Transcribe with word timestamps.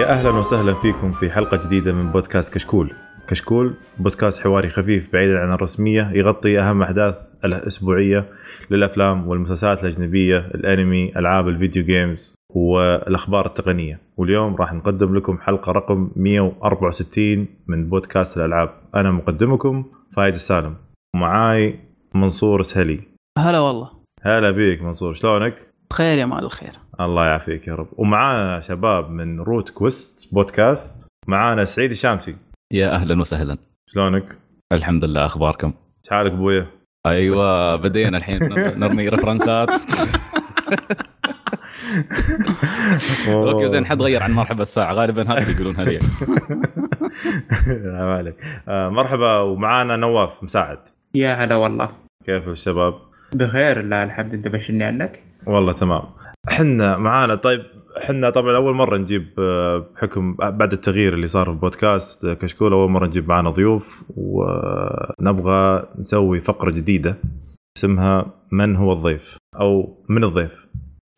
يا 0.00 0.10
أهلا 0.10 0.30
وسهلا 0.30 0.74
فيكم 0.74 1.12
في 1.12 1.30
حلقة 1.30 1.56
جديدة 1.66 1.92
من 1.92 2.12
بودكاست 2.12 2.54
كشكول. 2.54 2.92
كشكول 3.28 3.74
بودكاست 3.98 4.42
حواري 4.42 4.68
خفيف 4.68 5.12
بعيدا 5.12 5.38
عن 5.38 5.52
الرسمية 5.52 6.10
يغطي 6.14 6.60
أهم 6.60 6.82
أحداث 6.82 7.14
الأسبوعية 7.44 8.28
للأفلام 8.70 9.28
والمسلسلات 9.28 9.84
الأجنبية، 9.84 10.38
الأنمي، 10.38 11.12
ألعاب 11.16 11.48
الفيديو 11.48 11.84
games 11.84 12.34
والأخبار 12.54 13.46
التقنية، 13.46 14.00
واليوم 14.16 14.54
راح 14.54 14.72
نقدم 14.72 15.16
لكم 15.16 15.38
حلقة 15.38 15.72
رقم 15.72 16.10
164 16.16 17.46
من 17.66 17.88
بودكاست 17.88 18.38
الألعاب. 18.38 18.70
أنا 18.94 19.10
مقدمكم 19.10 19.84
فايز 20.16 20.34
السالم 20.34 20.74
ومعاي 21.16 21.80
منصور 22.14 22.62
سهلي. 22.62 23.00
هلا 23.38 23.58
والله 23.58 23.90
هلا 24.22 24.50
بيك 24.50 24.82
منصور 24.82 25.12
شلونك؟ 25.12 25.54
بخير 25.90 26.18
يا 26.18 26.26
مال 26.26 26.44
الخير 26.44 26.72
الله 27.00 27.26
يعافيك 27.26 27.68
يا 27.68 27.74
رب. 27.74 27.88
ومعانا 27.92 28.60
شباب 28.60 29.10
من 29.10 29.40
Route 29.40 29.70
Quest 29.70 30.34
بودكاست 30.34 31.08
معانا 31.28 31.64
سعيد 31.64 31.90
الشامسي. 31.90 32.36
يا 32.72 32.94
أهلا 32.94 33.20
وسهلا. 33.20 33.58
شلونك؟ 33.86 34.38
الحمد 34.72 35.04
لله 35.04 35.24
أخباركم؟ 35.26 35.72
إيش 36.04 36.10
حالك 36.10 36.32
أبويا؟ 36.32 36.66
أيوه 37.06 37.76
بدينا 37.76 38.16
الحين 38.18 38.38
نرمي 38.78 39.08
reference 39.08 39.64
ات 39.64 39.70
okay 43.28 43.68
زين 43.70 43.86
حد 43.86 44.02
غير 44.02 44.22
عن 44.22 44.32
مرحبا 44.32 44.62
الساعة. 44.62 44.92
غالبا 44.94 45.22
هذا 45.32 45.38
اللي 45.42 45.52
يقولونها 45.52 45.84
لي 45.84 45.98
لا 47.84 47.92
ما 48.04 48.14
عليك. 48.16 48.36
آه، 48.68 48.88
مرحبا 48.88 49.40
ومعانا 49.40 49.96
نواف 49.96 50.44
مساعد. 50.44 50.78
يا 51.14 51.34
هلا 51.34 51.56
والله. 51.56 51.88
كيف 52.24 52.48
الشباب؟ 52.48 52.94
بخير 53.34 53.82
لا 53.82 54.04
الحمد 54.04 54.32
انت 54.34 54.48
بشرني 54.48 54.84
عنك 54.84 55.22
والله 55.46 55.72
تمام. 55.72 56.02
إحنا 56.48 56.96
معانا 56.96 57.34
طيب 57.34 57.62
إحنا 58.04 58.30
طبعا 58.30 58.56
أول 58.56 58.74
مرة 58.74 58.96
نجيب 58.96 59.28
آه، 59.38 59.78
بحكم 59.94 60.34
بعد 60.36 60.72
التغيير 60.72 61.14
اللي 61.14 61.26
صار 61.26 61.44
في 61.44 61.50
البودكاست 61.50 62.24
آه، 62.24 62.34
كشكول 62.34 62.72
أول 62.72 62.90
مرة 62.90 63.06
نجيب 63.06 63.28
معنا 63.28 63.50
ضيوف 63.50 64.04
ونبغى 64.16 65.88
نسوي 65.98 66.40
فقرة 66.40 66.70
جديدة 66.70 67.16
اسمها 67.78 68.34
من 68.52 68.76
هو 68.76 68.92
الضيف؟ 68.92 69.36
أو 69.60 70.04
من 70.08 70.24
الضيف؟ 70.24 70.50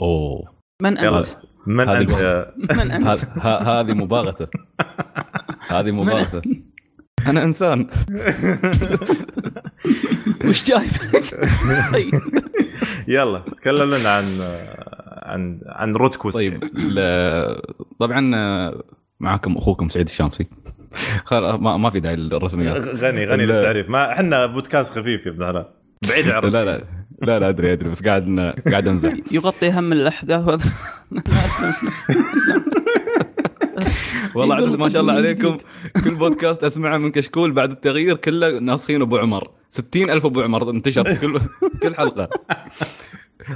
أوه. 0.00 0.52
من 0.82 0.98
أنت؟ 0.98 1.36
من 1.66 1.88
أنت؟ 1.88 2.12
من 2.78 2.90
أنت؟ 2.90 3.24
هذه 3.42 3.92
مباغتة. 3.92 4.48
هذه 5.68 5.90
مباغتة. 5.90 6.42
أنا 7.26 7.44
إنسان. 7.44 7.86
وش 10.48 10.64
جايبك؟ 10.64 11.48
طيب. 11.92 12.20
يلا 13.08 13.38
تكلم 13.38 13.94
لنا 13.94 14.10
عن 14.14 14.24
عن 15.26 15.60
عن 15.66 15.96
روت 15.96 16.16
كويست 16.16 16.38
طيب 16.38 16.60
طبعا 18.00 18.36
آه، 18.36 18.82
معاكم 19.20 19.56
أخوكم 19.56 19.88
سعيد 19.88 20.08
الشامسي. 20.08 20.46
ما, 21.32 21.76
ما 21.76 21.90
في 21.90 22.00
داعي 22.00 22.16
للرسميات. 22.16 22.76
غني 22.76 23.26
غني. 23.26 23.46
للتعريف. 23.46 23.88
ما 23.90 24.12
إحنا 24.12 24.46
بودكاست 24.46 24.92
خفيف 24.98 25.26
يا 25.26 25.30
ابن 25.30 25.46
حلال 25.46 25.66
بعيد 26.08 26.28
عن 26.28 26.42
لا. 26.42 26.64
لا 26.64 26.84
لا 27.22 27.38
لا 27.38 27.48
أدري 27.48 27.72
أدري 27.72 27.88
بس 27.88 28.02
قاعد 28.02 28.54
قاعد 28.70 28.88
انزح 28.88 29.12
يغطي 29.32 29.70
هم 29.70 29.92
الأحداث. 29.92 30.66
لا 31.10 31.22
اسلم 31.46 31.68
اسلم 31.68 31.90
اسلم 32.08 32.64
والله 34.34 34.54
عدد 34.54 34.76
ما 34.76 34.88
شاء 34.88 35.02
الله 35.02 35.12
عليكم. 35.12 35.56
كل 36.04 36.14
بودكاست 36.14 36.64
أسمعه 36.64 36.98
من 36.98 37.10
كشكول 37.10 37.52
بعد 37.52 37.70
التغيير 37.70 38.16
كله 38.16 38.58
ناسخين 38.58 39.02
أبو 39.02 39.16
عمر. 39.16 39.50
ستين 39.70 40.10
ألف 40.10 40.26
أبو 40.26 40.40
عمر 40.40 40.70
انتشر 40.70 41.04
في 41.04 41.20
كل 41.20 41.40
كل 41.82 41.94
حلقة. 41.94 42.28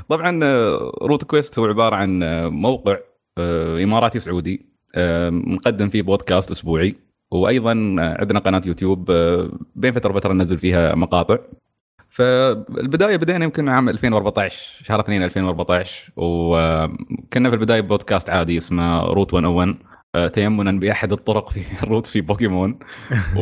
طبعا 0.09 0.41
آه، 0.45 0.93
Route 1.03 1.25
Quest 1.25 1.59
هو 1.59 1.65
عبارة 1.67 1.97
عن 1.97 2.23
آه، 2.23 2.49
موقع 2.49 2.97
آه، 3.39 3.83
إماراتي 3.85 4.19
سعودي 4.19 4.67
آه، 4.95 5.31
نقدم 5.31 5.89
فيه 5.89 6.03
بودكاست 6.03 6.51
أسبوعي. 6.51 6.97
وأيضا 7.31 7.73
آه، 7.73 8.17
عندنا 8.21 8.39
قناة 8.39 8.63
يوتيوب 8.67 9.11
آه، 9.11 9.51
بين 9.75 9.93
فترة 9.93 10.11
وفترة 10.11 10.33
ننزل 10.33 10.59
فيها 10.59 10.95
مقاطع. 10.95 11.39
فالبدايه 12.09 13.17
بدينا 13.17 13.45
يمكن 13.45 13.69
عام 13.69 13.89
2014 13.89 14.85
شهر 14.85 15.01
2 15.01 15.23
2014 15.23 16.13
وكنا 16.17 17.49
في 17.51 17.55
البداية 17.57 17.81
بودكاست 17.81 18.31
عادي 18.31 18.59
اسمه 18.59 19.01
Route 19.05 19.35
101 19.35 19.69
آه، 19.69 19.75
تيمنا 20.33 20.73
بأحد 20.73 21.13
الطرق 21.13 21.49
في 21.51 21.61
ال 21.83 21.87
route 21.87 22.07
في 22.07 22.21
بوكيمون. 22.21 22.79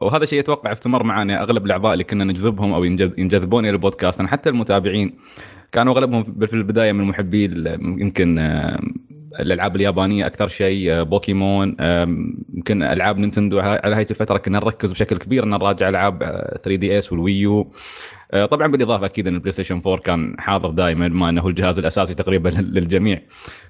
وهذا 0.00 0.22
الشيء 0.22 0.40
أتوقع 0.40 0.72
استمر 0.72 1.02
معنا 1.02 1.42
أغلب 1.42 1.66
الأعضاء 1.66 1.92
اللي 1.92 2.04
كنا 2.04 2.24
نجذبهم 2.24 2.72
أو 2.72 2.84
ينجذ- 2.84 3.18
ينجذبون 3.18 3.64
إلى 3.64 3.70
البودكاست 3.72 4.22
حتى 4.22 4.48
المتابعين 4.50 5.18
كانوا 5.72 5.92
أغلبهم 5.92 6.24
في 6.46 6.52
البداية 6.52 6.92
من 6.92 7.04
محبي 7.04 7.44
يمكن 7.80 8.38
آه، 8.38 8.80
الألعاب 9.40 9.76
اليابانية 9.76 10.26
أكثر 10.26 10.48
شيء 10.48 10.90
آه، 10.92 11.02
بوكيمون 11.02 11.76
يمكن 12.54 12.82
ألعاب 12.82 13.18
نينتندو. 13.18 13.58
على 13.60 13.94
هاي 13.96 14.06
الفترة 14.10 14.38
كنا 14.38 14.58
نركز 14.58 14.92
بشكل 14.92 15.16
كبير 15.16 15.44
إن 15.44 15.50
نراجع 15.50 15.88
ألعاب 15.88 16.18
3DS 16.62 16.74
وال 16.76 16.98
Wii 16.98 17.12
U. 17.12 17.72
آه، 18.32 18.46
طبعا 18.46 18.66
بالإضافة 18.66 19.06
أكيد 19.06 19.26
إن 19.26 19.34
البلاي 19.34 19.52
ستيشن 19.52 19.76
4 19.86 19.98
كان 19.98 20.34
حاضر 20.38 20.70
دائما 20.70 21.08
بما 21.08 21.28
إنه 21.28 21.48
الجهاز 21.48 21.78
الأساسي 21.78 22.14
تقريبا 22.14 22.48
للجميع 22.74 23.20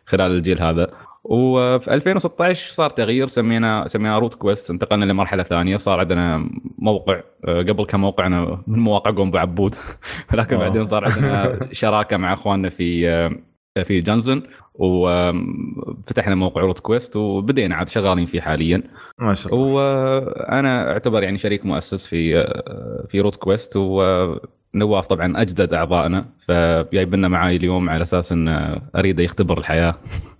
خلال 0.07 0.31
الجيل 0.33 0.61
هذا. 0.63 0.91
وفي 1.29 1.95
2016 1.95 2.73
صار 2.73 2.91
تغيير 2.91 3.27
سمينا 3.27 3.89
سمينا 3.89 4.19
Route 4.19 4.35
Quest 4.35 4.71
انتقلنا 4.71 5.05
لمرحلة 5.05 5.43
ثانية 5.43 5.77
صار 5.77 6.01
عندنا 6.01 6.51
موقع 6.79 7.23
آه، 7.45 7.63
قبل 7.63 7.85
كان 7.85 8.01
موقعنا 8.01 8.63
من 8.67 8.79
مواقع 8.79 9.11
قوم 9.11 9.31
بعبود. 9.31 9.75
لكن 10.35 10.57
آه. 10.57 10.61
بعدين 10.61 10.87
صار 10.87 11.05
عندنا 11.05 11.59
شراكة 11.73 12.17
مع 12.17 12.33
إخواننا 12.33 12.71
في 12.71 13.09
آه، 13.09 13.83
في 13.83 14.01
جانزن 14.01 14.43
وفتحنا 14.75 16.35
موقع 16.35 16.61
Route 16.61 16.81
Quest 16.81 17.17
وبدينا 17.17 17.75
عاد 17.75 17.89
شغالين 17.89 18.27
فيه 18.27 18.41
حاليا. 18.41 18.83
ما 19.19 19.35
شاء 19.35 19.55
الله. 19.55 19.67
وأنا 19.67 20.93
أعتبر 20.93 21.23
يعني 21.23 21.39
شريك 21.39 21.67
مؤسس 21.67 22.07
في 22.07 22.47
في 23.09 23.21
Route 23.21 23.37
Quest 23.37 23.77
ونواف 24.75 25.07
طبعا 25.07 25.43
أجدد 25.43 25.75
اعضائنا 25.75 26.27
فجايب 26.49 27.15
لنا 27.15 27.29
معاي 27.29 27.57
اليوم 27.57 27.91
على 27.91 28.03
أساس 28.03 28.33
إن 28.33 28.49
أريده 28.97 29.23
يختبر 29.23 29.59
الحياة. 29.59 29.95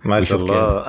ما 0.05 0.21
شاء 0.21 0.39
الله. 0.39 0.85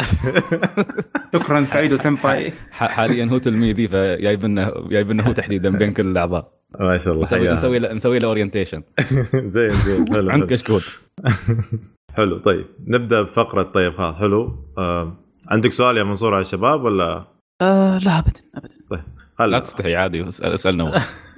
شكرا 1.35 1.61
سعيد 1.65 1.93
وسمباي. 1.93 2.53
ح- 2.71 2.91
حاليا 2.91 3.25
هو 3.25 3.39
تلميذي 3.39 3.89
فجايب 3.89 4.45
لنا 4.45 4.73
جايب 4.91 5.11
لنا 5.11 5.29
هو 5.29 5.33
تحديدا 5.33 5.71
بين 5.71 5.93
كل 5.93 6.07
الأعضاء. 6.07 6.53
ما 6.81 6.99
شاء 6.99 7.13
الله 7.13 7.23
نسوي. 7.23 7.53
نسوي 7.53 7.79
له 7.79 7.93
نسوي 7.93 8.19
له 8.19 8.29
اورينتيشن 8.29 8.83
زين 9.55 9.71
زين 9.71 10.09
حلو 10.09 10.31
عند 10.31 10.41
حلو. 10.43 10.47
كشكول. 10.47 10.83
حلو 12.17 12.39
طيب. 12.39 12.67
نبدأ 12.87 13.23
بفقرة 13.23 13.63
طيب 13.63 13.93
ها 14.01 14.13
حلو. 14.13 14.57
آه. 14.79 15.17
عندك 15.49 15.73
سؤال 15.73 15.97
يا 15.97 16.03
منصور 16.03 16.35
على 16.35 16.41
الشباب 16.41 16.83
ولا؟ 16.85 17.25
آه 17.63 17.99
لا 17.99 18.19
ابدا 18.19 18.41
ابدا. 18.55 18.75
لا 18.91 19.03
هلا 19.41 19.59
تستحي 19.59 19.95
عادي 19.97 20.29
اسال 20.29 20.55
اسأل 20.55 20.77
نواف. 20.77 21.29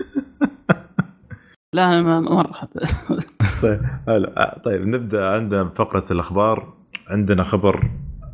لا 1.75 2.03
ما- 2.03 2.20
طيب 3.62 3.81
هلا 4.08 4.32
آه، 4.42 4.58
طيب 4.64 4.86
نبدأ 4.86 5.26
عندنا 5.28 5.62
بفقرة 5.62 6.04
الأخبار. 6.12 6.72
عندنا 7.08 7.42
خبر 7.42 7.91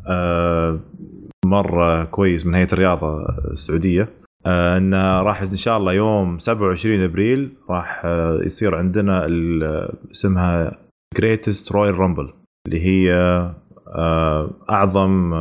آه 0.07 0.79
مرة 1.45 2.03
كويس 2.03 2.45
من 2.45 2.55
هيئة 2.55 2.67
الرياضة 2.73 3.25
السعودية 3.51 4.09
آه 4.45 4.77
انه 4.77 5.21
راح 5.21 5.41
إن 5.41 5.55
شاء 5.55 5.77
الله 5.77 5.93
يوم 5.93 6.39
27 6.39 7.03
أبريل 7.03 7.53
راح 7.69 8.01
يصير 8.45 8.75
عندنا 8.75 9.27
اسمها 10.11 10.77
Greatest 11.17 11.71
Royal 11.71 11.97
Rumble 11.99 12.33
اللي 12.67 12.81
هي 12.85 13.13
أعظم 14.69 15.33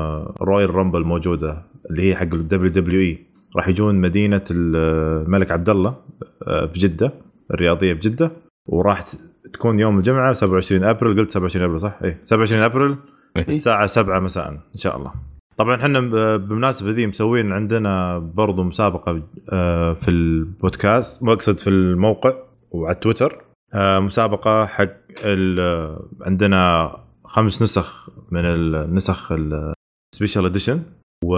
Royal 0.42 0.74
Rumble 0.74 1.04
موجودة 1.04 1.62
اللي 1.90 2.10
هي 2.10 2.16
حق 2.16 2.22
ال 2.34 2.70
WWE 2.70 3.18
راح 3.56 3.68
يجون 3.68 3.94
مدينة 3.94 4.44
الملك 4.50 5.52
عبد 5.52 5.68
الله 5.70 5.94
في 6.46 6.70
جدة. 6.74 7.12
الرياضية 7.50 7.92
بجدة 7.92 8.30
وراح 8.66 9.04
تكون 9.52 9.80
يوم 9.80 9.98
الجمعة 9.98 10.32
27 10.32 10.84
أبريل 10.84 11.18
قلت 11.18 11.30
27 11.30 11.64
أبريل 11.64 11.80
صح؟ 11.80 11.98
اي 12.04 12.16
27 12.24 12.62
أبريل 12.62 12.96
الساعة 13.36 13.86
7 13.86 14.20
مساء 14.20 14.48
إن 14.50 14.58
شاء 14.76 14.96
الله. 14.96 15.12
طبعا 15.56 15.76
إحنا 15.76 16.00
بالمناسبه 16.36 16.90
ذي 16.90 17.06
مسوين 17.06 17.52
عندنا 17.52 18.18
برضو 18.18 18.62
مسابقة 18.62 19.22
آه، 19.52 19.92
في 19.92 20.08
البودكاست 20.10 21.22
مقصد 21.22 21.58
في 21.58 21.70
الموقع 21.70 22.32
وعلى 22.70 22.94
تويتر 22.94 23.44
آه، 23.74 23.98
مسابقة 23.98 24.66
حق 24.66 24.88
ال- 25.24 25.98
عندنا 26.22 26.90
خمس 27.24 27.62
نسخ 27.62 28.10
من 28.30 28.44
النسخ 28.44 29.32
ال 30.12 30.16
special 30.16 30.44
edition 30.44 30.82
و... 31.24 31.36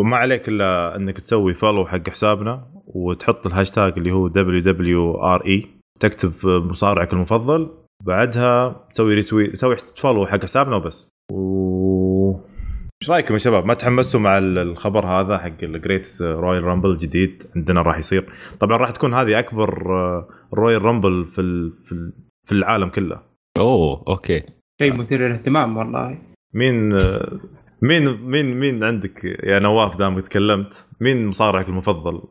وما 0.00 0.16
عليك 0.16 0.48
إلا 0.48 0.96
إنك 0.96 1.20
تسوي 1.20 1.54
follow 1.54 1.86
حق 1.86 2.08
حسابنا 2.10 2.66
وتحط 2.96 3.46
الهاشتاج 3.46 3.92
اللي 3.96 4.12
هو 4.12 4.28
WWRE 4.28 5.66
تكتب 6.00 6.32
مصارعك 6.46 7.12
المفضل 7.12 7.70
بعدها 8.04 8.86
تسوي 8.94 9.14
retweet 9.14 9.52
تسوي 9.52 9.76
follow 9.76 10.26
حق 10.26 10.42
حسابنا 10.42 10.76
وبس. 10.76 11.08
و 11.32 12.36
إيش 13.02 13.10
رأيكم 13.10 13.34
يا 13.34 13.38
شباب؟ 13.38 13.66
ما 13.66 13.74
تحمستوا 13.74 14.20
مع 14.20 14.38
الخبر 14.38 15.06
هذا 15.06 15.38
حق 15.38 15.52
ال 15.62 15.70
Great 15.70 16.08
Royal 16.22 16.64
Rumble 16.64 16.90
الجديد؟ 16.90 17.42
عندنا 17.56 17.82
راح 17.82 17.98
يصير. 17.98 18.32
طبعا 18.60 18.76
راح 18.76 18.90
تكون 18.90 19.14
هذه 19.14 19.38
أكبر 19.38 19.84
Royal 20.54 20.82
Rumble 20.82 21.24
في 21.24 21.40
ال- 21.40 21.72
في 21.80 21.92
ال- 21.92 22.12
في 22.46 22.52
العالم 22.52 22.88
كله. 22.88 23.20
أوه 23.58 24.04
okay. 24.08 24.42
شيء 24.82 25.00
مثير 25.00 25.20
للاهتمام 25.26 25.76
والله. 25.76 26.18
مين 26.54 26.92
آه، 26.92 27.40
مين 27.82 28.22
مين 28.22 28.60
مين 28.60 28.84
عندك 28.84 29.24
يا 29.24 29.58
نواف 29.58 29.96
دام 29.96 30.20
تكلمت؟ 30.20 30.88
مين 31.00 31.26
مصارعك 31.26 31.68
المفضل؟ 31.68 32.22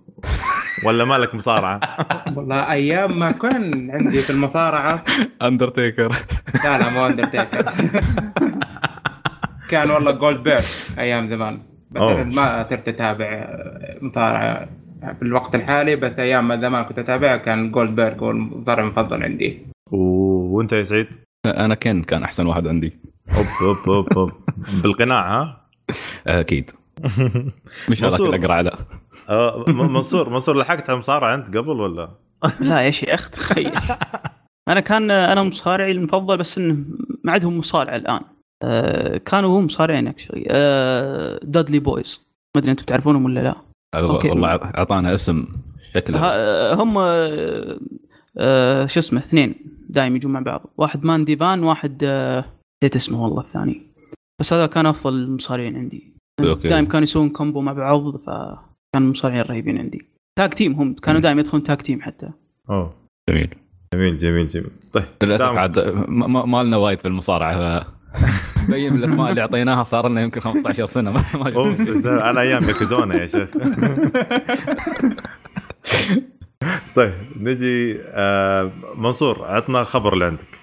ولا 0.86 1.06
مالك 1.06 1.36
مصارعة؟ 1.36 1.80
والله 2.36 2.72
أيام 2.72 3.20
ما 3.20 3.32
كان 3.32 3.92
عندي 3.92 4.22
في 4.22 4.30
المصارعة. 4.30 5.04
اندرتيكر 5.42 6.10
لا 6.64 6.78
لا 6.78 6.90
مو 6.90 7.08
اندرتيكر 7.08 7.72
كان 9.70 9.92
والله 9.92 10.12
Goldberg 10.12 10.64
أيام 11.00 11.30
زمان. 11.30 11.60
ما 12.36 12.68
صرت 12.70 12.88
أتابع 12.88 13.48
مصارعة 14.02 14.70
في 15.02 15.22
الوقت 15.22 15.56
الحالي 15.56 15.96
بس 15.96 16.20
أيام 16.20 16.48
ما 16.48 16.62
زمان 16.62 16.84
كنت 16.84 17.00
أتابعها 17.00 17.38
كان 17.38 17.72
Goldberg 17.72 18.20
هو 18.24 18.32
المصارع 18.32 18.84
المفضل 18.84 19.24
عندي. 19.24 19.66
و- 19.92 20.58
وأنت 20.58 20.74
يا 20.74 20.84
سعيد؟ 20.84 21.08
أنا 21.46 21.76
Kane 21.76 22.04
كان 22.04 22.24
أحسن 22.24 22.46
واحد 22.46 22.68
عندي. 22.68 23.00
أوب 23.38 23.46
أوب 23.62 23.78
أوب, 23.90 24.14
أوب. 24.18 24.32
بالقناع 24.84 25.42
ها؟ 25.42 25.62
أكيد. 26.28 26.72
مش 27.90 28.04
هذاك. 28.04 28.20
اللي 28.22 28.36
أقرأ 28.38 28.54
على 28.54 28.72
آه، 29.30 29.66
منصور 29.68 30.30
منصور 30.30 30.58
لحقت 30.58 30.90
على 30.90 30.96
المصارعه 30.96 31.36
انت 31.36 31.58
قبل 31.58 31.70
ولا؟ 31.82 32.10
لا 32.62 32.82
يا 32.82 32.92
شيخ 32.92 33.30
تخيل. 33.30 33.72
أنا 34.70 34.80
كان 34.80 35.12
أنا 35.12 35.44
مصارعي 35.44 35.92
المفضل 35.92 36.38
بس 36.38 36.58
إنه 36.58 36.78
ما 37.24 37.32
عندهم 37.32 37.58
مصارع 37.58 37.96
الآن. 37.96 38.22
آه، 38.64 39.18
كانوا 39.18 39.60
هم 39.60 39.66
مصارعين 39.66 40.08
actually 40.08 40.44
Dudley 41.44 41.80
Boyz 41.80 42.28
ما 42.56 42.60
أدري 42.62 42.72
أنتم 42.72 42.84
تعرفونهم 42.86 43.26
ولا 43.26 43.40
لا. 43.40 43.56
okay. 43.96 44.30
والله 44.30 44.50
أعطانا 44.56 45.14
اسم 45.14 45.48
شكله. 45.96 46.20
ها- 46.20 46.74
هم 46.74 46.98
آه، 46.98 47.80
آه، 48.38 48.86
شو 48.86 49.00
اسمه 49.00 49.20
اثنين 49.20 49.56
دائما 49.90 50.16
يجون 50.16 50.32
مع 50.32 50.40
بعض. 50.40 50.74
واحد 50.78 51.04
مان 51.06 51.26
ديفان 51.26 51.64
واحد 51.64 52.02
آه، 52.04 52.46
نسيت 52.84 52.96
اسمه 52.96 53.24
والله 53.24 53.42
الثاني. 53.42 53.82
بس 54.42 54.54
هذا 54.54 54.66
كان 54.66 54.86
أفضل 54.86 55.14
المصارعين 55.14 55.76
عندي. 55.78 56.15
okay. 56.44 56.68
دائما 56.68 56.88
كانوا 56.88 57.04
يسوون 57.04 57.30
combo 57.30 57.62
مع 57.62 57.74
بعض 57.74 58.18
فكانوا 58.18 59.10
مصارعين 59.12 59.42
رهيبين 59.42 59.78
عندي. 59.78 60.06
tag 60.38 60.54
team 60.54 60.74
هم 60.74 60.94
كانوا 60.94 61.22
دائما 61.22 61.40
يدخلون 61.40 61.64
tag 61.64 61.82
team 61.82 62.02
حتى. 62.02 62.30
أوه. 62.70 62.94
جميل. 63.30 63.50
جميل 63.94 64.18
جميل 64.18 64.48
جميل. 64.48 64.70
طيب 64.94 65.04
للأسف 65.24 65.44
عاد 65.46 65.80
ما- 66.08 66.64
لنا 66.64 66.78
وايد 66.78 67.00
في 67.00 67.08
المصارعة 67.08 67.80
ف- 67.84 67.88
من 68.70 68.76
الأسماء 68.96 69.30
اللي 69.30 69.42
أعطيناها 69.42 69.84
صار 69.84 70.08
لنا 70.10 70.22
يمكن 70.22 70.42
15 70.42 70.86
سنة 70.86 71.12
ما 71.12 71.24
ما 71.34 71.56
اشوف 71.56 72.06
أنا 72.08 72.42
أيام 72.42 72.64
Yokozuna 72.64 73.16
يا 73.16 73.28
شيخ. 73.28 73.50
طيب 76.96 77.14
نجي 77.40 78.00
آه 78.02 78.72
منصور 78.98 79.46
عطنا 79.46 79.82
الخبر 79.82 80.14
اللي 80.14 80.26
عندك. 80.26 80.60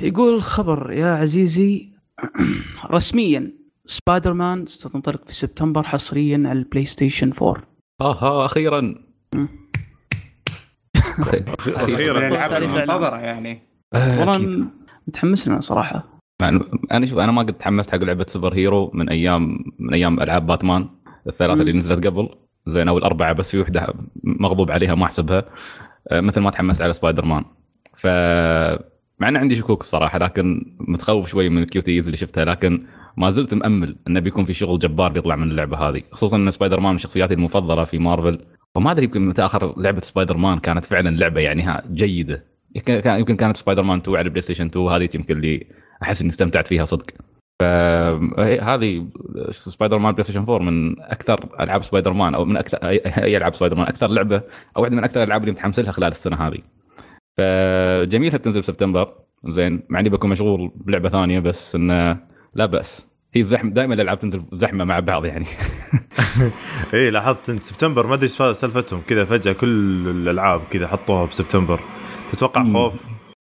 يقول 0.00 0.34
الخبر 0.34 0.92
يا 0.92 1.06
عزيزي 1.14 1.88
رسميا. 2.90 3.52
سبايدر 3.90 4.32
مان 4.32 4.66
ستنطلق 4.66 5.26
في 5.26 5.34
سبتمبر 5.34 5.82
حصريا 5.82 6.42
على 6.46 6.58
ال 6.58 6.84
PlayStation 6.84 7.32
4 7.42 7.62
أها 8.00 8.44
أخيرا. 8.46 8.94
أخيرا. 11.66 12.18
الالعاب 12.28 12.62
المنتظره 12.62 13.16
يعني. 13.16 13.62
والله 13.94 14.36
أكيد. 14.36 14.58
م- 14.58 14.70
متحمس 15.08 15.48
لنا 15.48 15.60
صراحة 15.60 16.04
يعني 16.42 16.60
أنا 16.92 17.06
شوف 17.06 17.18
أنا 17.18 17.32
ما 17.32 17.42
قد 17.42 17.52
تحمست 17.54 17.90
حق 17.92 17.98
لعبة 17.98 18.26
super 18.28 18.54
hero 18.54 18.90
من 18.94 19.08
أيام 19.08 19.58
من 19.78 19.94
أيام 19.94 20.20
ألعاب 20.20 20.46
باتمان 20.46 20.88
الثلاثة. 21.26 21.60
اللي 21.60 21.72
نزلت 21.72 22.06
قبل. 22.06 22.28
زين 22.66 22.88
أو 22.88 22.98
الأربعة 22.98 23.32
بس 23.32 23.50
في 23.50 23.60
وحدة 23.60 23.94
مغضوب 24.24 24.70
عليها 24.70 24.94
ما 24.94 25.04
أحسبها. 25.04 25.44
آه، 26.08 26.20
مثل 26.20 26.40
ما 26.40 26.50
تحمست 26.50 26.82
على 26.82 26.92
سبايدر 26.92 27.24
مان 27.24 27.44
ف 27.94 28.06
مع 29.20 29.28
ان 29.28 29.36
عندي 29.36 29.54
شكوك 29.54 29.80
الصراحة 29.80 30.18
لكن 30.18 30.76
متخوف 30.80 31.28
شوي 31.28 31.48
من 31.48 31.62
ال 31.62 31.70
QTEs 31.70 32.04
اللي 32.06 32.16
شفتها 32.16 32.44
لكن 32.44 32.86
ما 33.20 33.30
زلت 33.30 33.54
مأمل 33.54 33.96
انه 34.08 34.20
بيكون 34.20 34.44
في 34.44 34.52
شغل 34.54 34.78
جبار 34.78 35.12
بيطلع 35.12 35.36
من 35.36 35.50
اللعبة 35.50 35.76
هذه 35.88 36.02
خصوصا 36.12 36.36
إن 36.36 36.50
سبايدر 36.50 36.80
مان 36.80 36.92
من 36.92 36.98
شخصياتي 36.98 37.34
المفضلة 37.34 37.84
في 37.84 37.98
مارفل. 37.98 38.38
وما 38.76 38.90
أدري 38.90 39.04
يمكن 39.04 39.28
متى 39.28 39.44
آخر 39.44 39.74
لعبة 39.80 40.00
سبايدر 40.00 40.36
مان 40.36 40.58
كانت 40.58 40.84
فعلا 40.84 41.08
لعبة 41.16 41.40
يعني 41.40 41.82
جيدة. 41.92 42.44
يمكن 42.76 43.00
كان- 43.00 43.18
يمكن 43.18 43.36
كانت 43.36 43.56
سبايدر 43.56 43.82
مان 43.82 43.98
2 43.98 44.16
على 44.16 44.24
ال 44.24 44.40
PlayStation 44.40 44.66
2 44.66 44.88
هذه 44.88 45.08
يمكن 45.14 45.36
اللي 45.36 45.66
أحس 46.02 46.20
إني 46.20 46.30
استمتعت 46.30 46.66
فيها 46.66 46.84
صدق. 46.84 47.06
فهذه 47.60 49.06
Spider-Man 49.50 50.12
PlayStation 50.12 50.40
4 50.40 50.58
من 50.58 51.00
أكثر 51.00 51.48
ألعاب 51.60 51.82
سبايدر 51.82 52.12
مان 52.12 52.34
أو 52.34 52.44
من 52.44 52.56
أكثر 52.56 52.78
اي 52.78 53.36
ألعاب 53.36 53.54
سبايدر 53.54 53.76
مان 53.76 53.86
أكثر 53.86 54.06
لعبة 54.08 54.42
أو 54.76 54.82
واحدة 54.82 54.96
من 54.96 55.04
أكثر 55.04 55.22
الألعاب 55.22 55.40
اللي 55.40 55.52
متحمس 55.52 55.80
لها 55.80 55.92
خلال 55.92 56.08
السنة 56.10 56.36
هذه. 56.48 56.58
فجميلها 57.38 58.36
بتنزل 58.38 58.64
سبتمبر 58.64 59.12
زين 59.48 59.82
مع 59.88 60.00
إني 60.00 60.08
بكون 60.08 60.30
مشغول 60.30 60.70
بلعبة 60.74 61.08
ثانية 61.08 61.40
بس 61.40 61.74
إنه 61.74 62.18
لا 62.54 62.66
بأس. 62.66 63.09
هي 63.34 63.42
زحمه 63.42 63.70
دائما 63.70 63.94
الألعاب 63.94 64.18
تنزل 64.18 64.42
زحمة 64.52 64.84
مع 64.84 65.00
بعض 65.00 65.24
يعني. 65.24 65.44
إيه 66.94 67.10
لاحظت 67.10 67.50
انت 67.50 67.62
سبتمبر 67.62 68.06
ما 68.06 68.14
أدري 68.14 68.24
إيش 68.26 68.32
سالفتهم 68.32 69.00
كذا 69.06 69.24
فجأة 69.24 69.52
كل 69.52 69.68
الألعاب 70.08 70.60
كذا 70.70 70.86
حطوها 70.86 71.24
بسبتمبر 71.26 71.80
تتوقع. 72.32 72.64
خوف؟ 72.64 72.94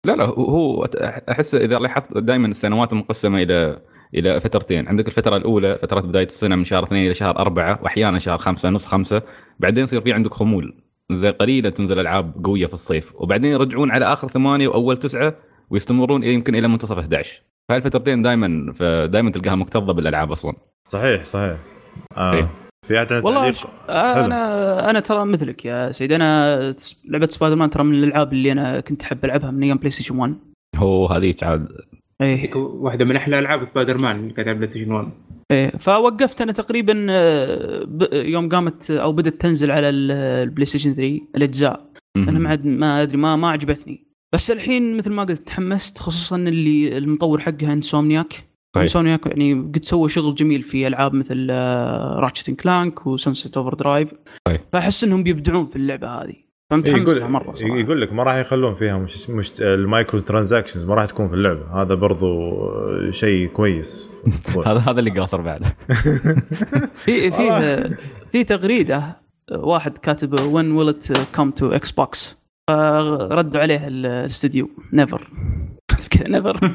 لا 0.05 0.15
لا 0.15 0.25
هو- 0.25 0.85
أحس 1.29 1.55
إذا 1.55 1.79
لاحظت 1.79 2.17
دائما 2.17 2.47
السنوات 2.47 2.93
مقسمة 2.93 3.41
إلى 3.41 3.81
إلى 4.15 4.39
فترتين. 4.41 4.87
عندك 4.87 5.07
الفترة 5.07 5.37
الأولى 5.37 5.79
فترة 5.81 6.01
بداية 6.01 6.25
السنة 6.25 6.55
من 6.55 6.63
شهر 6.63 6.83
اثنين 6.83 7.05
إلى 7.05 7.13
شهر 7.13 7.37
أربعة 7.39 7.79
واحيانا 7.83 8.19
شهر 8.19 8.37
خمسة 8.37 8.69
نص 8.69 8.85
خمسة. 8.85 9.21
بعدين 9.59 9.83
يصير 9.83 10.01
في 10.01 10.13
عندك 10.13 10.33
خمول. 10.33 10.81
زي 11.11 11.29
قليله 11.29 11.69
تنزل 11.69 11.99
ألعاب 11.99 12.45
قوية 12.45 12.65
في 12.65 12.73
الصيف. 12.73 13.11
وبعدين 13.15 13.51
يرجعون 13.51 13.91
على 13.91 14.13
آخر 14.13 14.27
ثمانية 14.27 14.67
وأول 14.67 14.97
تسعة 14.97 15.35
ويستمرون 15.69 16.23
يمكن 16.23 16.55
إلى 16.55 16.67
منتصف 16.67 16.97
11 16.97 17.41
فهالفترتين 17.69 18.21
دائما 18.21 18.73
فدائما 18.73 19.31
تلقاها 19.31 19.55
مكتظة 19.55 19.93
بالألعاب 19.93 20.31
أصلا. 20.31 20.53
صحيح 20.87 21.25
صحيح. 21.25 21.57
آه. 22.17 22.33
إيه. 22.33 22.49
في 22.87 22.97
عنده 22.97 23.21
والله؟ 23.23 23.51
ش- 23.51 23.65
أنا 23.89 24.89
أنا 24.89 24.99
ترى 24.99 25.25
مثلك 25.25 25.65
يا 25.65 25.91
سيد 25.91 26.11
أنا 26.11 26.55
لعبة 27.09 27.27
سبايدر 27.27 27.55
مان 27.55 27.69
ترى 27.69 27.83
من 27.83 27.95
الألعاب 28.03 28.33
اللي 28.33 28.51
أنا 28.51 28.79
كنت 28.79 29.03
أحب 29.03 29.25
ألعبها 29.25 29.51
من 29.51 29.63
أيام 29.63 29.77
PlayStation 29.77 30.15
1 30.19 30.35
هو 30.75 31.07
هذيك 31.07 31.43
عاد. 31.43 31.67
إيه. 32.21 32.55
واحدة 32.55 33.05
من 33.05 33.15
أحلى 33.15 33.39
ألعاب 33.39 33.65
سبايدر 33.65 33.97
مان 33.97 34.15
اللي 34.19 34.33
كانت 34.33 34.47
على 34.47 34.57
PlayStation 34.57 34.91
1 34.91 35.07
إيه. 35.51 35.69
فوقفت 35.69 36.41
أنا 36.41 36.51
تقريبا 36.51 37.05
آه، 37.09 37.83
ب- 37.83 38.07
يوم 38.13 38.49
قامت 38.49 38.91
أو 38.91 39.11
بدأت 39.13 39.41
تنزل 39.41 39.71
على 39.71 39.89
ال- 39.89 40.11
ال 40.11 40.65
PlayStation 40.65 40.93
3 40.93 41.21
الأجزاء. 41.35 41.85
أنا 42.17 42.39
ما 42.39 42.49
عاد 42.49 42.65
ما 42.65 43.01
أدري 43.01 43.17
ما 43.17 43.35
ما 43.35 43.49
عجبتني. 43.51 44.05
بس 44.33 44.51
الحين 44.51 44.97
مثل 44.97 45.11
ما 45.11 45.23
قلت 45.23 45.47
تحمست 45.47 45.97
خصوصا 45.97 46.35
اللي 46.35 46.97
المطور 46.97 47.39
حقها 47.39 47.73
Insomniac 47.73 48.33
صحيح. 48.75 48.81
Insomniac 48.81 49.25
يعني 49.25 49.53
قد 49.53 49.85
سوى 49.85 50.09
شغل 50.09 50.35
جميل 50.35 50.63
في 50.63 50.87
ألعاب 50.87 51.13
مثل 51.13 51.49
Ratchet 52.19 52.51
Clank 52.51 53.07
و 53.07 53.57
Sunset 53.57 53.73
Overdrive. 53.73 54.13
فأحس 54.73 55.03
إنهم 55.03 55.23
بيبدعون 55.23 55.67
في 55.67 55.75
اللعبة 55.75 56.07
هذه. 56.07 56.35
فمتحمس 56.71 57.09
لها 57.09 57.17
يقول 57.17 57.31
مرة 57.31 57.53
صراحة. 57.53 57.77
يقول 57.77 58.01
لك 58.01 58.13
ما 58.13 58.23
راح 58.23 58.35
يخلون 58.35 58.75
فيها 58.75 58.97
مش, 58.97 59.29
مش 59.29 59.51
ال 59.61 60.19
microtransactions 60.19 60.83
ما 60.83 60.95
راح 60.95 61.05
تكون 61.05 61.27
في 61.27 61.33
اللعبة. 61.33 61.81
هذا 61.81 61.95
برضو 61.95 62.51
شيء 63.11 63.47
كويس. 63.47 64.07
هذا 64.67 64.79
هذا 64.79 64.99
اللي 64.99 65.19
قاصر 65.19 65.41
بعد. 65.41 65.65
في 67.05 67.31
في 67.31 67.95
في 68.31 68.43
تغريدة 68.43 69.21
واحد 69.51 69.97
كاتب 69.97 70.35
when 70.35 70.77
will 70.77 70.95
it 70.95 71.17
come 71.37 71.61
to 71.61 71.87
Xbox? 71.87 72.40
فردوا 72.69 73.61
عليه 73.61 73.87
الاستديو. 73.87 74.69
never 74.93 75.27
كذا 76.09 76.27
never 76.27 76.71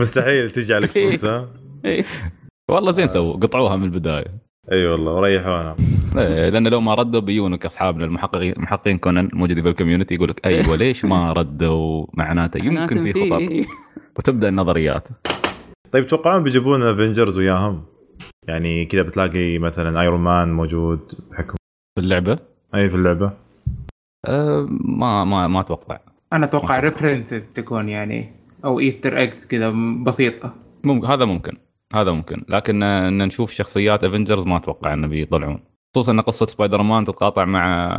مستحيل 0.00 0.50
تجي 0.50 0.74
على 0.74 0.84
ال 0.84 0.98
Xbox 0.98 1.24
ها 1.24 1.48
والله 2.70 2.92
زين 2.92 3.08
سووا 3.08 3.36
قطعوها 3.36 3.76
من 3.76 3.84
البداية. 3.84 4.46
إي 4.72 4.86
والله 4.86 5.12
وريحونا 5.12 5.76
إيه، 6.16 6.48
لأن 6.48 6.68
لو 6.68 6.80
ما 6.80 6.94
ردوا 6.94 7.20
بيونك 7.20 7.66
أصحابنا 7.66 8.04
المحققين 8.04 8.54
محققين 8.56 8.98
كونان 8.98 9.28
موجودين 9.32 9.62
في 9.62 9.68
ال 9.68 9.73
community 9.73 10.14
يقول 10.14 10.28
لك 10.28 10.46
أيوه 10.46 10.76
ليش 10.80 11.04
ما 11.04 11.32
ردوا؟ 11.32 12.06
معناته 12.14 12.58
يمكن 12.58 13.04
في 13.04 13.12
خطط 13.12 13.66
وتبدأ 14.18 14.48
النظريات. 14.48 15.08
طيب 15.92 16.06
تتوقعون 16.06 16.42
بيجيبون 16.42 16.82
Avengers 16.82 17.38
وياهم؟ 17.38 17.84
يعني 18.48 18.86
كذا 18.86 19.02
بتلاقي 19.02 19.58
مثلا 19.58 20.00
Iron 20.00 20.20
Man 20.20 20.52
موجود 20.52 21.00
بحكم 21.30 21.56
في 21.98 22.00
اللعبة؟ 22.00 22.38
إي 22.74 22.90
في 22.90 22.96
اللعبة. 22.96 23.45
أه 24.26 24.66
ما 24.70 25.24
ما 25.24 25.48
ما 25.48 25.60
أتوقع. 25.60 25.98
أنا 26.32 26.44
أتوقع 26.44 26.80
references 26.80 27.42
تكون 27.54 27.88
يعني 27.88 28.32
أو 28.64 28.80
easter 28.80 29.18
eggs 29.18 29.44
كذا 29.46 29.70
بسيطة. 30.06 30.54
ممكن 30.84 31.06
هذا 31.06 31.24
ممكن 31.24 31.56
هذا 31.94 32.12
ممكن. 32.12 32.42
لكن 32.48 32.82
آه، 32.82 33.08
إن 33.08 33.18
نشوف 33.26 33.50
شخصيات 33.52 34.04
Avengers 34.04 34.46
ما 34.46 34.56
أتوقع 34.56 34.94
انه 34.94 35.06
بيطلعون. 35.06 35.60
خصوصا 35.94 36.12
إن 36.12 36.20
قصة 36.20 36.46
سبايدر 36.46 36.82
مان 36.82 37.04
تتقاطع 37.04 37.44
مع 37.44 37.90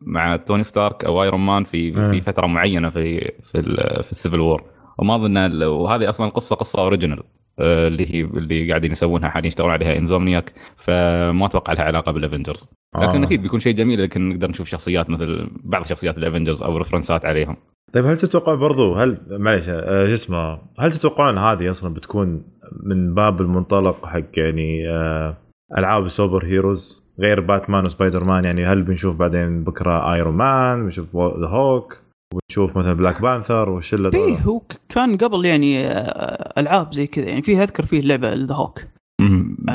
مع 0.00 0.36
Tony 0.36 0.64
Stark 0.64 1.04
أو 1.04 1.22
Iron 1.22 1.40
Man 1.40 1.64
في. 1.64 1.92
في 2.10 2.20
فترة 2.20 2.46
معينة 2.46 2.90
في 2.90 3.32
في 3.42 3.58
ال- 3.58 4.04
في 4.04 4.12
ال 4.12 4.17
Civil 4.17 4.40
War 4.40 4.64
وما 4.98 5.14
أظن 5.16 5.62
وهذه 5.62 6.08
أصلا 6.08 6.26
القصة 6.26 6.56
قصة 6.56 6.82
original 6.82 7.22
اللي 7.60 8.14
هي 8.14 8.20
اللي 8.20 8.68
قاعدين 8.68 8.92
يسوونها 8.92 9.28
حاليا 9.28 9.48
يشتغلون 9.48 9.72
عليها 9.72 9.98
Insomniac 9.98 10.52
فما 10.76 11.46
أتوقع 11.46 11.72
لها 11.72 11.82
علاقة 11.82 12.12
بال 12.12 12.23
Avengers 12.23 12.68
لكن 12.96 13.22
آه. 13.22 13.26
أكيد 13.26 13.42
بيكون 13.42 13.60
شيء 13.60 13.74
جميل 13.74 14.02
لكن 14.02 14.28
نقدر 14.28 14.48
نشوف 14.48 14.68
شخصيات 14.68 15.10
مثل 15.10 15.50
بعض 15.64 15.84
شخصيات 15.84 16.18
ال 16.18 16.23
Avengers 16.23 16.62
أو 16.62 16.76
reference 16.76 17.19
ات 17.19 17.24
عليهم. 17.24 17.56
طيب 17.92 18.04
هل 18.04 18.16
تتوقع 18.16 18.54
برضو 18.54 18.94
هل 18.94 19.18
معليش 19.30 19.68
آه، 19.68 20.06
شو 20.06 20.14
اسمه 20.14 20.58
هل 20.78 20.92
تتوقعون 20.92 21.38
هذه 21.38 21.70
أصلا 21.70 21.94
بتكون 21.94 22.44
من 22.82 23.14
باب 23.14 23.40
المنطلق 23.40 24.06
حق 24.06 24.38
يعني 24.38 24.88
آه، 24.88 25.36
ألعاب 25.78 26.08
super 26.08 26.44
heroes 26.44 27.06
غير 27.20 27.40
Batman 27.40 27.84
و 27.84 28.24
Spider-Man 28.24 28.44
يعني 28.44 28.66
هل 28.66 28.82
بنشوف 28.82 29.16
بعدين 29.16 29.64
بكرة 29.64 30.14
Iron 30.14 30.34
Man 30.34 30.84
بنشوف 30.84 31.16
The 31.16 31.48
Hulk 31.48 32.05
ونشوف 32.34 32.78
مثلا 32.78 32.92
Black 32.92 33.22
Panther 33.22 33.68
والشله 33.68 34.10
فيه 34.10 34.18
دول 34.18 34.32
هو 34.32 34.62
كان 34.88 35.16
قبل 35.16 35.44
يعني 35.44 35.86
آه، 35.86 36.60
ألعاب 36.60 36.94
زي 36.94 37.06
كذا. 37.06 37.28
يعني 37.28 37.42
فيه 37.42 37.62
أذكر 37.62 37.86
فيه 37.86 38.00
لعبه 38.00 38.34
The 38.34 38.54
Hulk. 38.54 38.80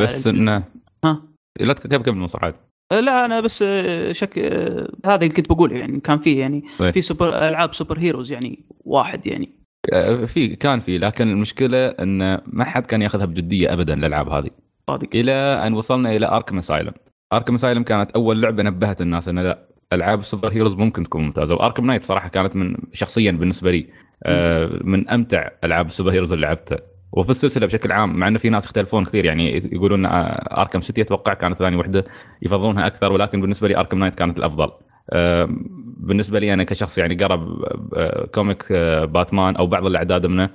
بس 0.01 0.27
آه، 0.27 0.31
إنه 0.31 0.63
ها. 1.05 1.21
لا 1.59 1.73
كيف 1.73 2.01
كيف 2.01 2.15
مصر 2.15 2.39
عاد 2.45 2.55
لا 2.91 3.25
أنا 3.25 3.39
بس 3.39 3.63
آه، 3.67 4.11
شك 4.11 4.37
آه، 4.39 4.91
هذا 5.05 5.15
اللي 5.23 5.29
كنت 5.29 5.49
بقوله. 5.49 5.77
يعني 5.77 5.99
كان 5.99 6.19
فيه 6.19 6.39
يعني 6.39 6.63
طيب. 6.79 6.93
في 6.93 7.01
سوبر 7.01 7.47
ألعاب 7.47 7.73
super 7.73 7.99
heroes 7.99 8.31
يعني 8.31 8.65
واحد 8.85 9.27
يعني. 9.27 9.49
آه، 9.93 10.25
في 10.25 10.55
كان 10.55 10.79
في 10.79 10.97
لكن 10.97 11.29
المشكلة 11.29 11.87
ان 11.87 12.41
ما 12.47 12.63
حد 12.63 12.85
كان 12.85 13.01
ياخذها 13.01 13.25
بجدية 13.25 13.73
ابدا 13.73 13.93
الألعاب 13.93 14.29
هذه. 14.29 14.49
صادق. 14.89 15.09
إلى 15.15 15.33
أن 15.67 15.73
وصلنا 15.73 16.15
إلى 16.15 16.27
Arkham 16.27 16.57
Asylum 16.57 16.93
Arkham 17.33 17.53
Asylum 17.53 17.83
كانت 17.83 18.11
أول 18.11 18.41
لعبة 18.41 18.63
نبهت 18.63 19.01
الناس 19.01 19.29
إنه 19.29 19.41
لا 19.43 19.67
ألعاب 19.93 20.19
ال 20.19 20.25
super 20.25 20.51
heroes 20.51 20.75
ممكن 20.75 21.03
تكون 21.03 21.21
ممتازة 21.23 21.55
و 21.55 21.60
Arkham 21.60 21.85
Knight 21.85 22.03
صراحة 22.03 22.29
كانت 22.29 22.55
من 22.55 22.75
شخصيا 22.93 23.31
بالنسبة 23.31 23.71
لي 23.71 23.87
آه، 24.23 24.79
من 24.83 25.09
أمتع 25.09 25.49
ألعاب 25.63 25.85
ال 25.85 25.90
super 25.90 26.11
heroes 26.11 26.33
اللي 26.33 26.45
لعبتها. 26.45 26.79
وفي 27.11 27.29
السلسلة 27.29 27.65
بشكل 27.65 27.91
عام 27.91 28.19
مع 28.19 28.27
انه 28.27 28.39
في 28.39 28.49
ناس 28.49 28.65
يختلفون 28.65 29.05
كثير 29.05 29.25
يعني 29.25 29.57
يقولون 29.71 30.05
آه، 30.05 30.61
Arkham 30.61 30.81
City 30.81 31.01
أتوقع 31.01 31.33
كانت 31.33 31.57
ثاني 31.57 31.75
وحدة 31.75 32.05
يفضلونها 32.41 32.87
أكثر 32.87 33.11
ولكن 33.11 33.41
بالنسبة 33.41 33.67
لي 33.67 33.77
Arkham 33.77 33.99
Knight 33.99 34.15
كانت 34.15 34.37
الأفضل. 34.37 34.71
آه، 35.09 35.49
بالنسبة 35.97 36.39
لي 36.39 36.53
أنا 36.53 36.63
كشخص 36.63 36.97
يعني 36.97 37.15
قرب 37.15 37.63
آه، 37.95 38.25
comic 38.25 38.63
آه، 38.71 39.05
باتمان 39.05 39.55
أو 39.55 39.67
بعض 39.67 39.85
الأعداد 39.85 40.25
منه 40.25 40.49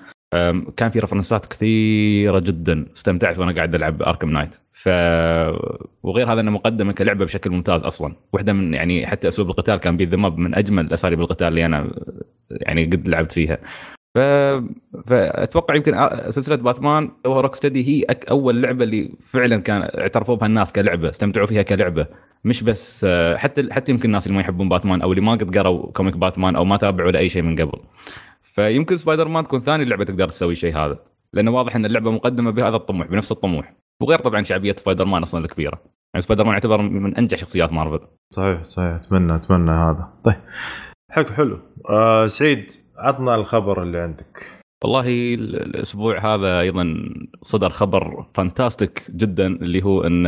كان 0.77 0.91
في 0.91 0.99
reference 0.99 1.42
ات 1.42 1.47
كثيرة 1.47 2.39
جدا. 2.39 2.87
استمتعت 2.97 3.39
وأنا 3.39 3.53
قاعد 3.53 3.75
ألعب 3.75 4.03
Arkham 4.03 4.31
Knight 4.31 4.55
ف 4.73 4.89
وغير 6.03 6.33
هذا 6.33 6.41
انه 6.41 6.51
مقدمة 6.51 6.93
كلعبة 6.93 7.25
بشكل 7.25 7.51
ممتاز 7.51 7.83
أصلا. 7.83 8.15
واحدة 8.33 8.53
من 8.53 8.75
يعني 8.75 9.07
حتى 9.07 9.29
أسلوب 9.29 9.51
القتال 9.51 9.77
كان 9.77 10.17
ماب 10.17 10.39
من 10.39 10.55
أجمل 10.55 10.93
أساليب 10.93 11.21
القتال 11.21 11.49
اللي 11.49 11.67
أنا 11.67 11.91
يعني 12.51 12.85
قد 12.85 13.09
لعبت 13.09 13.33
فيها. 13.33 13.59
ف... 14.15 14.19
فاتوقع 15.07 15.75
يمكن 15.75 15.95
آ- 15.95 16.31
سلسلة 16.31 16.57
باتمان 16.57 17.11
أو 17.27 17.41
Rocksteady 17.41 17.89
هي 17.89 18.03
أك... 18.03 18.27
أول 18.29 18.63
لعبة 18.63 18.85
اللي 18.85 19.13
فعلا 19.25 19.61
كان 19.61 19.83
اعترفوا 19.83 20.37
بها 20.37 20.47
الناس 20.47 20.73
كلعبة 20.73 21.11
استمتعوا 21.11 21.47
فيها 21.47 21.63
كلعبة. 21.63 22.07
مش 22.45 22.63
بس 22.63 23.07
آه، 23.09 23.37
حتى 23.37 23.73
حتى 23.73 23.93
يمكن 23.93 24.05
الناس 24.09 24.27
اللي 24.27 24.35
ما 24.37 24.41
يحبون 24.41 24.69
باتمان 24.69 25.03
أو 25.03 25.13
اللي 25.13 25.23
ما 25.23 25.33
قد 25.33 25.59
قروا 25.59 25.93
comic 25.93 26.17
Batman 26.17 26.57
أو 26.57 26.65
ما 26.65 26.77
تابعوا 26.77 27.11
لأي 27.11 27.29
شيء 27.29 27.43
من 27.43 27.55
قبل. 27.57 27.79
فيمكن 28.57 28.97
سبايدر 28.97 29.29
مان 29.29 29.45
تكون 29.45 29.61
ثاني 29.61 29.85
لعبة 29.85 30.05
تقدر 30.05 30.29
تسوي 30.29 30.53
الشيء 30.53 30.77
هذا. 30.77 30.99
لأنه 31.33 31.51
واضح 31.51 31.77
إن 31.77 31.85
اللعبة 31.87 32.11
مقدمة 32.11 32.51
بهذا 32.51 32.77
الطموح 32.77 33.07
بنفس 33.07 33.33
الطموح. 33.33 33.77
وغير 34.03 34.19
طبعا 34.19 34.43
شعبية 34.43 34.73
سبايدر 34.73 35.05
مان 35.05 35.23
أصلا 35.23 35.45
الكبيرة. 35.45 35.81
يعني 36.15 36.21
سبايدر 36.21 36.45
مان 36.45 36.53
يعتبر 36.53 36.83
من 36.83 37.17
أنجح 37.17 37.39
شخصيات 37.39 37.73
مارفل. 37.73 38.07
صحيح 38.31 38.65
صحيح. 38.65 38.95
أتمنى 38.95 39.37
أتمنى 39.37 39.71
هذا. 39.71 40.09
طيب. 40.25 40.37
حلو 41.11 41.27
حلو. 41.27 41.59
آه 41.91 42.27
سعيد 42.27 42.71
عطنا 42.99 43.35
الخبر 43.35 43.83
اللي 43.83 43.99
عندك. 43.99 44.63
والله 44.87 45.35
ال- 45.35 45.63
الأسبوع 45.63 46.35
هذا 46.35 46.61
أيضا 46.61 46.95
صدر 47.43 47.71
خبر 47.71 48.25
fantastic 48.35 49.03
جدا 49.11 49.47
اللي 49.47 49.83
هو 49.85 50.03
أن 50.03 50.25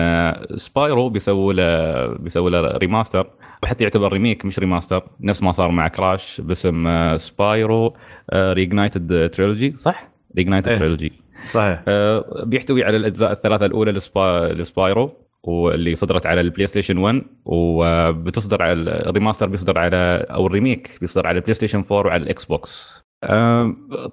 سبايرو 0.56 1.08
بيسووا 1.08 1.52
له 1.52 2.06
بيسووا 2.16 2.50
له 2.50 2.60
remaster 2.70 3.26
وحتى 3.62 3.84
يعتبر 3.84 4.12
remake 4.12 4.44
مش 4.44 4.58
remaster 4.58 5.02
نفس 5.20 5.42
ما 5.42 5.52
صار 5.52 5.70
مع 5.70 5.88
كراش 5.88 6.40
باسم 6.40 6.86
آه، 6.86 7.16
سبايرو 7.16 7.94
Reignited 8.34 9.30
Trilogy 9.30 9.76
صح؟ 9.76 10.08
Reignited 10.36 10.68
إيه. 10.68 10.78
Trilogy 10.78 11.12
صحيح 11.52 11.82
آه، 11.88 12.44
بيحتوي 12.44 12.84
على 12.84 12.96
الأجزاء 12.96 13.32
الثلاثة 13.32 13.66
الأولى 13.66 13.92
لسبا... 13.92 14.52
لسبايرو 14.52 15.10
واللي 15.42 15.94
صدرت 15.94 16.26
على 16.26 16.40
البلاي 16.40 16.66
ستيشن 16.66 16.98
1 16.98 17.22
وبتصدر 17.44 18.62
على 18.62 18.72
ال 18.82 18.89
remaster 18.89 19.46
بيصدر 19.48 19.78
على 19.78 20.26
أو 20.30 20.46
ال 20.46 20.54
remake 20.54 20.98
بيصدر 21.00 21.26
على 21.26 21.36
البلاي 21.36 21.54
ستيشن 21.54 21.78
4 21.92 22.06
وعلى 22.06 22.22
الاكس 22.22 22.44
بوكس 22.44 23.07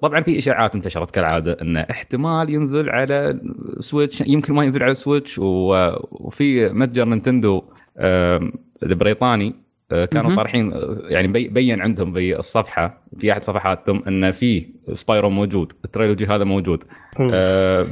طبعا 0.02 0.22
في 0.22 0.38
اشاعات 0.38 0.74
انتشرت 0.74 1.10
كالعادة 1.10 1.56
انه 1.62 1.80
احتمال 1.80 2.50
ينزل 2.50 2.90
على 2.90 3.40
سويتش 3.80 4.20
يمكن 4.20 4.54
ما 4.54 4.64
ينزل 4.64 4.82
على 4.82 4.94
سويتش 4.94 5.38
وفي 5.38 6.68
متجر 6.68 7.04
نينتندو 7.04 7.62
البريطاني 8.82 9.54
كانوا. 9.90 10.36
طارحين 10.36 10.72
آه، 10.72 10.98
يعني 11.08 11.28
بي- 11.28 11.48
بين 11.48 11.80
عندهم 11.80 12.12
في 12.12 12.38
الصفحة 12.38 13.02
في 13.18 13.32
أحد 13.32 13.44
صفحاتهم 13.44 14.02
إن 14.08 14.32
في 14.32 14.66
سبايرو 14.92 15.30
موجود 15.30 15.72
ال 15.84 15.89
trilogy 15.89 16.26
هذا 16.26 16.44
موجود. 16.44 16.84
آه 17.20 17.86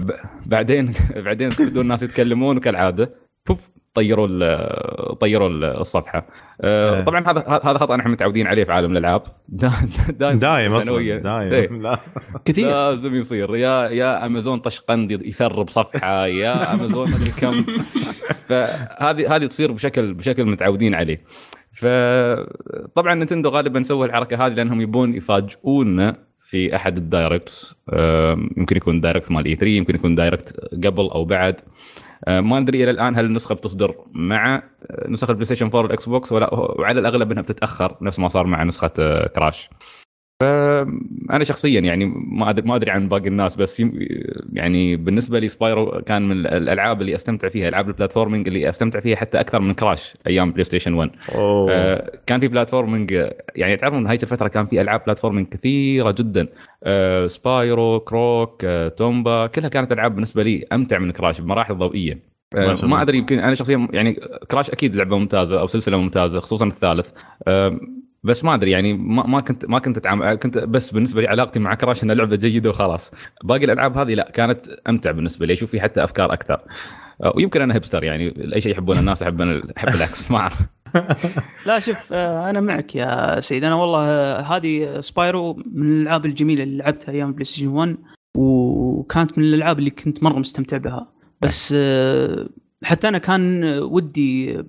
بعدين 0.47 0.92
بعدين 1.26 1.49
بدون 1.61 1.83
الناس 1.83 2.02
يتكلمون 2.02 2.59
كالعادة. 2.59 3.14
بوف 3.49 3.71
طيروا 3.94 4.28
ال- 4.30 5.18
طيروا 5.18 5.48
ال- 5.48 5.64
الصفحة. 5.64 6.26
آه 6.60 6.96
إيه. 6.98 7.04
طبعا 7.04 7.20
هذا 7.30 7.60
هذا 7.64 7.78
خطأ 7.78 7.96
نحن 7.96 8.08
متعودين 8.10 8.46
عليه 8.46 8.64
في 8.64 8.72
عالم 8.72 8.92
الألعاب. 8.92 9.22
دا- 9.48 9.70
دائما 10.10 10.38
دايم 10.38 10.80
سنوياً. 10.80 11.20
أصلا. 11.20 11.48
دايم. 11.48 11.82
لا. 11.82 11.98
كثير. 12.44 12.68
لازم 12.68 13.14
يصير. 13.14 13.56
يا 13.56 13.88
يا 13.88 14.26
أمازون 14.26 14.58
طشقند 14.58 15.10
يسرب 15.10 15.68
صفحة. 15.68 16.26
يا 16.26 16.74
أمازون 16.74 17.10
مدري 17.10 17.30
كم. 17.40 17.64
فهذه 18.48 19.36
هذه 19.36 19.46
تصير 19.46 19.72
بشكل 19.72 20.14
بشكل 20.14 20.44
متعودين 20.44 20.94
عليه. 20.94 21.24
فطبعا 21.72 23.14
نتندو 23.14 23.48
غالبا 23.48 23.82
سووا 23.82 24.06
الحركة 24.06 24.46
هذه 24.46 24.52
لأنهم 24.52 24.80
يبون 24.80 25.14
يفاجئونا 25.14 26.16
في 26.42 26.76
أحد 26.76 26.96
ال 26.96 27.05
Directs. 27.05 27.76
أم، 27.92 28.50
يمكن 28.56 28.76
يكون 28.76 29.00
Direct 29.00 29.30
مال 29.30 29.44
E 29.44 29.56
3 29.56 29.66
يمكن 29.76 29.94
يكون 29.94 30.14
Direct 30.14 30.61
قبل 30.86 31.02
أو 31.10 31.24
بعد. 31.24 31.60
ما 32.28 32.61
ندري 32.61 32.83
إلى 32.85 32.90
الآن 32.90 33.16
هل 33.16 33.25
النسخة 33.25 33.54
بتصدر 33.54 33.95
مع 34.12 34.62
نسخ 35.09 35.31
البلاي 35.31 35.45
ستيشن 35.45 35.66
4 35.66 35.81
والاكس 35.83 36.09
بوكس 36.09 36.33
ولا 36.33 36.54
وعلى 36.54 37.00
الأغلب 37.00 37.31
إنها 37.31 37.43
بتتأخر 37.43 37.97
نفس 38.00 38.19
ما 38.19 38.28
صار 38.28 38.47
مع 38.47 38.64
نسخة 38.64 38.88
كراش 39.26 39.71
فأنا 40.44 41.44
شخصيا 41.44 41.80
يعني 41.80 42.04
ما 42.14 42.50
ادري 42.50 42.66
ما 42.68 42.76
أدري 42.76 42.90
عن 42.90 43.08
باقي 43.08 43.28
الناس 43.28 43.56
بس 43.56 43.82
يعني 44.52 44.96
بالنسبة 44.96 45.38
لي 45.38 45.48
سبايرو 45.48 46.02
كان 46.06 46.28
من 46.28 46.46
الألعاب 46.46 47.00
اللي 47.00 47.14
أستمتع 47.14 47.48
فيها 47.48 47.68
ألعاب 47.68 47.88
ال 47.88 47.93
platforming 47.93 48.49
اللي 48.48 48.68
أستمتع 48.68 49.00
فيها 49.00 49.16
حتى 49.16 49.40
أكثر 49.40 49.60
من 49.60 49.74
كراش 49.74 50.14
أيام 50.26 50.52
بلاي 50.52 50.64
ستيشن 50.64 50.94
1 50.94 51.10
أوه. 51.34 51.72
آه، 51.72 52.18
كان 52.26 52.40
في 52.40 52.48
platforming 52.49 53.28
يعني 53.56 53.76
تعرفون 53.76 54.02
نهايه 54.02 54.18
الفترة 54.22 54.48
كان 54.48 54.66
في 54.66 54.80
ألعاب 54.80 55.04
platforming 55.04 55.49
كثيرة 55.48 56.10
جدا 56.10 56.48
آه، 56.84 57.26
سبايرو 57.26 58.00
كروك 58.00 58.64
آه، 58.64 58.88
تومبا 58.88 59.46
كلها 59.46 59.68
كانت 59.68 59.92
ألعاب 59.92 60.14
بالنسبة 60.14 60.42
لي 60.42 60.64
أمتع 60.72 60.98
من 60.98 61.12
كراش 61.12 61.40
بمراحل 61.40 61.74
ضوئية 61.74 62.34
آه،. 62.54 62.86
ما 62.86 63.02
أدري 63.02 63.18
يمكن 63.18 63.38
أنا 63.38 63.54
شخصيا 63.54 63.88
يعني 63.92 64.20
كراش 64.50 64.70
أكيد 64.70 64.96
لعبة 64.96 65.18
ممتازة 65.18 65.60
أو 65.60 65.66
سلسلة 65.66 65.96
ممتازة 65.96 66.40
خصوصا 66.40 66.66
الثالث 66.66 67.10
آه، 67.48 67.80
بس 68.25 68.45
ما 68.45 68.54
أدري 68.54 68.71
يعني 68.71 68.93
ما, 68.93 69.26
ما 69.26 69.40
كنت 69.40 69.66
ما 69.66 69.78
كنت 69.78 69.97
أتعامل 69.97 70.35
كنت 70.35 70.59
بس 70.59 70.90
بالنسبة 70.90 71.21
لي 71.21 71.28
علاقتي 71.28 71.59
مع 71.59 71.75
كراش 71.75 72.04
إنها 72.04 72.14
لعبة 72.14 72.37
جيدة 72.37 72.71
وخلاص. 72.71 73.12
باقي 73.45 73.64
الألعاب 73.64 73.99
هذه 73.99 74.14
لا 74.14 74.31
كانت 74.31 74.69
أمتع 74.88 75.11
بالنسبة 75.11 75.47
لي 75.47 75.52
أشوف 75.52 75.71
في 75.71 75.81
حتى 75.81 76.04
أفكار 76.04 76.33
أكثر. 76.33 76.61
آه، 77.23 77.33
ويمكن 77.37 77.61
أنا 77.62 77.76
hipster 77.76 78.04
يعني 78.04 78.54
أي 78.54 78.61
شيء 78.61 78.73
يحبونه 78.73 79.00
الناس 79.00 79.23
احب 79.23 79.40
أنا 79.40 79.62
احب 79.76 79.88
العكس 79.88 80.31
ما 80.31 80.38
أعرف. 80.38 80.61
لا 81.66 81.78
شوف 81.78 82.12
آه، 82.12 82.50
أنا 82.50 82.61
معك 82.61 82.95
يا 82.97 83.40
سيد. 83.40 83.64
أنا 83.64 83.75
والله 83.75 84.02
آه، 84.02 84.40
هذه 84.40 85.00
سبايرو 85.00 85.62
من 85.73 85.87
الألعاب 85.87 86.26
الجميلة 86.26 86.62
اللي 86.62 86.78
لعبتها 86.78 87.12
أيام 87.12 87.33
بلاي 87.33 87.45
ستيشن 87.45 87.69
1 87.69 87.97
وكانت 88.37 89.38
من 89.38 89.45
الألعاب 89.45 89.78
اللي 89.78 89.90
كنت 89.90 90.23
مرة 90.23 90.38
مستمتع 90.38 90.76
بها. 90.76 91.12
بس 91.40 91.75
حتى 92.85 93.09
أنا 93.09 93.19
كان 93.19 93.64
ودي 93.78 94.62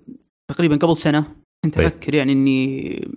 تقريبا 0.48 0.76
قبل 0.76 0.96
سنة 0.96 1.26
كنت 1.66 1.76
طيب. 1.76 1.86
أفكر 1.86 2.14
يعني 2.14 2.32
إني 2.32 3.08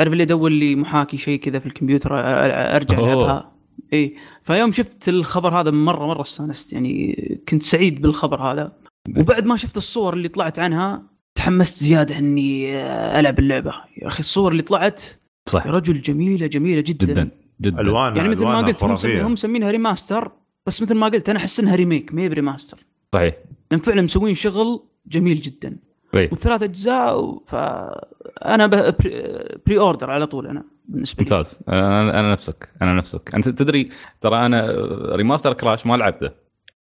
تعرف 0.00 0.12
اللي 0.12 0.22
ادور 0.22 0.50
لي 0.50 0.76
محاكي 0.76 1.16
شيء 1.16 1.40
كذا 1.40 1.58
في 1.58 1.66
الكمبيوتر 1.66 2.10
أرجع. 2.14 2.98
العبها 2.98 3.52
اي 3.92 4.16
فيوم 4.42 4.72
شفت 4.72 5.08
الخبر 5.08 5.60
هذا 5.60 5.70
مرة 5.70 6.06
مرة 6.06 6.20
استانست. 6.20 6.72
يعني 6.72 7.14
كنت 7.48 7.62
سعيد 7.62 8.02
بالخبر 8.02 8.40
هذا. 8.42 8.72
وبعد 9.16 9.46
ما 9.46 9.56
شفت 9.56 9.76
الصور 9.76 10.14
اللي 10.14 10.28
طلعت 10.28 10.58
عنها 10.58 11.02
تحمست 11.34 11.78
زيادة 11.78 12.18
إني 12.18 12.76
ألعب 13.20 13.38
اللعبة. 13.38 13.72
يا 14.02 14.06
أخي 14.06 14.20
الصور 14.20 14.52
اللي 14.52 14.62
طلعت 14.62 15.02
صح. 15.48 15.66
يا 15.66 15.70
رجل 15.70 16.00
جميلة 16.00 16.46
جميلة 16.46 16.80
جدا, 16.80 17.06
جدا 17.06 17.30
جدا. 17.60 17.80
الوان 17.80 18.16
يعني 18.16 18.28
مثل 18.28 18.44
ما 18.44 18.58
قلت 18.58 18.80
خرافية. 18.80 19.26
هم 19.26 19.32
مسمينها 19.32 19.70
remaster 19.70 20.32
بس 20.66 20.82
مثل 20.82 20.94
ما 20.94 21.06
قلت 21.06 21.28
أنا 21.28 21.38
أحس 21.38 21.60
إنها 21.60 21.76
remake 21.76 22.14
ما 22.14 22.22
هي 22.22 22.28
ب 22.28 22.34
remaster. 22.34 22.86
صحيح. 23.14 23.34
لأن 23.70 23.80
فعلا 23.80 24.02
مسوين 24.02 24.34
شغل 24.34 24.82
جميل 25.06 25.40
جدا. 25.40 25.76
والثلاث 26.14 26.62
أجزاء 26.62 27.38
فانا 27.46 28.66
ب- 28.66 28.94
pre- 29.66 29.78
order 29.78 30.10
على 30.10 30.26
طول 30.26 30.46
أنا 30.46 30.64
بالنسبة 30.88 31.24
لي. 31.24 31.36
ممتاز. 31.36 31.60
أنا 31.68 32.20
أنا 32.20 32.32
نفسك. 32.32 32.68
أنا 32.82 32.92
نفسك. 32.94 33.34
أنت 33.34 33.48
تدري 33.48 33.88
ترى 34.20 34.46
أنا 34.46 34.66
remaster 35.16 35.52
كراش 35.52 35.86
ما 35.86 35.96
لعبته. 35.96 36.30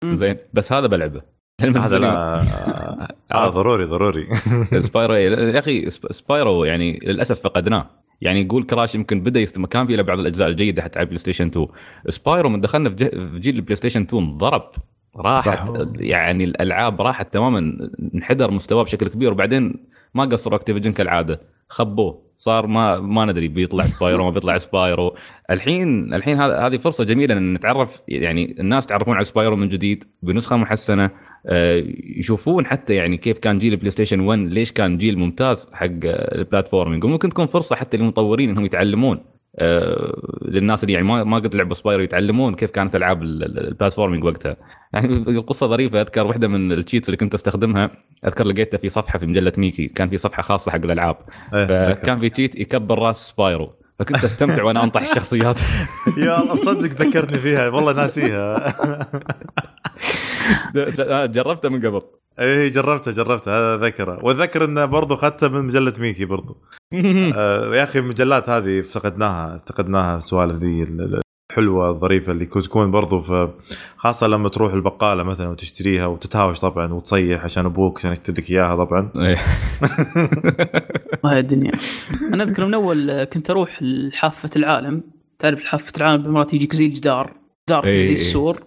زين. 0.05 0.37
بس 0.53 0.73
هذا 0.73 0.87
بلعبه. 0.87 1.21
هذا 1.61 1.99
لا. 1.99 2.41
آه 3.31 3.49
ضروري 3.49 3.85
ضروري. 3.85 4.27
سبايرو 4.79 5.13
يا 5.53 5.59
أخي 5.59 5.89
سب- 5.89 6.11
سبايرو 6.11 6.63
يعني 6.65 6.99
للأسف 7.03 7.41
فقدناه. 7.41 7.89
يعني 8.21 8.41
يقول 8.41 8.63
كراش 8.63 8.95
يمكن 8.95 9.21
بدأ 9.23 9.39
يستمر 9.39 9.67
كان 9.67 9.87
في 9.87 9.95
له 9.95 10.03
بعض 10.03 10.19
الأجزاء 10.19 10.47
الجيدة 10.47 10.81
حتى 10.81 10.99
على 10.99 11.03
البلاي 11.03 11.17
ستيشن 11.17 11.47
2 11.47 11.67
سبايرو 12.09 12.49
من 12.49 12.61
دخلنا 12.61 12.89
في 12.89 12.95
ج- 12.95 13.09
في 13.09 13.39
جيل 13.39 13.55
البلاي 13.55 13.75
ستيشن 13.75 14.01
2 14.01 14.23
انضرب. 14.23 14.71
راحت. 15.15 15.71
يعني 15.95 16.43
الألعاب 16.43 17.01
راحت 17.01 17.33
تماما 17.33 17.89
انحدر 18.15 18.51
مستواه 18.51 18.83
بشكل 18.83 19.07
كبير 19.07 19.31
وبعدين 19.31 19.73
ما 20.13 20.25
قصروا 20.25 20.57
أكتيفيجن 20.57 20.91
كالعادة 20.91 21.41
خبوه 21.69 22.29
صار 22.37 22.67
ما 22.67 22.99
ما 22.99 23.25
ندري 23.25 23.47
بيطلع 23.47 23.85
سبايرو 23.85 24.23
ما 24.23 24.29
بيطلع 24.29 24.57
سبايرو 24.57 25.15
الحين 25.49 26.13
الحين 26.13 26.39
هذه 26.41 26.77
فرصة 26.77 27.03
جميلة 27.03 27.37
إن 27.37 27.53
نتعرف 27.53 28.01
يعني 28.07 28.55
الناس 28.59 28.85
تعرفون 28.85 29.15
على 29.15 29.23
سبايرو 29.23 29.55
من 29.55 29.69
جديد 29.69 30.03
بنسخة 30.23 30.57
محسنة 30.57 31.11
آه، 31.45 31.83
يشوفون 32.17 32.65
حتى 32.65 32.95
يعني 32.95 33.17
كيف 33.17 33.39
كان 33.39 33.57
جيل 33.57 33.73
البلاي 33.73 33.91
ستيشن 33.91 34.19
1 34.19 34.39
ليش 34.39 34.71
كان 34.71 34.97
جيل 34.97 35.19
ممتاز 35.19 35.69
حق 35.73 35.85
ال 36.03 36.11
platforming 36.11 37.03
وممكن 37.03 37.29
تكون 37.29 37.45
فرصة 37.45 37.75
حتى 37.75 37.97
للمطورين 37.97 38.49
إنهم 38.49 38.65
يتعلمون 38.65 39.19
للناس 40.41 40.83
اللي 40.83 40.93
يعني 40.93 41.05
ما 41.05 41.23
ما 41.23 41.37
قد 41.37 41.55
لعبوا 41.55 41.73
سبايرو 41.73 42.03
يتعلمون 42.03 42.55
كيف 42.55 42.71
كانت 42.71 42.95
ألعاب 42.95 43.23
ال- 43.23 43.43
ال- 43.43 43.67
ال 43.67 43.72
platforming 43.72 44.23
وقتها. 44.23 44.55
يعني 44.93 45.07
القصة 45.37 45.67
ظريفة 45.67 46.01
أذكر 46.01 46.27
واحدة 46.27 46.47
من 46.47 46.71
ال 46.71 46.76
cheats 46.76 47.09
اللي 47.09 47.17
كنت 47.17 47.33
أستخدمها. 47.33 47.91
أذكر 48.25 48.47
لقيتها 48.47 48.77
في 48.77 48.89
صفحة 48.89 49.19
في 49.19 49.25
مجلة 49.25 49.53
ميكي 49.57 49.87
كان 49.87 50.09
في 50.09 50.17
صفحة 50.17 50.43
خاصة 50.43 50.71
حق 50.71 50.75
الألعاب. 50.83 51.17
إيه، 51.53 51.93
فكان 51.93 52.19
في 52.19 52.29
cheat 52.29 52.55
يكبر 52.59 52.99
راس 52.99 53.29
سبايرو 53.29 53.69
فكنت 53.99 54.23
أستمتع 54.23 54.63
وأنا 54.63 54.83
أنطح 54.83 55.01
الشخصيات. 55.01 55.59
يا 56.25 56.41
الله 56.41 56.55
صدق 56.55 57.01
ذكرتني 57.01 57.37
فيها. 57.39 57.69
والله 57.69 57.93
ناسيها. 57.93 58.75
جربتها 61.25 61.69
من 61.69 61.85
قبل. 61.85 62.01
اي 62.39 62.69
جربتها 62.69 63.13
جربتها 63.13 63.53
هذا 63.59 63.85
ذكره 63.85 64.19
وأتذكر 64.25 64.65
إنه 64.65 64.85
برضو 64.85 65.13
اخذتها 65.13 65.49
من 65.49 65.65
مجلة 65.65 65.93
ميكي 65.99 66.25
برضو 66.25 66.57
آه 67.35 67.75
يا 67.75 67.83
أخي 67.83 67.99
المجلات 67.99 68.49
هذه 68.49 68.79
افتقدناها 68.79 69.55
افتقدناها 69.55 70.17
السوالف 70.17 70.63
ذي 70.63 70.83
ال- 70.83 71.01
ال- 71.01 71.21
الحلوة 71.51 71.89
الظريفة 71.89 72.31
اللي 72.31 72.45
تكون 72.45 72.91
برضو 72.91 73.21
في 73.21 73.49
خاصة 73.97 74.27
لما 74.27 74.49
تروح 74.49 74.73
البقالة 74.73 75.23
مثلا 75.23 75.49
وتشتريها 75.49 76.05
وتتهاوش 76.05 76.59
طبعا 76.59 76.93
وتصيح 76.93 77.43
عشان 77.43 77.65
أبوك 77.65 77.97
عشان 77.97 78.11
يشتري 78.11 78.41
لك 78.41 78.51
إياها 78.51 78.75
طبعا 78.75 79.11
إيه. 79.15 79.37
وهي 81.23 81.39
الدنيا 81.39 81.71
أنا 82.33 82.43
أذكر 82.43 82.65
من 82.65 82.73
أول 82.73 83.23
كنت 83.23 83.49
أروح 83.49 83.83
لحافة 83.83 84.49
العالم 84.55 85.03
تعرف 85.39 85.63
حافة 85.63 85.93
العالم 85.97 86.23
بالمرات 86.23 86.53
يجيك 86.53 86.75
زي 86.75 86.85
الجدار 86.85 87.33
جدار 87.69 87.85
إيه، 87.85 88.03
زي 88.03 88.09
إيه. 88.09 88.13
السور 88.15 88.55
إيه. 88.55 88.63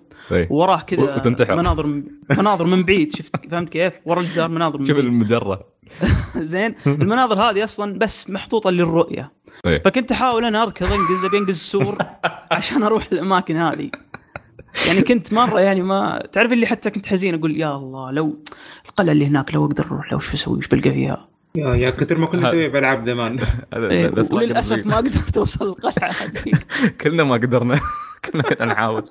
وراه 0.50 0.80
كذا 0.80 1.02
وتنتحر. 1.02 1.56
مناظر 1.56 1.86
من 1.86 2.04
مناظر 2.30 2.64
من 2.66 2.82
بعيد 2.82 3.16
شفت؟ 3.16 3.50
فهمت 3.50 3.68
كيف؟ 3.68 3.92
ورا 4.04 4.20
الجدار 4.20 4.48
مناظر 4.48 4.78
من 4.78 4.84
شوف. 4.84 4.98
المجرة. 4.98 5.60
زين. 6.36 6.74
المناظر 6.86 7.40
هذه 7.42 7.64
أصلا 7.64 7.98
بس 7.98 8.30
محطوطة 8.30 8.70
للرؤية. 8.70 9.32
فكنت 9.84 10.12
أحاول 10.12 10.44
أنا 10.44 10.62
أركض 10.62 10.86
أنقز 10.86 11.24
أبي 11.24 11.38
أنقز 11.38 11.48
السور 11.48 11.98
عشان 12.50 12.82
أروح 12.82 13.08
الأماكن 13.12 13.56
هذه. 13.56 13.90
يعني 14.86 15.02
كنت 15.02 15.32
مرة 15.32 15.60
يعني 15.60 15.82
ما 15.82 16.22
تعرف 16.32 16.52
اللي 16.52 16.66
حتى 16.66 16.90
كنت 16.90 17.06
حزين 17.06 17.34
أقول 17.34 17.56
يا 17.56 17.76
الله 17.76 18.10
لو 18.10 18.44
القلعه 18.88 19.12
اللي 19.12 19.26
هناك 19.26 19.54
لو 19.54 19.64
أقدر 19.66 19.84
أروح 19.86 20.12
لو 20.12 20.18
شو 20.18 20.34
أسوي؟ 20.34 20.58
وش 20.58 20.68
بلقى 20.68 20.90
فيها؟ 20.90 21.28
يا 21.56 21.74
يا 21.74 21.90
كثر 21.90 22.18
ما 22.18 22.36
نسوي 22.36 22.68
بألعاب 22.68 23.06
زمان. 23.06 23.38
إيه 23.74 24.12
وللأسف 24.32 24.86
ما 24.86 24.96
قدرت 24.96 25.38
أوصل 25.38 25.68
القلعة 25.68 26.14
كلنا 27.00 27.24
ما 27.24 27.34
قدرنا. 27.34 27.80
كلنا 28.24 28.42
كنا 28.42 28.66
نحاول. 28.66 29.08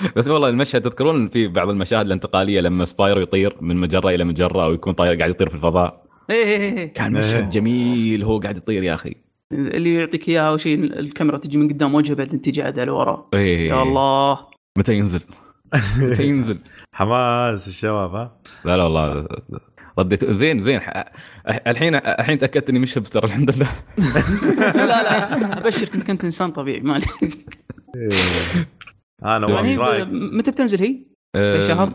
بس 0.16 0.28
والله 0.28 0.48
المشهد 0.48 0.82
تذكرون 0.82 1.28
في 1.28 1.48
بعض 1.48 1.68
المشاهد 1.68 2.06
الانتقالية 2.06 2.60
لما 2.60 2.84
سبايرو 2.84 3.20
يطير 3.20 3.56
من 3.60 3.76
مجرة 3.76 4.08
إلى 4.08 4.24
مجرة 4.24 4.64
أو 4.64 4.72
يكون 4.72 4.92
طاير 4.92 5.18
قاعد 5.18 5.30
يطير 5.30 5.48
في 5.48 5.54
الفضاء؟ 5.54 6.04
إيه 6.30 6.44
إيه 6.44 6.78
إيه. 6.78 6.92
كان 6.92 7.16
إيه. 7.16 7.24
مشهد 7.24 7.50
جميل 7.50 8.22
هو 8.24 8.38
قاعد 8.38 8.56
يطير 8.56 8.82
يا 8.82 8.94
أخي. 8.94 9.14
اللي 9.52 9.94
يعطيك 9.94 10.28
اياها 10.28 10.48
اول 10.48 10.60
شيء 10.60 10.84
الكاميرا 10.84 11.38
تجي 11.38 11.58
من 11.58 11.68
قدام 11.68 11.94
وجهه 11.94 12.14
بعدين 12.14 12.42
تجي 12.42 12.62
عاد 12.62 12.78
على 12.78 12.90
ورا. 12.90 13.28
إيه. 13.34 13.68
يا 13.68 13.82
الله. 13.82 14.38
متى 14.78 14.94
ينزل؟ 14.94 15.20
متى 16.02 16.24
ينزل؟ 16.24 16.58
حماس 16.92 17.68
الشباب 17.68 18.14
ها؟ 18.14 18.36
لا 18.64 18.76
لا 18.76 18.84
والله. 18.84 19.26
رديت. 19.98 20.30
زين 20.30 20.58
زين. 20.62 20.80
الحين 21.66 21.94
الحين 21.94 22.38
تأكدت 22.38 22.68
إني 22.68 22.78
مش 22.78 22.98
هبستر 22.98 23.24
الحمد 23.24 23.56
لله. 23.56 23.68
لا 24.86 24.86
لا 24.86 25.58
أبشرك 25.58 25.94
إنك 25.94 26.10
أنت 26.10 26.24
إنسان 26.24 26.50
طبيعي 26.50 26.80
ما 26.80 26.94
عليك. 26.94 27.58
أنا 29.24 29.38
نواف 29.38 29.50
يعني 29.50 29.68
إيش 29.68 29.78
رأيك؟ 29.78 30.08
متى 30.10 30.50
بتنزل 30.50 30.80
هي؟ 30.80 30.96
شهر؟ 31.62 31.92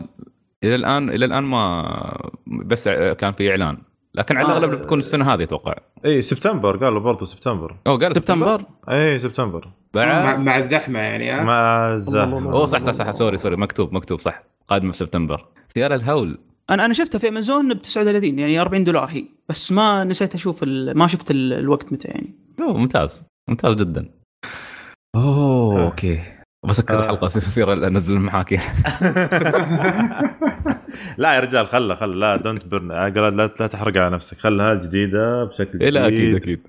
إلى 0.64 0.74
الان 0.74 1.10
إلى 1.10 1.24
الآن 1.24 1.44
ما 1.44 2.32
بس 2.46 2.88
كان 2.88 3.32
في 3.32 3.50
إعلان. 3.50 3.76
لكن 4.14 4.36
على 4.36 4.46
آه. 4.46 4.58
الأغلب 4.58 4.80
بتكون 4.80 4.98
السنة 4.98 5.34
هذه 5.34 5.42
أتوقع. 5.42 5.74
إي 6.04 6.20
سبتمبر 6.20 6.76
قالوا 6.76 7.00
برضو 7.00 7.24
سبتمبر. 7.24 7.76
أو 7.86 7.96
قال 7.96 8.16
سبتمبر؟ 8.16 8.64
إي 8.90 9.18
سبتمبر. 9.18 9.68
مع, 9.94 10.24
بعد؟ 10.24 10.38
مع 10.38 10.58
الزحمة 10.58 10.98
يعني 10.98 11.44
مع 11.44 11.92
الزحمة. 11.94 12.52
أوه 12.52 12.66
صح 12.66 12.78
صح 12.78 12.92
صح. 12.92 13.10
سوري 13.10 13.36
سوري. 13.36 13.56
مكتوب 13.56 13.94
مكتوب 13.94 14.20
صح. 14.20 14.42
قادمه 14.68 14.92
في 14.92 14.98
سبتمبر. 14.98 15.46
سيارة 15.68 15.94
الهول. 15.94 16.38
أنا 16.70 16.84
أنا 16.84 16.94
شفتها 16.94 17.18
في 17.18 17.28
أمازون 17.28 17.74
ب 17.74 17.82
39 17.82 18.38
يعني 18.38 18.60
40 18.60 18.84
دولار 18.84 19.04
هي. 19.04 19.24
بس 19.48 19.72
ما 19.72 20.04
نسيت 20.04 20.34
أشوف 20.34 20.62
ال... 20.62 20.98
ما 20.98 21.06
شفت 21.06 21.30
ال... 21.30 21.52
الوقت 21.52 21.92
متى 21.92 22.08
يعني. 22.08 22.34
أوه 22.60 22.76
ممتاز. 22.76 23.24
ممتاز 23.48 23.76
جدا. 23.76 24.10
أوه 25.14 25.80
آه. 25.80 25.84
okay. 25.84 26.22
بسكر 26.64 26.98
آه. 26.98 27.02
الحلقة 27.02 27.26
يصير 27.26 27.72
أنزل 27.72 28.16
المحاكي 28.16 28.56
لا 31.18 31.34
يا 31.34 31.40
رجال 31.40 31.66
خله 31.66 31.94
خله. 31.94 32.14
لا 32.14 32.36
don't 32.36 32.66
burn 32.66 32.88
لا, 32.88 33.30
لا 33.60 33.66
تحرق 33.66 33.96
على 33.96 34.10
نفسك. 34.14 34.36
خلها 34.36 34.74
جديدة 34.74 35.44
بشكل 35.44 35.80
إيه 35.80 35.90
لا 35.90 36.08
جديد. 36.08 36.20
أكيد 36.20 36.34
أكيد. 36.42 36.60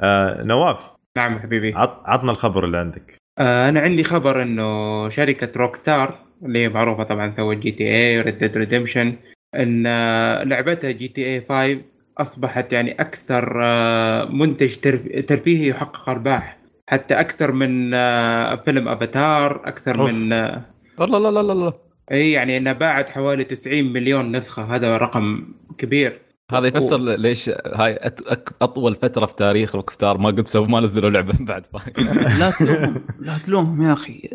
آه 0.00 0.42
نواف. 0.44 0.90
نعم 1.16 1.38
حبيبي. 1.38 1.74
عط 1.74 2.02
عطنا 2.04 2.32
الخبر 2.32 2.64
اللي 2.64 2.78
عندك. 2.78 3.14
آه 3.38 3.68
أنا 3.68 3.80
عندي 3.80 4.04
خبر 4.04 4.42
إنه 4.42 5.08
شركة 5.08 5.48
روك 5.56 5.76
ستار 5.76 6.18
اللي 6.42 6.58
هي 6.58 6.68
معروفة 6.68 7.04
طبعا 7.04 7.34
سوت 7.36 7.56
GTA 7.56 7.84
Red 7.84 8.38
Dead 8.38 8.56
Redemption 8.56 9.16
إن 9.56 9.84
آه، 9.86 10.42
لعبتها 10.42 10.90
GTA 10.90 11.40
5 11.48 11.80
أصبحت 12.18 12.72
يعني 12.72 12.92
أكثر 13.00 13.60
آه، 13.64 14.24
منتج 14.24 14.76
ترف- 14.76 15.24
ترفيهي 15.28 15.68
يحقق 15.68 16.08
أرباح. 16.08 16.55
حتى 16.86 17.14
أكثر 17.14 17.52
من 17.52 17.94
آه، 17.94 18.56
فيلم 18.56 18.88
أفاتار 18.88 19.68
أكثر 19.68 20.00
أوف. 20.00 20.10
من 20.10 20.32
آه، 20.32 20.64
الله 21.00 21.18
لا 21.18 21.30
لا 21.30 21.42
لا 21.42 21.52
لا. 21.52 21.72
إي 22.12 22.32
يعني 22.32 22.56
انها 22.56 22.72
باعت 22.72 23.10
حوالي 23.10 23.44
90 23.44 23.92
مليون 23.92 24.36
نسخة. 24.36 24.76
هذا 24.76 24.96
رقم 24.96 25.48
كبير. 25.78 26.20
هذا 26.52 26.66
يفسر 26.66 26.98
ليش 26.98 27.48
هاي 27.48 27.98
أت... 28.00 28.22
أك... 28.22 28.50
أطول 28.62 28.96
فترة 28.96 29.26
في 29.26 29.34
تاريخ 29.34 29.76
روك 29.76 29.90
ستار 29.90 30.18
ما 30.18 30.28
قد 30.28 30.48
سووا 30.48 30.66
ما 30.66 30.80
نزلوا 30.80 31.10
لعبة 31.10 31.34
بعد. 31.40 31.66
لا 32.40 32.50
تلومهم 32.50 33.04
لا 33.20 33.38
تلومهم 33.46 33.82
يا 33.82 33.92
أخي. 33.92 34.30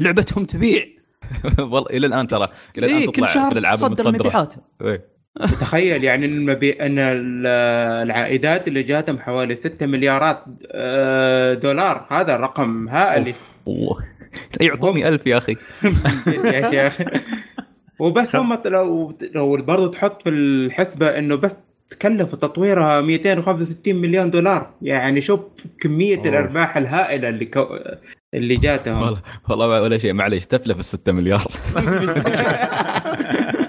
لعبتهم 0.00 0.44
تبيع. 0.44 0.84
والله 1.58 1.86
إلى 1.90 2.06
الآن 2.06 2.26
ترى. 2.26 2.48
إلى 2.78 2.86
الآن 2.86 2.98
إيه 2.98 3.06
تطلع 3.06 3.26
كل 3.26 3.32
شهر 3.32 3.74
تصدر 3.74 4.12
مبيعات 4.12 4.54
إيه. 4.82 5.11
تخيل 5.40 6.04
يعني 6.04 6.26
إن 6.26 6.32
المبي... 6.34 6.70
إن 6.70 6.98
ال- 6.98 7.46
العائدات 8.06 8.68
اللي 8.68 8.82
جاتهم 8.82 9.18
حوالي 9.18 9.54
6 9.56 9.86
مليارات 9.86 10.44
آه، 10.72 11.54
دولار 11.54 12.06
هذا 12.10 12.36
رقم 12.36 12.88
هائل. 12.88 13.34
يعطوني 14.60 15.08
ألف 15.08 15.26
يا 15.26 15.38
أخي. 15.38 15.56
يا 16.72 16.88
شيخ 16.88 17.06
وبس 17.98 18.36
هم 18.36 18.58
لو 18.66 19.18
لو 19.34 19.56
برضه 19.56 19.90
تحط 19.90 20.22
في 20.22 20.28
الحسبة 20.28 21.18
إنه 21.18 21.36
بس 21.36 21.54
تكلف 21.90 22.34
تطويرها 22.34 23.00
265 23.00 23.94
مليون 23.94 24.30
دولار. 24.30 24.70
يعني 24.82 25.20
شوف 25.20 25.40
كمية 25.80 26.16
أوه. 26.18 26.28
الأرباح 26.28 26.76
الهائلة 26.76 27.28
اللي 27.28 27.44
كو... 27.46 27.66
اللي 28.34 28.56
جاتهم. 28.56 29.02
والله 29.02 29.20
والله 29.48 29.82
ولا 29.82 29.98
شيء 29.98 30.12
معليش 30.12 30.46
تفلف 30.46 30.78
الستة 30.78 31.12
مليار. 31.12 31.42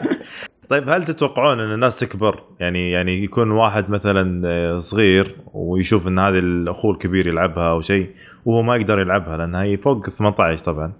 طيب 0.70 0.90
هل 0.90 1.06
تتوقعون 1.06 1.60
أن 1.60 1.74
الناس 1.74 2.00
تكبر 2.00 2.44
يعني 2.60 2.92
يعني 2.92 3.24
يكون 3.24 3.52
واحد 3.52 3.90
مثلا 3.90 4.48
آه، 4.48 4.80
صغير 4.80 5.36
ويشوف 5.54 6.08
إن 6.08 6.20
هذه 6.20 6.40
الأخوه 6.40 6.92
الكبير 6.92 7.28
يلعبها 7.28 7.72
أو 7.72 7.82
شيء 7.82 8.10
وهو 8.46 8.62
ما 8.62 8.76
يقدر 8.76 9.00
يلعبها 9.00 9.38
لأن 9.38 9.56
هي 9.56 9.78
فوق 9.78 10.10
18 10.10 10.64
طبعا 10.64 10.94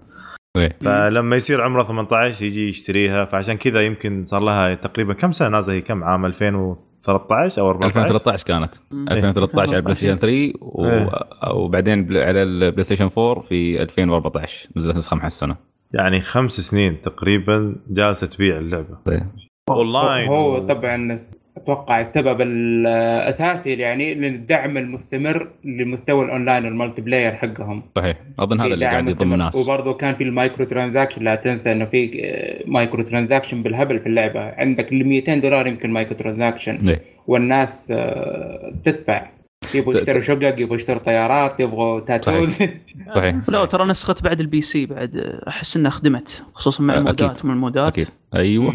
إيه. 0.56 0.76
فلما 0.80 1.36
يصير 1.36 1.62
عمره 1.62 1.82
18 1.82 2.44
يجي 2.44 2.68
يشتريها 2.68 3.24
فعشان 3.24 3.56
كذا 3.56 3.82
يمكن 3.82 4.24
صار 4.24 4.42
لها 4.42 4.74
تقريبا 4.74 5.14
كم 5.14 5.32
سنة 5.32 5.48
نازله 5.48 5.74
هي 5.74 5.80
كم 5.80 6.04
عام 6.04 6.26
2013 6.26 7.62
أو 7.62 7.70
14 7.70 8.00
2013 8.00 8.46
كانت 8.46 8.74
مم. 8.90 9.08
2013 9.08 9.68
على 9.68 9.76
البلاي 9.76 9.94
ستيشن 9.94 10.18
3 10.18 10.52
و... 10.60 10.86
إيه. 10.86 11.10
وبعدين 11.54 12.16
على 12.16 12.42
البلاي 12.42 12.82
ستيشن 12.82 13.10
4 13.18 13.40
في 13.40 13.82
2014 13.82 14.68
نزلت 14.76 14.96
نسخة 14.96 15.16
محسنة 15.16 15.56
يعني 15.92 16.20
خمس 16.20 16.52
سنين 16.52 17.00
تقريبا 17.00 17.76
جالسة 17.88 18.26
تبيع 18.26 18.58
اللعبة 18.58 18.98
طيب. 19.04 19.26
أونلاين 19.70 20.28
هو 20.28 20.58
طبعا 20.66 21.20
أتوقع 21.56 22.00
السبب 22.00 22.40
الأساسي 22.40 23.72
يعني 23.72 24.14
للدعم 24.14 24.78
المستمر 24.78 25.50
لمستوى 25.64 26.24
ال 26.24 26.28
online 26.28 26.55
وال 26.55 26.64
multiplayer 26.64 27.32
حقهم. 27.32 27.82
صحيح. 27.96 28.16
أظن 28.38 28.60
هذا 28.60 28.74
اللي 28.74 28.84
قاعد 28.86 29.08
يضم. 29.08 29.32
الناس. 29.32 29.54
وبرضه 29.54 29.94
كان 29.94 30.14
في 30.14 30.24
ال 30.24 30.31
micro 30.31 30.64
transaction. 30.64 31.22
لا 31.22 31.34
تنسى 31.34 31.72
إنه 31.72 31.84
في 31.84 32.24
micro 32.66 33.02
transaction 33.02 33.62
بالهبل 33.62 34.00
في 34.00 34.06
اللعبة. 34.06 34.40
عندك 34.40 34.92
ل 34.92 35.04
200 35.04 35.34
دولار 35.34 35.66
يمكن 35.66 35.90
micro 35.90 36.16
transaction. 36.16 36.88
إيه. 36.88 37.00
والناس 37.26 37.70
آه، 37.90 38.72
تدفع. 38.84 39.26
يبغوا 39.74 39.94
يشتروا 39.94 40.22
شقق 40.22 40.60
يبغوا 40.60 40.76
يشتروا 40.76 40.98
طيارات 40.98 41.60
يبغوا 41.60 42.00
tattoos. 42.00 42.54
صحيح. 43.14 43.36
لا 43.48 43.64
ترى 43.64 43.84
نسخة 43.84 44.14
بعد 44.24 44.40
ال 44.40 44.60
PC 44.60 44.86
بعد 44.86 45.16
آه، 45.16 45.48
أحس 45.48 45.76
إنها 45.76 45.90
خدمت 45.90 46.44
خصوصا 46.54 46.82
مع. 46.82 46.94
ال 46.94 47.02
مودات. 47.02 47.44
من 47.44 47.50
المودات. 47.50 47.84
أكيد. 47.84 48.08
أيوه. 48.34 48.74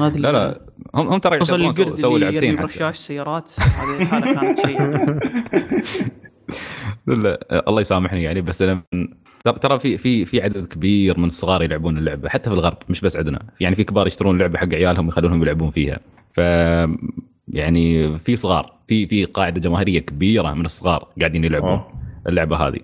لا 0.00 0.32
لا. 0.32 0.60
هم 0.94 1.08
هم 1.08 1.18
ترى 1.18 1.40
خصوصا 1.40 1.56
القرد 1.56 1.94
سووا 1.94 2.18
لعبتين 2.18 2.52
حتى. 2.56 2.62
برشاش 2.62 2.96
سيارات 2.96 3.50
هذه 3.60 4.02
الحاله 4.02 4.34
كانت 4.40 4.66
شيء. 4.66 4.78
لا 7.06 7.64
الله 7.68 7.80
يسامحني 7.80 8.22
يعني 8.22 8.40
بس 8.40 8.62
أنا 8.62 8.82
من- 8.92 9.08
ترى- 9.48 9.58
ترى 9.58 9.78
في 9.78 9.98
في 9.98 10.24
في 10.24 10.42
عدد 10.42 10.66
كبير 10.66 11.18
من 11.20 11.24
الصغار 11.26 11.62
يلعبون 11.62 11.98
اللعبة 11.98 12.28
حتى 12.28 12.50
في 12.50 12.56
الغرب 12.56 12.76
مش 12.88 13.00
بس 13.00 13.16
عندنا. 13.16 13.42
يعني 13.60 13.76
في 13.76 13.84
كبار 13.84 14.06
يشترون 14.06 14.34
اللعبه 14.34 14.58
حق 14.58 14.74
عيالهم 14.74 15.06
ويخلونهم 15.06 15.42
يلعبون 15.42 15.70
فيها. 15.70 16.00
ف 16.34 16.38
يعني 17.48 18.18
في 18.18 18.36
صغار 18.36 18.72
في 18.88 19.06
في 19.06 19.24
قاعدة 19.24 19.60
جماهيرية 19.60 19.98
كبيرة 20.00 20.54
من 20.54 20.64
الصغار 20.64 21.08
قاعدين 21.20 21.44
يلعبون 21.44 21.68
أوه. 21.70 21.92
اللعبة 22.28 22.56
هذه. 22.56 22.78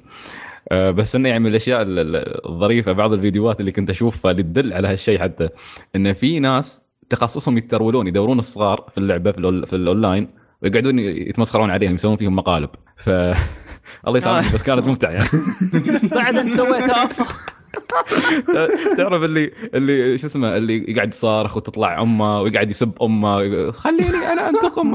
أه، 0.72 0.90
بس 0.90 1.16
إنه 1.16 1.28
يعني 1.28 1.40
من 1.40 1.50
الأشياء 1.50 1.82
ال- 1.82 1.98
ال- 1.98 2.46
الظريفة 2.48 2.92
بعض 2.92 3.12
الفيديوهات 3.12 3.60
اللي 3.60 3.72
كنت 3.72 3.90
أشوفها 3.90 4.30
اللي 4.30 4.42
تدل 4.42 4.72
على 4.72 4.88
هالشيء 4.88 5.18
حتى 5.20 5.48
انه 5.96 6.12
في 6.12 6.40
ناس 6.40 6.82
تخصصهم 7.10 7.58
يترولون 7.58 8.06
يدورون 8.06 8.38
الصغار 8.38 8.84
في 8.92 8.98
اللعبة 8.98 9.32
في, 9.66 9.76
الأونلاين 9.76 10.28
ويقعدون 10.62 10.98
يتمسخرون 10.98 11.70
عليهم 11.70 11.94
يسوون 11.94 12.16
فيهم 12.16 12.36
مقالب. 12.36 12.70
ف 12.96 13.10
الله 14.06 14.18
يسامحك 14.18 14.54
بس 14.54 14.62
كانت 14.62 14.86
ممتعة 14.86 15.10
يعني. 15.10 15.28
بعد 16.16 16.36
أنت 16.36 16.52
سويتها. 16.52 17.08
تعرف 18.96 19.22
اللي 19.22 19.50
اللي 19.74 20.18
شو 20.18 20.26
اسمه 20.26 20.56
اللي 20.56 20.84
يقعد 20.88 21.08
يصارخ 21.08 21.56
وتطلع 21.56 22.02
أمه 22.02 22.40
ويقعد 22.40 22.70
يسب 22.70 22.92
أمه 23.02 23.70
خليني 23.70 24.16
أنا 24.32 24.48
أنتقم 24.48 24.94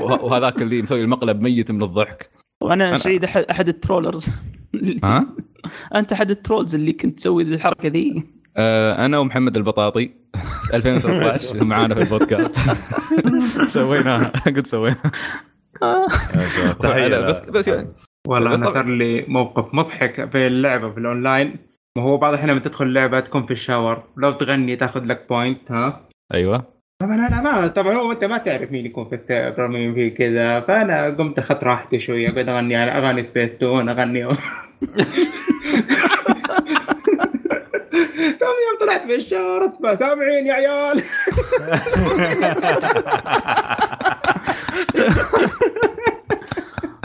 وهذاك 0.00 0.62
اللي 0.62 0.82
مسوي 0.82 1.00
المقلب 1.00 1.40
ميت 1.40 1.70
من 1.70 1.82
الضحك. 1.82 2.30
وأنا 2.60 2.96
سعيد 2.96 3.24
احد 3.24 3.68
ال 3.68 3.74
trollers. 3.74 4.28
ها؟ 5.04 5.26
أنت 5.94 6.12
أحد 6.12 6.30
ال 6.30 6.36
trolls 6.36 6.74
اللي 6.74 6.92
كنت 6.92 7.18
تسوي 7.18 7.42
الحركة 7.42 7.88
ذي؟ 7.88 8.14
آه، 8.16 8.22
أنا 8.58 9.18
ومحمد 9.18 9.56
البطاطي. 9.56 10.10
2013 10.74 11.64
معانا 11.64 11.94
في 11.94 12.00
البودكاست. 12.00 12.56
سويناها 13.68 14.32
قد 14.46 14.66
سوينا. 14.66 14.96
تحية 16.82 17.20
بس 17.20 17.40
بس 17.40 17.68
يعني 17.68 17.88
والله 18.28 18.48
أنا 18.48 18.56
صار 18.56 18.86
لي 18.86 19.24
موقف 19.28 19.74
مضحك 19.74 20.30
في 20.30 20.46
اللعبة 20.46 20.90
في 20.90 20.98
الأونلاين. 20.98 21.56
ما 21.98 22.02
هو 22.02 22.16
بعض 22.16 22.32
الأحيان 22.32 22.50
لما 22.50 22.60
تدخل 22.60 22.84
اللعبة 22.84 23.20
تكون 23.20 23.46
في 23.46 23.50
ال 23.52 23.58
shower. 23.58 24.02
لو 24.16 24.32
تغني 24.32 24.76
تاخذ 24.76 25.04
لك 25.04 25.26
point 25.28 25.72
ها؟ 25.72 26.00
أيوه. 26.34 26.64
طبعا 27.02 27.14
أنا 27.14 27.42
ما 27.42 27.66
طبعا 27.66 27.94
هو 27.94 28.12
أنت 28.12 28.24
ما 28.24 28.38
تعرف 28.38 28.72
مين 28.72 28.86
يكون 28.86 29.08
في 29.08 29.14
ال 29.14 29.22
server 29.22 29.68
مين 29.68 29.94
في 29.94 30.10
كذا. 30.10 30.60
فأنا 30.60 31.08
قمت 31.10 31.38
أخذت 31.38 31.64
راحتي 31.64 32.00
شوية 32.00 32.30
قعدت 32.30 32.48
أغني 32.48 32.76
على 32.76 32.90
أغاني 32.90 33.24
سبيس 33.24 33.50
تون 33.60 33.88
اغني 33.88 34.28
ثم 38.32 38.46
يوم 38.66 38.76
طلعت 38.80 39.02
في 39.02 39.14
الشارع 39.14 39.72
اسمع 39.76 39.96
سامعين 39.96 40.46
يا 40.46 40.52
عيال؟ 40.54 41.02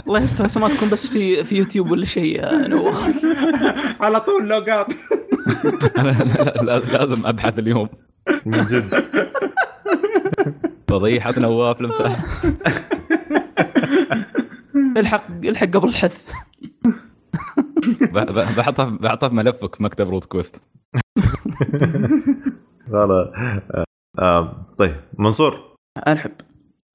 الله 0.06 0.20
يستر 0.22 0.60
ما 0.60 0.68
تكون 0.68 0.90
بس 0.90 1.06
في 1.08 1.44
في 1.44 1.56
يوتيوب 1.56 1.90
ولا 1.90 2.04
شيء 2.04 2.36
يا 2.36 2.68
نواف 2.68 3.14
على 4.02 4.20
طول 4.20 4.48
لوقات. 4.48 4.92
لا- 6.62 6.78
لازم 6.78 7.26
أبحث 7.26 7.58
اليوم. 7.58 7.88
من 8.46 8.64
جد. 8.66 9.04
فضيحه 10.88 11.34
نواف 11.40 11.80
لمسة. 11.80 12.16
الحق 14.96 15.24
الحق 15.44 15.66
قبل 15.66 15.94
ب- 18.12 18.56
بحطها 18.56 18.84
بحطها 18.84 19.28
في 19.28 19.34
ملفك 19.34 19.74
في 19.74 19.82
مكتب 19.82 20.10
Root 20.10 20.24
Quest. 20.24 20.62
لا 22.92 23.06
لا 23.06 23.32
آه، 23.74 23.84
آه، 24.18 24.66
طيب 24.78 24.96
منصور. 25.18 25.76
أرحب. 26.08 26.32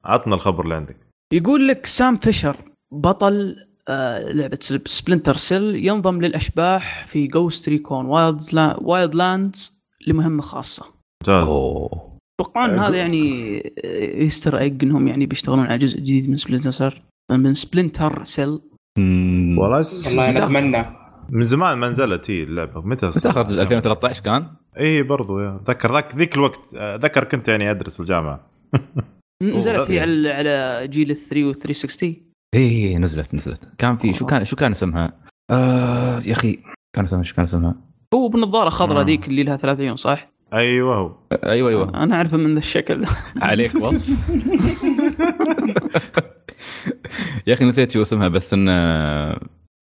عطنا 0.05 0.35
الخبر 0.35 0.63
اللي 0.63 0.75
عندك. 0.75 0.97
يقول 1.33 1.67
لك 1.67 1.85
سام 1.85 2.17
فيشر 2.17 2.55
بطل 2.93 3.55
آه 3.89 4.19
لعبة 4.19 4.59
Splinter 4.85 5.35
Cell 5.35 5.75
ينضم 5.75 6.21
للأشباح 6.21 7.07
في 7.07 7.27
Ghost 7.27 7.69
Recon 7.69 8.05
Wildlands 8.05 9.81
لمهمة 10.07 10.41
خاصة. 10.41 10.85
أوه. 11.27 12.17
أه، 12.55 12.87
هذا 12.87 12.95
يعني 12.95 13.63
يستر 14.25 14.57
ايج 14.59 14.83
إنهم 14.83 15.07
يعني 15.07 15.25
بيشتغلون 15.25 15.65
على 15.65 15.77
جزء 15.77 15.99
جديد 15.99 16.29
من 16.29 16.37
Splinter 16.37 17.01
من 17.31 17.53
Splinter 17.53 18.23
Cell. 18.23 18.59
والله 18.97 19.81
والله 20.07 20.29
أنا 20.29 20.45
اتمنى 20.45 21.06
من 21.29 21.45
زمان 21.45 21.77
ما 21.77 21.89
نزلت 21.89 22.31
هي 22.31 22.43
اللعبة 22.43 22.81
متى 22.81 23.07
متى 23.07 23.31
خرج 23.31 23.59
2013 23.59 24.23
كان؟ 24.23 24.47
اي 24.79 25.03
برضو 25.03 25.39
يا 25.39 25.55
أتذكر 25.55 25.93
ذاك 25.93 26.15
ذيك 26.15 26.35
الوقت 26.35 26.75
آه، 26.75 26.95
أتذكر 26.95 27.23
كنت 27.23 27.47
يعني 27.47 27.71
أدرس 27.71 27.93
في 27.93 27.99
الجامعة 27.99 28.47
نزلت 29.43 29.91
هي. 29.91 29.99
على 29.99 30.31
على 30.31 30.87
جيل 30.87 31.15
3 31.15 31.45
و 31.45 31.53
360 31.53 32.15
إيه 32.53 32.97
نزلت 32.97 33.35
نزلت 33.35 33.69
كان 33.77 33.97
في 33.97 34.13
شو 34.13 34.25
كان 34.25 34.45
شو 34.45 34.55
كان 34.55 34.71
اسمها؟ 34.71 35.13
آه 35.51 36.19
يا 36.25 36.31
أخي 36.31 36.59
كان 36.95 37.05
اسمها 37.05 37.23
شو 37.23 37.35
كان 37.35 37.45
اسمها؟ 37.45 37.75
هو 38.13 38.27
بالنظارة 38.29 38.69
خضراء 38.69 39.01
آه. 39.01 39.05
ذيك 39.05 39.27
اللي 39.27 39.43
لها 39.43 39.57
ثلاث 39.57 39.79
عيون 39.79 39.95
صح؟ 39.95 40.31
أيوه 40.53 40.95
هو 40.95 41.15
أيوه 41.43 41.69
أيوه 41.69 42.03
أنا 42.03 42.15
أعرفه 42.15 42.37
من 42.37 42.53
ذا 42.53 42.59
الشكل 42.59 43.05
عليك 43.41 43.75
وصف 43.75 44.17
يا 47.47 47.53
أخي 47.53 47.65
نسيت 47.65 47.91
شو 47.91 48.01
اسمها 48.01 48.27
بس 48.27 48.53
إنه 48.53 48.71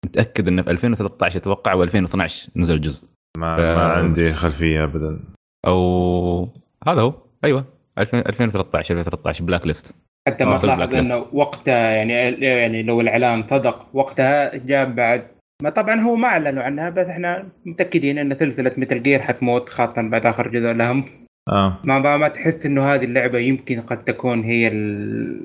متأكد 0.04 0.48
إنه 0.48 0.62
في 0.62 0.70
2013 0.70 1.38
أتوقع 1.38 1.86
و2012 1.86 2.48
نزل 2.56 2.80
جزء. 2.80 3.04
ما, 3.38 3.56
ف- 3.56 3.60
ما 3.60 3.82
عندي 3.92 4.32
خلفية 4.32 4.84
ابدا. 4.84 5.20
أو 5.66 6.48
هذا 6.88 7.00
هو. 7.00 7.14
أيوه. 7.44 7.64
2000 7.98 8.18
2013 8.18 8.98
2013 8.98 9.44
بلاك 9.44 9.66
ليست 9.66 9.94
حتى 10.28 10.44
ما 10.44 10.54
آه، 10.54 10.58
تلاحظ. 10.58 10.94
إنه 10.94 11.26
وقتها 11.32 11.90
يعني 11.90 12.12
يعني 12.46 12.82
لو 12.82 13.00
الإعلان 13.00 13.42
صدق 13.50 13.86
وقتها 13.92 14.56
جاء 14.56 14.90
بعد. 14.90 15.26
ما 15.62 15.70
طبعا 15.70 16.00
هو 16.00 16.16
ما 16.16 16.28
أعلنوا 16.28 16.62
عنها 16.62 16.90
بس 16.90 17.06
إحنا 17.06 17.48
متأكدين 17.66 18.18
إن 18.18 18.34
سلسلة 18.34 18.72
مثل 18.76 19.02
جير 19.02 19.18
حتموت 19.20 19.68
خاصه 19.68 20.08
بعد 20.10 20.26
آخر 20.26 20.48
جزء 20.48 20.72
لهم. 20.72 21.04
آه. 21.48 21.78
ما 21.84 21.98
ما, 21.98 22.16
ما 22.16 22.28
تحس 22.28 22.66
إنه 22.66 22.82
هذه 22.94 23.04
اللعبة 23.04 23.38
يمكن 23.38 23.80
قد 23.80 24.04
تكون 24.04 24.42
هي 24.42 24.68
ال 24.68 25.40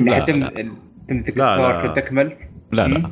لا، 0.00 0.10
لا. 0.10 0.24
تمسك 0.24 1.38
لا، 1.38 1.56
لا. 1.56 1.76
الصور 1.76 1.94
تكمل؟ 1.94 2.32
لا 2.72 2.88
لا. 2.88 3.10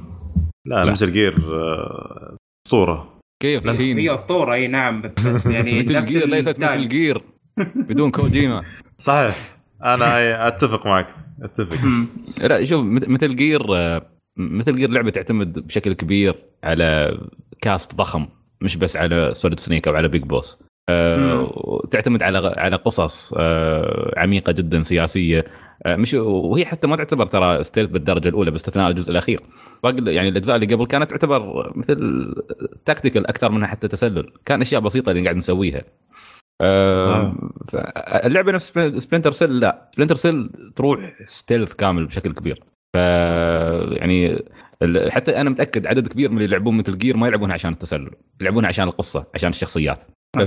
لا 0.66 0.84
لا. 0.84 0.92
Metal 0.92 1.12
Gear 1.12 1.34
آه، 1.52 2.36
أسطورة. 2.66 3.18
كيف 3.42 3.66
هي 3.66 4.14
أسطورة 4.14 4.54
إي 4.54 4.68
نعم 4.68 5.02
بس 5.02 5.12
يعني 5.54 5.78
مثل 5.82 6.04
جير 6.04 6.26
ليست. 6.28 6.60
مثل 6.60 6.88
جير 6.88 7.22
بدون 7.88 8.10
كوجيما. 8.10 8.62
صحيح. 8.98 9.36
أنا 9.84 10.48
أتفق 10.48 10.86
معك 10.86 11.06
أتفق. 11.42 11.78
لا 12.38 12.64
شوف 12.64 12.84
Met- 12.84 13.08
Metal 13.08 13.36
Gear 13.36 13.76
آه، 13.76 14.02
Metal 14.36 14.76
Gear 14.76 14.90
لعبة 14.90 15.10
تعتمد 15.10 15.58
بشكل 15.66 15.92
كبير 15.92 16.34
على 16.64 17.18
cast 17.60 17.94
ضخم 17.94 18.26
مش 18.60 18.76
بس 18.76 18.96
على 18.96 19.30
Solid 19.34 19.60
Snake 19.60 19.88
أو 19.88 19.94
على 19.94 20.08
Big 20.08 20.22
Boss 20.22 20.58
آه، 20.90 21.82
تعتمد 21.90 22.22
على 22.22 22.54
على 22.56 22.76
قصص 22.76 23.34
عميقة 24.16 24.52
جدا 24.52 24.82
سياسية. 24.82 25.44
مش 25.86 26.14
وهي 26.14 26.66
حتى 26.66 26.86
ما 26.86 26.96
تعتبر 26.96 27.26
ترى 27.26 27.64
stealth 27.64 27.90
بالدرجة 27.90 28.28
الأولى 28.28 28.50
باستثناء 28.50 28.90
الجزء 28.90 29.10
الأخير. 29.10 29.40
باقي 29.82 30.14
يعني 30.14 30.28
الأجزاء 30.28 30.56
اللي 30.56 30.74
قبل 30.74 30.86
كانت 30.86 31.10
تعتبر 31.10 31.72
مثل 31.76 32.34
tactical 32.84 33.26
أكثر 33.26 33.50
منها 33.52 33.66
حتى 33.68 33.88
تسلل. 33.88 34.32
كان 34.44 34.60
أشياء 34.60 34.80
بسيطة 34.80 35.10
اللي 35.10 35.22
قاعد 35.22 35.36
نسويها. 35.36 35.82
آه، 36.60 37.34
ف- 37.68 37.76
اللعبة 38.26 38.52
نفس 38.52 38.72
Splinter 38.98 39.32
Cell 39.32 39.60
لا. 39.60 39.90
Splinter 39.94 40.14
Cell 40.14 40.50
تروح 40.76 41.14
stealth 41.26 41.72
كامل 41.74 42.06
بشكل 42.06 42.32
كبير. 42.32 42.62
ف 42.94 42.96
يعني 43.96 44.42
حتى 45.10 45.40
أنا 45.40 45.50
متأكد 45.50 45.86
عدد 45.86 46.08
كبير 46.08 46.30
من 46.30 46.36
اللي 46.36 46.48
يلعبون 46.48 46.76
Metal 46.76 46.98
Gear 46.98 47.16
ما 47.16 47.26
يلعبونها 47.26 47.54
عشان 47.54 47.72
التسلل 47.72 48.10
يلعبونها 48.40 48.68
عشان 48.68 48.88
القصة 48.88 49.26
عشان 49.34 49.50
الشخصيات. 49.50 50.04
ف- 50.36 50.40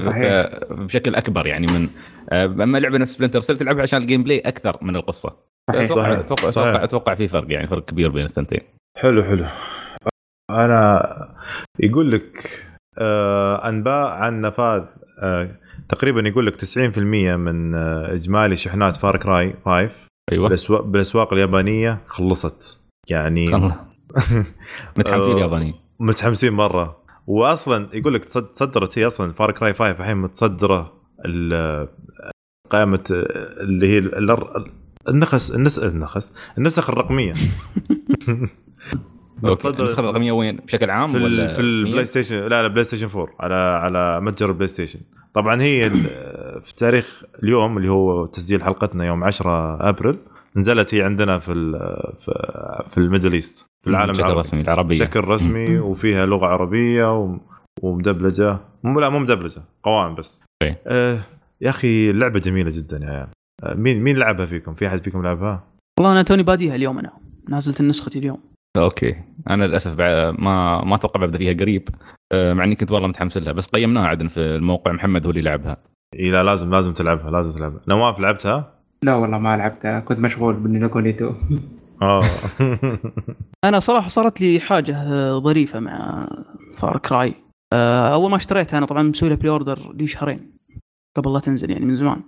بشكل 0.74 1.16
أكبر 1.16 1.48
يعني 1.48 1.68
من 1.74 1.88
آه، 2.32 2.46
أما 2.46 2.78
لعبة 2.78 2.98
نفس 2.98 3.14
Splinter 3.14 3.42
Cell 3.42 3.58
تلعبها 3.58 3.82
عشان 3.82 4.02
ال 4.02 4.24
gameplay 4.24 4.40
أكثر 4.40 4.78
من 4.82 4.96
القصة 4.96 5.36
أتوقع. 5.70 6.20
أتوقع. 6.20 6.84
أتوقع, 6.84 7.16
في 7.16 7.28
فرق 7.28 7.52
يعني 7.52 7.68
فرق 7.68 7.86
كبير 7.86 8.10
بين 8.10 8.26
الثنتين 8.26 8.60
حلو 8.98 9.24
حلو 9.24 9.46
أنا 10.50 11.04
يقول 11.80 12.12
لك 12.12 12.50
آه 12.98 13.70
أنباء 13.70 14.12
عن 14.12 14.42
نفاد 14.42 14.84
آه 15.22 15.50
تقريبا 15.90 16.22
يقول 16.28 16.46
لك 16.46 16.56
90% 16.56 16.98
من 17.38 17.76
آه، 17.76 18.14
إجمالي 18.14 18.58
شحنات 18.58 18.96
Far 18.96 19.18
Cry 19.18 19.54
5 19.66 19.90
أيوه 20.32 20.50
بالأسواق 20.82 21.34
اليابانية 21.34 21.98
خلصت 22.08 22.84
يعني. 23.10 23.46
متحمسين 24.98 25.32
آه. 25.32 25.36
اليابانيين. 25.36 25.76
متحمسين 26.00 26.54
مرة. 26.54 27.04
واصلا 27.28 27.90
يقول 27.94 28.14
لك 28.14 28.26
تصد- 28.26 28.50
صدرت 28.54 28.98
هي 29.00 29.08
أصلا 29.08 29.32
Far 29.34 29.52
Cry 29.52 29.74
5 29.74 29.92
الحين 29.92 30.18
متصدرة 30.18 30.94
قائمه 32.70 33.04
اللي 33.10 33.88
هي 33.88 33.98
ال- 33.98 34.32
ال- 34.32 34.72
النخس 35.08 35.52
النس 35.52 35.80
النخس 35.80 36.34
النسخ 36.58 36.90
الرقمية. 36.90 37.34
النسخة 39.44 40.00
الرقمية 40.00 40.32
وين؟ 40.32 40.56
بشكل 40.58 40.90
عام 40.90 41.12
في 41.12 41.24
ولا 41.24 41.54
في 41.54 41.62
ال 41.62 41.69
Play؟ 41.69 42.06
Station 42.06 42.36
لا 42.36 42.62
لا 42.62 42.68
PlayStation 42.68 43.08
4 43.16 43.28
على 43.40 43.54
على 43.56 44.22
متجر 44.22 44.50
ال 44.50 44.68
PlayStation 44.68 45.00
طبعا 45.34 45.62
هي 45.62 45.90
في 46.66 46.74
تاريخ 46.78 47.24
اليوم 47.44 47.78
اللي 47.78 47.90
هو 47.90 48.26
تسجيل 48.26 48.64
حلقتنا 48.64 49.06
يوم 49.06 49.24
10 49.24 49.90
أبريل 49.90 50.18
نزلت 50.56 50.96
هي 50.96 51.02
عندنا 51.02 51.40
في 51.40 51.54
في 52.92 52.98
ال 52.98 53.03
Middle 53.03 53.34
East. 53.34 53.66
في 53.84 53.90
العالم 53.90 54.12
بشكل 54.12 54.24
العربي. 54.24 54.40
رسمي 54.40 54.62
العربية. 54.62 54.90
بشكل 55.00 55.20
رسمي 55.24 55.80
وفيها 55.80 56.26
لغة 56.26 56.46
عربية 56.46 57.20
و- 57.20 57.38
ومدبلجة. 57.82 58.58
مو 58.84 59.00
لا 59.00 59.10
مو 59.10 59.20
مدبلجة 59.20 59.62
قوائم 59.84 60.16
بس. 60.16 60.42
إيه. 60.64 60.82
آه 60.88 61.20
يا 61.62 61.70
أخي 61.70 62.10
اللعبة 62.10 62.40
جميلة 62.40 62.72
جدا 62.72 62.98
يا 63.04 63.10
عيال. 63.10 63.28
آه 63.64 63.74
مين 63.74 64.02
مين 64.04 64.18
لعبها 64.18 64.46
فيكم؟ 64.46 64.74
في 64.74 64.88
أحد 64.88 65.04
فيكم 65.04 65.24
لعبها؟ 65.24 65.64
والله 66.00 66.12
أنا 66.14 66.22
توني 66.22 66.44
باديها 66.44 66.76
اليوم 66.76 67.00
أنا. 67.00 67.12
نازلت 67.50 67.82
نسختي 67.82 68.20
اليوم. 68.20 68.40
okay. 68.78 69.16
أنا 69.50 69.64
للأسف 69.68 70.00
ما 70.00 70.82
ما 70.84 70.96
أتوقع 70.96 71.20
ببدا 71.26 71.38
فيها 71.38 71.54
قريب. 71.54 71.90
آه، 72.34 72.54
مع 72.54 72.64
إني 72.64 72.76
كنت 72.76 72.92
والله 72.92 73.08
متحمس 73.08 73.38
لها 73.38 73.52
بس 73.54 73.68
قيمناها 73.68 74.08
عندنا 74.08 74.30
في 74.30 74.40
الموقع. 74.40 74.92
محمد 74.92 75.26
هو 75.26 75.30
اللي 75.30 75.42
لعبها. 75.42 75.78
إي 76.20 76.32
لا 76.32 76.44
لازم 76.44 76.72
لازم 76.76 76.94
تلعبها 76.94 77.32
لازم 77.32 77.52
تلعبها. 77.52 77.82
نواف 77.88 78.20
لعبتها؟ 78.20 78.74
لا 79.04 79.16
والله 79.16 79.38
ما 79.38 79.58
لعبتها. 79.58 80.00
كنت 80.00 80.20
مشغول 80.20 80.54
بالنيكوليتو 80.54 81.28
آه 81.30 81.34
أنا 83.64 83.80
صراحة 83.80 84.08
صارت 84.08 84.42
لي 84.42 84.60
حاجة 84.60 84.98
آه، 84.98 85.40
ظريفة 85.40 85.80
مع 85.80 86.28
Far 86.78 86.98
Cry 86.98 87.36
آه، 87.74 88.14
أول 88.14 88.32
ما 88.32 88.36
اشتريتها 88.38 88.78
أنا 88.78 88.86
طبعا 88.86 89.04
مسوي 89.04 89.30
لها 89.30 89.38
pre-order 89.38 89.94
لي 89.94 90.08
شهرين 90.08 90.58
قبل 91.18 91.34
لا 91.34 91.40
تنزل 91.40 91.72
يعني 91.72 91.86
من 91.86 91.94
زمان. 91.96 92.22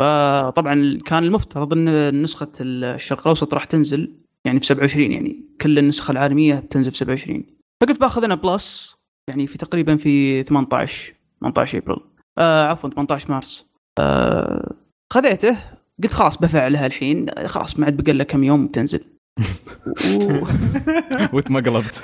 فطبعا 0.00 0.98
كان 1.06 1.24
المفترض 1.24 1.72
إن 1.72 2.22
نسخة 2.22 2.52
الشرق 2.60 3.20
الأوسط 3.20 3.54
راح 3.54 3.64
تنزل 3.64 4.16
يعني 4.44 4.60
في 4.60 4.66
27 4.66 5.12
يعني 5.12 5.44
كل 5.60 5.78
النسخ 5.78 6.10
العالمية 6.10 6.54
بتنزل 6.54 6.90
في 6.90 6.96
27 6.96 7.44
فقلت 7.82 8.00
بأخذ 8.00 8.24
أنا 8.24 8.34
بلس 8.34 8.96
يعني 9.28 9.46
في 9.46 9.58
تقريبا 9.58 9.96
في 9.96 10.42
18 10.42 11.14
18 11.40 11.78
ابريل 11.78 11.98
آه 12.38 12.66
عفوا 12.66 12.90
18 12.90 13.30
مارس 13.32 13.66
آه 13.98 14.72
خذيته. 15.12 15.58
قلت 16.02 16.12
خلاص 16.12 16.38
بفعلها 16.38 16.86
الحين 16.86 17.26
خلاص 17.46 17.78
ما 17.78 17.84
عاد 17.86 17.96
بقى 17.96 18.12
لها 18.12 18.24
كم 18.24 18.44
يوم 18.44 18.66
تنزل. 18.66 19.04
و... 20.06 20.44
وانت 21.32 21.50
ما 21.50 21.60
قلبت. 21.60 22.02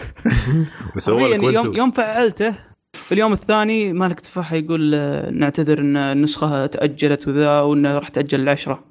مسوي 0.96 1.22
حرفياً 1.22 1.36
لك 1.36 1.64
يوم 1.64 1.76
يوم 1.76 1.90
فعلته 1.90 2.54
في 2.92 3.12
اليوم 3.12 3.32
الثاني 3.32 3.92
مالك 3.92 4.20
تفاحه 4.20 4.56
يقول 4.56 4.94
آه، 4.94 5.30
نعتذر 5.30 5.78
إن 5.78 5.96
النسخه 5.96 6.66
تأجلت 6.66 7.28
وذا 7.28 7.60
وانه 7.60 7.98
راح 7.98 8.08
تأجل 8.08 8.40
العشرة. 8.40 8.84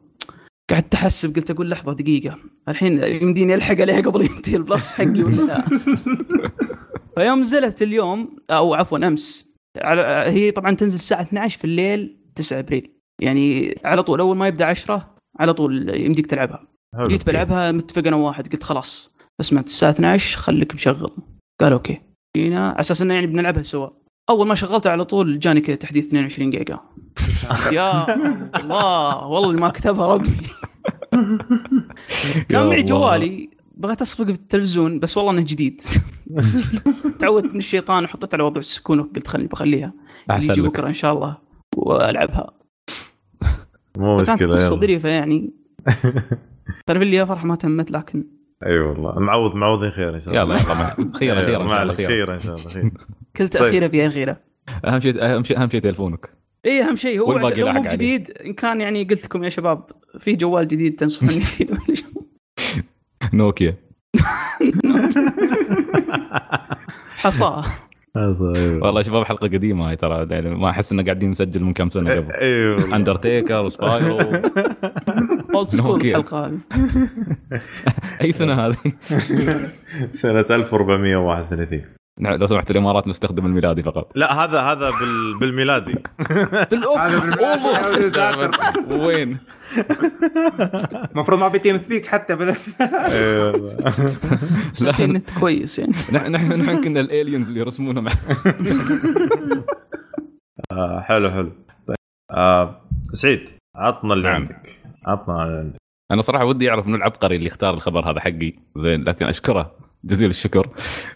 قعدت 0.69 0.93
أحسب 0.93 1.35
قلت 1.35 1.51
أقول 1.51 1.69
لحظة 1.69 1.93
دقيقة. 1.93 2.37
الحين 2.69 3.03
يمديني 3.03 3.55
ألحق 3.55 3.81
عليها 3.81 4.01
قبل 4.01 4.21
ينتهي 4.25 4.55
ال 4.55 4.63
Plus 4.63 4.95
حقي 4.95 5.23
ولا 5.23 5.41
لا؟ 5.41 5.65
فيوم 7.17 7.39
نزلت 7.41 7.81
اليوم 7.81 8.35
أو 8.49 8.73
عفوا 8.73 8.97
أمس 9.07 9.47
على 9.77 10.01
هي 10.31 10.51
طبعا 10.51 10.75
تنزل 10.75 10.95
الساعة 10.95 11.21
12 11.21 11.57
في 11.59 11.65
الليل 11.65 12.17
9 12.35 12.59
أبريل. 12.59 12.96
يعني 13.21 13.75
على 13.85 14.03
طول 14.03 14.19
أول 14.19 14.37
ما 14.37 14.47
يبدأ 14.47 14.65
10 14.65 15.15
على 15.39 15.53
طول 15.53 15.89
يمديك 16.01 16.25
تلعبها. 16.27 16.67
حلو. 16.95 17.07
جيت 17.07 17.25
بلعبها 17.25 17.71
متفق 17.71 18.07
أنا 18.07 18.15
وواحد 18.15 18.51
قلت 18.51 18.63
خلاص 18.63 19.15
اسمع 19.39 19.61
الساعة 19.61 19.91
12 19.91 20.37
خليك 20.37 20.75
مشغل. 20.75 21.11
قال 21.61 21.73
okay. 21.73 22.01
جينا 22.37 22.69
على 22.69 22.79
أساس 22.79 23.01
إنه 23.01 23.13
يعني 23.13 23.27
بنلعبها 23.27 23.63
سوا. 23.63 23.89
أول 24.29 24.47
ما 24.47 24.55
شغلته 24.55 24.89
على 24.89 25.05
طول 25.05 25.39
جاني 25.39 25.61
كذا 25.61 25.75
تحديث 25.75 26.05
22 26.05 26.49
جيجا. 26.49 26.79
يا 27.71 28.15
الله 28.59 29.27
والله 29.27 29.49
اللي 29.49 29.61
ما 29.61 29.69
كتبها 29.69 30.07
ربي. 30.07 30.29
كان 32.49 32.67
معي. 32.67 32.83
جوالي 32.83 33.49
بغيت 33.75 34.01
أصفق 34.01 34.25
في 34.25 34.31
التلفزيون 34.31 34.99
بس 34.99 35.17
والله 35.17 35.31
إنه 35.31 35.41
جديد. 35.41 35.81
تعودت 37.19 37.51
من 37.53 37.57
الشيطان 37.57 38.03
وحطيت 38.03 38.33
على 38.33 38.43
وضع 38.43 38.59
السكون 38.59 38.99
وقلت 38.99 39.27
خليني 39.27 39.47
بخليها. 39.47 39.93
أحسن 40.31 40.51
يجي 40.51 40.61
بكرة 40.61 40.87
إن 40.87 40.93
شاء 40.93 41.13
الله 41.13 41.37
وألعبها. 41.75 42.56
مو 43.97 44.17
كانت 44.17 44.29
مشكلة 44.31 44.51
قصة 44.51 44.65
يلا. 44.67 44.75
ظريفة 44.81 45.09
يعني. 45.09 45.53
تعرف 46.85 47.01
اللي 47.01 47.15
يا 47.17 47.25
فرح 47.25 47.45
ما 47.45 47.55
تمت 47.55 47.91
لكن 47.91 48.23
أي 48.65 48.71
أيوة 48.71 48.89
والله. 48.89 49.19
معوض 49.19 49.55
معوضين 49.55 49.91
خير 49.91 50.15
إن 50.15 50.19
شاء 50.19 50.43
الله. 50.43 50.55
يلا 50.55 50.63
يلا 50.73 51.13
خير 51.19 51.35
خير 51.35 51.37
إن 51.37 51.43
شاء 51.43 51.61
الله 51.61 51.93
خير. 51.93 52.33
إن 52.33 52.39
شاء 52.39 52.55
الله 52.55 52.69
خير. 52.69 52.91
كل 53.37 53.47
تاخيره 53.49 53.87
فيها 53.87 54.09
خيره 54.09 54.37
أهم 54.85 54.99
شيء 54.99 55.23
أهم 55.35 55.43
شيء 55.43 55.61
أهم 55.61 55.69
شيء 55.69 55.81
تلفونك 55.81 56.33
إي 56.65 56.83
أهم 56.83 56.95
شيء 56.95 57.19
هو 57.19 57.29
والباقي 57.29 57.61
لو. 57.61 57.81
جديد. 57.81 58.31
إن 58.45 58.53
كان 58.53 58.81
يعني 58.81 59.03
قلت 59.03 59.25
لكم 59.25 59.43
يا 59.43 59.49
شباب 59.49 59.83
في 60.19 60.33
جوال 60.35 60.67
جديد 60.67 60.95
تنصحوني 60.95 61.39
فيه؟ 61.49 61.67
نوكيا. 63.33 63.75
حصاه. 67.17 67.65
والله 68.15 69.01
شباب 69.01 69.23
حلقة 69.25 69.47
قديمة 69.47 69.89
هاي 69.89 69.95
ترى 69.95 70.27
يعني 70.31 70.49
ما 70.49 70.69
أحس 70.69 70.91
إنه 70.91 71.03
قاعدين 71.03 71.31
نسجل 71.31 71.63
من 71.63 71.73
كم 71.73 71.89
سنة 71.89 72.15
قبل. 72.15 72.31
اي 72.31 72.69
والله. 72.69 72.95
Undertaker 72.95 73.65
و 73.65 73.74
Spyro 73.74 74.19
old 75.55 75.69
school. 75.69 76.01
الحلقة 76.01 76.45
هذه. 76.47 76.59
أي 78.21 78.31
سنة 78.31 78.53
هذه؟ 78.53 78.75
سنة 80.11 80.39
1431 80.49 81.79
نعم، 81.79 81.96
لو 82.19 82.47
سمحت 82.47 82.71
الإمارات 82.71 83.07
نستخدم 83.07 83.45
الميلادي 83.45 83.83
فقط. 83.83 84.11
لا 84.15 84.43
هذا 84.43 84.61
هذا 84.61 84.89
بال... 84.89 85.39
بالميلادي. 85.39 85.95
وين؟ 89.05 89.37
المفروض 91.11 91.39
ما 91.39 91.49
في 91.49 91.59
TeamSpeak 91.59 92.05
حتى 92.05 92.35
بدل 92.35 92.55
اي 92.81 93.37
والله. 93.39 93.77
لا 94.81 94.99
النت 94.99 95.39
كويس 95.39 95.79
يعني. 95.79 95.93
نحن 96.13 96.31
نحن 96.31 96.53
نحن 96.53 96.83
كنا 96.83 96.99
ال 96.99 97.06
aliens 97.06 97.47
اللي 97.47 97.59
يرسمونه 97.59 98.01
مع 98.01 98.11
آه، 100.71 101.01
حلو 101.01 101.29
حلو. 101.29 101.51
طيب. 101.87 101.97
آه، 102.31 102.81
سعيد 103.13 103.49
عطنا 103.75 104.13
اللي 104.13 104.27
نعم. 104.29 104.41
عندك. 104.41 104.67
عطنا 105.05 105.43
اللي 105.43 105.57
عندك. 105.57 105.86
أنا 106.11 106.21
صراحة 106.21 106.45
ودي 106.45 106.69
أعرف 106.69 106.87
من 106.87 106.95
العبقري 106.95 107.35
اللي 107.35 107.47
اختار 107.47 107.73
الخبر 107.73 108.11
هذا 108.11 108.19
حقي. 108.19 108.53
زين 108.77 109.03
لكن 109.03 109.25
أشكره. 109.25 109.71
جزيل 110.03 110.29
الشكر. 110.29 110.69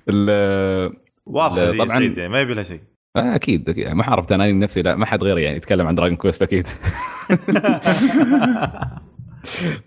ال- 0.09 0.93
واضح 1.25 1.63
دي 1.71 1.77
طبعاً. 1.77 1.99
يعني 1.99 2.27
ما 2.29 2.41
يبي 2.41 2.53
لها 2.53 2.63
شيء. 2.63 2.79
آه، 3.15 3.35
أكيد 3.35 3.69
أكيد. 3.69 3.87
ما 3.87 4.03
عرفت 4.03 4.31
أنا 4.31 4.51
نفسي 4.51 4.81
لا 4.81 4.95
ما 4.95 5.05
حد 5.05 5.23
غيري 5.23 5.43
يعني 5.43 5.57
يتكلم 5.57 5.87
عن 5.87 5.95
Dragon 5.95 6.17
Quest 6.17 6.41
أكيد. 6.43 6.67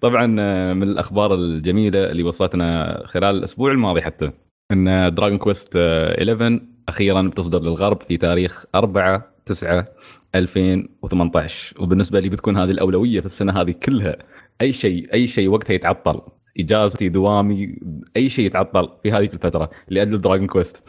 طبعا 0.00 0.36
آه، 0.40 0.72
من 0.72 0.82
الأخبار 0.82 1.34
الجميلة 1.34 2.10
اللي 2.10 2.22
وصلتنا 2.22 3.02
خلال 3.06 3.36
الأسبوع 3.36 3.72
الماضي 3.72 4.02
حتى 4.02 4.30
إن 4.72 5.14
Dragon 5.14 5.38
Quest 5.38 5.76
11 5.76 6.60
أخيرا 6.88 7.22
بتصدر 7.22 7.60
للغرب 7.62 8.02
في 8.02 8.16
تاريخ 8.16 8.64
4 8.74 9.30
9 9.46 9.86
2018 10.34 11.82
وبالنسبة 11.82 12.20
لي 12.20 12.28
بتكون 12.28 12.56
هذه 12.56 12.70
الأولوية 12.70 13.20
في 13.20 13.26
السنة 13.26 13.60
هذه 13.60 13.70
كلها. 13.70 14.16
أي 14.60 14.72
شيء 14.72 15.14
أي 15.14 15.26
شيء 15.26 15.48
وقتها 15.48 15.74
يتعطل. 15.74 16.20
إجازتي 16.58 17.08
دوامي 17.08 17.78
أي 18.16 18.28
شيء 18.28 18.46
يتعطل 18.46 18.88
في 19.02 19.12
هذه 19.12 19.24
الفترة 19.24 19.70
لأجل 19.88 20.20
دراجون 20.20 20.46
كويست 20.46 20.82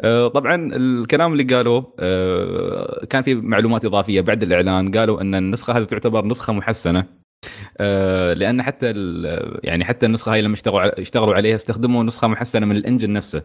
آه، 0.00 0.28
طبعا 0.28 0.70
الكلام 0.76 1.32
اللي 1.32 1.42
قالوه 1.44 1.94
آه، 1.98 3.06
كان 3.10 3.22
في 3.22 3.34
معلومات 3.34 3.84
إضافية 3.84 4.20
بعد 4.20 4.42
الإعلان. 4.42 4.90
قالوا 4.90 5.20
أن 5.20 5.34
النسخة 5.34 5.78
هذه 5.78 5.84
تعتبر 5.84 6.24
نسخة 6.26 6.52
محسنة. 6.52 7.20
آه، 7.78 8.32
لأن 8.32 8.62
حتى 8.62 8.94
يعني 9.64 9.84
حتى 9.84 10.06
النسخة 10.06 10.32
هاي 10.32 10.42
لما 10.42 10.54
اشتغلوا 10.54 11.00
اشتغلوا 11.00 11.34
عليها 11.34 11.56
استخدموا 11.56 12.04
نسخة 12.04 12.28
محسنة 12.28 12.66
من 12.66 12.76
الإنجن 12.76 13.12
نفسه. 13.12 13.42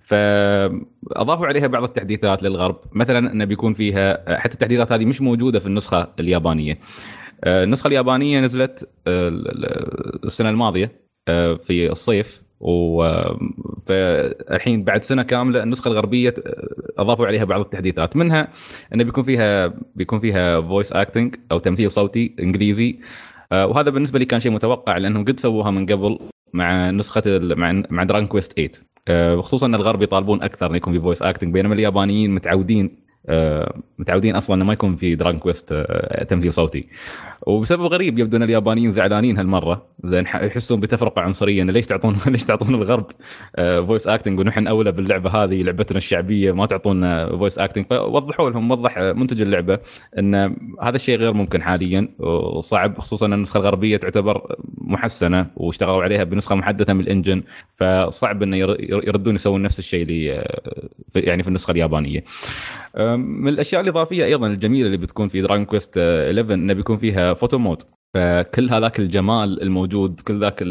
فاضافوا 0.00 1.46
عليها 1.46 1.66
بعض 1.66 1.82
التحديثات 1.82 2.42
للغرب. 2.42 2.80
مثلا 2.92 3.32
انه 3.32 3.44
بيكون 3.44 3.74
فيها 3.74 4.38
حتى 4.38 4.54
التحديثات 4.54 4.92
هذه 4.92 5.04
مش 5.04 5.20
موجودة 5.20 5.58
في 5.58 5.66
النسخة 5.66 6.08
اليابانية. 6.20 6.78
النسخة 7.46 7.88
اليابانية 7.88 8.40
نزلت 8.40 8.88
آه، 9.06 9.28
ال- 9.28 9.48
ال- 9.48 10.24
السنة 10.24 10.50
الماضية 10.50 10.92
آه، 11.28 11.54
في 11.54 11.90
الصيف. 11.90 12.42
و 12.60 13.02
فالحين 13.86 14.84
بعد 14.84 15.04
سنة 15.04 15.22
كاملة 15.22 15.62
النسخة 15.62 15.88
الغربية 15.88 16.34
آه، 16.46 16.68
أضافوا 16.98 17.26
عليها 17.26 17.44
بعض 17.44 17.60
التحديثات. 17.60 18.16
منها 18.16 18.48
انه 18.94 19.04
بيكون 19.04 19.24
فيها 19.24 19.74
بيكون 19.94 20.20
فيها 20.20 20.60
voice 20.60 20.92
acting 20.92 21.34
أو 21.52 21.58
تمثيل 21.58 21.90
صوتي 21.90 22.34
إنجليزي. 22.40 22.98
آه، 23.52 23.66
وهذا 23.66 23.90
بالنسبة 23.90 24.18
لي 24.18 24.24
كان 24.24 24.40
شيء 24.40 24.52
متوقع 24.52 24.96
لأنهم 24.98 25.24
قد 25.24 25.40
سووها 25.40 25.70
من 25.70 25.86
قبل 25.86 26.18
مع 26.52 26.90
نسخة 26.90 27.22
مع 27.38 27.82
مع 27.90 28.20
Quest 28.26 28.52
8 28.52 28.70
آه، 29.08 29.36
وخصوصا 29.36 29.66
ان 29.66 29.74
الغرب 29.74 30.02
يطالبون 30.02 30.42
أكثر 30.42 30.66
انه 30.66 30.76
يكون 30.76 30.92
في 30.92 31.00
voice 31.00 31.22
acting 31.22 31.52
بينما 31.54 31.74
اليابانيين 31.74 32.34
متعودين 32.34 32.86
آه، 32.86 33.09
متعودين 33.98 34.36
أصلا 34.36 34.56
إنه 34.56 34.64
ما 34.64 34.72
يكون 34.72 34.96
في 34.96 35.14
Dragon 35.14 35.40
Quest 35.40 35.68
آه، 35.72 36.24
تمثيل 36.24 36.52
صوتي. 36.52 36.86
وبسبب 37.46 37.82
غريب 37.82 38.18
يبدو 38.18 38.36
ان 38.36 38.42
اليابانيين 38.42 38.92
زعلانين 38.92 39.38
هالمرة. 39.38 39.86
ح- 40.24 40.42
يحسون 40.42 40.80
بتفرقة 40.80 41.22
عنصرية 41.22 41.62
ليش 41.64 41.86
تعطون 41.86 42.16
ليش 42.26 42.44
تعطون 42.44 42.74
الغرب 42.74 43.06
voice 43.58 44.08
acting 44.08 44.38
ونحن 44.40 44.66
أولى 44.66 44.92
باللعبة 44.92 45.30
هذه 45.30 45.62
لعبتنا 45.62 45.98
الشعبية 45.98 46.52
ما 46.52 46.66
تعطونا 46.66 47.28
voice 47.36 47.58
acting 47.58 47.86
فوضحوا 47.90 48.50
لهم 48.50 48.70
وضح 48.70 48.98
منتج 48.98 49.40
اللعبة 49.40 49.78
إن 50.18 50.34
هذا 50.82 50.94
الشيء 50.96 51.18
غير 51.18 51.32
ممكن 51.32 51.62
حاليا 51.62 52.08
وصعب 52.18 52.98
خصوصا 52.98 53.26
إن 53.26 53.32
النسخة 53.32 53.58
الغربية 53.58 53.96
تعتبر 53.96 54.56
محسنة 54.78 55.46
واشتغلوا 55.56 56.02
عليها 56.02 56.24
بنسخة 56.24 56.54
محدثة 56.54 56.92
من 56.92 57.00
ال 57.00 57.05
engine. 57.05 57.42
فصعب 57.76 58.42
إنه 58.42 58.56
ير- 58.56 58.76
يردون 59.08 59.34
يسوون 59.34 59.62
نفس 59.62 59.78
الشيء 59.78 60.06
في- 60.06 61.20
يعني 61.20 61.42
في 61.42 61.48
النسخة 61.48 61.70
اليابانية. 61.72 62.24
من 63.16 63.48
الأشياء 63.48 63.80
الإضافية 63.80 64.24
أيضا 64.24 64.46
الجميلة 64.46 64.86
اللي 64.86 64.96
بتكون 64.96 65.28
في 65.28 65.40
Dragon 65.40 65.64
Quest 65.64 65.98
11 65.98 66.54
إنه 66.54 66.72
بيكون 66.72 66.96
فيها 66.96 67.34
photo 67.34 67.58
mode 67.58 67.82
فكل 68.14 68.70
هذاك 68.70 68.98
الجمال 68.98 69.62
الموجود 69.62 70.20
كل 70.20 70.40
ذاك 70.40 70.62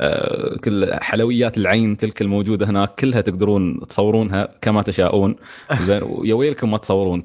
آه، 0.00 0.56
كل 0.56 0.94
حلويات 0.94 1.58
العين 1.58 1.96
تلك 1.96 2.22
الموجودة 2.22 2.66
هناك 2.66 2.94
كلها 2.94 3.20
تقدرون 3.20 3.80
تصورونها 3.88 4.48
كما 4.60 4.82
تشاءون. 4.82 5.36
زين 5.86 6.02
ويا 6.02 6.34
ويلكم 6.34 6.70
ما 6.70 6.78
تصورون 6.78 7.24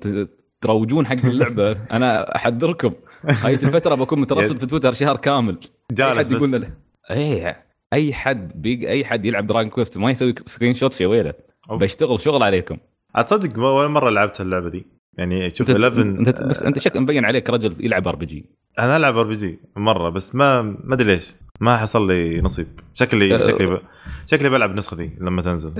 تروجون 0.62 1.08
حق 1.08 1.26
اللعبة. 1.26 1.72
أنا 1.92 2.36
أحذركم. 2.36 2.94
هاي 3.26 3.54
الفترة 3.54 3.96
بكون 3.96 4.20
مترصد 4.20 4.58
في 4.58 4.66
تويتر 4.66 4.94
شهر 4.94 5.18
كامل. 5.18 5.58
جالس 5.92 6.26
حد 6.26 6.32
يقول 6.32 6.52
بس 6.52 6.62
له 6.62 7.56
أي 7.94 8.14
حد 8.14 8.62
بيج 8.62 8.86
أي 8.86 9.06
حد 9.06 9.26
يلعب 9.26 9.46
Dragon 9.46 9.70
Quest 9.72 9.98
ما 9.98 10.12
يسوي 10.12 10.34
screenshots 10.46 11.02
يا 11.02 11.08
ويله. 11.08 11.34
أوف. 11.70 11.80
بيشتغل 11.80 12.20
شغل 12.20 12.44
عليكم. 12.44 12.78
اتصدق 13.16 13.58
ما- 13.60 13.72
ولا 13.72 13.88
مرة 13.88 14.10
لعبت 14.10 14.42
اللعبة 14.42 14.70
دي 14.70 14.86
يعني 15.18 15.50
شوف 15.50 15.70
انت 15.70 15.78
11 15.78 16.02
انت 16.02 16.42
بس 16.44 16.64
انت 16.64 16.80
شكلك 16.80 16.98
مبين 16.98 17.26
عليك 17.26 17.50
رجل 17.50 17.86
يلعب 17.86 18.08
RPG 18.08 18.46
أنا 18.80 18.98
ألعب 18.98 19.18
RPG 19.18 19.60
مرة 19.76 20.10
بس 20.10 20.36
ما 20.36 20.62
ما 20.62 20.94
أدري 20.94 21.14
ليش. 21.14 21.36
ما 21.62 21.78
حصل 21.78 22.08
لي 22.08 22.42
نصيب. 22.42 22.68
شكلي 22.94 23.36
أه. 23.36 23.42
شكلي 23.42 23.68
ب... 23.68 23.80
شكلي 24.26 24.50
بلعب 24.50 24.72
النسخة 24.72 24.98
دي 24.98 25.12
لما 25.20 25.42
تنزل. 25.42 25.72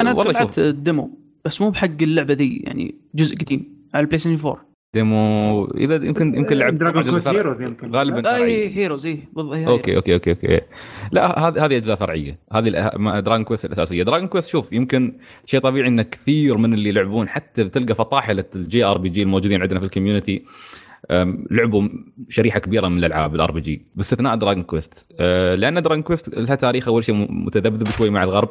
أنا 0.00 0.12
والله 0.12 0.32
شوف. 0.32 0.40
لعبت 0.40 0.58
ال 0.58 0.70
demo 0.70 1.18
بس 1.44 1.60
مو 1.60 1.70
بحق 1.70 2.02
اللعبة 2.02 2.34
ذي 2.34 2.56
يعني 2.56 2.94
جزء 3.14 3.36
قديم 3.36 3.88
على 3.94 4.00
ال 4.02 4.18
PlayStation 4.18 4.46
4 4.48 4.66
demo 4.94 5.64
إذا 5.64 5.94
يمكن 5.94 6.34
يمكن 6.34 6.56
لعبت 6.56 6.80
Dragon 6.80 7.10
Quest 7.10 7.28
Heroes 7.28 7.60
يمكن. 7.60 7.90
غالبا. 7.90 8.36
اي 8.36 8.76
Heroes 8.76 9.06
اي 9.06 9.18
بالضبط 9.32 9.56
okay 9.56 9.90
Heroes. 9.90 9.96
okay 9.96 10.14
okay 10.14 10.30
okay 10.30 10.60
لا 11.12 11.38
هذه 11.38 11.64
هذه 11.64 11.76
أجزاء 11.76 11.96
فرعية 11.96 12.38
هذه 12.52 12.70
Dragon 13.20 13.44
Quest 13.44 13.64
الأساسية 13.64 14.02
Dragon 14.02 14.28
Quest 14.28 14.48
شوف 14.48 14.72
يمكن 14.72 15.12
شيء 15.46 15.60
طبيعي 15.60 15.88
إن 15.88 16.02
كثير 16.02 16.56
من 16.56 16.74
اللي 16.74 16.88
يلعبون 16.88 17.28
حتى 17.28 17.64
تلقى 17.64 17.94
فطاحلة 17.94 18.44
ال 18.56 18.84
JRPG 18.84 19.22
الموجودين 19.22 19.62
عندنا 19.62 19.78
في 19.78 19.84
ال 19.84 19.90
community 19.90 20.42
لعبوا 21.50 21.88
شريحة 22.28 22.58
كبيرة 22.58 22.88
من 22.88 22.98
الألعاب 22.98 23.34
ال 23.34 23.52
RPG 23.52 23.86
باستثناء 23.94 24.36
Dragon 24.36 24.62
Quest 24.62 25.06
أه، 25.20 25.54
لأن 25.54 25.82
Dragon 25.82 26.02
Quest 26.02 26.38
لها 26.38 26.54
تاريخ 26.54 26.88
أول 26.88 27.04
شيء 27.04 27.14
متذبذب 27.30 27.88
شوي 27.88 28.10
مع 28.10 28.22
الغرب. 28.22 28.50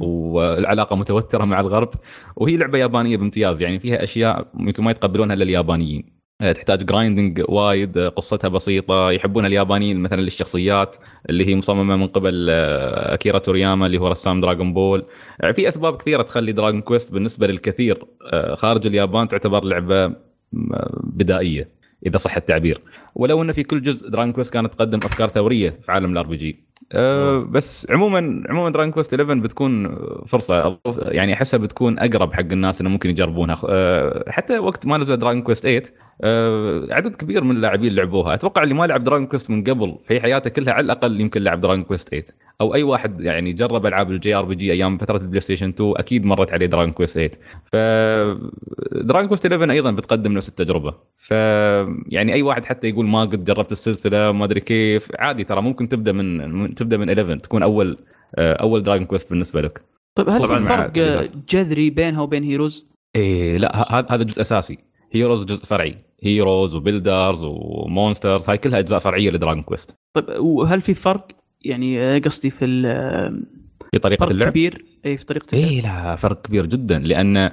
والعلاقة 0.00 0.96
متوترة 0.96 1.44
مع 1.44 1.60
الغرب 1.60 1.90
وهي 2.36 2.56
لعبة 2.56 2.78
يابانية 2.78 3.16
بامتياز 3.16 3.62
يعني 3.62 3.78
فيها 3.78 4.02
أشياء 4.02 4.46
يمكن 4.58 4.84
ما 4.84 4.90
يتقبلونها 4.90 5.34
إلا 5.34 5.44
اليابانيين. 5.44 6.22
أه، 6.42 6.52
تحتاج 6.52 6.84
grinding 6.84 7.42
وايد 7.48 7.98
أه، 7.98 8.08
قصتها 8.08 8.48
بسيطة 8.48 9.10
يحبونها 9.10 9.48
اليابانيين 9.48 10.00
مثلا 10.00 10.20
للشخصيات 10.20 10.96
اللي 11.30 11.46
هي 11.46 11.56
مصممة 11.56 11.96
من 11.96 12.06
قبل 12.06 12.46
أه، 12.50 13.14
أكيرا 13.14 13.38
تورياما 13.38 13.86
اللي 13.86 13.98
هو 13.98 14.08
رسام 14.08 14.40
Dragon 14.40 14.74
Ball. 14.74 15.04
في 15.54 15.68
أسباب 15.68 15.96
كثيرة 15.96 16.22
تخلي 16.22 16.52
Dragon 16.52 16.80
Quest 16.80 17.12
بالنسبة 17.12 17.46
للكثير. 17.46 18.04
خارج 18.54 18.86
اليابان 18.86 19.28
تعتبر 19.28 19.64
لعبة 19.64 20.14
بدائية 21.02 21.68
إذا 22.06 22.16
صح 22.16 22.36
التعبير. 22.36 22.80
ولو 23.14 23.42
إن 23.42 23.52
في 23.52 23.62
كل 23.62 23.82
جزء 23.82 24.10
Dragon 24.10 24.32
Quest 24.32 24.52
كانت 24.52 24.74
تقدم 24.74 24.98
أفكار 25.04 25.28
ثورية 25.28 25.70
في 25.70 25.92
عالم 25.92 26.12
ال 26.12 26.26
RPG 26.26 26.72
أه 26.92 27.38
بس 27.38 27.86
عموما 27.90 28.42
عموما 28.48 28.70
Dragon 28.70 28.92
Quest 28.92 29.14
11 29.14 29.40
بتكون 29.40 29.96
فرصة 30.26 30.78
يعني 30.98 31.34
أحسها 31.34 31.58
بتكون 31.58 31.98
أقرب 31.98 32.32
حق 32.32 32.40
الناس 32.40 32.80
إنه 32.80 32.90
ممكن 32.90 33.10
يجربونها. 33.10 33.56
أه 33.68 34.24
حتى 34.28 34.58
وقت 34.58 34.86
ما 34.86 34.98
نزل 34.98 35.16
Dragon 35.16 35.42
Quest 35.42 35.62
8 35.62 35.82
أه 36.22 36.86
عدد 36.90 37.16
كبير 37.16 37.44
من 37.44 37.56
اللاعبين 37.56 37.94
لعبوها. 37.94 38.34
أتوقع 38.34 38.62
اللي 38.62 38.74
ما 38.74 38.86
لعب 38.86 39.04
Dragon 39.04 39.26
Quest 39.26 39.50
من 39.50 39.64
قبل 39.64 39.96
في 40.04 40.20
حياته 40.20 40.50
كلها 40.50 40.74
على 40.74 40.84
الأقل 40.84 41.20
يمكن 41.20 41.42
لعب 41.42 41.60
Dragon 41.60 41.84
Quest 41.84 42.08
8 42.08 42.24
أو 42.60 42.74
أي 42.74 42.82
واحد 42.82 43.20
يعني 43.20 43.52
جرب 43.52 43.86
ألعاب 43.86 44.10
ال 44.10 44.34
JRPG 44.34 44.72
أيام 44.72 44.98
فترة 44.98 45.16
ال 45.16 45.40
PlayStation 45.40 45.68
2 45.68 45.92
أكيد 45.96 46.24
مرت 46.24 46.52
عليه 46.52 46.66
Dragon 46.66 46.92
Quest 46.92 47.18
8 47.18 47.30
ف 47.64 47.76
Dragon 48.92 49.28
Quest 49.28 49.46
11 49.46 49.70
أيضا 49.70 49.90
بتقدم 49.90 50.32
نفس 50.32 50.48
التجربة. 50.48 50.94
ف 51.18 51.30
يعني 52.08 52.32
أي 52.34 52.42
واحد 52.42 52.64
حتى 52.64 52.88
يقول 52.88 53.01
ما 53.02 53.20
قد 53.20 53.44
جربت 53.44 53.72
السلسلة 53.72 54.32
ما 54.32 54.44
أدري 54.44 54.60
كيف. 54.60 55.08
عادي 55.18 55.44
ترى 55.44 55.62
ممكن 55.62 55.88
تبدأ 55.88 56.12
من 56.12 56.74
تبدأ 56.74 56.96
من 56.96 57.08
11 57.10 57.36
تكون 57.38 57.62
أول 57.62 57.98
آه، 58.38 58.52
أول 58.52 58.82
Dragon 58.82 59.06
Quest 59.06 59.30
بالنسبة 59.30 59.60
لك. 59.60 59.82
طيب 60.14 60.28
هل 60.28 60.46
في 60.48 60.60
فرق. 60.60 60.92
جذري 61.50 61.90
بينها 61.90 62.20
وبين 62.22 62.42
Heroes؟ 62.44 62.86
إيه 63.16 63.56
لا 63.58 63.92
هذا 64.14 64.22
جزء 64.24 64.40
أساسي. 64.40 64.78
Heroes 65.12 65.44
جزء 65.44 65.64
فرعي. 65.64 65.94
Heroes 66.24 66.74
و 66.74 66.82
Builders 66.82 67.44
و 67.44 67.56
Monsters 67.56 68.50
هاي 68.50 68.58
كلها 68.58 68.78
أجزاء 68.78 68.98
فرعية 68.98 69.30
ل 69.30 69.35
Dragon 69.35 69.62
Quest 69.62 69.96
طيب 70.14 70.24
وهل 70.40 70.80
في 70.80 70.94
فرق؟ 70.94 71.26
يعني 71.64 72.00
آه، 72.00 72.18
قصدي 72.18 72.50
في 72.50 72.64
ال- 72.64 73.44
في 73.92 73.98
طريقة 73.98 74.20
فرق 74.20 74.30
اللعب؟ 74.30 74.50
كبير. 74.50 74.84
اي 75.06 75.16
في 75.16 75.24
طريقة 75.24 75.46
اللعب. 75.52 75.70
اي 75.70 75.80
لا 75.80 76.16
فرق 76.16 76.42
كبير 76.42 76.66
جدا 76.66 76.98
لأن 76.98 77.50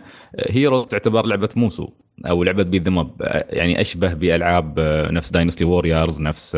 Heroes 0.50 0.84
تعتبر 0.84 1.26
لعبة 1.26 1.50
Musou 1.56 1.90
أو 2.26 2.44
لعبة 2.44 2.64
beat 2.64 2.88
'em 2.88 3.00
up 3.00 3.12
يعني 3.50 3.82
أشبه 3.82 4.14
بألعاب 4.14 4.80
نفس 5.12 5.32
Dynasty 5.32 5.66
Warriors 5.66 6.22
نفس 6.22 6.56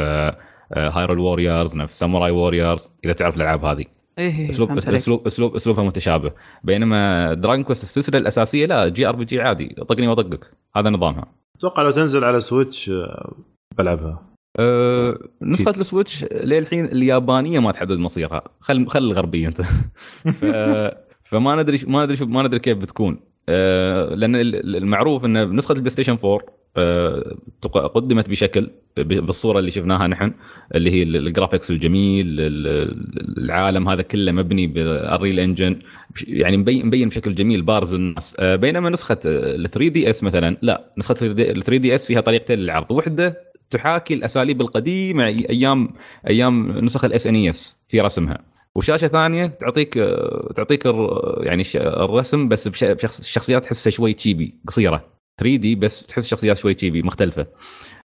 Hyrule 0.78 1.20
Warriors 1.20 1.78
نفس 1.78 2.00
Samurai 2.00 2.32
Warriors 2.32 2.90
إذا 3.06 3.14
تعرف 3.14 3.36
الألعاب 3.36 3.66
هذه. 3.66 3.86
اي 4.20 4.28
اي 4.28 4.50
أسلوب. 4.50 4.78
أسلوب 4.78 5.26
أسلوب 5.26 5.56
أسلوبها 5.56 5.84
متشابه. 5.84 6.32
بينما 6.64 7.34
Dragon 7.34 7.64
Quest 7.64 7.84
السلسلة 7.84 8.18
الأساسية 8.18 8.66
لا 8.66 8.88
JRPG 8.88 9.42
عادي. 9.42 9.76
طقني 9.90 10.08
وأطقك. 10.08 10.52
هذا 10.76 10.90
نظامها. 10.90 11.26
أتوقع 11.58 11.84
لو 11.84 11.92
تنزل 11.92 12.24
على 12.24 12.40
Switch 12.40 12.90
آه، 12.90 13.36
بلعبها. 13.78 14.31
أه 14.60 15.18
نسخة 15.42 15.70
أكيد. 15.70 15.80
ال 15.82 15.88
Switch 15.88 16.24
للحين 16.32 16.86
اليابانية 16.86 17.60
ما 17.60 17.72
تحدد 17.72 17.98
مصيرها. 17.98 18.42
خل 18.60 18.88
خل 18.88 19.04
الغربية 19.04 19.48
أنت. 19.48 19.62
ف... 20.40 20.46
فما 21.24 21.62
ندري 21.62 21.80
ما 21.88 22.04
ندري 22.04 22.16
شو 22.18 22.26
ما 22.26 22.44
ندري 22.44 22.60
كيف 22.60 22.78
بتكون. 22.78 23.20
أه 23.50 24.16
لأن 24.16 24.36
ال- 24.36 24.76
المعروف 24.76 25.26
إن 25.26 25.56
نسخة 25.56 25.72
ال 25.74 25.90
PlayStation 25.90 26.18
4 26.26 26.40
أه 26.78 27.36
قدمت 27.96 28.30
بشكل 28.30 28.70
ب- 28.98 29.26
بالصورة 29.26 29.60
اللي 29.60 29.72
شفناها 29.72 30.08
نحن 30.08 30.34
اللي 30.76 30.92
هي 30.92 31.04
ال- 31.04 31.16
ال 31.28 31.33
graphics 31.33 31.72
الجميل 31.72 32.28
ال- 32.28 32.40
ال- 32.68 33.38
العالم 33.44 33.90
هذا 33.90 34.02
كله 34.02 34.32
مبني 34.32 34.68
بال 34.68 35.40
Unreal 35.40 35.60
Engine 35.60 35.80
يعني 36.28 36.58
مبين 36.58 36.86
مبين 36.86 37.10
بشكل 37.10 37.36
جميل 37.36 37.62
بارز 37.62 37.94
للناس. 37.94 38.36
أه 38.40 38.56
بينما 38.56 38.90
نسخة 38.90 39.18
ال 39.26 39.70
3 39.70 39.88
DS 39.90 40.24
مثلا 40.24 40.58
لا 40.62 40.94
نسخة 40.98 41.16
ال 41.28 41.64
3 41.64 41.78
DS 41.78 42.06
فيها 42.08 42.22
طريقتين 42.22 42.60
للعرض. 42.60 42.92
واحدة 42.92 43.51
تحاكي 43.72 44.14
الأساليب 44.14 44.62
القديمة 44.62 45.26
أيام 45.26 45.94
أيام 46.28 46.72
نسخ 46.72 47.06
ال 47.06 47.28
SNES 47.28 47.78
في 47.88 48.02
رسمها. 48.02 48.38
وشاشة 48.76 49.08
ثانية 49.08 49.48
تعطيك 49.48 49.94
تعطيك 50.56 50.86
يعني 51.38 51.64
الرسم 51.76 52.48
بس 52.48 52.84
الشخصيات 52.84 53.64
تحسها 53.66 53.92
شوي 53.92 54.14
chibi 54.14 54.56
قصيرة. 54.68 55.06
3 55.40 55.56
D 55.56 55.76
بس 55.76 56.06
تحس 56.06 56.24
الشخصيات 56.24 56.58
شوي 56.58 56.74
chibi 56.74 57.02
مختلفة. 57.02 57.48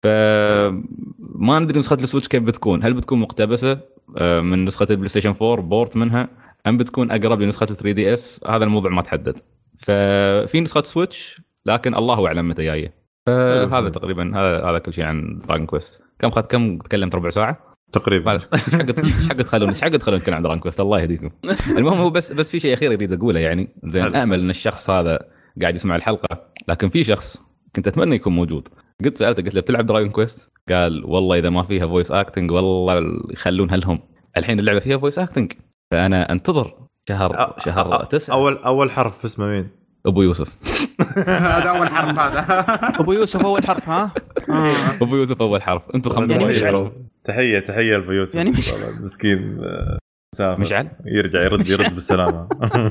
فما 0.03 1.59
ندري 1.61 1.79
نسخة 1.79 1.95
ال 1.95 1.99
Switch 1.99 2.29
كيف 2.29 2.43
بتكون. 2.43 2.85
هل 2.85 2.95
بتكون 2.95 3.19
مقتبسة؟ 3.21 3.81
آه، 4.19 4.40
من 4.40 4.64
نسخة 4.64 4.87
ال 4.90 5.09
PlayStation 5.09 5.35
4 5.43 5.57
port 5.57 5.97
منها؟ 5.97 6.29
أم 6.67 6.77
بتكون 6.79 7.11
أقرب 7.11 7.40
لنسخة 7.40 7.67
3 7.67 7.93
DS 7.93 8.40
هذا 8.49 8.64
الموضوع 8.64 8.90
ما 8.90 9.03
تحدد. 9.03 9.40
ففي 9.79 10.61
نسخة 10.61 10.83
Switch 10.83 11.40
لكن 11.67 11.95
الله 11.95 12.27
أعلم 12.27 12.49
متى 12.49 12.62
جاية. 12.62 13.04
فهذا 13.27 13.89
تقريبا 13.89 14.41
هذا 14.41 14.65
هذا 14.71 14.79
كل 14.79 14.93
شيء 14.93 15.05
عن 15.05 15.41
Dragon 15.49 15.67
Quest 15.67 16.03
كم 16.19 16.31
خد 16.31 16.43
كم 16.43 16.79
تكلمت 16.79 17.15
ربع 17.15 17.31
ساعة؟ 17.31 17.75
تقريبا. 17.93 18.33
إيش 18.33 18.75
حق 18.75 18.98
إيش 19.05 19.29
حق 19.29 19.37
تخلون 19.37 19.69
إيش 19.69 19.81
حق 19.81 19.88
تخلون 19.88 20.19
نتكلم 20.19 20.35
عن 20.35 20.42
Dragon 20.42 20.61
Quest 20.61 20.81
الله 20.81 21.01
يهديكم. 21.01 21.31
المهم 21.79 21.98
هو 21.98 22.11
بس 22.11 22.33
بس 22.33 22.51
في 22.51 22.59
شيء 22.59 22.75
أخير 22.75 22.92
أريد 22.92 23.13
أقوله 23.13 23.40
يعني. 23.40 23.75
زين. 23.85 24.17
آمل 24.17 24.40
إن 24.40 24.51
الشخص 24.51 24.90
هذا 24.90 25.19
قاعد 25.63 25.75
يسمع 25.75 25.96
الحلقة 25.96 26.51
لكن 26.69 26.88
في 26.88 27.05
شخص 27.05 27.42
كنت 27.77 27.88
أتمنى 27.88 28.15
يكون 28.15 28.33
موجود. 28.33 28.69
قلت 29.05 29.17
سألته 29.17 29.42
قلت 29.42 29.55
له 29.55 29.61
بتلعب 29.61 29.87
Dragon 29.87 30.11
Quest؟ 30.11 30.52
قال 30.69 31.05
والله 31.05 31.38
إذا 31.38 31.51
ما 31.51 31.63
فيها 31.63 31.87
voice 31.87 32.13
acting 32.13 32.50
والله 32.51 33.03
يخلونها 33.31 33.77
لهم. 33.77 34.01
الحين 34.37 34.61
اللعبة 34.61 34.79
فيها 34.79 34.98
voice 34.98 35.19
acting 35.19 35.52
فأنا 35.92 36.33
أنتظر 36.33 36.75
شهر 37.09 37.55
شهر 37.59 38.05
تسعة. 38.05 38.37
أول 38.37 38.57
أول 38.57 38.90
حرف 38.90 39.25
اسمه 39.25 39.46
مين؟ 39.46 39.84
أبو 40.07 40.23
يوسف. 40.23 40.48
هذا 41.29 41.71
أول 41.71 41.88
حرف 41.88 42.19
هذا. 42.19 42.65
أبو 43.00 43.13
يوسف 43.13 43.40
أول 43.44 43.65
حرف 43.67 43.88
ها؟ 43.88 44.13
آه. 44.50 44.73
أبو 45.02 45.17
يوسف 45.17 45.40
أول 45.42 45.63
حرف. 45.63 45.83
أنتم 45.94 46.11
يعني 46.11 46.35
خمسة 46.35 46.48
مشعل. 46.48 46.92
تحية 47.25 47.59
تحية 47.59 47.96
لأبو 47.96 48.13
يوسف. 48.13 48.35
يعني 48.35 48.50
مش- 48.50 48.75
مسكين 49.02 49.59
آه، 49.65 49.98
مسافر. 50.35 50.61
مشعل؟ 50.61 50.88
يرجع 51.07 51.42
يرد 51.42 51.69
يرد 51.69 51.94
بالسلامة. 51.94 52.48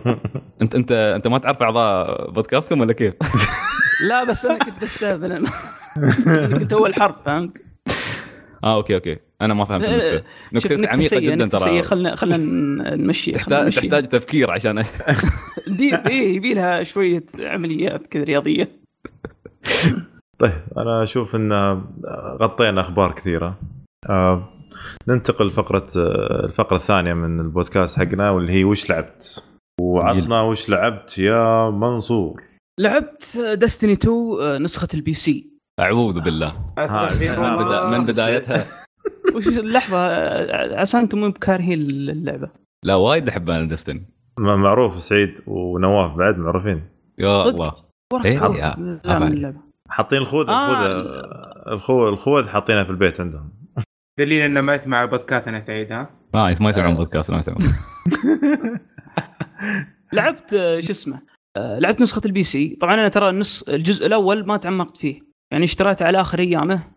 أنت 0.62 0.76
أنت 0.76 0.92
أنت 0.92 1.28
ما 1.28 1.38
تعرف 1.38 1.62
أعضاء 1.62 2.32
بودكاستكم 2.32 2.82
ولا 2.82 2.94
كيف؟ 2.94 3.14
لا 4.10 4.24
بس 4.24 4.46
أنا 4.46 4.60
كنت 4.66 4.84
بستهبل 4.84 5.48
كنت 6.60 6.74
أول 6.74 6.96
حرف 6.96 7.16
فهمت؟ 7.26 7.58
آه 8.64 8.76
okay 8.76 8.96
okay. 8.96 9.18
أنا 9.46 9.54
ما 9.54 9.66
فهمت 9.66 9.84
لا، 9.84 10.24
النكته 10.52 10.76
نكته 10.76 10.90
عميقة 10.90 11.20
جدا 11.20 11.48
ترى. 11.48 11.84
خلنا 11.84 12.16
خلنا 12.16 12.36
خلنا 13.38 13.70
تحتاج 13.70 14.04
تفكير 14.04 14.52
عشان 14.52 14.84
دي 15.78 15.92
يبي 16.12 16.54
لها 16.54 16.84
شوية 16.84 17.26
عمليات 17.44 18.08
كذا 18.08 18.24
رياضية. 18.24 18.70
طيب 20.40 20.64
أنا 20.78 21.04
أشوف 21.04 21.36
إن 21.36 21.54
غطينا 22.42 22.82
أخبار 22.82 23.12
كثيرة. 23.12 23.60
آه، 24.10 24.50
ننتقل 25.08 25.48
لفقرة 25.48 25.88
آه، 25.98 26.46
الفقرة 26.46 26.76
الثانية 26.76 27.14
من 27.14 27.40
البودكاست 27.40 28.00
حقنا 28.00 28.30
واللي 28.32 28.54
هي 28.54 28.64
وش 28.64 28.90
لعبت؟ 28.90 29.44
وعطنا 29.82 30.42
وش 30.42 30.70
لعبت 30.70 31.18
يا 31.18 31.70
منصور. 31.70 32.42
لعبت 32.80 33.38
Destiny 33.38 33.94
2 33.94 34.64
نسخة 34.64 34.88
ال 34.94 35.14
PC 35.14 35.54
أعوذ 35.80 36.20
بالله. 36.22 36.56
من 37.90 38.06
بدايتها 38.06 38.66
وش 39.36 39.48
اللحظة؟ 39.48 39.98
عسى 40.80 41.00
أنتم 41.00 41.18
مو 41.20 41.30
بكارهين 41.30 41.80
اللعبة. 41.82 42.50
لا 42.84 42.96
وايد 42.96 43.28
أحب 43.30 43.50
أنا 43.50 43.66
دستني 43.70 44.04
م- 44.40 44.62
معروف 44.62 45.02
سعيد 45.02 45.34
ونواف 45.48 46.18
بعد 46.18 46.38
معروفين. 46.38 46.84
يا؟ 47.18 47.50
الله. 47.50 47.74
إيه، 48.26 48.40
حاطين 49.90 50.18
الخوذ 50.20 50.50
آه. 50.50 50.72
الخوذ 50.72 51.74
الخوذ 51.74 52.08
الخوذ 52.08 52.48
حاطينها 52.50 52.84
في 52.84 52.90
البيت 52.90 53.20
عندهم. 53.20 53.50
دليل 54.20 54.42
إنه 54.42 54.62
ما 54.62 54.76
يسمع 54.76 55.04
البودكاست 55.04 55.48
أنا 55.48 55.64
سعيد 55.68 55.92
ها؟ 55.92 56.10
nice 56.34 56.62
ما 56.62 56.70
يسمعون 56.70 56.96
بودكاست 56.96 57.32
ما 57.32 57.40
يسمعون 57.40 57.62
لعبت 60.14 60.54
آه، 60.54 60.80
شو 60.80 60.92
اسمه؟ 60.92 61.22
آه، 61.58 61.80
لعبت 61.80 62.02
نسخة 62.02 62.22
ال 62.26 62.44
PC. 62.44 62.78
طبعا 62.82 62.94
أنا 62.94 63.08
ترى 63.08 63.30
النص 63.30 63.64
الجزء 63.64 64.06
الأول 64.08 64.46
ما 64.48 64.58
تعمقت 64.58 64.98
فيه. 64.98 65.22
يعني 65.52 65.64
اشتريته 65.64 66.06
على 66.06 66.22
آخر 66.22 66.40
أيامه. 66.40 66.74
آه، 66.74 66.94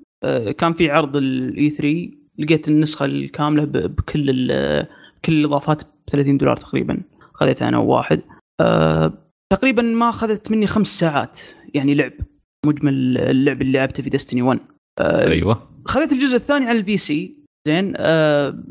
كان 0.58 0.72
في 0.72 0.90
عرض 0.90 1.16
ال 1.16 1.43
E 1.43 1.70
3 1.70 2.10
لقيت 2.38 2.68
النسخة 2.68 3.04
الكاملة 3.04 3.64
بكل 3.64 4.26
كل 5.24 5.32
الإضافات 5.32 5.82
ب 5.84 6.10
30 6.10 6.38
دولار 6.38 6.56
تقريبا. 6.56 7.02
خذيتها 7.34 7.68
أنا 7.68 7.78
وواحد. 7.78 8.22
آه، 8.60 9.12
تقريبا 9.52 9.82
ما 9.82 10.08
أخذت 10.08 10.50
مني 10.50 10.66
خمس 10.66 10.86
ساعات 10.86 11.38
يعني 11.74 11.94
لعب. 11.94 12.12
مجمل 12.66 13.18
اللعب 13.18 13.62
اللي 13.62 13.78
لعبته 13.78 14.02
في 14.02 14.10
Destiny 14.10 14.42
1 14.42 14.60
آه، 15.00 15.28
أيوه. 15.28 15.68
خذيت 15.84 16.12
الجزء 16.12 16.36
الثاني 16.36 16.66
على 16.66 16.78
ال 16.78 16.96
PC. 16.96 17.36
زين. 17.68 17.94
آه 17.96 18.64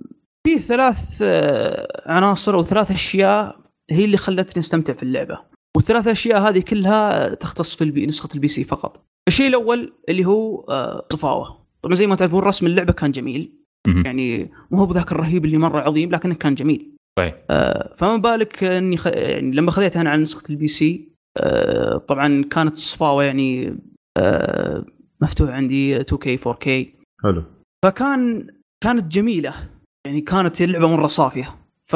في 0.47 0.59
ثلاث 0.59 1.19
آه 1.21 2.11
عناصر 2.11 2.55
أو 2.55 2.63
ثلاث 2.63 2.91
أشياء 2.91 3.59
هي 3.91 4.05
اللي 4.05 4.17
خلتني 4.17 4.59
أستمتع 4.59 4.93
في 4.93 5.03
اللعبة. 5.03 5.39
والثلاث 5.77 6.07
أشياء 6.07 6.49
هذه 6.49 6.59
كلها 6.59 7.33
تختص 7.33 7.75
في 7.75 7.83
البي 7.83 8.05
نسخة 8.05 8.29
ال 8.35 8.47
PC 8.47 8.63
فقط. 8.63 9.05
الشيء 9.27 9.47
الأول 9.47 9.93
اللي 10.09 10.25
هو 10.25 10.65
آه 10.69 11.07
صفاوه 11.13 11.65
طبعا 11.81 11.95
زي 11.95 12.07
ما 12.07 12.15
تعرفون 12.15 12.43
رسم 12.43 12.65
اللعبة 12.65 12.93
كان 12.93 13.11
جميل. 13.11 13.51
يعني 14.05 14.51
مو 14.71 14.77
هو 14.77 14.85
بذاك 14.85 15.11
الرهيب 15.11 15.45
اللي 15.45 15.57
مرة 15.57 15.81
عظيم 15.81 16.11
لكنه 16.11 16.33
كان 16.33 16.55
جميل. 16.55 16.91
صحيح 17.19 17.35
آه، 17.49 17.93
فما 17.95 18.17
بالك 18.17 18.63
إني 18.63 18.97
خ... 18.97 19.07
يعني 19.07 19.51
لما 19.51 19.71
خذيتها 19.71 20.01
أنا 20.01 20.09
على 20.09 20.21
نسخة 20.21 20.49
ال 20.49 20.67
PC 20.67 21.09
آه، 21.37 21.97
طبعا 21.97 22.43
كانت 22.43 22.73
الصفاوه 22.73 23.23
يعني 23.23 23.77
آه، 24.17 24.85
مفتوح 25.21 25.49
عندي 25.49 25.99
2K 26.03 26.39
4K 26.39 26.69
حلو. 27.23 27.43
فكان 27.85 28.47
كانت 28.83 29.11
جميلة. 29.11 29.53
يعني 30.07 30.21
كانت 30.21 30.61
اللعبة 30.61 30.87
مرة 30.87 31.07
صافية. 31.07 31.55
ف 31.83 31.95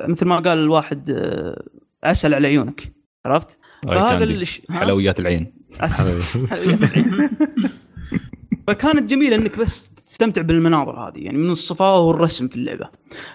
مثل 0.00 0.26
ما 0.26 0.40
قال 0.40 0.58
الواحد 0.58 1.10
آه، 1.10 1.62
عسل 2.04 2.34
على 2.34 2.46
عيونك. 2.46 2.92
عرفت؟ 3.26 3.58
فهذا. 3.84 4.24
الش... 4.24 4.62
حلويات 4.70 5.20
العين. 5.20 5.52
فكانت 8.66 9.10
جميلة 9.10 9.36
إنك 9.36 9.58
بس 9.58 9.94
تستمتع 9.94 10.42
بالمناظر 10.42 11.08
هذه 11.08 11.18
يعني 11.18 11.38
من 11.38 11.50
الصفاء 11.50 12.00
والرسم 12.00 12.48
في 12.48 12.56
اللعبة. 12.56 12.88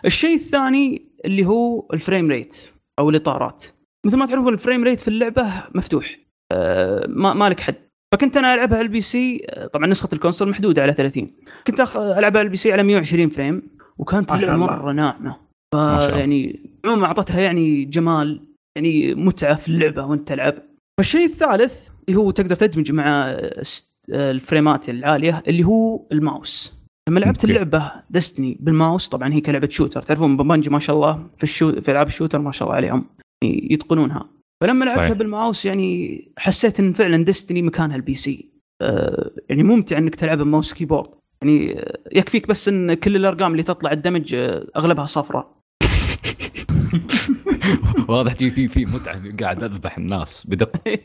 الشيء 0.06 0.36
الثاني 0.36 1.02
اللي 1.26 1.46
هو 1.46 1.88
ال 1.94 2.00
frame 2.00 2.30
rate 2.30 2.58
أو 3.00 3.10
الإطارات. 3.10 3.64
مثل 4.06 4.18
ما 4.18 4.26
تعرفون 4.26 4.54
ال 4.54 4.59
frame 4.59 4.84
rate 4.84 5.00
في 5.00 5.08
اللعبة 5.08 5.64
مفتوح 5.76 6.20
آه، 6.52 7.06
ما 7.10 7.34
مالك 7.34 7.60
حد. 7.60 7.76
فكنت 8.14 8.38
أنا 8.38 8.54
ألعبها 8.54 8.78
على 8.78 8.86
ال 8.86 9.02
PC 9.02 9.46
آه، 9.50 9.68
طبعا 9.68 9.88
نسخة 9.88 10.10
ال 10.14 10.18
console 10.18 10.50
محدودة 10.50 10.82
على 10.82 10.94
30 10.94 11.32
كنت 11.68 11.80
أخ... 11.80 11.98
ألعبها 11.98 12.40
على 12.40 12.42
ال 12.42 12.58
PC 12.58 12.74
على 12.74 12.84
120 12.84 13.30
frame 13.30 13.62
وكانت 13.98 14.32
ما 14.32 14.38
اللعبة. 14.38 14.58
مرة 14.58 14.92
ناعمة 14.92 15.38
ما 15.76 16.06
الله. 16.06 16.18
يعني 16.18 16.60
عموما 16.86 17.06
أعطتها 17.06 17.42
يعني 17.42 17.86
جمال 17.86 18.42
يعني 18.76 19.16
متعة 19.16 19.56
في 19.56 19.68
اللعبة 19.68 20.06
وأنت 20.06 20.28
تلعب 20.28 20.54
فالشيء 21.00 21.26
الثالث 21.26 21.90
اللي 22.10 22.20
هو 22.20 22.32
تقدر 22.32 22.56
تدمج 22.56 22.92
مع 22.92 23.26
الس- 23.32 23.94
ال 24.10 24.21
frame 24.21 24.79
ات 24.79 24.90
العالية 24.90 25.44
اللي 25.48 25.64
هو 25.64 26.08
الماوس. 26.12 26.74
لما 27.10 27.20
لعبت. 27.20 27.44
اللعبة 27.44 27.92
Destiny 28.10 28.58
بال 28.60 28.74
mouse 28.74 29.10
طبعا 29.10 29.34
هي 29.34 29.42
كلعبة 29.42 29.70
shooter. 29.70 30.02
تعرفون 30.02 30.38
ب 30.38 30.43
Bungie 30.43 30.70
ما 30.70 30.80
شاء 30.80 30.96
الله 30.96 31.26
في 31.38 31.44
الشو 31.44 31.82
في 31.82 31.92
ألعاب 31.92 32.08
ال 32.08 32.12
shooter 32.12 32.40
ما 32.40 32.52
شاء 32.52 32.68
الله 32.68 32.76
عليهم 32.76 33.06
يعني 33.44 33.68
يتقنونها. 33.74 34.30
فلما 34.64 34.86
لعبتها 34.86 35.06
صحيح. 35.06 35.18
بالماوس 35.18 35.66
يعني 35.66 36.22
حسيت 36.38 36.80
إن 36.80 36.94
فعلا 36.94 37.26
Destiny 37.26 37.62
مكانها 37.62 37.96
ال 37.96 38.14
PC. 38.14 38.50
آه 38.82 39.32
يعني 39.50 39.64
ممتع 39.64 39.98
إنك 39.98 40.16
تلعبها 40.16 40.44
ب 40.44 40.49
mouse 40.49 40.74
keyboard. 40.74 41.10
يعني 41.42 41.80
آه، 41.80 41.98
يكفيك 42.12 42.48
بس 42.48 42.68
إن 42.68 42.94
كل 42.94 43.16
الأرقام 43.16 43.52
اللي 43.52 43.64
تطلع 43.64 43.92
ال 43.92 43.98
damage 43.98 44.36
آه، 44.36 44.68
أغلبها 44.76 45.06
صفراء. 45.06 45.56
واضح 48.10 48.34
في 48.34 48.50
في 48.50 48.68
في 48.68 48.86
متعة 48.86 49.38
قاعد 49.40 49.64
أذبح 49.64 49.98
الناس 49.98 50.48
بدقة. 50.48 50.80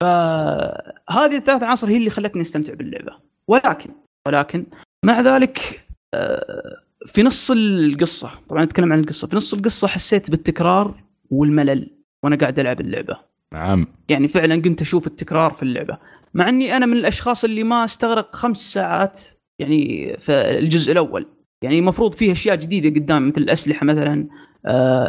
فهذه 0.00 1.36
الثلاث 1.36 1.62
عناصر 1.62 1.88
هي 1.88 1.96
اللي 1.96 2.10
خلتني 2.10 2.40
أستمتع 2.42 2.74
باللعبة. 2.74 3.12
ولكن 3.48 3.90
ولكن 4.28 4.66
مع 5.04 5.20
ذلك 5.20 5.86
آه، 6.14 6.82
في 7.06 7.22
نص 7.22 7.50
القصة 7.50 8.30
طبعا 8.48 8.64
نتكلم 8.64 8.92
عن 8.92 8.98
القصة 9.00 9.28
في 9.28 9.36
نص 9.36 9.54
القصة 9.54 9.88
حسيت 9.88 10.30
بالتكرار 10.30 10.94
والملل 11.30 11.90
وأنا 12.22 12.36
قاعد 12.36 12.58
ألعب 12.58 12.80
اللعبة. 12.80 13.16
نعم. 13.52 13.86
يعني 14.08 14.28
فعلا 14.28 14.62
كنت 14.62 14.80
أشوف 14.80 15.06
التكرار 15.06 15.52
في 15.52 15.62
اللعبة. 15.62 15.98
مع 16.34 16.48
إني 16.48 16.76
أنا 16.76 16.86
من 16.86 16.96
الأشخاص 16.96 17.44
اللي 17.44 17.62
ما 17.62 17.84
استغرق 17.84 18.34
خمس 18.34 18.72
ساعات 18.72 19.20
يعني 19.58 20.16
في 20.18 20.32
الجزء 20.32 20.92
الأول. 20.92 21.26
يعني 21.62 21.78
المفروض 21.78 22.12
فيه 22.12 22.32
أشياء 22.32 22.56
جديدة 22.56 23.00
قدام 23.00 23.28
مثل 23.28 23.40
الأسلحة 23.40 23.86
مثلا 23.86 24.28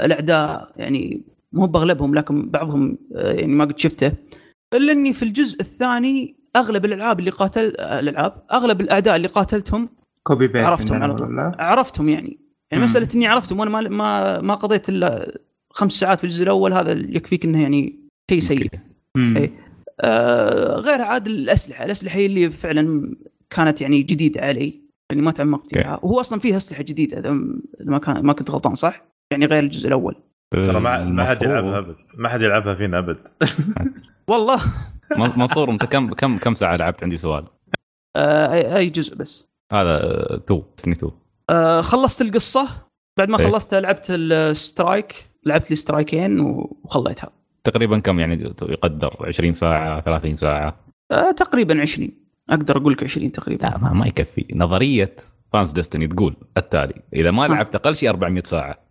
الأعداء 0.05 0.71
يعني 0.77 1.21
مو 1.53 1.65
بأغلبهم 1.65 2.15
لكن 2.15 2.49
بعضهم 2.49 2.97
آه 3.15 3.31
يعني 3.31 3.53
ما 3.53 3.65
قد 3.65 3.79
شفته 3.79 4.11
إلا 4.73 4.91
إني 4.91 5.13
في 5.13 5.23
الجزء 5.23 5.59
الثاني 5.59 6.35
أغلب 6.55 6.85
الألعاب 6.85 7.19
اللي 7.19 7.31
قاتل 7.31 7.75
آه 7.77 7.99
الألعاب 7.99 8.43
أغلب 8.53 8.81
الأعداء 8.81 9.15
اللي 9.15 9.27
قاتلتهم 9.27 9.89
كوبي 10.23 10.47
بيت 10.47 10.65
عرفتهم 10.65 11.03
على 11.03 11.15
طول. 11.15 11.39
عرفتهم 11.59 12.09
يعني 12.09 12.39
يعني 12.71 12.83
مم. 12.83 12.89
مسألة 12.89 13.07
إني 13.15 13.27
عرفتهم 13.27 13.59
وأنا 13.59 13.71
ما 13.71 13.81
ما 13.81 14.41
ما 14.41 14.55
قضيت 14.55 14.89
إلا 14.89 15.39
خمس 15.69 15.91
ساعات 15.93 16.19
في 16.19 16.23
الجزء 16.23 16.43
الأول 16.43 16.73
هذا 16.73 16.91
يكفيك 16.91 17.45
إنه 17.45 17.61
يعني 17.61 17.99
شيء 18.29 18.39
سيء. 18.39 18.69
إيه. 19.17 19.51
آه 20.01 20.75
غير 20.75 21.01
عاد 21.01 21.27
الأسلحة، 21.27 21.85
الأسلحة 21.85 22.17
هي 22.17 22.25
اللي 22.25 22.49
فعلا 22.49 23.15
كانت 23.49 23.81
يعني 23.81 24.01
جديدة 24.01 24.41
علي 24.41 24.81
يعني 25.11 25.21
ما 25.21 25.31
تعمقت 25.31 25.67
فيها 25.67 25.99
وهو 26.03 26.19
أصلا 26.19 26.39
فيها 26.39 26.57
أسلحة 26.57 26.83
جديدة 26.83 27.19
إذا 27.19 27.31
ما 27.79 27.97
كان 27.97 28.25
ما 28.25 28.33
كنت 28.33 28.51
غلطان 28.51 28.75
صح؟ 28.75 29.14
يعني 29.31 29.45
غير 29.45 29.63
الجزء 29.63 29.87
الأول. 29.87 30.15
ترى 30.53 30.79
ما 30.79 31.03
ما 31.03 31.25
حد 31.25 31.43
يلعبها 31.43 31.79
أبد. 31.79 31.95
ما 32.17 32.29
حد 32.29 32.41
يلعبها 32.41 32.73
فينا 32.75 32.97
أبد. 32.99 33.17
والله. 34.29 34.59
من- 35.17 35.39
منصور 35.39 35.71
أنت 35.71 35.85
كم 35.85 36.13
كم 36.13 36.37
كم 36.37 36.53
ساعة 36.53 36.75
لعبت؟ 36.75 37.03
عندي 37.03 37.17
سؤال. 37.17 37.45
آه 38.15 38.53
اي 38.53 38.77
أي 38.77 38.89
جزء 38.89 39.15
بس؟ 39.15 39.47
هذا 39.73 39.89
آه، 40.03 40.37
Destiny 40.47 40.95
two. 40.95 41.11
آه 41.49 41.81
خلصت 41.81 42.21
القصة. 42.21 42.67
بعد 43.17 43.29
ما 43.29 43.39
إيه. 43.39 43.45
خلصتها 43.45 43.79
لعبت 43.79 44.05
ال 44.09 44.26
strike 44.26 45.29
لعبت 45.45 45.69
لي 45.69 45.75
strike 45.75 46.23
ين 46.23 46.39
وخليتها. 46.39 47.29
تقريبا 47.63 47.99
كم 47.99 48.19
يعني 48.19 48.53
يقدر؟ 48.61 49.15
20 49.27 49.53
ساعة 49.53 50.01
30 50.01 50.35
ساعة؟ 50.35 50.75
آه 51.11 51.31
تقريبا 51.31 51.81
20 51.81 52.09
أقدر 52.49 52.77
أقول 52.77 52.93
لك 52.93 53.03
20 53.03 53.31
تقريبا. 53.31 53.61
لا 53.65 53.77
ما, 53.77 53.93
ما 53.93 54.07
يكفي. 54.07 54.45
نظرية 54.55 55.15
fans 55.53 55.71
Destiny 55.71 56.07
تقول 56.07 56.35
التالي. 56.57 57.01
إذا 57.13 57.31
ما 57.31 57.43
آه. 57.45 57.47
لعبت 57.47 57.75
أقل 57.75 57.95
شيء 57.95 58.09
400 58.09 58.43
ساعة. 58.43 58.84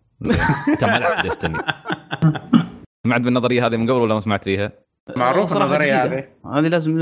انت 0.68 0.84
ما 0.84 0.98
لعبت 0.98 1.22
Destiny 1.22 1.58
سمعت 3.06 3.20
بالنظرية 3.20 3.66
هذه 3.66 3.76
من 3.76 3.90
قبل 3.90 4.00
ولا 4.00 4.14
ما 4.14 4.20
سمعت 4.20 4.44
فيها؟ 4.44 4.72
معروف 5.16 5.56
النظرية. 5.56 6.04
هذه. 6.04 6.24
هذه 6.54 6.60
لازم 6.68 6.98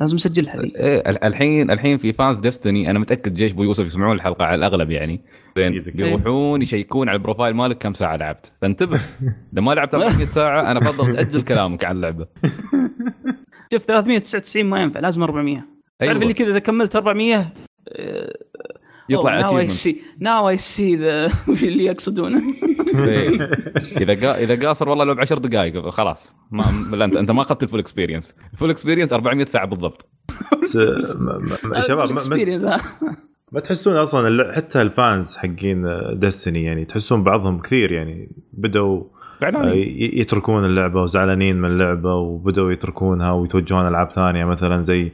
لازم 0.00 0.16
أسجلها 0.16 0.56
ذي. 0.56 0.72
إيه 0.76 1.10
ال- 1.10 1.24
الحين 1.24 1.70
الحين 1.70 1.98
في 1.98 2.12
fans 2.12 2.38
Destiny 2.40 2.90
أنا 2.90 2.98
متأكد 2.98 3.34
جيش 3.34 3.52
أبو 3.52 3.62
يوسف 3.62 3.86
يسمعون 3.86 4.16
الحلقة 4.16 4.44
على 4.44 4.54
الأغلب 4.54 4.90
يعني. 4.90 5.20
زين 5.56 5.66
أكيد، 5.66 5.88
أكيد. 5.88 6.00
يروحون 6.00 6.62
يشيكون 6.62 7.08
على 7.08 7.16
ال 7.16 7.21
profile 7.21 7.54
مالك 7.54 7.78
كم 7.78 7.92
ساعة 7.92 8.16
لعبت. 8.16 8.52
فانتبه 8.62 9.00
إذا 9.52 9.60
ما 9.62 9.72
لعبت 9.74 9.94
400 9.94 10.24
ساعة 10.24 10.70
أنا 10.70 10.78
افضل 10.80 11.16
تأجل 11.16 11.42
كلامك 11.42 11.84
عن 11.84 11.96
اللعبة. 11.96 12.26
شوف 13.72 13.84
399 13.84 14.66
ما 14.66 14.82
ينفع 14.82 15.00
لازم 15.00 15.22
400 15.22 15.64
تعرف 16.00 16.22
اللي 16.22 16.34
كذا 16.34 16.50
إذا 16.50 16.58
كملت 16.58 16.96
400 16.96 17.52
آه، 17.88 18.32
يطلع 19.10 19.40
now 19.40 19.58
I. 19.58 19.68
see 19.68 20.00
now 20.20 20.48
I 20.48 20.56
see 20.56 20.96
وش 21.48 21.64
اللي 21.64 21.84
يقصدونه. 21.84 22.42
إيه. 22.94 23.28
إذا 24.00 24.14
قا... 24.14 24.38
إذا 24.38 24.66
قاصر 24.68 24.88
والله 24.88 25.04
لو 25.04 25.14
ب 25.14 25.20
10 25.20 25.38
دقائق 25.38 25.88
خلاص. 25.88 26.36
ما 26.50 26.64
لا 26.96 27.04
انت 27.04 27.16
أنت 27.16 27.30
ما 27.30 27.40
أخذت 27.42 27.62
ال 27.62 27.66
full 27.66 27.80
experience 27.80 28.34
ال 28.52 28.56
full 28.56 28.70
experience 28.70 29.12
400 29.12 29.44
ساعة 29.44 29.66
بالضبط. 29.66 30.08
م- 30.62 31.80
شباب 31.88 32.10
ما- 32.10 32.18
ما, 33.52 33.60
تحسون 33.60 33.96
أصلا 33.96 34.52
حتى 34.52 34.82
ال 34.82 34.93
fans 34.93 35.36
حقين 35.36 35.86
Destiny 36.14 36.64
يعني 36.64 36.84
تحسون 36.84 37.22
بعضهم 37.22 37.60
كثير 37.60 37.92
يعني. 37.92 38.30
بدوا 38.52 39.04
آه، 39.42 39.72
يتركون 40.20 40.64
اللعبة 40.64 41.02
وزعلانين 41.02 41.56
من 41.60 41.68
اللعبة 41.70 42.14
وبدوا 42.14 42.72
يتركونها 42.72 43.32
ويتوجهون 43.32 43.88
ألعاب 43.88 44.10
ثانية 44.12 44.44
مثلا 44.44 44.82
زي 44.82 45.12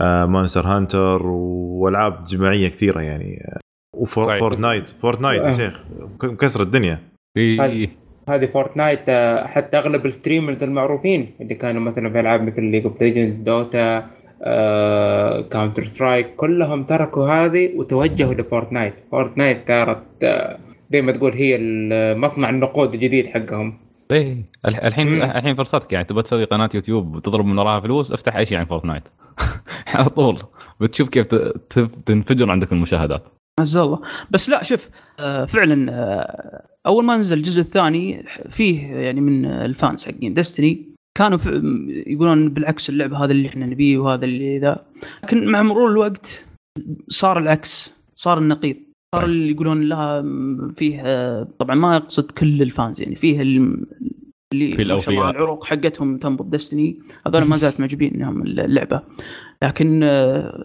Monster 0.00 0.66
Hunter 0.66 1.26
والعاب 1.26 2.24
جماعية 2.24 2.68
كثيرة 2.68 3.00
يعني. 3.00 3.42
صحيح. 4.06 4.42
و 4.42 4.47
Fortnite 4.47 4.90
Fortnite 4.90 5.42
يا 5.42 5.48
آه. 5.48 5.52
شيخ. 5.52 5.80
مكسر 6.22 6.62
الدنيا. 6.62 6.98
في 7.34 7.88
هذه 8.28 8.46
Fortnite 8.46 9.00
آه، 9.08 9.46
حتى 9.46 9.78
أغلب 9.78 10.06
ال 10.06 10.12
streamers 10.12 10.62
المعروفين 10.62 11.30
اللي 11.40 11.54
كانوا 11.54 11.80
مثلا 11.80 12.10
في 12.10 12.20
ألعاب 12.20 12.42
مثل 12.42 12.62
League 12.62 12.84
of 12.86 13.02
Legends 13.02 13.36
Dota 13.36 14.06
Counter-Strike 15.50 16.34
كلهم 16.36 16.84
تركوا 16.84 17.28
هذه 17.28 17.70
وتوجهوا 17.76 18.34
ل 18.34 18.41
Fortnite 18.41 18.94
Fortnite 19.10 19.68
صارت 19.68 20.02
آه، 20.22 20.58
زي 20.92 21.02
ما 21.02 21.12
تقول 21.12 21.32
هي 21.32 21.58
مصنع 22.14 22.50
النقود 22.50 22.94
الجديد 22.94 23.26
حقهم. 23.26 23.87
إيه. 24.12 24.44
الح- 24.66 24.84
الحين. 24.84 25.22
الحين 25.22 25.54
فرصتك 25.54 25.92
يعني. 25.92 26.04
تبغى 26.04 26.22
تسوي 26.22 26.44
قناة 26.44 26.70
يوتيوب 26.74 27.14
وتضرب 27.16 27.44
من 27.44 27.58
وراها 27.58 27.80
فلوس 27.80 28.12
افتح 28.12 28.36
أي 28.36 28.46
شيء 28.46 28.58
عن 28.58 28.64
Fortnite 28.64 29.02
على 29.94 30.08
طول. 30.08 30.42
بتشوف 30.80 31.08
كيف 31.08 31.26
تنفجر 32.06 32.50
عندك 32.50 32.72
المشاهدات. 32.72 33.28
عز 33.60 33.76
الله. 33.76 34.00
بس 34.30 34.50
لا 34.50 34.62
شوف 34.62 34.88
آه، 35.20 35.44
فعلا 35.44 35.92
آه، 35.92 36.66
أول 36.86 37.04
ما 37.04 37.16
نزل 37.16 37.38
الجزء 37.38 37.60
الثاني 37.60 38.24
فيه 38.50 38.86
يعني 38.96 39.20
من 39.20 39.44
ال 39.44 39.56
fans 39.56 40.06
حقين. 40.06 40.34
Destiny 40.34 40.88
كانوا 41.18 41.38
يقولون 42.06 42.48
بالعكس 42.48 42.90
اللعبة 42.90 43.24
هذا 43.24 43.32
اللي 43.32 43.48
إحنا 43.48 43.66
نبيه 43.66 43.98
وهذا 43.98 44.24
اللي 44.24 44.58
ذا. 44.58 44.84
لكن 45.22 45.46
مع 45.52 45.62
مرور 45.62 45.90
الوقت 45.90 46.44
صار 47.08 47.38
العكس 47.38 47.94
صار 48.14 48.38
النقيض. 48.38 48.76
صار. 49.14 49.24
اللي 49.24 49.50
يقولون 49.52 49.82
لا 49.82 50.22
فيه 50.76 51.00
آه، 51.04 51.48
طبعا 51.58 51.74
ما 51.76 51.96
اقصد 51.96 52.30
كل 52.30 52.62
ال 52.62 52.70
fans 52.70 53.00
يعني 53.00 53.14
فيه 53.14 53.42
ال- 53.42 53.86
اللي 54.52 54.72
في 54.72 54.84
ما 54.84 54.98
شاء 54.98 55.10
الله 55.10 55.22
الأوفياء. 55.22 55.30
العروق 55.30 55.64
حقتهم 55.64 56.18
تنبض 56.18 56.50
Destiny 56.50 56.98
هذول 57.26 57.44
ما 57.44 57.56
زالت 57.56 57.80
معجبين 57.80 58.14
إنهم 58.14 58.42
اللعبة. 58.42 59.02
لكن 59.62 60.00
آه، 60.02 60.64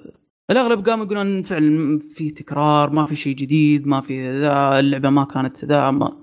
الأغلب 0.51 0.89
قاموا 0.89 1.05
يقولون 1.05 1.41
فعلا 1.43 1.99
في 1.99 2.31
تكرار 2.31 2.89
ما 2.89 3.05
في 3.05 3.15
شيء 3.15 3.35
جديد 3.35 3.87
ما 3.87 4.01
في 4.01 4.39
ذا 4.41 4.79
اللعبة 4.79 5.09
ما 5.09 5.23
كانت 5.23 5.65
ذا 5.65 5.91
ما. 5.91 6.17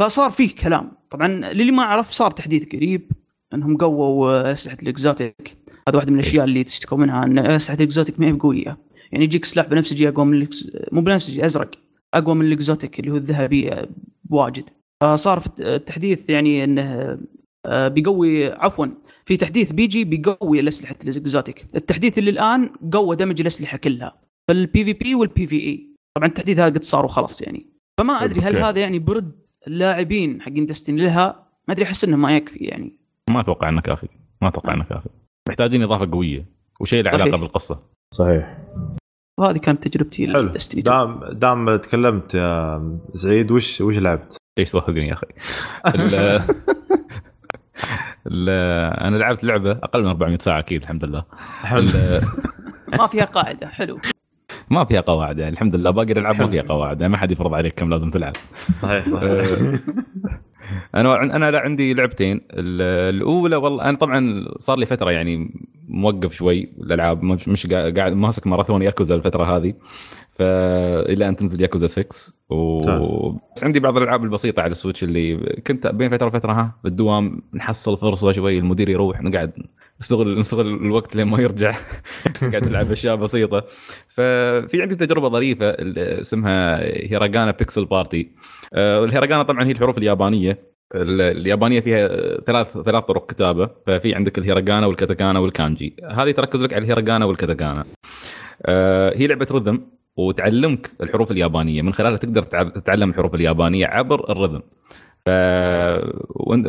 فصار 0.00 0.30
فيه 0.30 0.54
كلام. 0.54 0.92
طبعا 1.10 1.28
للي 1.28 1.70
ما 1.72 1.82
عرف 1.82 2.10
صار 2.10 2.30
تحديث 2.30 2.68
قريب 2.74 3.10
إنهم 3.54 3.76
قووا 3.76 4.52
أسلحة 4.52 4.76
ال 4.82 4.91
exotic. 4.91 5.56
هذا 5.88 5.96
واحدة 5.96 6.12
من 6.12 6.18
الأشياء 6.20 6.44
اللي 6.44 6.64
تشتكوا 6.64 6.98
منها 6.98 7.24
إن 7.24 7.38
أسلحة 7.38 7.76
ال 7.76 7.82
exotic 7.82 8.20
ما 8.20 8.26
هي 8.26 8.32
بقوية. 8.32 8.85
يعني 9.12 9.24
يجيك 9.24 9.44
سلاح 9.44 9.66
بنفسجي 9.66 10.08
أقوى 10.08 10.24
من 10.26 10.48
مو 10.92 11.00
بنفسجي 11.00 11.44
أزرق. 11.46 11.70
أقوى 12.14 12.34
من 12.34 12.46
ال 12.46 12.54
exotic 12.54 13.00
اللي 13.00 13.10
هو 13.10 13.16
الذهبي 13.16 13.72
آه، 13.72 13.88
بواجد. 14.24 14.64
فصار 15.02 15.40
في 15.40 15.50
التحديث 15.60 16.30
يعني 16.30 16.64
إنه 16.64 17.18
آه، 17.66 17.88
بيقوي 17.88 18.46
عفوا 18.46 18.86
في 19.24 19.36
تحديث 19.36 19.72
بيجي 19.72 20.04
بيقوي 20.04 20.60
الأسلحة 20.60 20.94
ال 21.04 21.13
exotic 21.13 21.66
التحديث 21.74 22.18
اللي 22.18 22.30
الآن 22.30 22.70
قوى 22.92 23.16
دمج 23.16 23.40
الأسلحة 23.40 23.78
كلها 23.78 24.18
فال 24.48 24.84
PvP 24.84 25.14
وال 25.14 25.46
PvE 25.46 25.86
طبعا 26.16 26.28
التحديث 26.28 26.58
هذا 26.58 26.74
قد 26.74 26.82
صار 26.82 27.04
وخلاص 27.04 27.42
يعني. 27.42 27.66
فما 28.00 28.24
أدري 28.24 28.40
هل. 28.40 28.56
هذا 28.56 28.80
يعني 28.80 28.98
برد 28.98 29.32
اللاعبين 29.66 30.42
حقين 30.42 30.66
Destiny 30.66 31.02
لها؟ 31.02 31.46
ما 31.68 31.74
أدري 31.74 31.84
أحس 31.84 32.04
إنه 32.04 32.16
ما 32.16 32.36
يكفي 32.36 32.64
يعني. 32.64 32.92
ما 33.30 33.40
أتوقع 33.40 33.68
انه 33.68 33.80
كافي 33.80 34.08
ما 34.42 34.48
أتوقع 34.48 34.74
انه 34.74 34.84
كافي 34.84 35.08
محتاجين 35.48 35.82
إضافة 35.82 36.10
قوية 36.12 36.46
وشيء 36.80 37.02
له 37.02 37.10
علاقه. 37.10 37.36
بالقصة. 37.36 37.82
صحيح. 38.14 38.58
وهذه 39.40 39.58
كانت 39.58 39.88
تجربتي 39.88 40.26
حلو. 40.26 40.52
دام 40.82 41.24
دام 41.32 41.76
تكلمت 41.76 42.34
يا 42.34 42.98
سعيد 43.14 43.50
وش 43.50 43.80
وش 43.80 43.98
لعبت؟ 43.98 44.36
إيش 44.58 44.72
توهقني 44.72 45.08
يا 45.08 45.12
أخي. 45.12 45.26
أنا 49.06 49.16
لعبت 49.16 49.44
لعبة 49.44 49.70
أقل 49.70 50.02
من 50.02 50.08
400 50.08 50.38
ساعة 50.38 50.58
أكيد 50.58 50.82
الحمد 50.82 51.04
لله. 51.04 51.24
ما 52.98 53.06
فيها 53.06 53.24
قاعدة 53.24 53.68
حلو. 53.68 54.00
ما 54.70 54.84
فيها 54.84 55.00
قواعد 55.00 55.38
يعني 55.38 55.52
الحمد 55.52 55.74
لله. 55.74 55.90
باقي 55.90 56.12
الألعاب 56.12 56.40
ما 56.42 56.48
فيها 56.48 56.62
قواعد 56.62 57.00
يعني 57.00 57.12
ما 57.12 57.18
حد 57.18 57.30
يفرض 57.30 57.54
عليك 57.54 57.74
كم 57.74 57.90
لازم 57.90 58.10
تلعب. 58.10 58.32
صحيح 58.74 59.04
آه، 59.22 59.44
أنا 60.94 61.22
أنا 61.36 61.50
لا 61.50 61.60
عندي 61.60 61.94
لعبتين. 61.94 62.36
ال- 62.50 63.14
الأولى 63.14 63.56
والله 63.56 63.84
أنا 63.84 63.96
طبعا 63.96 64.44
صار 64.58 64.78
لي 64.78 64.86
فترة 64.86 65.10
يعني 65.10 65.50
موقف 65.88 66.32
شوي 66.32 66.72
الالعاب 66.80 67.22
مش 67.24 67.66
قاعد 67.66 68.12
ماسك 68.12 68.46
ماراثون 68.46 68.82
ياكوزا 68.82 69.14
الفترة 69.14 69.56
هذه. 69.56 69.74
فالى 70.32 71.28
أن 71.28 71.36
تنزل 71.36 71.60
ياكوزا 71.60 71.86
6 71.86 72.32
و. 72.50 72.78
بس 73.56 73.64
عندي 73.64 73.80
بعض 73.80 73.96
الألعاب 73.96 74.24
البسيطة 74.24 74.62
على 74.62 74.72
ال 74.72 74.77
Switch 74.77 75.04
اللي 75.04 75.36
كنت 75.66 75.86
بين 75.86 76.10
فترة 76.10 76.26
وفترة 76.26 76.52
ها 76.52 76.74
بالدوام 76.84 77.42
نحصل 77.54 77.98
فرصة 77.98 78.32
شوي 78.32 78.58
المدير 78.58 78.88
يروح 78.88 79.22
نقعد 79.22 79.52
نستغل 80.00 80.38
نستغل 80.38 80.66
الوقت 80.66 81.16
لين 81.16 81.26
ما 81.26 81.40
يرجع. 81.40 81.72
قاعد 82.52 82.68
نلعب 82.68 82.90
أشياء 82.90 83.16
بسيطة. 83.16 83.64
ففي 84.08 84.82
عندي 84.82 84.94
تجربة 84.96 85.28
ظريفة 85.28 85.66
اسمها 86.20 86.80
Hiragana 86.82 87.50
Pixel 87.50 87.84
Party. 87.84 88.30
آه، 88.74 89.04
الهيراغانا 89.04 89.42
طبعا 89.42 89.64
هي 89.66 89.70
الحروف 89.72 89.98
اليابانية. 89.98 90.58
ال- 90.94 91.20
اليابانية 91.20 91.80
فيها 91.80 92.08
ثلاث 92.40 92.78
ثلاث 92.78 93.04
طرق 93.04 93.30
كتابة. 93.30 93.70
ففي 93.86 94.14
عندك 94.14 94.38
الهيراغانا 94.38 94.86
والكاتاكانا 94.86 95.38
والكانجي. 95.38 95.96
هذه 96.10 96.30
تركز 96.30 96.62
لك 96.62 96.72
على 96.72 96.84
الهيراغانا 96.84 97.24
والكاتاكانا 97.24 97.84
آه، 98.66 99.16
هي 99.16 99.26
لعبة 99.26 99.46
رذم 99.52 99.80
وتعلمك 100.16 100.90
الحروف 101.02 101.30
اليابانية. 101.30 101.82
من 101.82 101.94
خلالها 101.94 102.16
تقدر 102.16 102.42
تع- 102.42 102.62
تتعلم 102.68 103.10
الحروف 103.10 103.34
اليابانية 103.34 103.86
عبر 103.86 104.32
الرذم. 104.32 104.62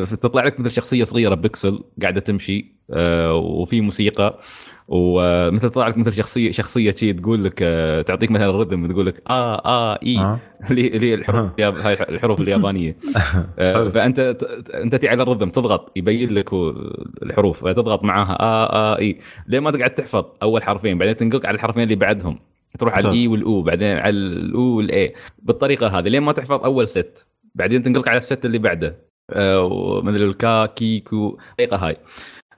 فتطلع 0.06 0.44
لك 0.46 0.60
مثل 0.60 0.72
شخصية 0.72 1.04
صغيرة 1.04 1.36
بيكسل 1.36 1.84
قاعدة 2.02 2.20
تمشي 2.20 2.78
آه، 2.92 3.34
وفي 3.34 3.82
موسيقى. 3.82 4.40
ومثل 4.88 5.70
تطلع 5.70 5.88
لك 5.88 5.98
مثل 5.98 6.14
شخصية 6.14 6.52
شخصية 6.52 6.92
شي 6.92 7.14
تقول 7.14 7.44
لك 7.44 7.60
آه، 7.62 8.02
تعطيك 8.02 8.32
مثلا 8.32 8.50
الرذم 8.50 8.92
تقول 8.92 9.06
لك 9.06 9.22
آه 9.30 9.66
آه 9.66 10.00
إي. 10.04 10.18
آه. 10.20 10.40
اللي 10.72 11.10
هي 11.10 11.14
الحروف 11.14 11.60
هاي 11.60 11.94
الحروف 11.94 12.42
اليابانية. 12.42 12.98
فأنت 13.94 14.20
أنت 14.74 14.96
تي 14.96 15.10
على 15.10 15.24
ال 15.24 15.28
rhythm 15.28 15.50
تضغط 15.50 15.92
يبين 15.96 16.34
لك 16.34 16.50
الحروف 17.24 17.66
فتضغط 17.66 18.04
معاها 18.04 18.38
آه 18.40 18.66
آه 18.66 19.00
إي. 19.00 19.20
لين 19.48 19.64
ما 19.64 19.72
تقعد 19.72 19.94
تحفظ 19.94 20.26
أول 20.42 20.64
حرفين؟ 20.64 20.98
بعدين 20.98 21.18
تنقلك 21.18 21.46
على 21.46 21.56
الحرفين 21.56 21.84
اللي 21.84 21.96
بعدهم. 21.96 22.40
تروح 22.80 22.94
على. 22.94 23.10
الإي 23.10 23.28
والأو 23.28 23.62
بعدين 23.62 23.98
على 23.98 24.10
الأو 24.10 24.62
والإي. 24.62 25.14
بالطريقة 25.44 25.88
هذه 25.88 26.08
لين 26.08 26.24
ما 26.24 26.32
تحفظ 26.32 26.64
أول 26.64 26.88
ست 26.88 27.28
بعدين 27.58 27.84
تنقلك 27.84 28.08
على 28.08 28.18
الست 28.18 28.46
اللي 28.46 28.58
بعده. 28.58 28.96
آه، 29.32 29.64
ومثل 29.64 30.16
الكا 30.16 30.66
كي 30.66 31.00
كو 31.00 31.38
الطريقة 31.52 31.78
هاي. 31.78 31.98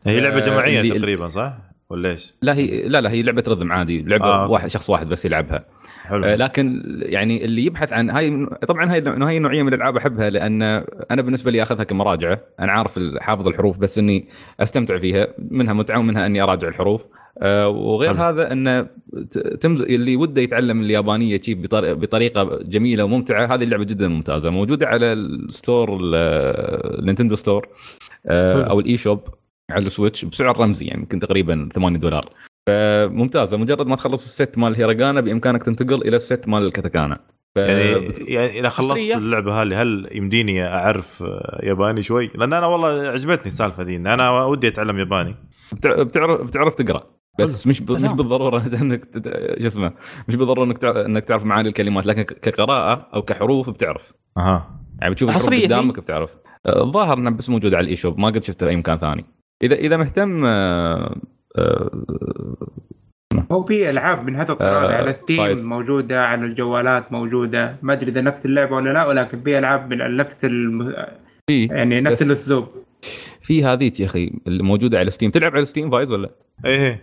هي 0.08 0.20
لعبة 0.22 0.38
آه، 0.38 0.46
جماعية 0.46 0.82
اللي- 0.82 1.00
تقريبا 1.00 1.28
صح؟ 1.28 1.58
ولا 1.90 2.10
إيش؟ 2.10 2.36
لا 2.42 2.56
هي 2.56 2.88
لا 2.88 3.02
لا 3.02 3.12
هي 3.12 3.22
لعبة 3.24 3.44
rhythm 3.48 3.72
عادي. 3.72 4.02
لعبة 4.02 4.26
آه،. 4.26 4.48
واحد 4.50 4.68
شخص 4.68 4.90
واحد 4.90 5.10
بس 5.10 5.26
يلعبها. 5.26 5.66
حلو. 6.04 6.26
آه، 6.26 6.36
لكن 6.36 6.84
يعني 7.02 7.46
اللي 7.46 7.66
يبحث 7.66 7.94
عن 7.94 8.10
هاي 8.10 8.46
طبعا 8.68 8.92
هاي 8.92 9.04
هاي 9.08 9.38
النوعيه 9.38 9.64
من 9.64 9.74
الألعاب 9.74 9.98
أحبها 9.98 10.30
لأن 10.30 10.62
أنا 11.12 11.22
بالنسبة 11.22 11.52
لي 11.52 11.64
أخذها 11.64 11.84
كمراجعة. 11.84 12.42
أنا 12.60 12.72
عارف 12.72 13.00
حافظ 13.20 13.48
الحروف 13.48 13.78
بس 13.78 13.98
إني 13.98 14.28
أستمتع 14.60 14.98
فيها 14.98 15.28
منها 15.38 15.74
متعة 15.74 16.00
ومنها 16.00 16.26
إني 16.26 16.42
أراجع 16.42 16.68
الحروف. 16.68 17.06
وغير 17.68 18.14
حلو. 18.14 18.24
هذا 18.24 18.52
إنه 18.52 18.82
ت- 19.32 19.40
تمز... 19.40 19.82
اللي 19.82 20.16
وده 20.16 20.42
يتعلم 20.42 20.82
اليابانية 20.82 21.42
شي 21.42 21.54
بطر... 21.56 21.94
بطريقة 21.94 22.60
جميلة 22.64 23.04
وممتعة 23.04 23.56
هذه 23.56 23.64
اللعبة 23.64 23.84
جدا 23.84 24.08
ممتازة 24.08 24.50
موجودة 24.50 24.88
على 24.88 25.14
ال 25.14 25.27
store 25.27 25.96
ال- 25.96 26.16
ال 27.00 27.04
Nintendo 27.04 27.36
Store 27.36 27.68
آه،. 28.28 28.64
أو 28.64 28.80
ال 28.80 28.98
eShop 28.98 29.20
على 29.72 29.86
ال 29.86 29.91
Switch 29.91 30.26
بسعر 30.26 30.58
رمزي 30.60 30.86
يعني 30.86 31.00
يمكن 31.02 31.20
تقريبا 31.20 31.70
8 31.76 32.00
دولار 32.00 32.30
فممتازه 32.68 33.58
مجرد 33.58 33.88
ما 33.88 33.96
تخلص 33.96 34.26
الست 34.26 34.58
مال 34.58 34.76
هيراغانا 34.76 35.22
بإمكانك 35.22 35.64
تنتقل 35.64 36.02
إلى 36.08 36.16
الست 36.16 36.48
مال 36.48 36.66
الكاتاكانا 36.66 37.20
ف... 37.56 37.58
يعني 37.60 38.08
بت- 38.08 38.20
يعني 38.28 38.60
إذا 38.60 38.70
خلصت 38.70 38.92
حصرية؟ 38.92 39.16
اللعبة 39.18 39.62
هذه 39.62 39.82
هل 39.82 40.10
يمديني 40.12 40.68
أعرف 40.68 41.24
آه، 41.24 41.60
ياباني 41.64 42.02
شوي؟ 42.04 42.30
لأن 42.36 42.54
أنا 42.54 42.66
والله 42.68 42.88
عجبتني 43.08 43.46
السالفة 43.48 43.84
ذي 43.84 43.96
إن 43.96 44.08
أنا 44.08 44.44
ودي 44.46 44.68
أتعلم 44.68 45.00
ياباني 45.00 45.36
بتع- 45.74 46.04
بتعرف 46.04 46.42
بتعرف 46.42 46.76
تقرأ 46.76 47.04
بس 47.44 47.68
مش 47.68 47.82
ب... 47.82 47.92
مش. 47.92 48.12
بالضرورة 48.12 48.64
إنك 48.82 49.04
شو 49.60 49.66
اسمه 49.68 49.94
مش 50.28 50.36
بالضرورة 50.36 50.66
إنك 50.66 50.78
تعرف 50.78 50.98
إنك 50.98 51.24
تعرف 51.26 51.46
معاني 51.46 51.68
الكلمات 51.68 52.06
لكن 52.06 52.24
كقراءة 52.24 53.08
أو 53.14 53.22
كحروف 53.22 53.70
بتعرف. 53.70 54.14
أها. 54.38 54.80
يعني 55.02 55.14
بتشوف 55.14 55.30
الحروف؟ 55.30 55.64
قدامك 55.64 56.00
بتعرف. 56.00 56.30
آه، 56.66 56.84
الظاهر 56.84 57.18
إنها 57.18 57.32
بس 57.32 57.50
موجودة 57.50 57.78
على 57.78 57.84
ال 57.84 57.96
eShop 57.96 58.20
ما 58.20 58.28
قد 58.28 58.44
شفتها 58.44 58.66
في 58.66 58.72
اي 58.72 58.76
مكان 58.76 58.98
ثاني. 58.98 59.26
اذا 59.64 59.76
إذا 59.76 59.98
مهتم 59.98 60.46
آه، 60.46 61.16
آه، 61.58 61.90
هو 63.52 63.64
في 63.64 63.90
ألعاب 63.90 64.26
من 64.26 64.36
هذا 64.36 64.52
الطراز 64.52 64.90
آه، 64.92 64.96
على 64.98 65.14
Steam 65.14 65.38
فايز. 65.38 65.64
موجودة 65.64 66.26
على 66.26 66.46
الجوالات 66.46 67.12
موجودة. 67.12 67.76
ما 67.82 67.94
أدري 67.94 68.12
إذا 68.12 68.22
نفس 68.22 68.46
اللعبة 68.46 68.76
ولا 68.76 68.90
لا 68.94 69.06
ولكن 69.06 69.42
في 69.42 69.58
ألعاب 69.60 69.90
من 69.94 70.18
نفس 70.18 70.46
الم... 70.46 70.94
يعني 71.50 72.02
نفس 72.02 72.24
بس- 72.24 72.28
الأسلوب. 72.28 72.68
في 73.42 73.64
هذيك 73.64 74.00
يا 74.00 74.06
أخي 74.06 74.32
الموجوده 74.48 75.00
على 75.00 75.10
Steam 75.12 75.32
تلعب 75.32 75.56
على 75.56 75.66
Steam 75.66 75.90
فايز 75.92 76.12
ولا؟ 76.12 76.30
إيه. 76.66 77.02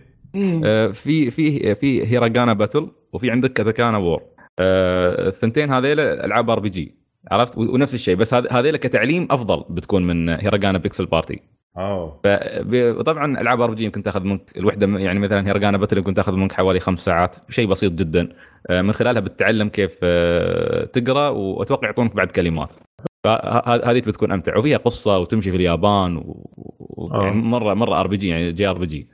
في 0.93 1.31
في 1.31 1.75
في 1.75 2.07
Hiragana 2.07 2.53
Battle 2.53 2.87
وفي 3.13 3.31
عندك 3.31 3.53
Katakana 3.53 3.97
War. 3.97 4.21
آه، 4.59 5.27
الثنتين 5.27 5.71
هذيل 5.71 5.99
ألعاب 5.99 6.49
RPG 6.49 6.95
عرفت؟ 7.31 7.57
ونفس 7.57 7.93
الشيء 7.93 8.15
بس 8.15 8.33
هذ- 8.33 8.53
هذيل 8.53 8.77
كتعليم 8.77 9.27
أفضل 9.31 9.63
بتكون 9.69 10.07
من 10.07 10.29
Hiragana 10.29 10.77
Pixel 10.77 11.05
Party. 11.05 11.39
أوه. 11.77 12.21
طبعا 13.01 13.41
ألعاب 13.41 13.61
RPG 13.61 13.83
يمكن 13.85 14.03
تاخذ 14.03 14.23
منك 14.23 14.57
الوحدة 14.57 14.99
يعني 14.99 15.19
مثلا 15.19 15.47
Hiragana 15.47 15.77
Battle 15.77 15.97
يمكن 15.97 16.13
تاخذ 16.13 16.33
منك 16.33 16.51
حوالي 16.53 16.79
خمس 16.79 16.99
ساعات 17.05 17.35
شيء 17.49 17.67
بسيط 17.67 17.91
جدا. 17.91 18.29
آه، 18.69 18.81
من 18.81 18.93
خلالها 18.93 19.21
بتتعلم 19.21 19.69
كيف 19.69 19.97
آه، 20.03 20.85
تقرأ 20.85 21.29
وأتوقع 21.29 21.87
يعطونك 21.87 22.15
بعد 22.15 22.31
كلمات. 22.31 22.75
فهذه 23.27 23.99
بتكون 23.99 24.31
أمتع. 24.31 24.57
وفيها 24.57 24.77
قصة 24.77 25.17
وتمشي 25.17 25.51
في 25.51 25.57
اليابان 25.57 26.17
و... 26.17 26.23
و... 26.79 27.13
آه. 27.13 27.23
يعني 27.23 27.35
مره 27.35 27.73
مرة 27.73 27.99
RPG 27.99 28.27
يعني 28.27 28.51
JRPG 28.51 29.07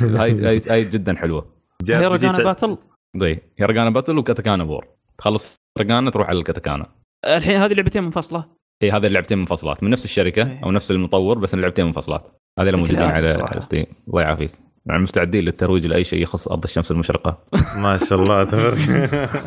هاي 0.00 0.46
هاي 0.46 0.60
هاي 0.68 0.84
جدا 0.84 1.16
حلوة. 1.16 1.46
Hiragana 1.88 2.32
جيت- 2.32 2.44
Battle 2.44 2.78
دي 3.14 3.38
Hiragana 3.58 3.90
Battle 3.90 4.18
و 4.18 4.23
Katakana 4.23 4.64
War 4.64 4.88
تخلص 5.18 5.56
Hiragana 5.78 6.10
تروح 6.10 6.28
على 6.28 6.38
ال 6.38 6.43
Katakana. 6.43 6.86
الحين 7.26 7.56
هذه 7.56 7.72
لعبتين 7.72 8.02
منفصلة؟ 8.02 8.44
إي 8.82 8.90
هذه 8.90 9.06
اللعبتين 9.06 9.38
منفصلات. 9.38 9.82
من 9.82 9.90
نفس 9.90 10.04
الشركة. 10.04 10.58
أو 10.64 10.70
نفس 10.70 10.90
المطور 10.90 11.38
بس 11.38 11.54
اللعبتين 11.54 11.86
منفصلات. 11.86 12.28
هذه 12.60 12.70
موجودين. 12.76 13.02
على 13.02 13.60
Steam 13.60 13.86
الله 14.08 14.22
يعافيك. 14.22 14.50
يعني 14.86 15.02
مستعدين 15.02 15.44
للترويج 15.44 15.86
لأي 15.86 16.04
شيء 16.04 16.22
يخص 16.22 16.48
أرض 16.48 16.64
الشمس 16.64 16.90
المشرقة. 16.90 17.38
ما 17.82 17.98
شاء 17.98 18.22
الله 18.22 18.44
تبارك 18.44 18.78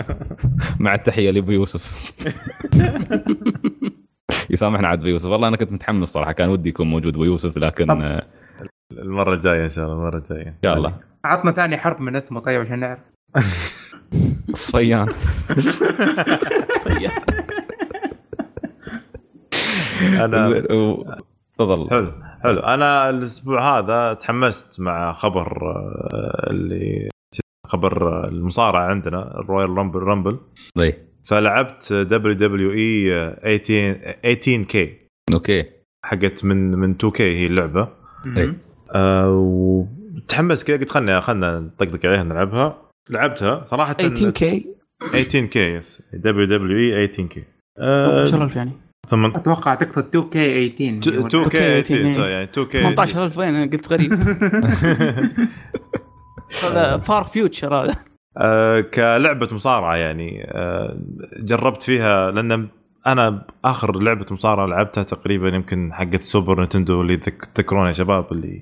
مع 0.79 0.95
التحية 0.95 1.31
لأبو 1.31 1.51
يوسف. 1.51 2.11
يسامحنا 4.49 4.87
عاد 4.87 4.99
أبو 4.99 5.07
يوسف. 5.07 5.29
والله 5.29 5.47
أنا 5.47 5.57
كنت 5.57 5.71
متحمس 5.71 6.07
صراحة 6.09 6.31
كان 6.31 6.49
ودي 6.49 6.69
يكون 6.69 6.87
موجود 6.87 7.13
أبو 7.13 7.23
يوسف 7.23 7.57
لكن 7.57 7.85
طب. 7.85 8.21
المرة 8.91 9.33
الجاية 9.35 9.63
إن 9.63 9.69
شاء 9.69 9.85
الله 9.85 9.95
المرة 9.97 10.17
الجاية. 10.17 10.47
إن 10.47 10.55
شاء 10.63 10.77
الله. 10.77 10.93
عطنا 11.25 11.51
ثاني 11.51 11.77
حرف 11.77 12.01
من 12.01 12.15
اسمه 12.15 12.39
طيب 12.39 12.61
عشان 12.61 12.79
نعرف. 12.79 12.99
صفيان. 14.53 15.07
أنا 20.03 20.47
و- 20.73 21.03
تفضل. 21.59 21.89
حلو. 21.89 22.11
حلو. 22.45 22.59
أنا 22.59 23.09
الأسبوع 23.09 23.79
هذا 23.79 24.13
تحمست 24.13 24.81
مع 24.81 25.13
خبر 25.13 25.71
آه، 25.71 26.49
اللي 26.49 27.09
خبر 27.67 28.27
المصارعة 28.27 28.85
عندنا 28.85 29.39
ال 29.39 29.69
Royal 29.77 29.87
Rumble 29.87 29.99
Rumble 29.99 30.39
طيب 30.75 30.93
فلعبت 31.23 31.93
دبليو 31.93 32.33
دبليو 32.33 32.71
اي 32.71 33.57
18 33.57 34.63
كي 34.63 34.97
أوكي. 35.33 35.65
حقت 36.05 36.45
من 36.45 36.71
من 36.71 36.91
2K 36.91 37.23
هي 37.23 37.45
اللعبة. 37.45 37.89
إيه. 38.37 38.57
آه 38.95 39.29
وتحمست 39.29 40.67
كذا 40.67 40.77
قلت 40.77 40.89
خلنا 40.89 41.19
خلنا 41.19 41.59
نطقطق 41.59 42.05
عليها 42.05 42.23
نلعبها. 42.23 42.81
لعبتها 43.09 43.63
صراحة 43.63 43.93
18 43.93 44.29
كي 44.31 44.75
18 45.11 45.45
كي 45.45 45.59
يس 45.59 46.03
دبليو 46.13 46.45
دبليو 46.45 46.97
اي 46.97 47.07
18 47.07 47.27
كي 47.27 47.43
18000 47.79 48.55
يعني 48.55 48.71
ثم 49.07 49.25
أتوقع 49.25 49.75
تقصد 49.75 50.15
2 50.15 50.29
K 50.29 50.69
18 50.69 51.27
2 51.27 51.49
K 51.49 51.81
2K18 51.83 51.87
18 51.87 52.27
يعني 52.29 52.43
2 52.43 52.67
K 52.67 52.81
18000 52.81 53.37
وين 53.37 53.55
أنا 53.55 53.71
قلت 53.71 53.93
غريب. 53.93 54.13
هذا 56.63 56.97
far 56.97 57.23
future 57.23 57.75
هذا. 57.75 57.95
آه، 58.37 58.81
كلعبة 58.81 59.49
مصارعة 59.51 59.95
يعني. 59.95 60.43
آه، 60.51 60.97
جربت 61.39 61.83
فيها 61.83 62.31
لأن 62.31 62.67
أنا 63.07 63.45
آخر 63.65 63.99
لعبة 63.99 64.25
مصارعة 64.31 64.65
لعبتها 64.65 65.03
تقريبا 65.03 65.47
يمكن 65.49 65.93
حقت 65.93 66.21
Super 66.21 66.63
Nintendo 66.63 67.01
اللي 67.01 67.17
تذك- 67.17 67.45
تذكرونها 67.55 67.87
يا 67.87 67.93
شباب 67.93 68.25
اللي 68.31 68.61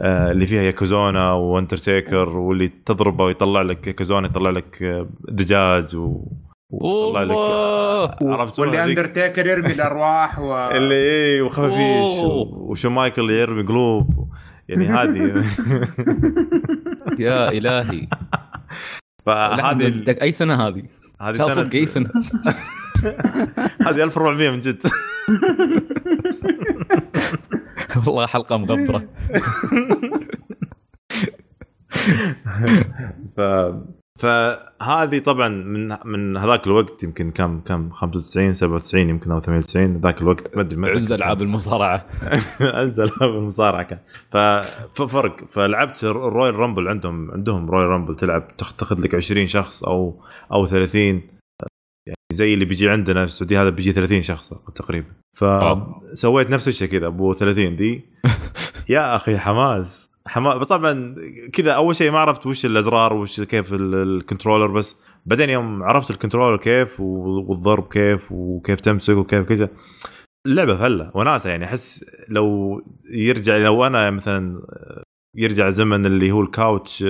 آه، 0.00 0.30
اللي 0.32 0.46
فيها 0.46 0.62
Yokozuna 0.62 1.32
و 1.32 1.41
Undertaker 1.41 2.28
واللي 2.28 2.68
تضربه 2.86 3.24
ويطلع 3.24 3.62
لك 3.62 3.86
Yokozuna 3.86 4.28
يطلع 4.28 4.50
لك 4.50 5.06
دجاج 5.28 5.96
و 5.96 6.24
ويطلع 6.72 7.22
لك 7.22 7.36
عرفتوا 8.22 8.64
واللي؟ 8.64 8.84
اندرتيكر 8.84 9.46
يرمي 9.46 9.72
الأرواح 9.72 10.38
و 10.38 10.54
اللي 10.76 10.94
إيه 10.94 11.42
وخفافيش 11.42 12.18
أوه. 12.18 12.54
و 12.54 12.60
Shawn 12.60 12.90
Michaels 12.90 13.30
يرمي 13.30 13.62
قلوب. 13.62 14.28
يعني 14.68 14.88
هذه. 14.88 15.44
يا 17.18 17.48
إلهي. 17.48 18.08
فهذه 19.26 20.04
أي 20.22 20.32
سنة 20.32 20.68
هذه؟ 20.68 20.82
هذه 21.20 21.36
سنه 21.36 21.48
صدق 21.48 21.74
اي 21.74 21.86
سنة؟ 21.86 22.10
هذه 23.86 24.02
1400 24.02 24.50
من 24.50 24.60
جد. 24.60 24.82
والله 28.06 28.26
حلقة 28.26 28.56
مغبرة. 28.56 29.08
ف 33.36 33.40
فهذه 34.22 35.18
طبعا 35.18 35.48
من 35.48 35.96
من 36.04 36.36
هذاك 36.36 36.66
الوقت 36.66 37.02
يمكن 37.02 37.30
كم 37.30 37.60
كم؟ 37.60 37.90
95 37.90 38.54
97 38.54 39.08
يمكن 39.08 39.30
أو 39.30 39.40
98 39.40 39.96
ذاك 40.00 40.20
الوقت 40.22 40.56
ما 40.56 40.62
أدري 40.62 40.90
عز. 40.90 41.12
ألعاب 41.12 41.42
المصارعة. 41.42 42.06
عز 42.60 43.00
ألعاب 43.00 43.30
المصارعة 43.36 43.82
كان. 43.82 43.98
ففرق. 44.94 45.36
فلعبت 45.48 46.04
ال 46.04 46.54
Royal 46.54 46.70
Rumble 46.70 46.88
عندهم 46.88 47.30
عندهم 47.30 47.70
Royal 47.70 47.88
Rumble 47.88 48.14
تلعب 48.16 48.56
تاخ- 48.56 48.72
تاخذ 48.76 49.00
لك 49.00 49.14
20 49.14 49.46
شخص 49.46 49.84
أو 49.84 50.22
أو 50.52 50.66
30 50.66 51.00
يعني 52.06 52.16
زي 52.32 52.54
اللي 52.54 52.64
بيجي 52.64 52.88
عندنا 52.88 53.20
في 53.26 53.32
السعودية 53.32 53.62
هذا 53.62 53.70
بيجي 53.70 53.92
30 53.92 54.22
شخص 54.22 54.52
تقريبا. 54.74 55.06
فسويت 55.38 56.50
نفس 56.50 56.68
الشيء 56.68 56.88
كذا 56.88 57.06
أبو 57.06 57.34
30 57.34 57.76
دي؟ 57.76 58.04
يا 58.88 59.16
أخي 59.16 59.38
حماس. 59.38 60.11
حماس 60.26 60.66
طبعا 60.66 61.14
كذا 61.52 61.72
أول 61.72 61.96
شيء 61.96 62.10
ما 62.10 62.18
عرفت 62.18 62.46
وش 62.46 62.66
الأزرار 62.66 63.12
وش 63.12 63.40
كيف 63.40 63.72
ال- 63.72 63.94
ال 63.94 64.01
controller 64.01 64.66
بس 64.66 64.96
بعدين 65.26 65.50
يوم 65.50 65.82
عرفت 65.82 66.10
ال 66.10 66.14
controller 66.14 66.56
كيف 66.56 67.00
والضرب 67.00 67.88
كيف 67.88 68.32
وكيف 68.32 68.80
تمسك 68.80 69.16
وكيف 69.16 69.48
كذا 69.48 69.68
اللعبة 70.46 70.76
فلة 70.76 71.10
وناسة 71.14 71.50
يعني 71.50 71.64
أحس 71.64 72.04
لو 72.28 72.80
يرجع 73.10 73.56
لو 73.56 73.86
أنا 73.86 74.10
مثلا 74.10 74.62
يرجع 75.36 75.70
زمن 75.70 76.06
اللي 76.06 76.30
هو 76.32 76.40
ال 76.40 76.50
couch 76.50 77.02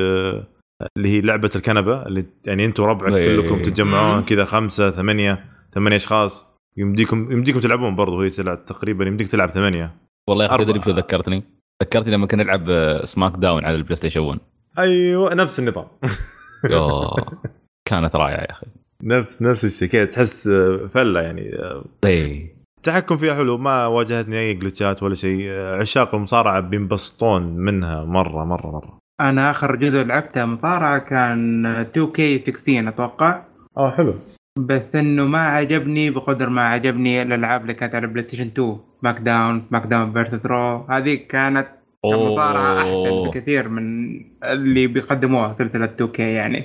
اللي 0.96 1.08
هي 1.08 1.20
لعبة 1.20 1.50
الكنبة 1.56 2.02
اللي 2.06 2.24
يعني 2.46 2.64
أنتم 2.64 2.84
ربعك 2.84 3.12
إيه. 3.14 3.36
كلكم 3.40 3.62
تتجمعون 3.62 4.22
كذا 4.22 4.44
خمسة 4.44 4.90
ثمانية 4.90 5.44
ثمانية 5.74 5.96
أشخاص 5.96 6.52
يمديكم 6.76 7.32
يمديكم 7.32 7.60
تلعبون 7.60 7.96
برضه 7.96 8.24
هي 8.24 8.30
تلعب 8.30 8.64
تقريبا 8.66 9.04
يمديك 9.04 9.26
تلعب 9.30 9.50
ثمانية 9.50 9.94
والله 10.28 10.44
يا 10.44 10.54
أخي. 10.54 10.64
تدري 10.64 10.78
ذكرتني؟ 10.92 11.44
ذكرتني 11.82 12.12
لما 12.12 12.26
كنا 12.26 12.42
نلعب 12.42 12.70
آه، 12.70 13.04
SmackDown 13.04 13.64
على 13.64 13.74
ال 13.74 13.96
PlayStation 13.96 14.20
1 14.20 14.38
أيوه 14.78 15.34
نفس 15.34 15.58
النظام. 15.58 15.86
كانت 17.88 18.16
رائعة 18.16 18.40
يا 18.40 18.50
أخي. 18.50 18.66
نفس 19.02 19.42
نفس 19.42 19.64
الشيء 19.64 19.88
كذا 19.88 20.04
تحس 20.04 20.46
آه، 20.48 20.86
فلة 20.94 21.20
يعني. 21.20 21.54
آه، 21.54 21.84
اي 22.04 22.50
التحكم 22.78 23.16
فيها 23.16 23.34
حلو 23.34 23.58
ما 23.58 23.86
واجهتني 23.86 24.38
أي 24.38 24.54
glitch 24.54 24.95
ات 24.95 25.02
ولا 25.02 25.14
شيء. 25.14 25.40
آه، 25.50 25.76
عشاق 25.80 26.14
المصارعة 26.14 26.60
بينبسطون 26.60 27.42
منها 27.56 28.04
مرة 28.04 28.44
مرة 28.44 28.70
مرة. 28.70 28.98
أنا 29.20 29.50
آخر 29.50 29.76
جزء 29.76 30.04
لعبته 30.04 30.44
مصارعة 30.44 30.98
كان 30.98 31.66
2 31.66 32.06
K 32.12 32.38
16 32.38 32.88
أتوقع. 32.88 33.42
آه 33.76 33.90
حلو. 33.90 34.14
بس 34.58 34.96
انه 34.96 35.24
ما 35.24 35.38
عجبني 35.38 36.10
بقدر 36.10 36.48
ما 36.48 36.62
عجبني 36.62 37.22
الالعاب 37.22 37.62
اللي 37.62 37.74
كانت 37.74 37.94
على 37.94 38.06
PlayStation 38.06 38.46
2 38.46 38.76
SmackDown 39.02 39.66
SmackDown 39.70 40.12
versus 40.12 40.46
Raw 40.46 40.86
هذه 40.90 41.14
كانت 41.14 41.68
كمصارعة 42.02 42.78
أحسن. 42.78 43.30
بكثير 43.30 43.68
من 43.68 44.14
اللي 44.44 44.86
بيقدموها 44.86 45.56
سلسلة 45.58 45.84
2 45.84 46.10
K 46.10 46.22
يعني. 46.22 46.64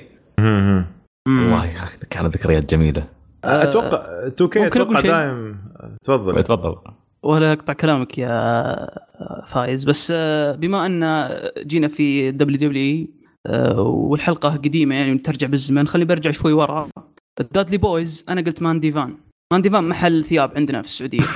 والله 1.28 1.66
يا 1.66 1.76
أخي 1.76 1.98
كانت 2.10 2.36
ذكريات 2.36 2.70
جميلة. 2.70 3.06
أتوقع 3.44 4.26
2 4.26 4.50
K 4.50 4.66
أتوقع؟ 4.66 5.00
دايم. 5.00 5.58
تفضل. 6.04 6.42
تفضل. 6.42 6.76
ولا 7.22 7.52
أقطع 7.52 7.72
كلامك 7.72 8.18
يا 8.18 8.86
فايز. 9.46 9.84
بس 9.84 10.12
آه، 10.16 10.54
بما 10.54 10.86
أن 10.86 11.28
جينا 11.58 11.88
في 11.88 12.30
WWE 12.30 13.08
والحلقة 13.78 14.56
قديمة 14.56 14.94
يعني 14.94 15.18
ترجع 15.18 15.46
بالزمن 15.46 15.88
خليني 15.88 16.08
برجع 16.08 16.30
شوي 16.30 16.52
ورا. 16.52 16.88
ال 17.40 17.45
Dudley 17.45 17.76
Boyz 17.78 18.24
أنا 18.28 18.40
قلت 18.40 18.62
مان 18.62 18.80
ديفان 18.80 19.16
مان 19.52 19.62
ديفان 19.62 19.84
محل 19.88 20.24
ثياب 20.24 20.52
عندنا 20.56 20.82
في 20.82 20.88
السعودية. 20.88 21.20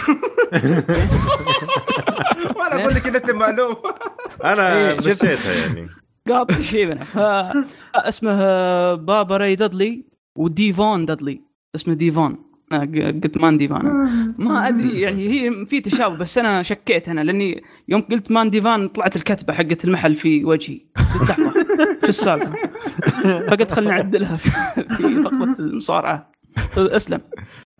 وأنا 2.56 2.80
أقول 2.80 2.94
لك 2.94 3.06
أنت 3.06 3.30
معلوم. 3.30 3.76
أنا 4.44 4.76
إيه، 4.76 5.00
شفت؟ 5.00 5.24
مشيتها 5.24 5.66
يعني. 5.66 5.88
قاطع 6.28 6.60
شيبنا 6.60 7.04
ف- 7.14 7.18
اسمه 7.96 8.32
آه، 8.40 8.94
Bubba 8.94 9.36
Ray 9.36 9.54
Dudley 9.56 10.04
و 10.38 10.49
D-Von 10.49 11.04
Dudley 11.06 11.40
اسمه 11.74 11.94
D-Von. 11.94 12.32
آه، 12.32 12.51
قلت 13.24 13.38
مان 13.38 13.58
ديفان 13.58 13.84
ما 14.38 14.68
أدري 14.68 15.00
يعني 15.00 15.28
هي 15.28 15.66
في 15.66 15.80
تشابه 15.80 16.16
بس 16.16 16.38
أنا 16.38 16.62
شكيت 16.62 17.08
أنا 17.08 17.20
لأني 17.20 17.62
يوم 17.88 18.00
قلت 18.00 18.32
مان 18.32 18.50
ديفان 18.50 18.88
طلعت 18.88 19.16
الكتبة 19.16 19.52
حقت 19.52 19.84
المحل 19.84 20.14
في 20.14 20.44
وجهي 20.44 20.80
قلت 21.20 21.30
لحظه 21.30 21.52
شو 22.02 22.08
السالفة؟ 22.08 22.52
فقلت 23.48 23.72
خليني 23.72 23.92
أعدلها 23.92 24.36
في 24.36 24.50
في 24.96 25.22
فقره 25.22 25.54
المصارعة. 25.60 26.32
أسلم. 26.76 27.20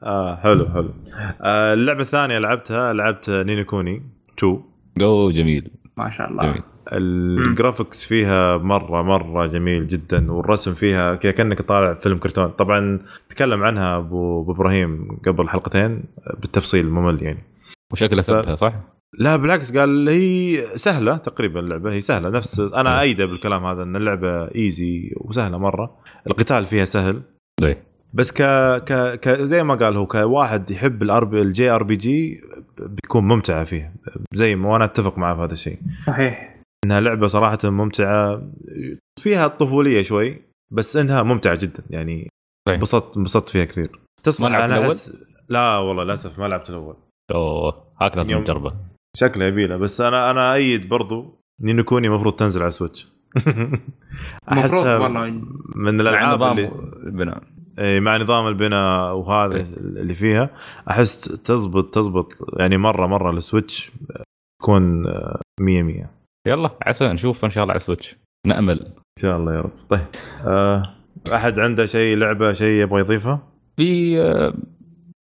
آه 0.02 0.36
حلو 0.36 0.68
حلو. 0.68 0.94
آه 1.42 1.74
اللعبة 1.74 2.00
الثانية 2.00 2.38
لعبتها 2.38 2.92
لعبت 2.92 3.30
Ni 3.30 3.47
no 3.47 3.64
Kuni 3.64 4.02
2 4.38 4.62
اوه 5.00 5.32
جميل. 5.32 5.70
ما 5.96 6.10
شاء 6.10 6.30
الله. 6.30 6.42
جميل. 6.42 6.62
ال 6.92 7.05
graphics 7.05 8.04
فيها 8.04 8.56
مرة 8.56 9.02
مرة 9.02 9.46
جميل 9.46 9.88
جدا 9.88 10.32
والرسم 10.32 10.74
فيها 10.74 11.14
كذا 11.14 11.32
كأنك 11.32 11.62
طالع 11.62 11.94
فيلم 11.94 12.18
كرتون. 12.18 12.48
طبعا 12.48 13.00
تكلم 13.28 13.62
عنها 13.62 13.98
أبو 13.98 14.42
أبو 14.42 14.52
إبراهيم 14.52 15.18
قبل 15.26 15.48
حلقتين 15.48 16.04
بالتفصيل 16.40 16.90
ممل 16.90 17.22
يعني. 17.22 17.42
وشكله 17.92 18.22
سبها 18.22 18.54
صح؟ 18.54 18.74
لا 19.18 19.36
بالعكس 19.36 19.76
قال 19.76 20.08
هي 20.08 20.64
سهلة 20.74 21.16
تقريبا 21.16 21.60
اللعبة 21.60 21.92
هي 21.92 22.00
سهلة 22.00 22.28
نفس 22.28 22.60
أنا 22.60 23.00
ايده 23.00 23.26
بالكلام 23.26 23.64
هذا 23.64 23.82
إن 23.82 23.96
اللعبة 23.96 24.54
easy 24.54 25.12
وسهلة 25.16 25.58
مرة. 25.58 25.96
القتال 26.26 26.64
فيها 26.64 26.84
سهل. 26.84 27.22
إيه. 27.62 27.82
بس 28.14 28.32
ك 28.32 28.42
ك, 28.84 29.20
ك 29.20 29.28
زي 29.28 29.62
ما 29.62 29.74
قال 29.74 29.96
هو 29.96 30.06
كواحد 30.06 30.70
يحب 30.70 31.02
ال 31.02 31.09
R 31.09 31.16
ال 31.16 31.22
JRPG 31.22 32.40
بيكون 32.78 33.24
ممتعة 33.24 33.64
فيه 33.64 33.92
زي 34.34 34.56
ما 34.56 34.68
وأنا 34.68 34.84
أتفق 34.84 35.18
معه 35.18 35.34
في 35.36 35.42
هذا 35.42 35.52
الشيء. 35.52 35.78
صحيح. 36.06 36.51
إنها 36.84 37.00
لعبة 37.00 37.26
صراحة 37.26 37.58
ممتعة. 37.64 38.42
فيها 39.20 39.48
طفوليه 39.48 40.02
شوي 40.02 40.42
بس 40.72 40.96
إنها 40.96 41.22
ممتعة 41.22 41.58
جدا 41.62 41.82
يعني 41.90 42.28
صحيح. 42.68 42.76
انبسطت 42.78 43.16
انبسطت 43.16 43.48
فيها 43.48 43.64
كثير. 43.64 44.00
تصلح 44.22 44.48
ما 44.50 44.56
لعبت 44.56 44.70
أنا 44.72 44.78
الأول؟ 44.80 44.94
أحس- 44.94 45.12
لا 45.48 45.78
والله 45.78 46.04
للأسف 46.04 46.38
ما 46.38 46.44
لعبت 46.48 46.70
الأول. 46.70 46.96
أوه 47.34 47.84
هاك 48.00 48.16
لازم 48.16 48.32
يوم- 48.32 48.40
نجربه 48.42 48.74
شكله 49.16 49.44
يبيله 49.44 49.76
بس 49.76 50.00
أنا 50.00 50.30
أنا 50.30 50.54
أيد 50.54 50.88
برضو 50.88 51.38
Ni 51.60 51.72
no 51.72 51.84
Kuni 51.84 52.06
المفروض 52.08 52.34
تنزل 52.34 52.62
على 52.62 52.70
Switch 52.70 53.08
المفروض 53.36 53.82
احسها 54.82 54.98
والله. 54.98 55.30
من 55.76 55.96
مع 55.96 56.00
الألعاب 56.00 56.36
نظام 56.38 56.58
اللي 56.58 56.68
البناء. 57.06 57.42
إيه، 57.78 58.00
مع 58.00 58.16
نظام 58.16 58.46
البناء 58.46 59.14
وهذا 59.14 59.56
إيه. 59.56 59.62
اللي 59.76 60.14
فيها 60.14 60.50
أحس 60.90 61.20
تزبط 61.20 61.94
تزبط 61.94 62.32
يعني 62.58 62.76
مره 62.76 63.06
مرة 63.06 63.30
ال 63.30 63.39
Switch 63.39 63.92
تكون 64.62 65.02
100 65.60 65.82
100 65.82 66.10
يلا 66.46 66.70
عسى 66.86 67.08
نشوف 67.08 67.44
إن 67.44 67.50
شاء 67.50 67.62
الله 67.62 67.72
على 67.72 67.80
Switch 67.80 68.16
نأمل. 68.46 68.80
إن 68.86 69.22
شاء 69.22 69.36
الله 69.36 69.54
يا 69.54 69.60
رب. 69.60 69.70
طيب 69.90 70.00
آه، 70.46 70.94
أحد 71.34 71.58
عنده 71.58 71.86
شيء 71.86 72.16
لعبة 72.16 72.52
شيء 72.52 72.82
يبغى 72.82 73.00
يضيفه؟ 73.00 73.38
في 73.76 74.20
آه، 74.20 74.54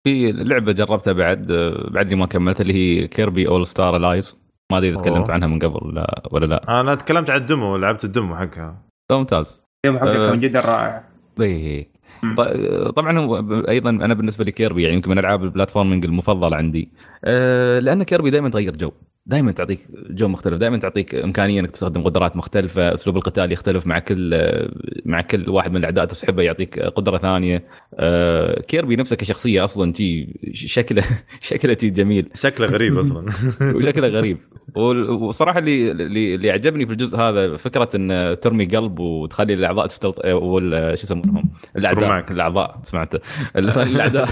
في 0.07 0.33
لعبة 0.33 0.73
جربتها 0.73 1.13
بعد 1.13 1.51
آه، 1.51 1.91
بعد 1.91 2.15
ما 2.15 2.27
كملت 2.27 2.61
اللي 2.61 2.75
هي 2.75 3.09
Kirby 3.09 3.49
All 3.49 3.67
Star 3.67 3.99
Allies 3.99 4.41
ما 4.73 4.79
أدري 4.79 4.91
إذا 4.91 4.99
تكلمت. 5.01 5.31
عنها 5.31 5.49
من 5.49 5.59
قبل 5.59 5.95
لا 5.95 6.23
ولا 6.31 6.47
لا. 6.47 6.81
أنا 6.81 6.95
تكلمت 6.95 7.31
عن 7.31 7.41
ال 7.41 7.48
demo 7.48 7.77
لعبت 7.77 8.05
ال 8.05 8.11
demo 8.11 8.37
حقها. 8.37 8.83
ممتاز 9.13 9.63
حقك 9.87 10.03
أه. 10.09 10.31
كان 10.31 10.41
جدا 10.41 10.61
رائع. 10.61 11.05
اي 11.41 11.87
مم. 12.23 12.35
ط- 12.35 12.93
طبعا 12.97 13.19
هو 13.19 13.37
أيضا 13.69 13.91
أنا 13.91 14.15
بالنسبة 14.15 14.45
لي 14.45 14.53
Kirby 14.53 14.83
يعني 14.83 14.95
يمكن 14.95 15.11
من 15.11 15.19
ألعاب 15.19 15.45
ال 15.45 15.50
platforming 15.50 16.05
المفضل 16.05 16.55
عندي. 16.55 16.93
أه 17.25 17.79
لأن 17.79 18.03
Kirby 18.03 18.31
دائما 18.31 18.49
تغير 18.49 18.77
جو. 18.77 18.93
دائما 19.27 19.53
تعطيك 19.53 19.81
جو 20.11 20.29
مختلف. 20.29 20.55
دائما 20.59 20.79
تعطيك 20.79 21.15
إمكانية 21.15 21.61
إنك 21.61 21.71
تستخدم 21.71 22.03
قدرات 22.03 22.37
مختلفة 22.37 22.95
أسلوب 22.95 23.17
القتال 23.17 23.53
يختلف 23.53 23.87
مع 23.87 23.99
كل 23.99 24.35
مع 25.05 25.21
كل 25.21 25.51
واحد 25.51 25.71
من 25.71 25.77
الأعداء 25.77 26.05
تسحبه 26.05 26.43
يعطيك 26.43 26.81
قدرة 26.81 27.19
ثانية. 27.19 27.65
أه 27.99 28.61
Kirby 28.61 28.97
نفسه 28.97 29.17
كشخصية 29.17 29.65
أصلا 29.65 29.93
جي 29.93 30.41
شكله 30.55 31.03
شكله 31.51 31.77
جي 31.81 31.91
جميل. 31.91 32.29
شكله 32.35 32.67
غريب 32.67 32.99
أصلا. 33.05 33.27
وشكله 33.77 34.09
غريب. 34.09 34.39
وال- 34.77 35.11
وصراحة 35.11 35.59
اللي 35.59 35.91
اللي 35.91 36.35
اللي 36.35 36.51
عجبني 36.51 36.87
في 36.87 36.93
الجزء 36.93 37.19
هذا 37.19 37.57
فكرة 37.57 37.89
إن 37.95 38.37
ترمي 38.41 38.65
قلب 38.67 38.99
وتخلي 38.99 39.55
الأعضاء 39.55 39.87
تستلط 39.87 40.25
وال 40.25 40.99
شو 40.99 41.05
يسمونهم؟ 41.07 41.51
الأعداء. 41.77 42.09
معك. 42.09 42.31
الأعضاء 42.31 42.81
سمعت. 42.85 43.17
تخلي 43.55 43.83
الأعداء. 43.95 44.29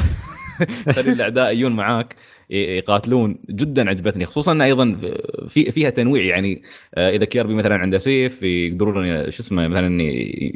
تخلي 0.86 1.12
الأعداء 1.12 1.52
يجون 1.52 1.72
معاك. 1.72 2.16
يقاتلون 2.50 3.36
جدا 3.50 3.88
عجبتني 3.88 4.26
خصوصا 4.26 4.52
ان 4.52 4.60
أيضا 4.60 4.96
في 5.48 5.72
فيها 5.72 5.90
تنويع 5.90 6.22
يعني 6.22 6.62
آه، 6.94 7.10
إذا 7.10 7.24
كيربي 7.24 7.54
مثلا 7.54 7.74
عنده 7.74 7.98
سيف 7.98 8.42
يقدرون 8.42 9.30
شو 9.30 9.42
اسمه 9.42 9.68
مثلا 9.68 10.02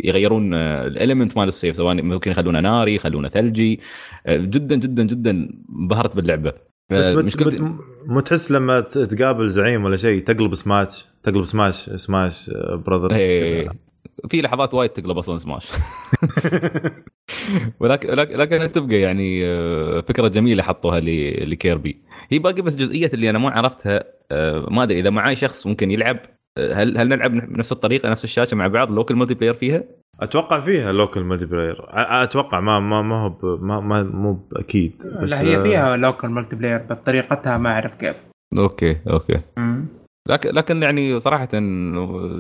يغيرون 0.05 0.55
ال 0.55 0.65
element 0.65 1.37
مال 1.37 1.49
السيف 1.49 1.77
سواء 1.77 2.03
ممكن 2.03 2.31
يخلونه 2.31 2.61
ناري 2.61 2.95
يخلونه 2.95 3.29
ثلجي 3.29 3.81
آه، 4.27 4.37
جدا 4.37 4.77
جدا 4.77 5.03
جدا 5.03 5.51
انبهرت 5.71 6.17
باللعبة. 6.17 6.53
بس 6.91 7.07
آه، 7.07 7.23
مشكلتي 7.23 7.59
مو 8.07 8.21
تحس 8.21 8.51
لما 8.51 8.81
تقابل 8.81 9.49
زعيم 9.49 9.85
ولا 9.85 9.97
شيء 9.97 10.23
تقلب 10.23 10.55
سماش 10.55 11.07
تقلب 11.23 11.45
سماش 11.45 11.91
سماش 11.91 12.51
آه، 12.51 12.83
brother 12.87 13.09
في 14.29 14.43
لحظات 14.43 14.75
وايد 14.75 14.91
تقلب 14.91 15.19
أصلا 15.19 15.39
سماش 15.39 15.73
ولكن 17.81 18.09
لكن 18.11 18.37
لكن 18.37 18.73
تبقى 18.73 18.97
يعني 19.01 19.47
آه، 19.47 20.01
فكرة 20.01 20.29
جميلة 20.29 20.63
حطوها 20.63 21.01
ل- 21.01 21.51
لكيربي. 21.51 22.03
هي 22.31 22.39
باقي 22.39 22.63
بس 22.63 22.77
جزئية 22.77 23.11
اللي 23.15 23.31
أنا 23.31 23.39
ما 23.39 23.51
عرفتها 23.51 24.05
آه، 24.31 24.67
ما 24.71 24.83
أدري 24.83 25.01
إذا 25.01 25.11
معاي 25.11 25.37
شخص 25.37 25.67
ممكن 25.67 25.91
يلعب 25.91 26.19
آه، 26.59 26.75
هل 26.75 26.99
هل 26.99 27.09
نلعب 27.09 27.31
بنفس 27.31 27.73
الطريقة 27.73 28.11
نفس 28.11 28.25
الشاشة 28.25 28.55
مع 28.55 28.67
بعض 28.67 28.91
local 28.91 29.17
multiplayer 29.17 29.55
فيها؟ 29.55 29.83
أتوقع 30.21 30.61
فيها 30.61 30.93
local 30.93 31.25
multiplayer 31.25 31.77
أتوقع 32.23 32.61
ما 32.61 32.81
ما 32.81 33.03
ما 33.03 33.17
هو 33.25 33.57
ما 33.57 33.81
ما 33.81 34.03
مو 34.03 34.33
باكيد 34.53 34.93
بس 35.23 35.33
لا 35.33 35.41
هي 35.43 35.63
فيها 35.63 35.97
local 35.97 36.31
multiplayer 36.31 36.79
بطريقتها 36.91 37.59
ما 37.59 37.71
أعرف 37.71 37.95
كيف. 37.95 38.17
okay 38.59 38.97
okay. 39.11 39.41
مم. 39.57 39.87
لكن 40.29 40.51
لكن 40.51 40.83
يعني 40.83 41.21
صراحة 41.21 41.49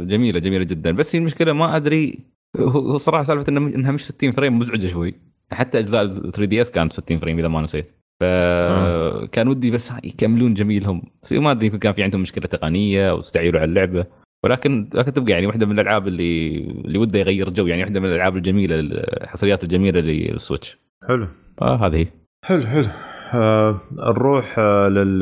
جميلة 0.04 0.38
جميلة 0.38 0.64
جدا. 0.64 0.90
بس 0.90 1.16
هي 1.16 1.20
المشكلة 1.20 1.52
ما 1.52 1.76
أدري 1.76 2.18
هو 2.56 2.96
صراحة 2.96 3.22
سالفة 3.22 3.48
إنها 3.48 3.92
مش 3.92 4.04
60 4.04 4.32
frame 4.32 4.58
مزعجة 4.58 4.86
شوي. 4.86 5.14
حتى 5.52 5.78
أجزاء 5.78 6.06
3DS 6.12 6.70
كانت 6.70 6.92
60 6.92 7.18
frame 7.18 7.38
إذا 7.38 7.48
ما 7.48 7.62
نسيت. 7.62 7.90
فكان 8.20 9.48
ودي 9.48 9.70
بس 9.70 9.92
يكملون 10.04 10.54
جميلهم. 10.54 11.02
ما 11.32 11.50
أدري 11.50 11.66
يمكن 11.66 11.78
كان 11.78 11.92
في 11.92 12.02
عندهم 12.02 12.20
مشكلة 12.22 12.46
تقنية 12.46 13.10
أو 13.10 13.20
استعجلوا 13.20 13.60
على 13.60 13.68
اللعبة. 13.68 14.06
ولكن 14.44 14.90
لكن 14.94 15.12
تبقى 15.12 15.32
يعني 15.32 15.46
واحدة 15.46 15.66
من 15.66 15.72
الألعاب 15.72 16.08
اللي 16.08 16.58
اللي 16.84 16.98
وده 16.98 17.18
يغير 17.18 17.50
جو. 17.50 17.66
يعني 17.66 17.82
واحدة 17.82 18.00
من 18.00 18.06
الألعاب 18.06 18.36
الجميلة 18.36 18.74
الحصريات 18.80 19.64
الجميلة 19.64 20.00
لل 20.00 20.17
Switch. 20.17 20.78
حلو. 21.08 21.28
آه 21.62 21.86
هذه 21.86 22.06
حلو 22.44 22.66
حلو. 22.66 22.88
آه 23.34 23.80
نروح 23.92 24.58
آه 24.58 24.88
لل 24.88 25.18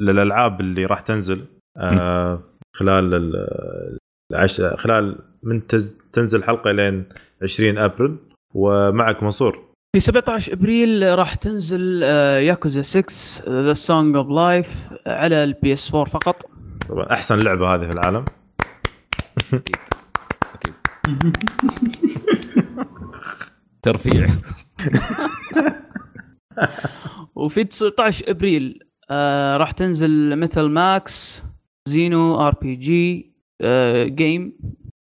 للألعاب 0.00 0.60
اللي 0.60 0.84
راح 0.86 1.00
تنزل. 1.00 1.38
آه 1.40 1.57
خلال 2.76 3.14
ال- 3.14 3.98
العش... 4.32 4.60
خلال 4.60 5.18
من. 5.42 5.66
تنزل 6.12 6.44
حلقة 6.44 6.70
لين 6.72 7.04
20 7.42 7.78
أبريل 7.78 8.16
ومعك 8.54 9.22
منصور. 9.22 9.68
في 9.96 10.00
17 10.00 10.52
أبريل 10.52 11.18
راح 11.18 11.34
تنزل 11.34 12.00
آه، 12.04 12.38
ياكوزا 12.38 12.82
6 12.82 13.62
The 13.66 13.72
Song 13.72 14.16
of 14.16 14.28
Life 14.28 14.88
على 15.06 15.44
ال 15.44 15.72
PS 15.72 15.94
4 15.94 16.04
فقط. 16.04 16.42
طبعا 16.88 17.12
أحسن 17.12 17.38
لعبة 17.38 17.74
هذه 17.74 17.80
في 17.90 17.90
العالم. 17.94 18.24
أكيد. 20.54 20.74
ترفيع. 23.82 24.26
وفي 27.36 27.64
19 27.64 28.30
أبريل 28.30 28.78
آه 29.10 29.56
راح 29.56 29.70
تنزل 29.70 30.36
Metal 30.36 30.70
Max 30.70 31.44
Xeno 31.88 32.34
RPG 32.34 32.74
game 32.76 34.52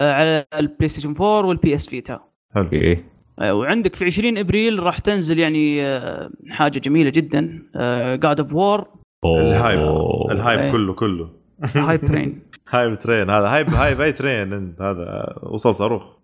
آه 0.01 0.12
على 0.12 0.45
ال 0.59 0.88
PlayStation 0.88 1.11
4 1.11 1.47
وال 1.46 1.74
PS 1.74 1.88
Vita. 1.88 2.20
حلو 2.55 2.68
آه 3.39 3.55
وعندك 3.55 3.97
في 3.97 4.05
20 4.05 4.39
إبريل 4.39 4.83
راح 4.83 4.99
تنزل 4.99 5.39
يعني 5.39 5.83
آه 5.83 6.31
حاجة 6.51 6.79
جميلة 6.79 7.11
جدا 7.11 7.62
God 8.22 8.40
of 8.40 8.55
War 8.55 8.86
ال 9.24 9.34
hype. 9.34 9.78
ال 10.30 10.36
hype 10.36 10.61
إيه. 10.61 10.72
كله 10.72 10.93
كله. 10.95 11.31
hype 11.74 12.01
train. 12.01 12.42
hype 12.72 12.94
train 12.94 13.30
هذا 13.31 13.47
hype 13.46 13.68
hype 13.68 14.01
أي 14.01 14.12
train 14.12 14.53
أنت 14.53 14.83
هذا 14.83 15.35
وصل 15.43 15.74
صاروخ 15.74 16.18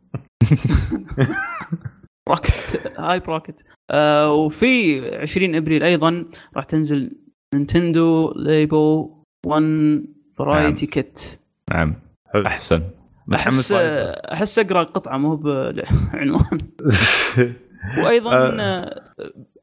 rocket 2.29 2.93
hype 2.99 3.22
rocket 3.29 3.64
آه 3.91 4.33
وفي 4.33 5.01
20 5.17 5.55
إبريل 5.55 5.83
أيضا 5.83 6.25
راح 6.57 6.65
تنزل 6.65 7.11
Nintendo 7.55 8.33
Labo 8.37 9.11
1 9.47 10.14
Variety 10.39 10.87
Kit 10.87 11.39
نعم. 11.70 11.95
حلو 12.32 12.47
أحسن. 12.47 12.82
احس 13.35 13.72
أحس 13.72 14.59
أقرأ 14.59 14.82
قطعة 14.82 15.16
مو 15.16 15.37
بعنوان. 15.37 16.59
وأيضا 18.05 18.61
آه. 18.61 19.03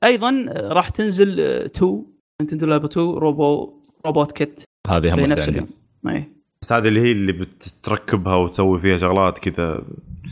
أيضا 0.03 0.45
راح 0.49 0.89
تنزل 0.89 1.39
2 1.39 2.05
Nintendo 2.41 2.65
Labo 2.65 2.87
2 2.87 3.07
Robo 3.09 3.73
Robot 4.05 4.31
Kit. 4.31 4.63
هذه 4.87 5.13
هم 5.13 5.19
نفس 5.19 5.49
واحدة 5.49 5.67
اليوم. 6.03 6.25
بس 6.61 6.73
هذه 6.73 6.87
اللي 6.87 6.99
هي 7.01 7.11
اللي 7.11 7.31
بتركبها 7.31 8.35
وتسوي 8.35 8.79
فيها 8.79 8.97
شغلات 8.97 9.39
كذا. 9.39 9.83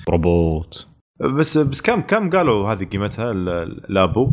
روبوت. 0.10 0.88
بس 1.40 1.58
بس 1.58 1.82
كم 1.82 2.02
كم 2.02 2.30
قالوا 2.30 2.70
هذه 2.74 2.84
قيمتها 2.86 3.32
ال- 3.32 3.50
ال 3.90 3.98
Labo 3.98 4.32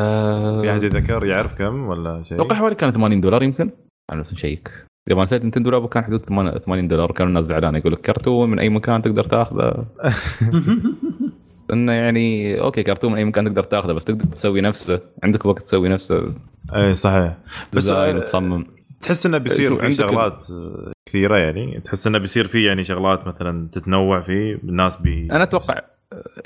آه، 0.00 0.60
في 0.60 0.70
أحد 0.70 0.82
يذكر؟ 0.82 1.26
يعرف 1.26 1.54
كم 1.54 1.86
ولا 1.88 2.22
شيء؟ 2.22 2.36
أتوقع 2.38 2.56
حوالي 2.56 2.74
كان 2.74 2.90
80 2.90 3.20
دولار 3.20 3.42
يمكن. 3.42 3.70
أنا 4.12 4.20
بس 4.20 4.32
نشيك 4.32 4.86
ما 5.14 5.22
نسيت 5.22 5.44
Nintendo 5.44 5.70
Labo 5.70 5.88
كان 5.88 6.04
حدود 6.04 6.24
80 6.24 6.88
دولار. 6.88 7.12
كانوا 7.12 7.28
الناس 7.28 7.44
زعلانة 7.44 7.78
يقول 7.78 7.92
لك 7.92 8.00
كرتون 8.00 8.50
من 8.50 8.58
أي 8.58 8.68
مكان 8.68 9.02
تقدر 9.02 9.24
تاخذه. 9.24 9.84
إنه 11.72 11.92
يعني 11.92 12.60
okay 12.60 12.82
كرتون 12.82 13.12
من 13.12 13.18
أي 13.18 13.24
مكان 13.24 13.44
تقدر 13.44 13.62
تاخذه 13.62 13.92
بس 13.92 14.04
تقدر 14.04 14.24
تسوي 14.24 14.60
نفسه. 14.60 15.00
عندك 15.22 15.46
وقت 15.46 15.62
تسوي 15.62 15.88
نفسه. 15.88 16.18
إي 16.18 16.32
إيه، 16.74 16.92
صحيح 16.92 17.36
بس 17.72 17.84
design 17.84 18.16
آه، 18.16 18.20
وتصمم. 18.20 18.66
تحس 19.02 19.26
إنه 19.26 19.38
بيصير 19.38 19.76
في 19.76 19.92
شغلات 19.92 20.50
آه، 20.50 20.92
كثيرة 21.06 21.36
يعني. 21.36 21.80
تحس 21.80 22.06
إنه 22.06 22.18
بيصير 22.18 22.46
في 22.46 22.64
يعني 22.64 22.84
شغلات 22.84 23.26
مثلا 23.26 23.68
تتنوع 23.72 24.20
فيه 24.20 24.54
الناس 24.64 24.96
بي 24.96 25.28
أنا 25.32 25.42
أتوقع 25.42 25.80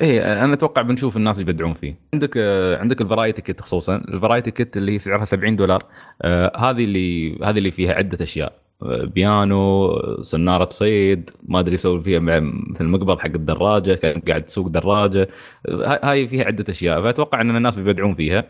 إيه 0.00 0.44
أنا 0.44 0.54
أتوقع 0.54 0.82
بنشوف 0.82 1.16
الناس 1.16 1.38
يبدعون 1.38 1.74
فيه. 1.74 1.94
عندك 2.14 2.34
آه، 2.36 2.78
عندك 2.78 3.00
ال 3.00 3.06
Variety 3.06 3.42
Kit 3.42 3.60
خصوصا. 3.60 3.96
ال 3.96 4.03
Variety 4.03 4.50
Kit 4.50 4.76
اللي 4.76 4.92
هي 4.92 4.98
سعرها 4.98 5.24
70 5.24 5.56
دولار 5.56 5.84
آه، 6.22 6.52
هذه 6.56 6.84
اللي 6.84 7.38
هذه 7.44 7.58
اللي 7.58 7.70
فيها 7.70 7.94
عدة 7.94 8.18
أشياء. 8.22 8.52
آه، 8.82 9.04
بيانو 9.04 9.90
سناره 10.22 10.68
صيد 10.70 11.30
ما 11.42 11.60
أدري 11.60 11.74
يسوي 11.74 12.00
فيها 12.02 12.20
مثل 12.20 12.84
المقبض 12.84 13.18
حق 13.18 13.26
الدراجة 13.26 13.94
كان 13.94 14.20
قاعد 14.20 14.42
تسوق 14.42 14.68
دراجة. 14.68 15.28
هاي 16.02 16.26
فيها 16.28 16.44
عدة 16.44 16.64
أشياء. 16.68 17.02
فأتوقع 17.02 17.40
إن 17.40 17.56
الناس 17.56 17.76
بيبدعون 17.76 18.14
فيها. 18.14 18.44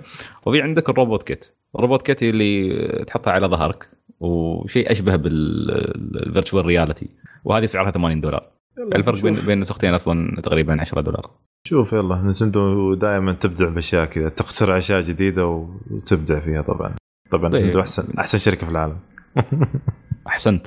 وفي 0.46 0.62
عندك 0.62 0.88
ال 0.88 0.94
Robot 0.94 1.22
Kit. 1.22 1.46
ال 1.76 1.81
Robot 1.81 2.02
Kit 2.02 2.22
اللي 2.22 3.04
تحطها 3.06 3.32
على 3.32 3.46
ظهرك 3.46 3.88
وشيء 4.20 4.90
أشبه 4.90 5.16
بال 5.16 5.50
virtual 5.50 6.66
reality 6.66 7.08
وهذه 7.44 7.66
سعرها 7.66 7.90
80 7.90 8.20
دولار. 8.20 8.53
الفرق 8.78 9.22
بين 9.22 9.34
بين 9.34 9.50
النسختين 9.50 9.94
أصلا 9.94 10.40
تقريبا 10.40 10.80
10 10.80 11.00
دولار. 11.00 11.30
شوف 11.68 11.92
يلا 11.92 12.22
نتندو 12.22 12.94
دائما 12.94 13.32
تبدع 13.32 13.68
بأشياء 13.68 14.04
كذا 14.04 14.28
تخترع 14.28 14.78
أشياء 14.78 15.00
جديدة 15.00 15.46
وتبدع 15.46 16.40
فيها 16.40 16.62
طبعا. 16.62 16.94
طبعا 17.30 17.50
طيب. 17.50 17.62
نتندو 17.62 17.80
أحسن 17.80 18.18
أحسن 18.18 18.38
شركة 18.38 18.66
في 18.66 18.72
العالم. 18.72 18.96
أحسنت. 20.26 20.66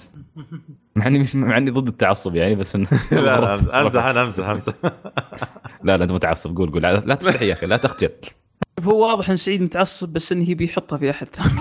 مع 0.95 1.07
إني 1.07 1.19
مش 1.19 1.35
مع 1.35 1.57
إني 1.57 1.71
ضد 1.71 1.87
التعصب 1.87 2.35
يعني 2.35 2.55
بس 2.55 2.75
إن... 2.75 2.87
لا 3.11 3.39
لا 3.41 3.53
امزح 3.81 4.03
أنا 4.05 4.23
امزح 4.23 4.47
امزح 4.47 4.73
لا 5.83 5.97
لا 5.97 6.03
أنت 6.03 6.11
متعصب 6.11 6.57
قول 6.57 6.71
قول. 6.71 6.81
لا 6.81 7.15
تستحي 7.15 7.47
يا 7.47 7.53
أخي 7.53 7.65
لا 7.65 7.77
تخجل 7.77 8.09
هو 8.83 9.07
واضح 9.07 9.29
إن 9.29 9.35
سعيد 9.35 9.61
متعصب 9.61 10.13
بس 10.13 10.31
انه 10.31 10.49
يبي 10.49 10.65
يحطها 10.65 10.97
في 10.97 11.09
أحد 11.09 11.27
ثاني. 11.27 11.59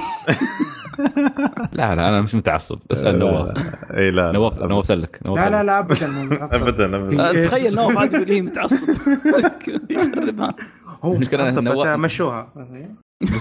لا 1.72 1.94
لا 1.94 2.08
أنا 2.08 2.20
مش 2.20 2.34
متعصب. 2.34 2.78
اسأل 2.92 3.18
نواف. 3.18 3.58
إي 3.96 4.10
لا 4.10 4.32
نواف 4.32 4.58
نواف 4.58 4.86
سلك 4.86 5.20
نواف 5.26 5.38
لا 5.38 5.50
لا. 5.50 5.62
لا 5.64 5.78
ابدا 5.78 6.06
مو. 6.10 6.24
ابدا. 6.34 6.96
ابدا 6.96 7.30
آه، 7.30 7.42
تخيل 7.42 7.74
نواف 7.74 7.98
عاد 7.98 8.12
يقول 8.12 8.26
لي 8.28 8.42
متعصب. 8.42 8.88
يخربها. 9.90 10.54
هو 11.02 11.16
بس 11.16 11.34
هو- 11.34 11.96
مشوها 11.96 12.52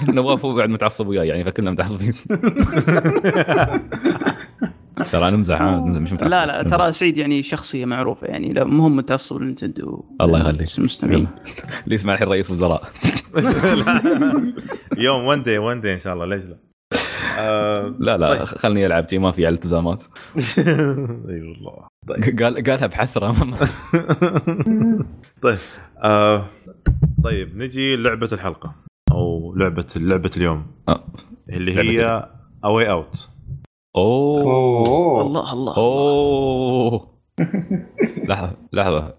نواف 0.08 0.46
هو 0.46 0.54
بعد 0.56 0.70
متعصب 0.70 1.08
وياي 1.08 1.28
يعني 1.28 1.44
فكلنا 1.46 1.72
متعصبين. 1.72 2.14
ترى 5.12 5.28
أنا 5.28 5.36
امزح 5.36 5.62
مش 5.62 6.14
متعصب. 6.14 6.32
لا 6.32 6.46
لا 6.46 6.64
ترى 6.64 6.92
سعيد 6.92 7.18
يعني 7.18 7.44
شخصية 7.44 7.86
معروفة 7.86 8.28
يعني 8.28 8.54
لا 8.54 8.64
مهم 8.64 8.96
متعصب 8.96 9.42
للنتندو 9.42 10.06
الله 10.22 10.40
يخليك. 10.40 10.68
المستمعين 10.80 11.28
اللي 11.84 11.96
يسمع 11.96 12.14
الحين 12.14 12.28
رئيس 12.28 12.52
وزراء 12.52 12.82
يوم 14.98 15.24
one 15.26 15.44
day 15.44 15.58
one 15.58 15.82
day 15.82 15.94
إن 15.94 15.98
شاء 15.98 16.14
الله 16.14 16.26
ليش 16.26 16.46
لا؟ 16.46 16.58
آه، 17.38 17.96
لا 18.00 18.18
لا 18.18 18.34
طيب. 18.36 18.44
خلني 18.44 18.86
ألعب 18.86 19.10
شي 19.10 19.18
ما 19.18 19.32
في 19.32 19.46
على 19.46 19.54
الالتزامات 19.54 20.04
أي 21.30 21.42
والله. 21.42 21.88
طيب. 22.08 22.40
قال 22.44 22.64
قالها 22.64 22.88
بحسره 22.88 23.32
طيب 25.44 25.58
آه 26.04 26.46
طيب 27.24 27.58
نجي 27.58 27.96
لعبة 27.96 28.30
الحلقة 28.34 28.76
أو 29.12 29.56
لعبة 29.56 29.86
لعبة 29.96 30.32
اليوم. 30.38 30.66
آه. 30.90 31.04
اللي 31.50 31.76
هي 31.78 32.30
A 32.66 32.92
Way 32.92 33.11
Out 33.11 33.30
أوه. 33.96 35.22
الله 35.22 35.54
الله 35.54 35.78
أوه. 35.78 37.16
لحظة 38.28 38.56
لحظة. 38.74 39.14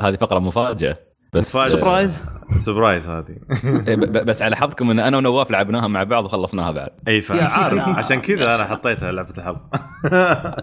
هذه 0.00 0.14
فقرة 0.16 0.38
مفاجأة. 0.38 0.96
بس. 1.32 1.52
surprise 1.52 2.22
surprise 2.56 3.08
هذه. 3.08 3.36
إيه، 3.88 3.96
بس 3.96 4.42
على 4.42 4.56
حظكم 4.56 4.90
إن 4.90 4.98
أنا 4.98 5.16
ونواف 5.16 5.50
لعبناها 5.50 5.88
مع 5.88 6.02
بعض 6.02 6.24
وخلصناها 6.24 6.70
بعد. 6.70 6.88
أي 7.08 7.20
فعارف. 7.20 7.88
عشان 7.98 8.20
كذا 8.20 8.44
أنا. 8.54 8.64
حطيتها 8.64 9.12
لعبة 9.12 9.34
الحلقة 9.38 9.70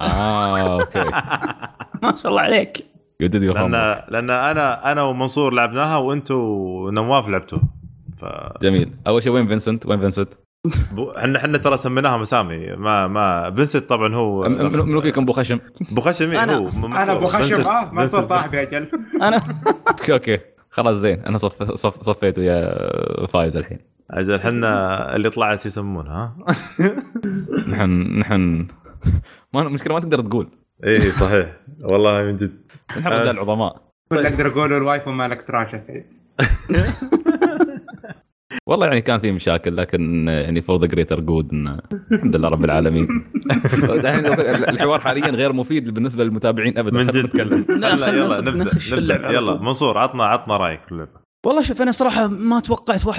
آه 0.01 0.79
okay. 0.81 1.03
ما 2.03 2.17
شاء 2.17 2.27
الله 2.31 2.41
عليك. 2.41 2.85
لأن 3.19 3.71
لأن 4.09 4.29
أنا 4.29 4.91
أنا 4.91 5.03
ومنصور 5.03 5.53
لعبناها 5.53 5.97
وأنتم 5.97 6.35
ونواف 6.35 7.29
لعبتوه. 7.29 7.61
ف 8.21 8.25
جميل. 8.61 8.93
أول 9.07 9.23
شيء 9.23 9.31
وين 9.33 9.47
فينسنت؟ 9.47 9.85
وين 9.85 9.99
فينسنت؟ 9.99 10.33
إحنا 11.17 11.39
إحنا 11.39 11.57
ترى 11.57 11.77
سميناها 11.77 12.17
مسامي. 12.17 12.75
ما 12.75 13.07
ما 13.07 13.53
فينسنت 13.55 13.89
طبعا 13.89 14.15
هو 14.15 14.49
منو 14.49 14.83
منو 14.83 15.01
فيكم 15.01 15.21
أبو 15.21 15.31
خشم. 15.31 15.59
أبو 15.91 16.01
خشم 16.01 16.31
إيه، 16.31 16.43
أنا. 16.43 16.55
هو. 16.55 16.67
أنا 16.85 17.11
أبو 17.11 17.25
خشم 17.25 17.61
آه 17.61 17.91
منصور 17.91 18.09
فينسنت. 18.09 18.29
صاحبي 18.29 18.61
أجل 18.61 18.89
أنا. 19.21 19.41
أوكي. 20.09 20.39
خلاص 20.77 20.97
زين 20.97 21.19
أنا 21.19 21.37
صف 21.37 21.63
صف 21.63 22.03
صفيت 22.03 22.39
ويا 22.39 23.27
فايز 23.27 23.57
الحين. 23.57 23.79
أجل 24.11 24.33
إحنا 24.33 25.15
اللي 25.15 25.29
طلعت 25.29 25.65
يسمونها. 25.65 26.35
ها 26.47 26.95
نحن 27.71 28.19
نحن 28.19 28.67
ما 29.53 29.61
المشكلة 29.61 29.93
ما 29.93 29.99
تقدر 29.99 30.21
تقول. 30.21 30.49
إيه 30.83 30.99
صحيح. 30.99 31.57
والله 31.81 32.21
من 32.23 32.35
جد. 32.35 32.61
نحن 32.97 33.07
آه. 33.07 33.21
رجال 33.21 33.39
عظماء. 33.39 33.81
كل 34.11 34.25
أقدر 34.25 34.47
أقول 34.47 34.73
الوايفو 34.73 35.11
مالك 35.11 35.47
تراشة. 35.47 35.83
والله 38.67 38.87
يعني 38.87 39.01
كان 39.01 39.19
في 39.19 39.31
مشاكل 39.31 39.77
لكن 39.77 40.27
يعني 40.27 40.61
فور 40.61 40.81
ذا 40.81 40.87
جريتر 40.87 41.19
جود 41.19 41.53
الحمد 42.11 42.35
لله 42.35 42.49
رب 42.49 42.65
العالمين. 42.65 43.07
الحوار 44.73 44.99
حاليا 44.99 45.29
غير 45.29 45.53
مفيد 45.53 45.89
بالنسبة 45.89 46.23
للمتابعين 46.23 46.77
ابدا. 46.77 46.97
من 46.97 47.07
جد. 47.07 47.25
نتكلم. 47.25 47.65
لا، 47.69 47.89
يلا 47.89 48.41
نبدأ 48.41 48.51
نبدأ. 48.91 49.31
يلا. 49.31 49.61
منصور 49.61 49.97
عطنا 49.97 50.23
عطنا 50.23 50.57
رأيك 50.57 50.79
في 50.85 50.91
اللعبة. 50.91 51.11
والله 51.45 51.61
شوف 51.61 51.81
أنا 51.81 51.91
صراحة 51.91 52.27
ما 52.27 52.59
توقعت 52.59 53.05
1% 53.05 53.09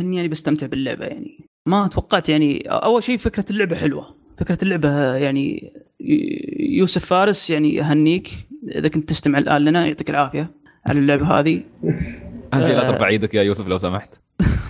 إني 0.00 0.16
يعني 0.16 0.28
بستمتع 0.28 0.66
باللعبة 0.66 1.04
يعني. 1.04 1.48
ما 1.66 1.88
توقعت 1.88 2.28
يعني. 2.28 2.62
أول 2.68 3.02
شيء 3.02 3.16
فكرة 3.16 3.44
اللعبة 3.50 3.76
حلوة. 3.76 4.14
فكرة 4.38 4.58
اللعبة 4.62 5.14
يعني 5.14 5.72
يوسف 6.60 7.04
فارس 7.04 7.50
يعني 7.50 7.80
اهنيك 7.80 8.30
إذا 8.74 8.88
كنت 8.88 9.08
تستمع 9.08 9.38
الآن 9.38 9.64
لنا 9.64 9.86
يعطيك 9.86 10.10
العافية 10.10 10.50
على 10.86 10.98
اللعبة 10.98 11.26
هذه. 11.26 11.62
أهم 12.54 12.62
شيء 12.64 12.74
لا 12.74 12.88
آه. 12.88 12.90
ترفع 12.90 13.08
إيدك 13.08 13.34
يا 13.34 13.42
يوسف 13.42 13.68
لو 13.68 13.78
سمحت. 13.78 14.14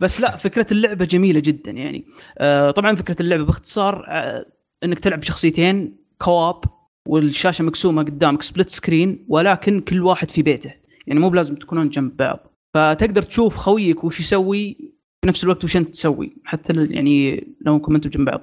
بس 0.00 0.20
لا 0.20 0.36
فكرة 0.36 0.66
اللعبة 0.72 1.04
جميلة 1.04 1.40
جدا 1.40 1.70
يعني. 1.70 2.06
آه 2.38 2.70
طبعا 2.70 2.94
فكرة 2.94 3.16
اللعبة 3.22 3.44
باختصار 3.44 4.04
آه 4.08 4.46
إنك 4.84 4.98
تلعب 4.98 5.20
بشخصيتين 5.20 5.96
co-op 6.18 6.60
والشاشة 7.08 7.64
مقسومة 7.64 8.02
قدامك 8.02 8.42
split 8.42 8.68
screen 8.70 9.26
ولكن 9.28 9.80
كل 9.80 10.02
واحد 10.02 10.30
في 10.30 10.42
بيته. 10.42 10.72
يعني 11.06 11.20
مو 11.20 11.30
بلازم 11.30 11.54
تكونون 11.54 11.88
جنب 11.88 12.16
بعض. 12.16 12.52
فتقدر 12.74 13.22
تشوف 13.22 13.56
خويك 13.56 14.04
وش 14.04 14.20
يسوي 14.20 14.76
في 15.22 15.28
نفس 15.28 15.44
الوقت 15.44 15.64
وش 15.64 15.76
أنت 15.76 15.88
تسوي 15.88 16.36
حتى 16.44 16.72
يعني 16.90 17.46
لو 17.60 17.74
أنكم 17.74 17.94
أنتم 17.94 18.10
جنب 18.10 18.24
بعض. 18.28 18.40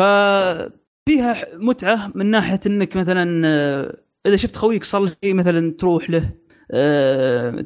ففيها 0.00 1.46
متعة 1.54 2.12
من 2.14 2.26
ناحية 2.26 2.60
إنك 2.66 2.96
مثلا 2.96 3.42
آه، 3.46 3.96
إذا 4.26 4.36
شفت 4.36 4.56
خويك 4.56 4.84
صار 4.84 5.00
له 5.00 5.12
شيء 5.24 5.34
مثلا 5.34 5.72
تروح 5.78 6.10
له. 6.10 6.30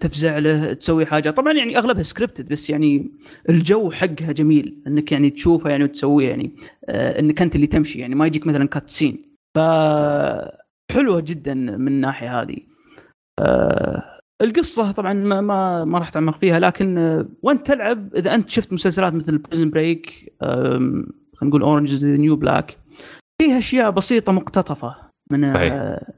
تفزع 0.00 0.38
له 0.38 0.72
تسوي 0.72 1.06
حاجة. 1.06 1.30
طبعا 1.30 1.52
يعني 1.52 1.78
أغلبها 1.78 2.02
scripted 2.02 2.48
بس 2.48 2.70
يعني 2.70 3.10
الجو 3.48 3.90
حقها 3.90 4.32
جميل 4.32 4.82
إنك 4.86 5.12
يعني 5.12 5.30
تشوفها 5.30 5.70
يعني 5.70 5.84
وتسويها 5.84 6.30
يعني 6.30 6.56
آه، 6.88 7.20
إنك 7.20 7.42
أنت 7.42 7.56
اللي 7.56 7.66
تمشي. 7.66 7.98
يعني 7.98 8.14
ما 8.14 8.26
يجيك 8.26 8.46
مثلا 8.46 8.68
cut 8.68 8.90
scene 8.90 9.18
ف 9.56 9.60
حلوة 10.92 11.20
جدا 11.20 11.54
من 11.54 11.88
الناحية 11.88 12.42
هذه. 12.42 12.56
آه، 13.40 14.20
القصة 14.42 14.92
طبعا 14.92 15.12
ما 15.12 15.40
ما, 15.40 15.84
ما 15.84 15.98
راح 15.98 16.08
اتعمق 16.08 16.38
فيها 16.38 16.58
لكن 16.58 16.98
آه، 16.98 17.28
وانت 17.42 17.66
تلعب؟ 17.66 18.14
إذا 18.14 18.34
أنت 18.34 18.48
شفت 18.48 18.72
مسلسلات 18.72 19.14
مثل 19.14 19.38
Prison 19.38 19.70
Break 19.70 20.32
خلينا 20.40 21.06
نقول 21.42 21.62
Orange 21.62 21.92
Is 21.92 22.06
the 22.06 22.21
New 22.21 22.36
Black 22.36 22.78
فيها 23.42 23.58
أشياء 23.58 23.90
بسيطة 23.90 24.32
مقتطفة 24.32 24.96
من. 25.30 25.44
آه، 25.44 26.12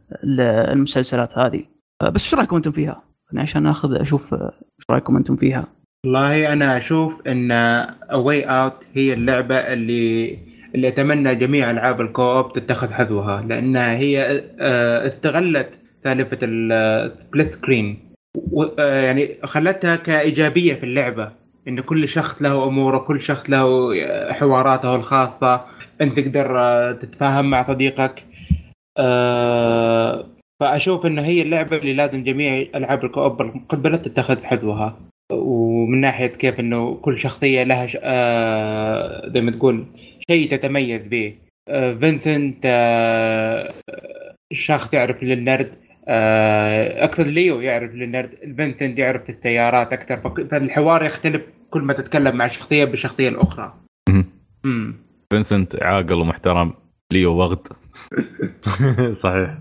المسلسلات 0.73 1.39
هذه. 1.39 1.59
آه، 1.59 1.78
بس 2.03 2.25
إيش 2.25 2.35
رأيكم 2.35 2.57
أنتم 2.57 2.71
فيها؟ 2.71 3.03
يعني 3.33 3.43
عشان 3.43 3.67
أخذ 3.67 4.01
أشوف 4.01 4.35
آه، 4.35 4.53
إيش 4.79 4.85
رأيكم 4.91 5.17
أنتم 5.17 5.37
فيها؟ 5.37 5.67
والله 6.05 6.53
أنا 6.53 6.77
أشوف 6.77 7.27
إن 7.27 7.51
A 8.13 8.45
Way 8.45 8.60
Out 8.60 8.75
هي 8.95 9.13
اللعبة 9.13 9.57
اللي 9.57 10.39
اللي 10.75 10.89
أتمنى 10.89 11.35
جميع 11.35 11.71
ألعاب 11.71 12.01
ال 12.01 12.09
co-op 12.09 12.53
تتخذ 12.53 12.93
حذوها 12.93 13.43
لأنها 13.43 13.97
هي 13.97 14.43
آه، 14.61 15.07
استغلت 15.07 15.71
سالفة 16.05 16.39
ال 16.43 16.61
split 16.61 17.53
screen 17.53 18.09
يعني 18.79 19.37
خلتها 19.45 19.97
كإيجابية 19.97 20.75
في 20.75 20.87
اللعبة 20.87 21.33
إن 21.69 21.81
كل 21.81 22.09
شخص 22.09 22.43
له 22.43 22.69
أموره 22.69 22.99
كل 22.99 23.21
شخص 23.21 23.51
له 23.51 23.95
حواراته 24.33 24.97
الخاصة 24.97 25.65
انت 26.01 26.21
تقدر 26.21 26.59
آه، 26.59 26.93
تتفاهم 26.93 27.51
مع 27.51 27.67
صديقك 27.67 28.25
آه، 28.99 30.27
فأشوف 30.61 31.07
إنه 31.07 31.23
هي 31.23 31.43
اللعبة 31.43 31.77
اللي 31.77 31.93
لازم 31.93 32.25
جميع 32.25 32.67
ألعاب 32.75 33.05
ال 33.05 33.11
co-op 33.11 33.43
المقبله 33.43 33.97
تتخذ 33.97 34.45
حذوها. 34.45 35.01
ومن 35.33 36.01
ناحية 36.01 36.27
كيف 36.27 36.61
إنه 36.61 36.95
كل 36.95 37.19
شخصية 37.19 37.63
لها 37.63 37.87
ش... 37.87 37.99
آه 38.03 39.29
زي 39.35 39.41
ما 39.41 39.51
تقول 39.51 39.87
شيء 40.31 40.51
تتميز 40.51 41.03
به. 41.03 41.35
آه 41.69 41.95
فينسنت 41.95 42.59
آه 42.65 43.75
شخص 44.53 44.95
يعرف 44.95 45.23
للنرد. 45.23 45.73
آه 46.09 47.05
اقصد 47.05 47.27
ليو 47.27 47.61
يعرف 47.61 47.95
للنرد. 47.95 48.31
فينسنت 48.57 48.99
يعرف 48.99 49.29
السيارات 49.29 49.93
أكثر. 49.93 50.47
فالحوار 50.51 51.05
يختلف 51.05 51.43
كل 51.71 51.83
ما 51.83 51.93
تتكلم 51.93 52.37
مع 52.37 52.49
شخصية 52.49 52.85
بالشخصيه 52.85 53.29
الاخرى. 53.29 53.75
امم 54.65 54.95
فينسنت 55.33 55.83
عاقل 55.83 56.15
ومحترم. 56.15 56.75
ليو 57.13 57.35
وغد 57.37 57.67
صحيح. 59.25 59.59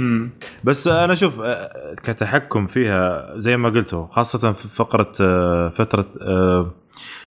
امم 0.00 0.30
بس 0.64 0.88
أنا 0.88 1.12
أشوف 1.12 1.40
آه، 1.40 1.94
كتحكم 2.04 2.66
فيها 2.66 3.32
زي 3.38 3.56
ما 3.56 3.68
قلتوا 3.68 4.06
خاصة 4.06 4.52
في 4.52 4.68
فقرة 4.68 5.12
آه، 5.20 5.68
فترة 5.68 6.06
آه، 6.22 6.70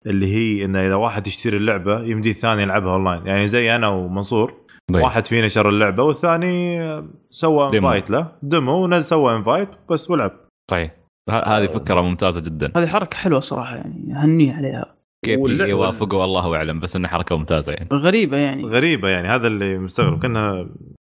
اللي 0.07 0.27
هي 0.35 0.65
إنه 0.65 0.87
إذا 0.87 0.95
واحد 0.95 1.27
يشتري 1.27 1.57
اللعبة 1.57 2.01
يمدي 2.01 2.31
الثاني 2.31 2.63
يلعبها 2.63 2.93
أونلاين. 2.93 3.27
يعني 3.27 3.47
زي 3.49 3.77
أنا 3.77 3.89
ومنصور 3.89 4.55
طيب. 4.93 5.03
واحد 5.03 5.27
فينا 5.27 5.49
شرى 5.49 5.69
اللعبة 5.69 6.03
والثاني 6.03 6.83
آه، 6.83 7.05
سوى. 7.31 7.79
invite 7.79 8.11
له 8.11 8.33
demo 8.43 8.85
ونزل 8.85 9.05
سوى 9.05 9.37
invite 9.37 9.69
بس 9.91 10.11
ولعب. 10.11 10.33
صحيح 10.71 10.91
ه- 11.31 11.33
هذه 11.59 11.67
فكرة 11.67 12.01
ممتازة 12.01 12.41
جدا. 12.41 12.73
هذه 12.77 12.87
حركة 12.87 13.17
حلوة 13.17 13.41
صراحة 13.41 13.77
يعني 13.77 14.13
هنيه 14.15 14.55
عليها. 14.57 14.96
كيف 15.27 15.69
يوافقوا 15.69 16.25
الله 16.25 16.57
أعلم 16.57 16.81
بس 16.81 16.97
انها 16.97 17.11
حركة 17.11 17.37
ممتازة 17.37 17.73
يعني. 17.73 17.89
غريبة 17.93 18.37
يعني. 18.37 18.65
غريبة 18.65 19.09
يعني 19.09 19.29
هذا 19.29 19.47
اللي 19.47 19.79
مستغرب 19.79 20.23
كأنها 20.23 20.67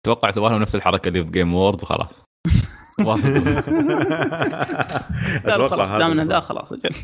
أتوقع 0.05 0.31
سووا 0.31 0.49
لهم 0.49 0.61
نفس 0.61 0.75
الحركة 0.75 1.07
اللي 1.07 1.23
في 1.23 1.31
Game 1.31 1.53
Awards 1.53 1.83
وخلاص. 1.83 2.25
لا 5.45 5.67
خلاص 5.67 5.91
دامنا 5.91 6.23
ذا. 6.23 6.39
خلاص 6.39 6.73
أجل 6.73 6.95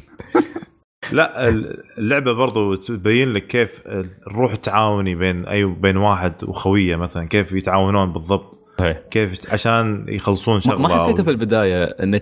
لا 1.11 1.49
اللعبة 1.97 2.33
برضو 2.33 2.75
تبين 2.75 3.33
لك 3.33 3.47
كيف 3.47 3.81
الروح 4.27 4.51
التعاوني 4.51 5.15
بين 5.15 5.45
اي 5.45 5.63
بين 5.65 5.97
واحد 5.97 6.43
وخوية 6.43 6.95
مثلا 6.95 7.27
كيف 7.27 7.51
يتعاونون 7.51 8.13
بالضبط. 8.13 8.59
كيف 9.11 9.53
عشان 9.53 10.05
يخلصون 10.09 10.61
شغلة 10.61 10.79
ما 10.79 10.95
حسيته 10.95 11.23
في 11.23 11.29
البداية 11.29 11.83
انه 11.83 12.17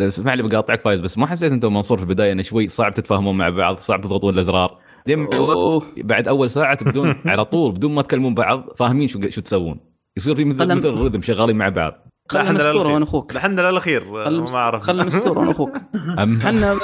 لو 0.00 0.08
اسمح 0.08 0.34
لي 0.34 0.42
بقاطعك 0.42 0.80
فايز 0.80 1.00
بس 1.00 1.18
ما 1.18 1.26
حسيت 1.26 1.52
انت 1.52 1.64
ومنصور 1.64 1.98
في 1.98 2.04
البداية 2.04 2.32
انه 2.32 2.42
شوي 2.42 2.68
صعب 2.68 2.94
تتفاهمون 2.94 3.36
مع 3.36 3.48
بعض 3.48 3.76
صعب 3.78 4.00
تضغطون 4.00 4.34
الأزرار. 4.34 4.78
لين 5.06 5.18
مع 5.18 5.28
الوقت 5.32 5.56
أوه. 5.56 5.82
بعد 5.96 6.28
أول 6.28 6.50
ساعة 6.50 6.74
تبدون 6.74 7.14
على 7.26 7.44
طول 7.44 7.72
بدون 7.72 7.94
ما 7.94 8.02
تكلمون 8.02 8.34
بعض 8.34 8.70
فاهمين 8.76 9.08
شو 9.08 9.20
شو 9.28 9.40
تسوون. 9.40 9.80
يصير 10.16 10.34
في 10.34 10.44
مثل 10.44 10.66
مثل 10.66 10.88
الرذم 10.88 11.22
شغالين 11.22 11.56
مع 11.56 11.68
بعض. 11.68 12.08
خلنا 12.30 12.52
للأخير. 12.52 12.86
وأنا 12.86 13.04
أخوك 13.04 13.34
لحنا 13.34 13.60
للاخير 13.60 14.24
خلنا 14.24 14.40
ما 14.42 14.54
أعرف. 14.54 14.82
خلنا 14.82 15.04
نستوره 15.04 15.38
وأنا 15.38 15.50
أخوك 15.50 15.70
إحنا 16.18 16.76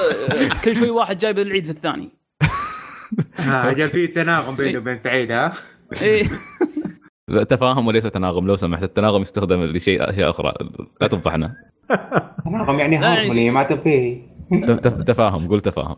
كل 0.64 0.76
شوي 0.76 0.91
واحد 0.91 1.18
جايب 1.18 1.39
العيد 1.39 1.64
في 1.64 1.70
الثاني. 1.70 2.11
ها 3.39 3.70
أجل 3.70 3.89
في 3.89 4.07
تناغم 4.07 4.57
بيني 4.57 4.78
وبين 4.78 4.99
سعيد 4.99 5.30
ها؟ 5.32 5.53
إيه. 6.03 6.24
تفاهم 7.49 7.87
وليس 7.87 8.05
تناغم 8.05 8.47
لو 8.47 8.57
سمحت. 8.57 8.82
التناغم 8.82 9.22
يستخدم 9.22 9.62
لشيء 9.62 10.11
أشياء 10.11 10.30
أخرى. 10.30 10.53
لا 11.01 11.07
تفضحنا. 11.09 11.57
تناغم 12.45 12.78
يعني 12.78 12.95
يعني- 12.95 13.07
هارموني 13.07 13.51
ما 13.51 13.62
تفيه 13.62 14.22
تف- 14.66 14.80
تف- 14.80 15.03
تفاهم 15.03 15.49
قول 15.49 15.61
تفاهم. 15.61 15.97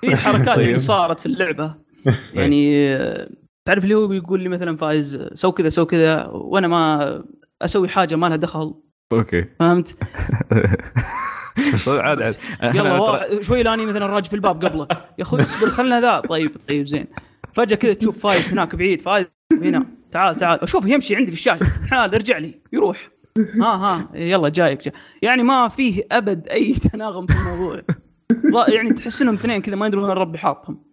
في 0.00 0.16
حركات 0.16 0.56
طيب. 0.56 0.66
يعني 0.66 0.78
صارت 0.78 1.20
في 1.20 1.26
اللعبة. 1.26 1.74
يعني 2.34 2.86
آه، 2.96 3.28
تعرف 3.64 3.84
اللي 3.84 3.94
هو 3.94 4.06
بيقول 4.06 4.40
لي 4.42 4.48
مثلا 4.48 4.76
فايز 4.76 5.28
سو 5.34 5.52
كذا 5.52 5.68
سو 5.68 5.86
كذا 5.86 6.24
وأنا 6.26 6.68
ما 6.68 7.22
أسوي 7.62 7.88
حاجة 7.88 8.14
ما 8.16 8.26
لها 8.26 8.36
دخل. 8.36 8.74
okay. 9.12 9.44
فهمت؟ 9.60 9.98
طيب 11.86 12.00
عاد 12.06 12.22
عاد. 12.22 12.36
يلا 12.74 13.42
شوي 13.42 13.62
لاني 13.62 13.86
مثلا 13.86 14.06
راجع 14.06 14.28
في 14.28 14.36
الباب 14.36 14.64
قبله. 14.64 14.86
يا 14.90 15.22
أخوي 15.22 15.40
اصبر 15.42 15.70
خلنا 15.70 16.00
ذا. 16.00 16.20
طيب 16.20 16.50
طيب 16.68 16.86
زين. 16.86 17.06
فجأة 17.52 17.76
كذا 17.76 17.92
تشوف 17.94 18.26
فايز 18.26 18.52
هناك 18.52 18.74
بعيد. 18.74 19.00
فايز 19.00 19.26
هنا. 19.62 19.86
تعال 20.12 20.36
تعال. 20.36 20.60
أشوف 20.62 20.86
يمشي 20.86 21.16
عندي 21.16 21.30
في 21.32 21.36
الشاشة. 21.36 21.64
حال 21.90 22.14
ارجع 22.14 22.38
لي. 22.38 22.54
يروح. 22.72 23.10
ها 23.38 23.66
ها 23.76 24.08
يلا 24.14 24.48
جايك 24.48 24.84
جاي. 24.84 24.92
يعني 25.22 25.42
ما 25.42 25.68
فيه 25.68 26.02
أبد 26.12 26.48
أي 26.48 26.72
تناغم 26.92 27.26
في 27.26 27.34
الموضوع. 27.34 27.82
يعني 28.68 28.92
تحس 28.92 29.22
إنهم 29.22 29.34
اثنين 29.34 29.62
كذا 29.62 29.76
ما 29.76 29.86
يدرون 29.86 30.04
وين 30.04 30.12
ربي 30.12 30.38
حاطهم 30.38 30.84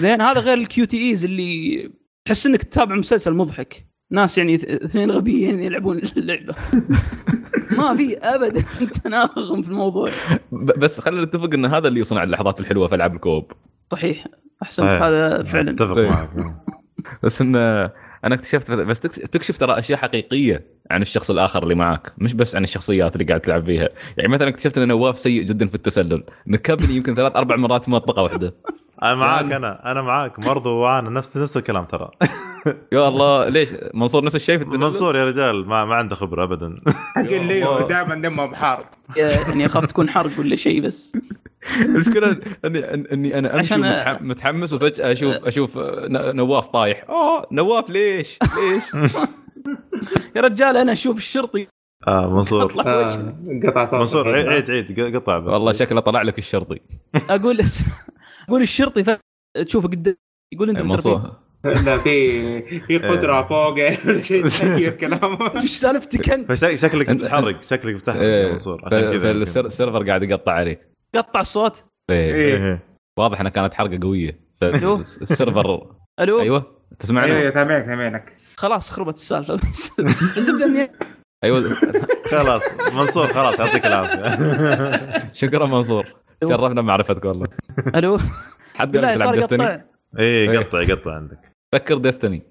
زين 0.00 0.20
هذا 0.20 0.40
غير 0.40 0.58
ال 0.58 0.84
QTEs 0.84 1.24
اللي 1.24 1.90
تحس 2.24 2.46
إنك 2.46 2.62
تتابع 2.62 2.94
مسلسل 2.94 3.34
مضحك. 3.34 3.86
ناس 4.10 4.38
يعني 4.38 4.54
اث- 4.58 4.64
اثنين 4.84 5.10
غبيين 5.10 5.60
يلعبون 5.62 5.98
اللعبة. 6.16 6.54
ما 7.78 7.94
في 7.96 8.18
ابدا 8.18 8.60
تناغم 9.04 9.62
في 9.62 9.68
الموضوع. 9.68 10.10
بس 10.52 11.00
خلينا 11.00 11.24
نتفق 11.24 11.50
إن 11.54 11.64
هذا 11.66 11.88
اللي 11.88 12.00
يصنع 12.00 12.22
اللحظات 12.22 12.60
الحلوة 12.60 12.88
في 12.88 12.94
ألعاب 12.94 13.14
ال 13.14 13.19
co-op. 13.19 13.52
صحيح. 13.92 14.26
احسنت 14.62 14.86
صحيح. 14.86 15.02
هذا 15.02 15.42
فعلا. 15.42 15.70
أتفق. 15.70 15.96
معك. 15.98 16.30
بس 17.22 17.42
إن 17.42 17.56
أنا 18.24 18.34
اكتشفت 18.34 18.70
بس 18.70 19.00
تكشف 19.00 19.58
ترى 19.58 19.78
أشياء 19.78 19.98
حقيقية 19.98 20.64
عن 20.90 21.02
الشخص 21.02 21.30
الآخر 21.30 21.62
اللي 21.62 21.74
معك 21.74 22.12
مش 22.18 22.34
بس 22.34 22.56
عن 22.56 22.64
الشخصيات 22.64 23.12
اللي 23.14 23.24
قاعد 23.26 23.40
تلعب 23.40 23.64
فيها. 23.66 23.88
يعني 24.16 24.28
مثلا 24.32 24.48
اكتشفت 24.48 24.78
إن 24.78 24.88
نواف 24.88 25.18
سيء 25.18 25.42
جدا 25.42 25.66
في 25.68 25.74
التسلل. 25.74 26.22
نكبني 26.46 26.96
يمكن 26.96 27.14
ثلاث 27.14 27.36
أربع 27.36 27.56
مرات 27.56 27.84
في 27.84 27.90
منطقة 27.90 28.22
واحدة. 28.22 28.54
أنا 29.02 29.14
معاك 29.14 29.42
يعني- 29.42 29.56
أنا 29.56 29.92
أنا 29.92 30.02
معاك. 30.02 30.40
برضو 30.40 30.70
وأنا 30.76 31.10
نفس 31.10 31.36
نفس 31.36 31.56
الكلام 31.56 31.84
ترى. 31.84 32.10
يا 32.92 33.08
الله 33.08 33.48
ليش؟ 33.48 33.68
منصور 33.94 34.24
نفس 34.24 34.34
الشيء 34.36 34.58
في 34.58 34.64
التسلل؟ 34.64 34.80
منصور 34.80 35.16
يا 35.16 35.24
رجال 35.24 35.66
ما 35.68 35.84
ما 35.84 35.94
عنده 35.94 36.14
خبرة 36.16 36.44
ابدا. 36.44 36.80
حق 37.14 37.20
اللي. 37.20 37.60
دائما 37.90 38.14
دمه 38.14 38.46
بحار. 38.46 38.84
يعني 39.16 39.66
اخاف 39.66 39.86
تكون 39.86 40.10
حرق 40.10 40.30
ولا 40.38 40.56
شيء 40.56 40.80
بس. 40.86 41.12
المشكلة 41.94 42.40
اني 42.64 42.94
إني 43.12 43.38
أنا 43.38 43.54
أمشي 43.56 43.74
عشان- 43.74 44.26
متحمس 44.26 44.72
وفجأة 44.72 45.12
أشوف 45.12 45.34
أشوف 45.36 45.78
ن- 45.78 46.36
نواف 46.36 46.66
طايح 46.66 47.04
آه 47.08 47.46
نواف 47.52 47.90
ليش؟ 47.90 48.38
ليش؟ 48.42 48.84
يا 50.36 50.40
رجال 50.40 50.76
أنا 50.76 50.92
أشوف 50.92 51.16
الشرطي 51.16 51.66
آه 52.08 52.30
منصور 52.34 52.62
آه، 52.62 53.08
قطع 53.66 53.84
صوت. 53.84 53.94
منصور 53.94 54.28
عيد 54.48 54.70
عيد 54.70 55.16
قطع 55.16 55.38
بس 55.38 55.48
والله 55.52 55.72
شكله 55.72 56.00
طلع 56.00 56.22
لك 56.22 56.38
الشرطي 56.38 56.80
أقول 57.30 57.60
أقول 58.48 58.62
الشرطي. 58.62 59.16
تشوفه 59.66 59.88
قدام 59.88 60.16
يقول 60.54 60.70
أنت 60.70 60.82
منصور 60.82 61.16
بترفيه. 61.64 61.84
لا 61.84 61.98
في 61.98 62.80
في 62.80 62.98
قدرة 62.98 63.42
فوق 63.48 63.74
شيء 64.48 64.90
كلامه 64.90 65.38
وش 65.56 65.70
سالفتك 65.70 66.30
أنت؟ 66.30 66.52
فشكلك 66.52 67.06
أنت- 67.10 67.12
بتحرق 67.12 67.62
شكلك 67.62 68.08
يا 68.08 68.14
إيه، 68.22 68.52
منصور 68.52 68.80
عشان 68.84 69.00
كذا 69.00 69.30
يمكن. 69.30 69.44
فالسيرفر 69.44 70.06
قاعد 70.08 70.22
يقطع 70.22 70.52
عليك 70.52 70.89
قطع 71.14 71.40
الصوت. 71.40 71.84
إيه. 72.10 72.34
إيه. 72.34 72.56
إيه. 72.56 72.82
واضح 73.18 73.40
إنها 73.40 73.50
كانت 73.50 73.74
حرقة 73.74 73.98
قوية. 74.02 74.40
السيرفر. 74.62 75.96
ألو؟ 76.20 76.40
أيوه. 76.40 76.80
تسمعني؟ 76.98 77.32
أيوه 77.32 77.54
سامعك 77.54 77.86
سامعك. 77.86 78.36
خلاص 78.56 78.90
خربت 78.90 79.14
السالفة. 79.14 79.54
بس 79.70 80.00
الزبده 80.38 80.66
اني 80.66 80.90
أيوه. 81.44 81.74
خلاص 82.30 82.62
منصور 82.92 83.26
خلاص 83.26 83.58
يعطيك 83.58 83.86
العافية. 83.86 85.32
شكرا 85.40 85.66
منصور. 85.66 86.04
أيوه. 86.42 86.56
شرفنا 86.56 86.80
بمعرفتك 86.80 87.24
والله. 87.24 87.46
ألو؟ 87.94 88.18
حد 88.74 88.96
قال 88.96 89.16
تلعب 89.16 89.18
صار 89.18 89.34
ديستني 89.34 89.64
يقطع 89.64 89.82
إيه 90.18 90.58
قطع 90.58 90.94
قطع 90.94 91.14
عندك. 91.14 91.52
فكر 91.72 91.98
ديستني 91.98 92.42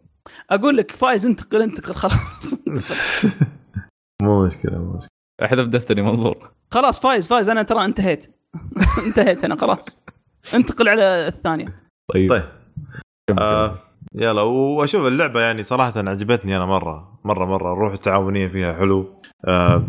أقول 0.49 0.77
لك 0.77 0.91
فايز 0.91 1.25
انتقل 1.25 1.61
انتقل 1.61 1.93
خلاص. 1.93 2.53
مو 4.23 4.45
مشكلة 4.45 4.77
مو 4.77 4.93
مشكلة. 4.93 5.09
أحذف 5.43 5.67
ديستني 5.67 6.01
منصور. 6.01 6.51
خلاص 6.71 6.99
فايز 6.99 7.27
فايز 7.27 7.49
أنا 7.49 7.63
ترى 7.63 7.85
انتهيت. 7.85 8.38
انتهيت 9.07 9.43
أنا 9.43 9.55
خلاص. 9.55 10.05
انتقل 10.53 10.89
على 10.89 11.27
الثانية. 11.27 11.83
طيب. 12.13 12.29
طيب. 12.29 13.39
آه 13.39 13.79
يلا 14.15 14.41
وأشوف 14.41 15.07
اللعبة 15.07 15.41
يعني 15.41 15.63
صراحة 15.63 15.93
عجبتني 15.97 16.57
أنا 16.57 16.65
مرة 16.65 17.19
مرة 17.23 17.45
مرة. 17.45 17.73
الروح 17.73 17.93
التعاونية 17.93 18.47
فيها 18.47 18.73
حلو. 18.73 19.21
آه 19.47 19.87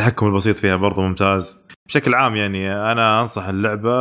التحكم 0.00 0.26
البسيط 0.26 0.56
فيها 0.56 0.76
برضه 0.76 1.02
ممتاز. 1.02 1.64
بشكل 1.88 2.14
عام 2.14 2.36
يعني 2.36 2.72
أنا 2.92 3.20
أنصح 3.20 3.46
اللعبة 3.48 3.92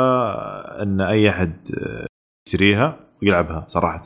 إن 0.82 1.02
أي 1.02 1.30
أحد 1.30 1.54
آه، 1.78 2.08
يشتريها 2.48 3.00
ويلعبها 3.22 3.66
صراحة. 3.68 4.06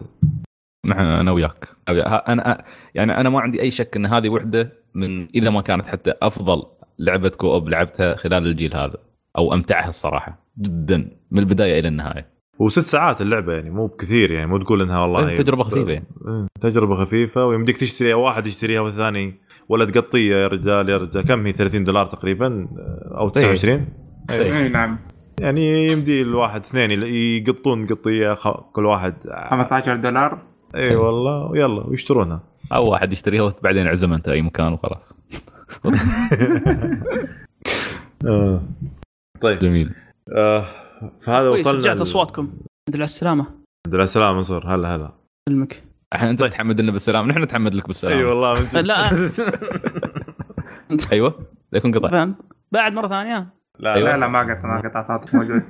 نحن 0.90 1.00
أنا 1.00 1.32
وياك. 1.32 1.68
أنا 1.90 2.66
يعني 2.96 3.18
أنا 3.18 3.30
ما 3.30 3.40
عندي 3.40 3.62
أي 3.62 3.72
شك 3.72 3.96
إن 3.96 4.06
هذه 4.06 4.30
وحدة 4.30 4.72
من 4.94 5.28
إذا 5.36 5.50
ما 5.50 5.62
كانت 5.62 5.88
حتى 5.88 6.14
أفضل 6.22 6.64
لعبة 7.00 7.30
كوب 7.30 7.70
لعبتها 7.70 8.16
خلال 8.16 8.48
الجيل 8.48 8.76
هذا. 8.76 8.98
أو 9.38 9.54
أمتعها 9.54 9.90
الصراحة 9.90 10.40
جدا 10.60 10.98
من 11.32 11.40
البداية 11.40 11.80
إلى 11.80 11.88
النهاية. 11.88 12.38
وست 12.60 12.80
ساعات 12.80 13.22
اللعبة 13.22 13.54
يعني 13.54 13.70
مو 13.70 13.88
بكثير 13.88 14.32
يعني 14.32 14.48
مو 14.48 14.58
تقول 14.58 14.82
إنها 14.82 15.00
والله 15.02 15.30
إيه، 15.30 15.38
تجربة 15.38 15.64
خفيفة 15.64 15.92
يعني. 15.92 16.06
إيه، 16.28 16.48
تجربة 16.62 16.96
خفيفة 17.06 17.46
ويمديك 17.46 17.78
تشتري 17.78 18.14
واحد 18.14 18.48
يشتريها 18.48 18.82
والثاني 18.82 19.36
ولا 19.70 19.86
تقطيه 19.86 20.36
يا 20.36 20.48
رجال 20.48 20.90
يا 20.90 20.98
رجال 20.98 21.24
كم 21.24 21.46
هي؟ 21.46 21.52
30 21.54 21.84
دولار 21.84 22.06
تقريبا 22.06 22.68
أو 23.18 23.30
29 23.30 23.86
اي 24.32 24.70
نعم. 24.70 24.98
يعني 25.40 25.88
يمدي 25.92 26.22
الواحد 26.22 26.62
اثنين 26.62 26.92
يقطون 27.48 27.86
قطية 27.86 28.34
خ- 28.34 28.62
كل 28.74 28.86
واحد 28.86 29.14
15 29.50 29.96
دولار. 29.96 30.42
اي 30.76 30.96
والله 30.96 31.46
ويلا 31.52 31.88
ويشترونها. 31.88 32.44
أو 32.74 32.92
واحد 32.92 33.12
يشتريها 33.14 33.44
وبعدين 33.44 33.88
اعزم 33.88 34.14
أنت 34.14 34.30
أي 34.30 34.42
مكان 34.42 34.74
وخلاص. 34.74 35.14
آه. 38.26 38.62
طيب. 39.42 39.60
جميل. 39.60 39.94
آه 40.36 40.66
فهذا 41.22 41.50
وصلنا 41.50 41.80
رجعت 41.80 42.02
أصواتكم. 42.02 42.44
الحمد 42.44 42.60
لله 42.90 42.98
على 42.98 43.04
السلامة. 43.04 43.44
الحمد 43.44 43.96
لله 43.96 44.04
السلامة 44.04 44.36
منصور 44.38 44.66
هلا 44.76 44.96
هلا. 44.96 45.12
سلمك 45.50 45.84
إحنا 46.16 46.30
انت 46.30 46.40
طيب. 46.40 46.52
تحمد 46.52 46.82
لنا 46.82 46.92
بالسلام 46.92 47.28
نحن 47.28 47.44
نتحمد 47.44 47.74
لك 47.74 47.88
بالسلام 47.88 48.18
إي 48.18 48.24
والله. 48.24 48.72
لا. 48.92 49.10
أيوه. 51.12 51.34
لا 51.72 51.78
يكون 51.78 51.92
قطع. 51.96 52.10
فاهم 52.10 52.36
بعد 52.72 52.94
مرة 52.94 53.08
ثانية. 53.08 53.48
لا 53.80 53.94
أيوة. 53.94 54.10
لا 54.10 54.18
لا 54.18 54.28
ما 54.28 54.40
قطع 54.40 54.76
ما 54.76 54.90
قطع. 54.90 55.12
عاطف 55.14 55.36
موجود. 55.36 55.64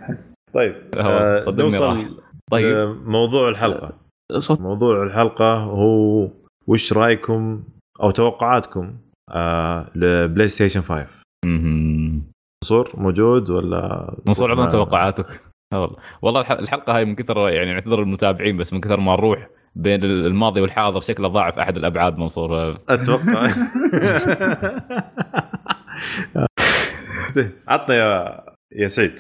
طيب. 0.54 0.76
آه. 0.98 1.46
نوصل 1.50 2.22
طيب. 2.52 2.98
موضوع 3.06 3.50
الحلقة. 3.50 3.94
صوت. 4.38 4.62
موضوع 4.62 5.04
الحلقة 5.04 5.54
هو 5.58 6.30
وش 6.68 6.94
رأيكم 6.94 7.64
أو 8.04 8.12
توقعاتكم 8.12 8.98
آه 9.32 9.92
ل 9.96 10.50
PlayStation 10.50 10.82
5 10.82 11.08
مهم. 11.46 12.24
منصور 12.72 12.92
موجود 12.98 13.50
ولا 13.50 14.14
منصور 14.28 14.56
ما- 14.56 14.70
توقعاتك. 14.70 15.42
آه 15.74 15.82
والله. 15.82 15.98
والله 16.22 16.42
الح- 16.42 16.52
الحلقة 16.52 16.98
هاي 16.98 17.06
من 17.06 17.16
كثر 17.16 17.50
يعني 17.50 17.74
نعتذر 17.74 18.00
المتابعين 18.02 18.58
بس 18.58 18.74
من 18.74 18.82
كثر 18.82 19.00
ما 19.00 19.12
نروح 19.14 19.48
بين 19.76 20.04
الماضي 20.04 20.62
والحاضر 20.62 21.00
شكله 21.00 21.28
ضاعف 21.28 21.60
أحد 21.60 21.78
الأبعاد 21.78 22.18
منصور. 22.18 22.78
أتوقع. 22.90 23.48
زين 27.30 27.52
عطنا 27.68 27.96
يا 27.96 28.40
يا 28.76 28.88
سعيد. 28.88 29.20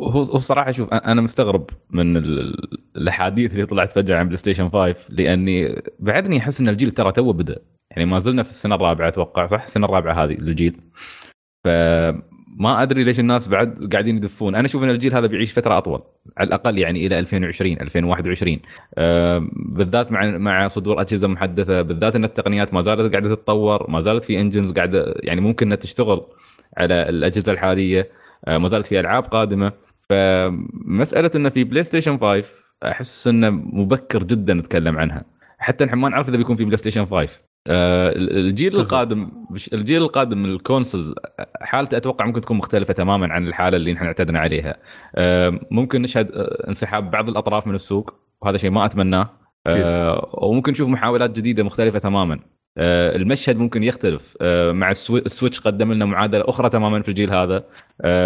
هو 0.00 0.08
هو 0.08 0.24
صراحة 0.38 0.70
شوف 0.70 0.88
أنا 0.94 1.20
مستغرب 1.20 1.70
من 1.90 2.16
ال- 2.16 2.56
الأحاديث 2.96 3.52
اللي 3.52 3.66
طلعت 3.66 3.92
فجأة 3.92 4.18
عن 4.18 4.24
PlayStation 4.24 4.68
5 4.70 4.94
لأني 5.08 5.82
بعدني 5.98 6.38
أحس 6.38 6.60
إن 6.60 6.68
الجيل 6.68 6.90
ترى 6.90 7.12
تو 7.12 7.32
بدأ. 7.32 7.56
يعني 7.90 8.04
ما 8.10 8.18
زلنا 8.18 8.42
في 8.42 8.50
السنة 8.50 8.74
الرابعة 8.74 9.08
أتوقع 9.08 9.46
صح؟ 9.46 9.62
السنة 9.62 9.86
الرابعة 9.86 10.24
هذه 10.24 10.32
للجيل 10.32 10.80
فما 12.60 12.82
أدري 12.82 13.04
ليش 13.04 13.20
الناس 13.20 13.48
بعد 13.48 13.88
قاعدين 13.92 14.16
يدفون. 14.16 14.54
أنا 14.54 14.66
أشوف 14.66 14.82
إن 14.82 14.90
الجيل 14.90 15.14
هذا 15.14 15.26
بيعيش 15.26 15.52
فترة 15.52 15.78
أطول. 15.78 16.02
على 16.38 16.46
الأقل 16.46 16.78
يعني 16.78 17.06
إلى 17.06 17.18
2020 17.18 17.72
2021 17.80 18.58
آه، 18.98 19.48
بالذات 19.52 20.12
مع 20.12 20.26
مع 20.26 20.68
صدور 20.68 21.00
أجهزة 21.00 21.28
محدثة 21.28 21.82
بالذات 21.82 22.16
إن 22.16 22.24
التقنيات 22.24 22.74
ما 22.74 22.82
زالت 22.82 23.12
قاعدة 23.12 23.34
تتطور 23.34 23.90
ما 23.90 24.00
زالت 24.00 24.24
في 24.24 24.40
engines 24.40 24.72
قاعدة 24.72 25.14
يعني 25.18 25.40
ممكن 25.40 25.66
إنها 25.66 25.76
تشتغل 25.76 26.22
على 26.76 27.08
الأجهزة 27.08 27.52
الحالية. 27.52 28.10
آه، 28.44 28.58
ما 28.58 28.68
زالت 28.68 28.86
في 28.86 29.00
ألعاب 29.00 29.24
قادمة. 29.24 29.72
فمسألة 30.08 31.30
إنه 31.36 31.48
في 31.48 31.64
PlayStation 31.64 32.18
5 32.18 32.44
أحس 32.84 33.28
إنه 33.28 33.50
مبكر 33.50 34.22
جدا 34.22 34.54
نتكلم 34.54 34.98
عنها. 34.98 35.24
حتى 35.58 35.84
نحن 35.84 35.96
ما 35.96 36.08
نعرف 36.08 36.28
إذا 36.28 36.36
بيكون 36.36 36.56
في 36.56 36.64
PlayStation 36.64 37.06
5 37.06 37.40
آه، 37.66 38.12
الجيل 38.16 38.70
تفضل. 38.72 38.82
القادم 38.82 39.30
الجيل 39.72 40.02
القادم 40.02 40.42
من 40.42 40.48
ال 40.50 40.58
console 40.58 41.14
حالته 41.60 41.96
أتوقع 41.96 42.26
ممكن 42.26 42.40
تكون 42.40 42.56
مختلفة 42.56 42.94
تماما 42.94 43.32
عن 43.32 43.46
الحالة 43.46 43.76
اللي 43.76 43.92
نحن 43.92 44.04
اعتدنا 44.04 44.38
عليها. 44.38 44.76
آه، 45.14 45.60
ممكن 45.70 46.02
نشهد 46.02 46.30
آه، 46.32 46.68
انسحاب 46.68 47.10
بعض 47.10 47.28
الأطراف 47.28 47.66
من 47.66 47.74
السوق 47.74 48.14
وهذا 48.42 48.56
شيء 48.56 48.70
ما 48.70 48.84
أتمناه. 48.84 49.30
آه، 49.66 50.30
وممكن 50.34 50.72
نشوف 50.72 50.88
محاولات 50.88 51.30
جديدة 51.30 51.62
مختلفة 51.62 51.98
تماما. 51.98 52.40
المشهد 52.78 53.56
ممكن 53.56 53.82
يختلف 53.82 54.36
مع 54.72 54.90
ال 54.90 54.96
Swi- 54.96 55.22
ال 55.26 55.31
Switch 55.31 55.60
قدم 55.60 55.92
لنا 55.92 56.04
معادلة 56.04 56.44
أخرى 56.48 56.68
تماما 56.70 57.02
في 57.02 57.08
الجيل 57.08 57.30
هذا 57.30 57.64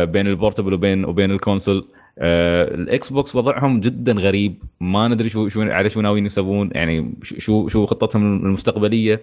بين 0.05 0.27
ال 0.27 0.32
portable 0.32 0.75
وبين 0.75 1.05
وبين 1.05 1.31
ال 1.31 1.38
console 1.38 1.89
آه، 2.19 2.75
ال 2.75 3.12
Xbox 3.12 3.37
وضعهم 3.37 3.81
جدا 3.81 4.12
غريب. 4.12 4.62
ما 4.81 5.09
ندري 5.09 5.29
شو 5.29 5.49
شو 5.49 5.62
على 5.62 5.89
شو 5.89 6.01
ناويين 6.01 6.27
يسوون. 6.27 6.71
يعني 6.73 7.15
شو 7.23 7.69
شو 7.69 7.87
خطتهم 7.87 8.47
المستقبلية. 8.47 9.21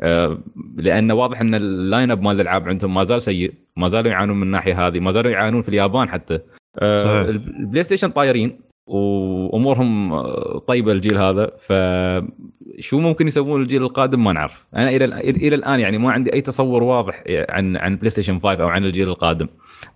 آه، 0.00 0.38
لأن 0.76 1.12
واضح 1.12 1.40
إن 1.40 1.54
ال 1.54 2.10
lineup 2.10 2.22
مال 2.22 2.34
الألعاب 2.34 2.68
عندهم 2.68 2.94
ما 2.94 3.04
زال 3.04 3.22
سيء. 3.22 3.52
ما 3.76 3.88
زالوا 3.88 4.10
يعانون 4.10 4.36
من 4.36 4.42
الناحية 4.42 4.86
هذه. 4.86 5.00
ما 5.00 5.12
زالوا 5.12 5.30
يعانون 5.30 5.62
في 5.62 5.68
اليابان 5.68 6.08
حتى. 6.08 6.38
آه،. 6.78 7.28
ال 7.28 7.82
PlayStation 7.82 8.08
طايرين. 8.10 8.71
وامورهم 8.86 10.18
طيبة 10.58 10.92
الجيل 10.92 11.18
هذا 11.18 11.50
فشو 11.58 13.00
ممكن 13.00 13.28
يسوون 13.28 13.62
الجيل 13.62 13.82
القادم 13.82 14.24
ما 14.24 14.32
نعرف. 14.32 14.66
أنا 14.76 14.88
إلى 14.88 15.04
إلى 15.30 15.54
الآن 15.54 15.80
يعني 15.80 15.98
ما 15.98 16.12
عندي 16.12 16.32
أي 16.32 16.40
تصور 16.40 16.82
واضح 16.82 17.24
عن 17.28 17.76
عن 17.76 17.96
بلاي 17.96 18.10
ستيشن 18.10 18.38
5 18.38 18.62
أو 18.62 18.68
عن 18.68 18.84
الجيل 18.84 19.08
القادم. 19.08 19.48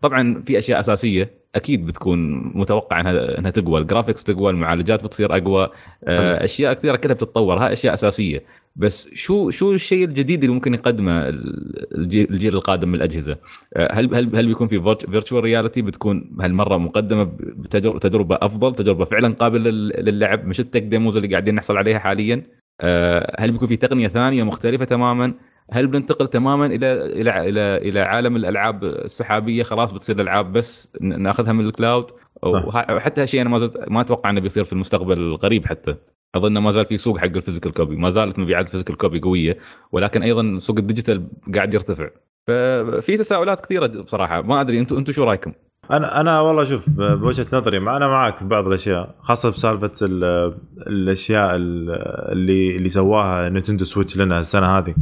طبعا 0.02 0.42
في 0.46 0.58
أشياء 0.58 0.80
أساسية 0.80 1.30
أكيد 1.54 1.86
بتكون 1.86 2.42
متوقع 2.58 3.00
انها 3.00 3.38
إنها 3.38 3.50
تقوى. 3.50 3.80
الجرافيكس 3.80 4.24
تقوى 4.24 4.50
المعالجات 4.50 5.04
بتصير 5.04 5.36
أقوى 5.36 5.68
أشياء 6.04 6.74
كثيرة 6.74 6.96
كلها 6.96 7.14
بتتطور. 7.14 7.58
هاي 7.58 7.72
أشياء 7.72 7.94
أساسية. 7.94 8.42
بس 8.76 9.08
شو 9.14 9.50
شو 9.50 9.72
الشيء 9.72 10.04
الجديد 10.04 10.42
اللي 10.44 10.54
ممكن 10.54 10.74
يقدمه 10.74 11.28
الجيل, 11.28 12.54
القادم 12.54 12.88
من 12.88 12.94
الأجهزة؟ 12.94 13.36
آه، 13.76 13.92
هل 13.92 14.14
هل 14.14 14.36
هل 14.36 14.46
بيكون 14.46 14.68
في 14.68 14.96
virtual 15.10 15.44
reality 15.44 15.82
بتكون 15.82 16.36
هالمرة 16.40 16.76
مقدمة 16.78 17.22
بتجربه 17.40 17.98
تجربة 17.98 18.38
أفضل 18.42 18.74
تجربة 18.74 19.04
فعلا 19.04 19.34
قابلة 19.34 19.70
لل- 19.70 20.04
للعب 20.04 20.46
مش 20.46 20.60
ال 20.60 20.65
tech 20.65 20.82
demos 20.82 21.16
اللي 21.16 21.28
قاعدين 21.28 21.54
نحصل 21.54 21.76
عليها 21.76 21.98
حاليا 21.98 22.42
آه، 22.80 23.36
هل 23.38 23.52
بيكون 23.52 23.68
في 23.68 23.76
تقنية 23.76 24.08
ثانية 24.08 24.42
مختلفة 24.44 24.84
تماما؟ 24.84 25.34
هل 25.72 25.86
بننتقل 25.86 26.28
تماما 26.28 26.66
إلى 26.66 26.92
إلى 26.92 27.48
إلى 27.48 27.60
إلى 27.76 28.00
عالم 28.00 28.36
الألعاب 28.36 28.84
السحابية؟ 28.84 29.62
خلاص 29.62 29.92
بتصير 29.92 30.16
الألعاب 30.16 30.52
بس 30.52 30.92
نأخذها 31.00 31.52
من 31.52 31.66
ال 31.66 31.73
cloud. 31.73 32.10
وحتى 32.42 33.22
هالشيء 33.22 33.40
أنا 33.40 33.50
ما 33.50 33.58
زلت 33.58 33.84
ما 33.88 34.00
أتوقع 34.00 34.30
إنه 34.30 34.40
بيصير 34.40 34.64
في 34.64 34.72
المستقبل 34.72 35.18
القريب 35.18 35.66
حتى. 35.66 35.96
أظن 36.34 36.58
ما 36.58 36.70
زال 36.70 36.86
في 36.86 36.96
سوق 36.96 37.18
حق 37.18 37.24
ال 37.24 37.30
physical 37.30 37.72
copy. 37.72 37.96
ما 37.96 38.10
زالت 38.10 38.38
مبيعات 38.38 38.66
ال 38.66 38.70
physical 38.70 38.96
copy 38.96 39.20
قوية 39.20 39.58
ولكن 39.92 40.22
أيضا 40.22 40.58
سوق 40.58 40.78
ال 40.78 40.84
digital 40.84 41.26
قاعد 41.54 41.74
يرتفع. 41.74 42.08
ففي 42.46 43.16
تساؤلات 43.16 43.60
كثيرة 43.60 43.86
بصراحة. 43.86 44.42
ما 44.42 44.60
أدري 44.60 44.78
أنتم 44.78 44.96
أنتم 44.96 45.12
شو 45.12 45.24
رأيكم؟ 45.24 45.52
أنا 45.90 46.20
أنا 46.20 46.40
والله 46.40 46.64
شوف 46.64 46.90
بوجهة 46.90 47.46
نظري 47.52 47.78
ما 47.78 47.96
أنا 47.96 48.08
معك 48.08 48.36
في 48.38 48.44
بعض 48.44 48.66
الأشياء 48.68 49.14
خاصة 49.20 49.50
بسالفة 49.50 49.90
ال- 50.02 50.54
الأشياء 50.86 51.56
ال- 51.56 51.90
اللي 52.32 52.76
اللي 52.76 52.88
سواها 52.88 53.48
نينتندو 53.48 53.84
سويتش 53.84 54.16
لنا 54.16 54.38
السنة 54.38 54.78
هذه 54.78 54.94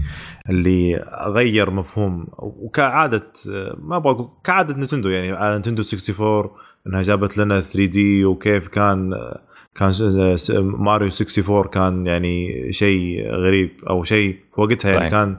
اللي 0.50 1.04
غير 1.26 1.70
مفهوم 1.70 2.26
وكعادة 2.38 3.26
ما 3.78 3.96
أبغى 3.96 4.14
أقول- 4.14 4.28
كعادة 4.44 4.74
نينتندو 4.76 5.08
يعني 5.08 5.32
على 5.32 5.52
نينتندو 5.52 5.82
64 5.82 6.50
إنها 6.86 7.02
جابت 7.02 7.38
لنا 7.38 7.60
3D 7.60 8.24
وكيف 8.24 8.68
كان 8.68 9.10
كان 9.74 9.90
ماريو 10.60 11.08
64 11.08 11.64
كان 11.64 12.06
يعني 12.06 12.72
شيء 12.72 13.30
غريب 13.30 13.70
أو 13.90 14.04
شيء 14.04 14.36
في 14.54 14.60
وقتها 14.60 14.92
يعني. 14.92 15.10
كان 15.10 15.36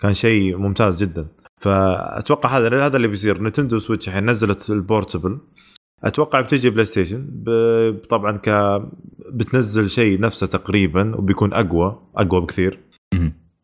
كان 0.00 0.14
شيء 0.14 0.56
ممتاز 0.56 1.02
جدا 1.04 1.26
فأتوقع 1.60 2.58
هذا 2.58 2.86
هذا 2.86 2.96
اللي 2.96 3.08
بيصير. 3.08 3.42
نينتندو 3.42 3.78
سويتش 3.78 4.08
الحين 4.08 4.30
نزلت 4.30 4.70
ال 4.70 4.78
portable 4.78 5.38
أتوقع 6.04 6.40
بتجي 6.40 6.70
بلاي 6.70 6.84
ستيشن 6.84 7.28
طبعا 8.10 8.36
ك 8.36 8.80
بتنزل 9.32 9.90
شيء 9.90 10.20
نفسه 10.20 10.46
تقريبا 10.46 11.16
وبيكون 11.16 11.52
أقوى 11.52 12.02
أقوى 12.16 12.40
بكثير. 12.40 12.78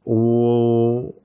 و... 0.05 0.17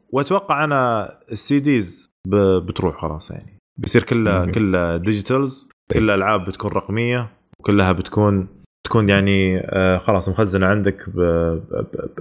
وأتوقع 0.10 0.64
أنا 0.64 1.12
ال 1.32 1.60
CDs 1.60 2.06
ب... 2.28 2.36
بتروح 2.36 3.02
خلاص 3.02 3.32
يعني. 3.32 3.58
بيصير 3.78 4.04
كلها 4.04 4.40
ممكن. 4.40 4.52
كلها 4.52 4.98
digitals 4.98 5.70
كل 5.94 6.04
الالعاب 6.04 6.46
بتكون 6.46 6.72
رقمية 6.72 7.30
وكلها 7.60 7.92
بتكون 7.92 8.48
تكون 8.84 9.10
يعني 9.10 9.60
آه 9.60 9.98
خلاص 9.98 10.30
مخزنة 10.30 10.66
عندك 10.68 11.10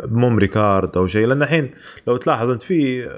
ب 0.04 0.10
memory 0.10 0.48
card 0.48 0.96
أو 0.96 1.06
شيء. 1.06 1.26
لأن 1.26 1.42
الحين 1.42 1.70
لو 2.06 2.16
تلاحظ 2.16 2.50
أنت 2.50 2.62
في 2.62 3.08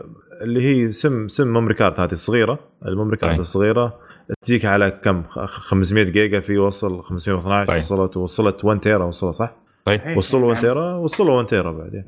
اللي 0.42 0.62
هي 0.62 0.92
سم 0.92 1.28
سم 1.28 1.52
memory 1.52 1.74
card 1.74 2.00
هذه 2.00 2.12
الصغيرة. 2.12 2.58
ال 2.86 2.90
memory 2.90 3.16
card 3.16 3.32
طيب. 3.32 3.40
الصغيرة 3.40 3.98
تجيك 4.42 4.64
على 4.64 4.90
كم؟ 4.90 5.22
خ- 5.22 5.38
500 5.44 6.04
جيجا 6.04 6.40
في 6.40 6.58
وصل 6.58 7.02
512 7.02 7.68
طيب. 7.68 7.78
وصلت 7.78 8.16
وصلت 8.16 8.64
1 8.64 8.80
tera 8.80 9.04
وصلت 9.04 9.34
صح؟ 9.34 9.56
صحيح. 9.86 10.16
وصلوا 10.16 10.48
1 10.48 10.60
tera 10.60 10.94
وصلوا 10.94 11.34
1 11.36 11.46
tera 11.48 11.72
بعدين 11.72 12.04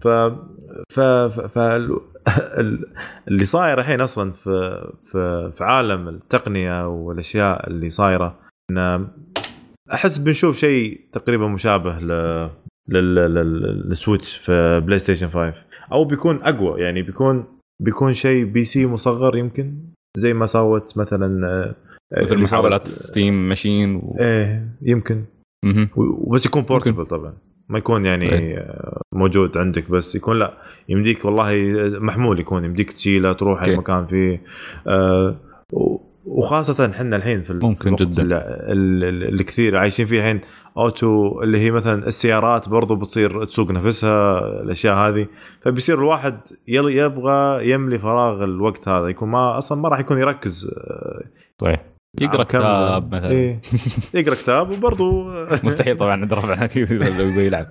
ف 0.00 0.08
ف 0.92 1.00
ف, 1.00 1.40
ف... 1.40 1.58
ال- 1.58 2.86
اللي 3.28 3.44
صاير 3.44 3.78
الحين 3.80 4.00
أصلا 4.00 4.32
في 4.32 4.84
في 5.12 5.52
في 5.56 5.64
عالم 5.64 6.08
التقنية 6.08 6.88
والأشياء 6.88 7.66
اللي 7.70 7.90
صايرة 7.90 8.38
إن 8.70 9.08
أحس 9.92 10.18
بنشوف 10.18 10.56
شيء 10.56 11.00
تقريبا 11.12 11.48
مشابه 11.48 11.98
ل 11.98 12.08
لل... 12.88 13.14
لل... 13.14 13.88
للسويتش 13.88 14.36
في 14.36 14.80
بلاي 14.86 14.98
ستيشن 14.98 15.26
5 15.28 15.54
أو 15.92 16.04
بيكون 16.04 16.42
أقوى 16.42 16.80
يعني 16.80 17.02
بيكون 17.02 17.44
بيكون 17.82 18.14
شيء 18.14 18.44
PC 18.44 18.86
مصغر 18.86 19.36
يمكن 19.36 19.78
زي 20.16 20.34
ما 20.34 20.46
سوت 20.46 20.98
مثلا 20.98 21.46
آه، 21.46 21.74
مثل 22.22 22.34
اللي 22.34 22.44
محاولات 22.44 22.88
ستيم 22.88 23.48
ماشين 23.48 23.96
و... 23.96 24.16
إيه 24.20 24.68
يمكن. 24.82 25.24
وبس 25.96 26.46
يكون 26.46 26.62
portable 26.62 27.06
طبعا 27.06 27.34
ما 27.68 27.78
يكون 27.78 28.06
يعني. 28.06 28.58
آه، 28.58 29.00
موجود 29.12 29.58
عندك 29.58 29.90
بس 29.90 30.14
يكون 30.14 30.38
لا 30.38 30.58
يمديك 30.88 31.24
والله 31.24 31.52
محمول 32.00 32.40
يكون 32.40 32.64
يمديك 32.64 32.92
تشيله 32.92 33.32
تروح 33.32 33.62
أي. 33.62 33.76
مكان 33.76 34.06
فيه 34.06 34.42
آه، 34.86 35.36
وخاصة 36.26 36.86
إحنا 36.90 37.16
الحين 37.16 37.42
في 37.42 37.58
ممكن 37.62 37.88
الوقت 37.88 38.02
جداً. 38.02 38.22
اللي, 38.72 39.44
كثير 39.44 39.76
عايشين 39.76 40.06
فيه 40.06 40.18
الحين 40.18 40.40
auto 40.76 41.42
اللي 41.42 41.58
هي 41.58 41.70
مثلا 41.70 42.06
السيارات 42.06 42.68
برضو 42.68 42.96
بتصير 42.96 43.44
تسوق 43.44 43.70
نفسها 43.70 44.38
الأشياء 44.62 44.94
هذه. 44.94 45.26
فبيصير 45.62 45.98
الواحد 45.98 46.40
يل- 46.68 46.88
يبغى 46.98 47.70
يملي 47.70 47.98
فراغ 47.98 48.44
الوقت 48.44 48.88
هذا. 48.88 49.08
يكون 49.08 49.28
ما 49.28 49.58
أصلا 49.58 49.78
ما 49.80 49.88
راح 49.88 50.00
يكون 50.00 50.18
يركز 50.18 50.64
آه، 50.76 51.22
صحيح. 51.60 51.84
يقرأ 52.20 52.44
كتاب 52.44 53.14
مثلا. 53.14 53.30
إيه. 53.30 53.60
يقرأ 54.14 54.34
كتاب 54.34 54.70
وبرضو. 54.70 55.24
مستحيل 55.64 55.98
طبعا 55.98 56.12
عند 56.12 56.32
رفع 56.32 56.64
أكيد 56.64 56.92
لو 56.92 57.06
يبغى 57.28 57.46
يلعب. 57.46 57.66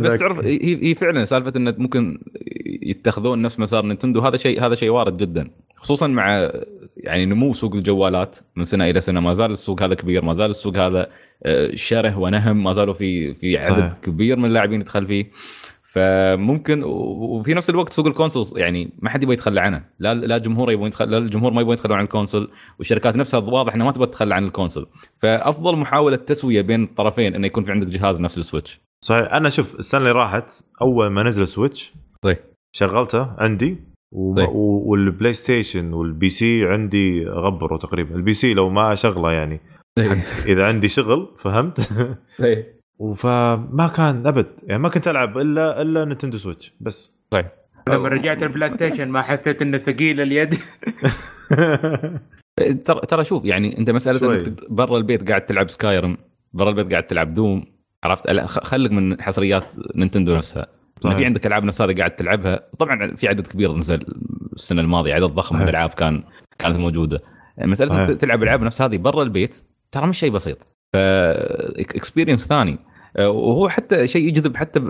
بس 0.00 0.16
تعرف 0.18 0.40
هي 0.40 0.84
هي 0.90 0.94
فعلا 0.94 1.24
سالفة 1.24 1.52
انه 1.56 1.74
ممكن 1.78 2.18
يتخذون 2.82 3.42
نفس 3.42 3.60
مسار 3.60 3.84
نينتندو. 3.86 4.20
هذا 4.20 4.36
شيء 4.36 4.66
هذا 4.66 4.74
شيء 4.74 4.90
وارد 4.90 5.16
جدا. 5.16 5.50
خصوصا 5.76 6.06
مع 6.06 6.50
يعني 6.96 7.26
نمو 7.26 7.52
سوق 7.52 7.74
الجوالات 7.74 8.36
من 8.56 8.64
سنة 8.64 8.90
إلى 8.90 9.00
سنة 9.00 9.20
ما 9.20 9.34
زال 9.34 9.52
السوق 9.52 9.82
هذا 9.82 9.94
كبير 9.94 10.24
ما 10.24 10.34
زال 10.34 10.50
السوق 10.50 10.76
هذا 10.76 11.06
آه، 11.44 11.70
شره 11.74 12.18
ونهم 12.18 12.62
ما 12.62 12.72
زالوا 12.72 12.94
في 12.94 13.34
في 13.34 13.56
عدد 13.58 13.68
صحيح. 13.68 13.92
كبير 14.02 14.36
من 14.36 14.44
اللاعبين 14.44 14.80
يدخل 14.80 15.06
فيه. 15.06 15.30
فممكن 15.82 16.82
وفي 16.84 17.54
نفس 17.54 17.70
الوقت 17.70 17.92
سوق 17.92 18.06
ال 18.06 18.12
consoles 18.12 18.58
يعني 18.58 18.90
ما 18.98 19.10
حد 19.10 19.22
يبغى 19.22 19.34
يتخلى 19.34 19.60
عنه. 19.60 19.84
لا 19.98 20.14
لا 20.14 20.36
الجمهور 20.36 20.72
يبغى 20.72 20.86
يتخلى 20.86 21.10
لا 21.10 21.18
الجمهور 21.18 21.52
ما 21.52 21.60
يبغى 21.60 21.72
يتخلوا 21.72 21.96
عن 21.96 22.04
ال 22.04 22.10
console 22.10 22.50
والشركات 22.78 23.16
نفسها 23.16 23.40
واضح 23.40 23.74
إنها 23.74 23.86
ما 23.86 23.92
تبغى 23.92 24.06
تتخلى 24.06 24.34
عن 24.34 24.44
ال 24.44 24.49
console. 24.49 24.86
فأفضل 25.18 25.76
محاولة 25.76 26.16
تسوية 26.16 26.62
بين 26.62 26.82
الطرفين 26.82 27.34
إنه 27.34 27.46
يكون 27.46 27.64
في 27.64 27.72
عندك 27.72 27.86
جهاز 27.86 28.16
نفس 28.16 28.38
السويتش. 28.38 28.80
صحيح. 29.04 29.32
أنا 29.32 29.50
شوف 29.50 29.74
السنة 29.78 30.00
اللي 30.00 30.12
راحت 30.12 30.64
أول 30.82 31.10
ما 31.10 31.22
نزل 31.22 31.46
سويتش 31.46 31.94
طيب. 32.22 32.38
شغلته 32.72 33.30
عندي. 33.38 33.95
طيب. 34.36 34.48
و- 34.48 34.82
والبلاي 34.90 35.34
ستيشن 35.34 35.92
وال 35.92 36.28
PC 36.28 36.64
عندي 36.66 37.26
غبره 37.26 37.76
تقريبا. 37.76 38.16
ال 38.16 38.32
PC 38.32 38.54
لو 38.54 38.70
ما 38.70 38.92
اشغله 38.92 39.32
يعني. 39.32 39.60
إذا 40.46 40.68
عندي 40.68 40.88
شغل 40.88 41.28
فهمت؟ 41.38 41.80
طيب. 42.38 42.64
فما 43.16 43.90
كان 43.96 44.26
أبد. 44.26 44.46
يعني 44.62 44.82
ما 44.82 44.88
كنت 44.88 45.08
ألعب 45.08 45.38
الا 45.38 45.82
إلا 45.82 46.04
نينتندو 46.04 46.38
سويتش. 46.38 46.74
بس. 46.80 47.12
طيب. 47.30 47.46
لما 47.88 48.08
رجعت 48.08 48.42
البلاي 48.42 48.70
ستيشن 48.74 49.08
ما 49.08 49.22
حسيت 49.22 49.62
إنه 49.62 49.78
ثقيل 49.78 50.20
اليد. 50.20 50.54
ترى 52.84 53.00
ترى 53.08 53.24
شوف 53.24 53.44
يعني 53.44 53.78
أنت 53.78 53.90
مسألة. 53.90 54.34
إنك 54.34 54.70
برا 54.70 54.96
البيت 54.98 55.28
قاعد 55.28 55.46
تلعب 55.46 55.70
سكايرم 55.70 56.16
برا 56.52 56.70
البيت 56.70 56.90
قاعد 56.90 57.06
تلعب 57.06 57.34
دوم 57.34 57.64
عرفت؟ 58.04 58.30
لا، 58.30 58.46
خ- 58.46 58.64
خلك 58.64 58.90
من 58.92 59.22
حصريات 59.22 59.74
نينتندو 59.94 60.36
نفسها. 60.36 60.66
صحيح. 61.00 61.16
في 61.16 61.24
عندك 61.24 61.46
ألعاب 61.46 61.64
نفس 61.64 61.82
هذه 61.82 61.94
قاعد 61.94 62.16
تلعبها 62.16 62.68
طبعا 62.78 63.14
في 63.14 63.28
عدد 63.28 63.46
كبير 63.46 63.76
نزل 63.76 64.04
السنة 64.52 64.80
الماضية 64.80 65.14
عدد 65.14 65.24
ضخم 65.24 65.54
من 65.54 65.60
صحيح. 65.60 65.68
الألعاب 65.68 65.90
كان 65.90 66.22
كانت 66.58 66.76
موجودة. 66.76 67.22
مسألة. 67.58 68.04
إنك 68.04 68.20
تلعب 68.20 68.42
ألعاب 68.42 68.62
نفس 68.62 68.82
هذه 68.82 68.96
برا 68.96 69.22
البيت 69.22 69.64
ترى 69.92 70.06
مش 70.06 70.18
شيء 70.18 70.30
بسيط. 70.30 70.58
ف 70.92 70.96
experience 70.96 72.46
ثاني. 72.46 72.78
وهو 73.18 73.68
حتى 73.68 74.06
شيء 74.06 74.28
يجذب 74.28 74.56
حتى 74.56 74.80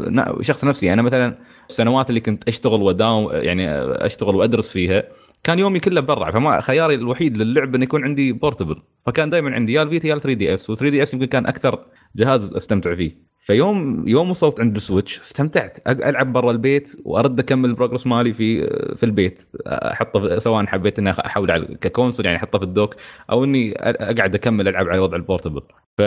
شخص 0.40 0.64
نفسي. 0.64 0.92
أنا 0.92 1.02
مثلا 1.02 1.38
السنوات 1.68 2.08
اللي 2.08 2.20
كنت 2.20 2.48
أشتغل 2.48 2.82
وداوم 2.82 3.28
يعني 3.32 3.70
أشتغل 4.06 4.34
وأدرس 4.34 4.72
فيها 4.72 5.04
كان 5.44 5.58
يومي 5.58 5.78
كله 5.78 6.00
برا. 6.00 6.30
فما 6.30 6.60
خياري 6.60 6.94
الوحيد 6.94 7.36
للعب 7.36 7.74
انه 7.74 7.84
يكون 7.84 8.04
عندي 8.04 8.32
portable 8.32 8.76
فكان 9.06 9.30
دائما 9.30 9.54
عندي 9.54 9.72
يا 9.72 9.82
الفيتا 9.82 10.08
يا 10.08 10.14
ال 10.14 10.20
3 10.20 10.38
دي 10.38 10.54
اس 10.54 10.70
و 10.70 10.74
3 10.74 10.90
دي 10.90 11.02
اس 11.02 11.14
يمكن 11.14 11.26
كان 11.26 11.46
أكثر 11.46 11.86
جهاز 12.16 12.54
أستمتع 12.54 12.94
فيه. 12.94 13.25
فيوم 13.46 14.08
يوم 14.08 14.30
وصلت 14.30 14.60
عند 14.60 14.76
السويتش 14.76 15.20
استمتعت. 15.20 15.78
ألعب 15.86 16.32
برا 16.32 16.50
البيت 16.50 16.96
وأرد 17.04 17.38
أكمل 17.38 17.70
ال 17.70 17.74
progress 17.74 18.06
مالي 18.06 18.32
في 18.32 18.66
في 18.96 19.06
البيت. 19.06 19.42
أحطه 19.66 20.38
سواء 20.38 20.66
حبيت 20.66 20.98
إني 20.98 21.10
احول 21.10 21.50
على 21.50 21.66
ك 21.80 21.86
console 21.86 22.26
يعني 22.26 22.38
أحطه 22.38 22.58
في 22.58 22.64
ال 22.64 22.71
dock 22.71 22.96
أو 23.30 23.44
إني 23.44 23.74
أقعد 23.78 24.34
أكمل 24.34 24.68
ألعب 24.68 24.88
على 24.88 24.98
وضع 24.98 25.16
البورتبل. 25.16 25.62
ف... 25.98 26.02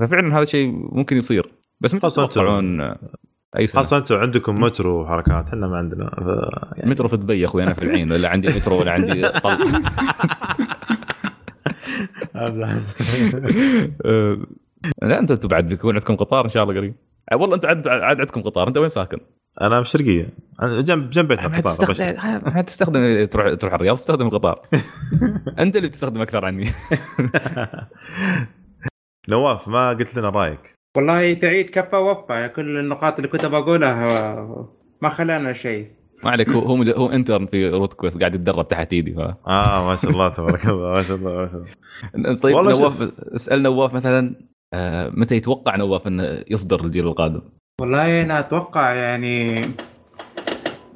ففعلا 0.00 0.38
هذا 0.38 0.44
شيء 0.44 0.66
ممكن 0.72 1.16
يصير. 1.16 1.52
بس 1.80 1.94
متى 1.94 2.08
تتوقعون 2.08 2.80
أي 3.58 3.66
سنة؟ 3.66 3.82
خاصه 3.82 3.96
أنتم 3.96 4.16
عندكم 4.16 4.54
مترو 4.54 5.02
وحركات 5.02 5.48
إحنا 5.48 5.66
ما 5.66 5.76
عندنا. 5.76 6.10
ف... 6.10 6.26
يعني 6.76 6.90
مترو 6.90 7.08
في 7.08 7.16
دبي 7.16 7.44
أخوي 7.44 7.62
أنا 7.62 7.72
في 7.72 7.84
العين 7.84 8.12
ولا 8.12 8.28
عندي 8.28 8.48
مترو 8.48 8.80
ولا 8.80 8.92
عندي 8.92 9.28
طل 9.28 9.58
امزح 12.36 12.68
أه، 14.06 14.38
لا 15.02 15.18
أنتم 15.18 15.34
أنتم 15.34 15.48
بعد 15.48 15.68
بيكون 15.68 15.94
عندكم 15.94 16.16
قطار 16.16 16.44
إن 16.44 16.50
شاء 16.50 16.62
الله 16.62 16.74
قريب. 16.74 16.94
أه، 17.32 17.36
والله 17.36 17.54
أنتم 17.54 17.68
عاد 17.68 17.88
عاد 17.88 18.18
عندكم 18.20 18.42
قطار 18.42 18.68
أنت 18.68 18.76
وين 18.78 18.88
ساكن؟ 18.88 19.18
أنا 19.60 19.78
بالشرقيه 19.78 20.28
جنب 20.62 21.10
جنب 21.10 21.28
بيتنا 21.28 21.48
ما 21.48 21.58
قطار 21.58 21.72
تستخدم 21.72 22.60
تستخدم 22.60 23.24
تروح 23.32 23.54
تروح 23.54 23.74
الرياض 23.74 23.96
تستخدم 23.96 24.26
القطار؟ 24.26 24.60
أنت 25.62 25.76
اللي 25.76 25.88
بتستخدم 25.88 26.20
أكثر 26.20 26.44
عني. 26.44 26.64
نواف 29.28 29.68
ما 29.68 29.88
قلت 29.90 30.16
لنا 30.16 30.30
رأيك. 30.30 30.74
والله 30.96 31.34
تعيد 31.34 31.70
كفى 31.70 31.96
وفى 31.96 32.48
كل 32.56 32.78
النقاط 32.78 33.16
اللي 33.16 33.28
كنت 33.28 33.46
بقولها 33.46 34.46
ما 35.02 35.08
خلانا 35.08 35.52
شيء. 35.52 35.90
ما 36.24 36.30
عليك 36.30 36.48
هو 36.48 36.60
هو, 36.60 36.82
هو 36.82 37.10
intern 37.10 37.46
في 37.46 37.68
روت 37.68 37.94
كويست 37.94 38.18
قاعد 38.20 38.34
يتدرب 38.34 38.68
تحت 38.68 38.92
إيدي 38.92 39.14
ف... 39.14 39.18
آه 39.18 39.88
ما 39.88 39.96
شاء 39.96 40.10
الله 40.10 40.28
تبارك 40.28 40.66
الله 40.66 40.92
ما 40.92 41.02
شاء 41.02 41.16
الله 41.16 41.32
ما 41.32 41.46
شاء 41.48 41.64
الله. 42.14 42.34
طيب 42.34 42.56
نواف 42.56 43.02
اسأل 43.34 43.62
نواف 43.62 43.94
مثلا 43.94 44.34
متى 45.10 45.36
يتوقع 45.36 45.76
نواف 45.76 46.06
إنه 46.06 46.44
يصدر 46.50 46.84
الجيل 46.84 47.06
القادم؟ 47.06 47.40
والله 47.80 48.22
أنا 48.22 48.38
أتوقع 48.38 48.94
يعني 48.94 49.64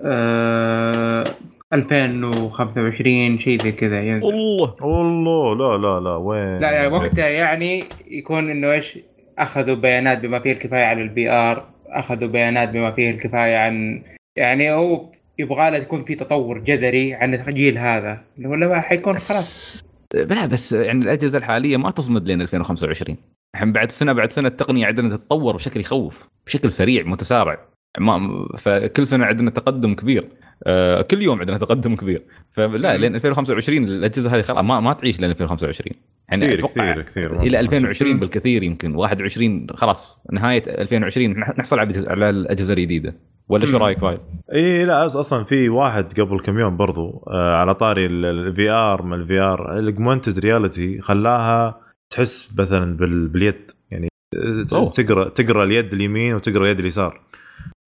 آه 0.04 1.24
2025 1.72 3.38
شيء 3.38 3.62
زي 3.62 3.72
كذا 3.72 4.02
ينزل 4.02 4.28
الله 4.28 4.74
والله 4.82 5.54
لا 5.56 5.76
لا 5.76 6.00
لا 6.00 6.16
وين؟ 6.16 6.60
لا 6.60 6.70
يعني 6.70 6.94
وقتها 6.94 7.28
يعني 7.28 7.84
يكون 8.10 8.50
إنه 8.50 8.72
إيش 8.72 8.98
أخذوا 9.38 9.76
بيانات 9.76 10.18
بما 10.18 10.38
فيه 10.38 10.52
الكفاية 10.52 10.84
على 10.84 11.02
ال 11.02 11.30
VR 11.30 11.64
أخذوا 11.88 12.28
بيانات 12.28 12.68
بما 12.68 12.90
فيه 12.90 13.10
الكفاية 13.10 13.56
عن 13.56 14.02
يعني 14.36 14.72
هو 14.72 15.06
يبغى 15.38 15.70
له 15.70 15.78
تكون 15.78 16.04
في 16.04 16.14
تطور 16.14 16.58
جذري 16.58 17.14
عن 17.14 17.34
الجيل 17.34 17.78
هذا. 17.78 18.20
اللي 18.36 18.48
هو 18.48 18.54
لا 18.54 18.80
حيكون 18.80 19.18
خلاص. 19.18 19.80
بلا 20.14 20.46
بس 20.46 20.72
يعني 20.72 21.04
الأجهزة 21.04 21.38
الحالية 21.38 21.76
ما 21.76 21.90
تصمد 21.90 22.26
لين 22.26 22.40
2025 22.40 23.16
الحين 23.54 23.72
بعد 23.72 23.90
سنه 23.92 24.12
بعد 24.12 24.32
سنة 24.32 24.48
التقنية 24.48 24.86
عندنا 24.86 25.16
تتطور 25.16 25.56
بشكل 25.56 25.80
يخوف 25.80 26.28
بشكل 26.46 26.72
سريع 26.72 27.02
متسارع. 27.06 27.58
ما 27.98 28.46
فكل 28.58 29.06
سنة 29.06 29.24
عندنا 29.26 29.50
تقدم 29.50 29.94
كبير. 29.94 30.28
آه 30.66 31.02
كل 31.02 31.22
يوم 31.22 31.40
عندنا 31.40 31.58
تقدم 31.58 31.96
كبير. 31.96 32.22
فلا 32.52 32.96
لين 32.96 33.14
2025 33.14 33.84
الأجهزة 33.84 34.34
هذه 34.36 34.42
خلاص 34.42 34.64
ما, 34.64 34.80
ما 34.80 34.92
تعيش 34.92 35.20
لين 35.20 35.30
2025 35.30 35.96
يعني 36.28 36.56
كثير 36.56 36.66
كثير 36.66 37.02
كثير. 37.02 37.40
إلى 37.42 37.60
2020 37.60 38.18
بالكثير 38.18 38.62
يمكن. 38.62 38.94
21 38.94 39.66
خلاص. 39.74 40.18
نهاية 40.32 40.62
2020 40.82 41.34
نح- 41.44 41.58
نحصل 41.58 41.78
على 41.78 42.30
الأجهزة 42.30 42.74
الجديدة. 42.74 43.14
ولا 43.48 43.66
شو. 43.66 43.76
رأيك 43.78 43.98
فايد؟ 43.98 44.18
اي 44.54 44.84
لا 44.84 45.06
أصلا 45.06 45.44
في 45.44 45.68
واحد 45.68 46.20
قبل 46.20 46.40
كم 46.40 46.58
يوم 46.58 46.76
برضو 46.76 47.24
آه 47.30 47.54
على 47.56 47.74
طاري 47.74 48.06
ال 48.06 48.70
VR 48.70 49.02
ما 49.02 49.16
ال 49.16 49.38
VR 49.38 49.78
ال 49.78 49.84
augmented 49.84 50.38
reality 50.38 51.00
خلاها 51.00 51.80
تحس 52.12 52.54
مثلا 52.58 52.96
بال- 52.96 53.28
باليد 53.28 53.70
يعني 53.90 54.08
آه، 54.34 54.66
أوه. 54.76 54.90
تقرأ 54.90 55.28
تقرأ 55.28 55.64
اليد 55.64 55.92
اليمين 55.92 56.34
وتقرأ 56.34 56.62
اليد 56.64 56.78
اليسار. 56.78 57.20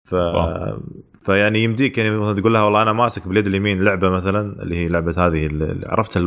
ف 0.09 0.13
واو. 0.13 0.79
فيعني 1.25 1.63
يمديك 1.63 1.97
يعني 1.97 2.17
مثلا 2.17 2.39
تقول 2.41 2.53
لها 2.53 2.63
والله 2.63 2.81
أنا 2.81 2.93
ماسك 2.93 3.27
باليد 3.27 3.47
اليمين 3.47 3.83
لعبة 3.83 4.09
مثلا 4.09 4.63
اللي 4.63 4.75
هي 4.75 4.87
لعبة 4.87 5.27
هذه 5.27 5.45
اللي 5.45 5.87
عرفت 5.87 6.17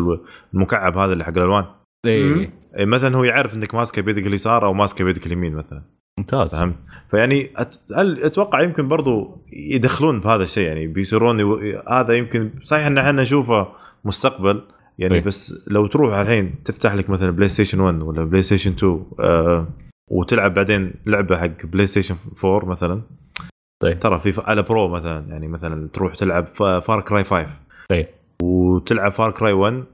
المكعب 0.55 0.99
هذا 0.99 1.13
اللي 1.13 1.25
حق 1.25 1.39
الألوان؟ 1.39 1.65
إيه. 2.07 2.53
إيه، 2.79 2.85
مثلا 2.85 3.17
هو 3.17 3.25
يعرف 3.25 3.55
إنك 3.55 3.75
ماسكه 3.75 4.03
بيدك 4.03 4.27
اليسار 4.27 4.65
أو 4.65 4.73
ماسكه 4.73 5.05
بيدك 5.05 5.27
اليمين 5.27 5.55
مثلا. 5.55 5.83
ممتاز. 6.19 6.51
فهمت؟ 6.51 6.75
فيعني 7.11 7.51
أتوقع 8.27 8.63
يمكن 8.63 8.89
برضو 8.89 9.45
يدخلون 9.53 10.21
بهذا 10.21 10.43
الشيء؟ 10.43 10.67
يعني 10.69 10.87
بيصيرون 10.87 11.41
يو... 11.41 11.81
هذا 11.89 12.15
يمكن 12.15 12.51
صحيح 12.63 12.87
إن 12.87 12.99
إحنا 12.99 13.23
نشوفه 13.23 13.69
مستقبل 14.05 14.63
يعني 15.01 15.15
طيب. 15.15 15.25
بس 15.25 15.65
لو 15.67 15.87
تروح 15.87 16.15
الحين 16.15 16.63
تفتح 16.65 16.95
لك 16.95 17.11
مثلا 17.11 17.31
PlayStation 17.31 17.81
1 17.81 18.03
ولا 18.03 18.25
PlayStation 18.25 18.71
2 18.71 19.05
آه 19.21 19.67
وتلعب 20.11 20.55
بعدين 20.55 20.93
لعبة 21.07 21.39
حق 21.39 21.67
PlayStation 21.67 22.17
4 22.45 22.69
مثلا 22.71 23.03
طيب. 23.83 23.99
ترى 23.99 24.21
في 24.21 24.35
على 24.45 24.63
Pro 24.63 24.89
مثلا 24.89 25.27
يعني 25.29 25.49
مثلا 25.49 25.89
تروح 25.93 26.15
تلعب 26.15 26.47
Far 26.83 27.01
Cry 27.01 27.25
5 27.25 27.47
طيب. 27.91 28.07
وتلعب 28.43 29.13
Far 29.13 29.31
Cry 29.31 29.53
1 29.53 29.85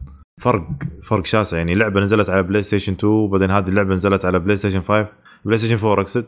فرق 0.43 0.69
فرق 1.09 1.27
شاسع. 1.27 1.57
يعني 1.59 1.75
لعبة 1.75 2.01
نزلت 2.01 2.31
على 2.31 2.43
PlayStation 2.43 2.93
2 2.93 3.13
وبعدين 3.13 3.51
هذه 3.51 3.69
اللعبة 3.69 3.95
نزلت 3.95 4.25
على 4.25 4.39
PlayStation 4.39 4.81
5 4.81 5.09
PlayStation 5.45 5.87
4 5.87 6.03
أقصد. 6.03 6.25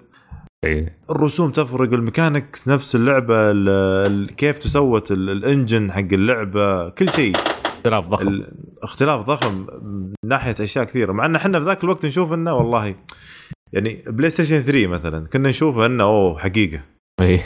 إيه 0.65 0.97
الرسوم 1.11 1.51
تفرق 1.51 1.93
ال 1.93 2.01
mechanics 2.01 2.69
نفس 2.69 2.97
اللعبة 2.97 3.51
ال- 3.51 3.69
ال- 4.13 4.37
كيف 4.37 4.59
تسوت 4.59 5.13
ال- 5.13 5.31
ال 5.31 5.40
engine 5.40 5.93
حق 5.93 5.99
اللعبة 6.13 6.89
كل 6.89 7.09
شيء. 7.09 7.33
اختلاف 7.79 8.07
ضخم. 8.07 8.43
اختلاف 8.83 9.21
ضخم 9.21 9.67
من 9.83 10.13
ناحية 10.25 10.55
أشياء 10.61 10.85
كثيرة. 10.85 11.13
مع 11.13 11.27
إن 11.27 11.37
إحنا 11.37 11.59
في 11.61 11.65
ذاك 11.67 11.85
الوقت 11.85 12.07
نشوف 12.07 12.33
إنه 12.33 12.55
والله 12.55 12.95
يعني 13.73 14.03
PlayStation 14.07 14.61
3 14.61 14.87
مثلا 14.87 15.27
كنا 15.27 15.49
نشوف 15.49 15.79
إنه 15.79 16.05
أوه 16.05 16.39
حقيقة. 16.39 16.81
إيه. 17.21 17.41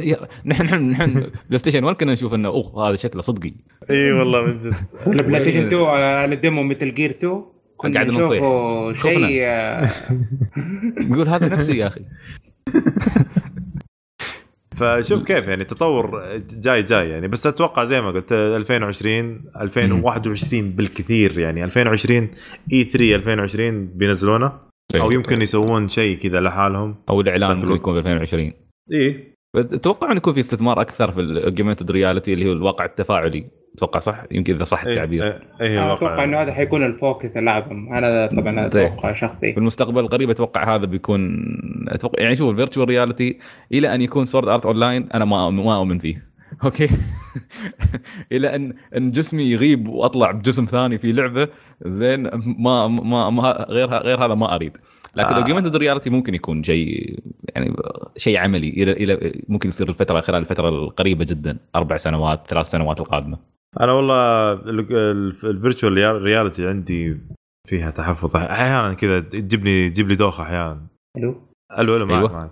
يا- 0.00 0.28
نحن 0.46 0.90
نحن 0.90 1.14
PlayStation 1.46 1.84
1 1.84 1.96
كنا 1.96 2.12
نشوف 2.12 2.34
إنه 2.34 2.48
أوه 2.48 2.88
هذا 2.88 2.96
شكله 2.96 3.22
صدقي. 3.22 3.52
إي 3.90 4.12
والله 4.12 4.42
من 4.42 4.58
جد. 4.58 4.74
ولا 5.06 5.22
PlayStation 5.22 5.66
2 5.66 5.82
على 5.84 6.36
demo 6.36 6.62
Metal 6.62 6.94
Gear 6.94 7.10
2 7.10 7.42
كنا 7.76 7.94
قاعد 7.94 8.06
نصيح. 8.08 8.22
نشوفه 8.22 8.92
شيء 8.92 9.40
آه، 9.44 9.90
نقول 11.08 11.28
هذا 11.28 11.48
نفسي 11.48 11.76
يا 11.76 11.86
أخي. 11.86 12.00
فشوف 14.78 15.22
كيف 15.24 15.48
يعني 15.48 15.64
تطور 15.64 16.22
جاي 16.52 16.82
جاي 16.82 17.08
يعني. 17.08 17.28
بس 17.28 17.46
أتوقع 17.46 17.84
زي 17.84 18.00
ما 18.00 18.10
قلت 18.10 18.32
2020 18.32 19.44
2021 19.60 20.70
بالكثير 20.70 21.38
يعني. 21.38 21.64
2020 21.64 22.28
E3 22.72 23.14
2020 23.14 23.86
بينزلونه 23.86 24.52
أو 24.94 25.10
يمكن 25.10 25.42
يسوون 25.42 25.88
شيء 25.88 26.18
كذا 26.18 26.40
لحالهم. 26.40 26.96
أو 27.08 27.20
الإعلان 27.20 27.72
يكون 27.72 27.94
ب 27.94 27.96
2020 27.96 28.52
اي 28.92 29.34
أتوقع 29.56 30.06
إنه 30.06 30.16
يكون 30.16 30.32
في 30.32 30.40
استثمار 30.40 30.80
أكثر 30.80 31.12
في 31.12 31.20
ال 31.20 31.27
augmented 31.27 31.90
reality 31.90 32.32
اللي 32.32 32.48
هو 32.48 32.52
الواقع 32.52 32.84
التفاعلي. 32.84 33.57
أتوقع 33.74 33.98
صح؟ 33.98 34.24
يمكن 34.30 34.54
إذا 34.54 34.64
صح 34.64 34.84
التعبير. 34.84 35.26
اي 35.26 35.40
اي 35.60 35.78
أنا 35.78 35.94
أتوقع 35.94 36.24
إنه 36.24 36.42
هذا 36.42 36.52
حيكون 36.52 36.84
ال 36.84 36.93
focus 36.93 37.36
الأعظم. 37.36 37.92
أنا 37.92 38.26
طبعا 38.26 38.68
طيب. 38.68 38.86
أتوقع 38.86 39.12
شخصي. 39.12 39.52
في 39.52 39.58
المستقبل 39.58 40.00
القريب 40.00 40.30
أتوقع 40.30 40.74
هذا 40.74 40.84
بيكون 40.86 41.44
أتوقع 41.88 42.22
يعني 42.22 42.36
شوف 42.36 42.50
ال 42.50 42.55
virtual 42.55 42.88
reality 42.88 43.38
إلى 43.72 43.94
أن 43.94 44.02
يكون 44.02 44.26
Sword 44.26 44.48
Art 44.48 44.66
Online 44.66 45.08
أنا 45.14 45.24
ما 45.24 45.50
ما 45.50 45.76
أؤمن 45.76 45.98
فيه. 45.98 46.28
okay؟ 46.64 46.88
إلى 48.32 48.54
ان 48.54 48.74
أن 48.96 49.10
جسمي 49.10 49.42
يغيب 49.42 49.88
وأطلع 49.88 50.30
بجسم 50.30 50.64
ثاني 50.64 50.98
في 50.98 51.12
لعبة 51.12 51.48
زين 51.86 52.22
ما 52.58 52.88
ما, 52.88 53.30
ما 53.30 53.66
غير 53.68 53.88
غير 53.88 54.24
هذا 54.24 54.34
ما 54.34 54.54
أريد. 54.54 54.76
لكن 55.16 55.34
آه. 55.34 55.38
ال 55.38 55.42
augmented 55.42 55.76
reality 55.76 56.10
ممكن 56.10 56.34
يكون 56.34 56.62
شيء 56.62 57.18
يعني 57.54 57.76
شيء 58.16 58.38
عملي 58.38 58.68
إلى 58.68 58.92
إلى 58.92 59.32
ممكن 59.48 59.68
يصير 59.68 59.88
الفترة 59.88 60.20
خلال 60.20 60.40
الفترة 60.40 60.68
القريبة 60.68 61.24
جدا 61.24 61.58
أربع 61.76 61.96
سنوات 61.96 62.40
ثلاث 62.48 62.66
سنوات 62.66 63.00
القادمة. 63.00 63.57
أنا 63.80 63.92
والله 63.92 64.52
ال 65.44 65.54
virtual 65.54 66.22
reality 66.22 66.68
عندي 66.68 67.20
فيها 67.68 67.90
تحفظ. 67.90 68.36
أحيانا 68.36 68.94
كذا 68.94 69.20
تجيبني 69.20 69.90
تجيب 69.90 70.08
لي 70.08 70.14
دوخة 70.14 70.42
أحيانا. 70.42 70.86
ألو؟ 71.16 71.34
ألو 71.78 71.96
ألو 71.96 72.06
معك 72.06 72.18
أيوة. 72.18 72.32
معك. 72.32 72.50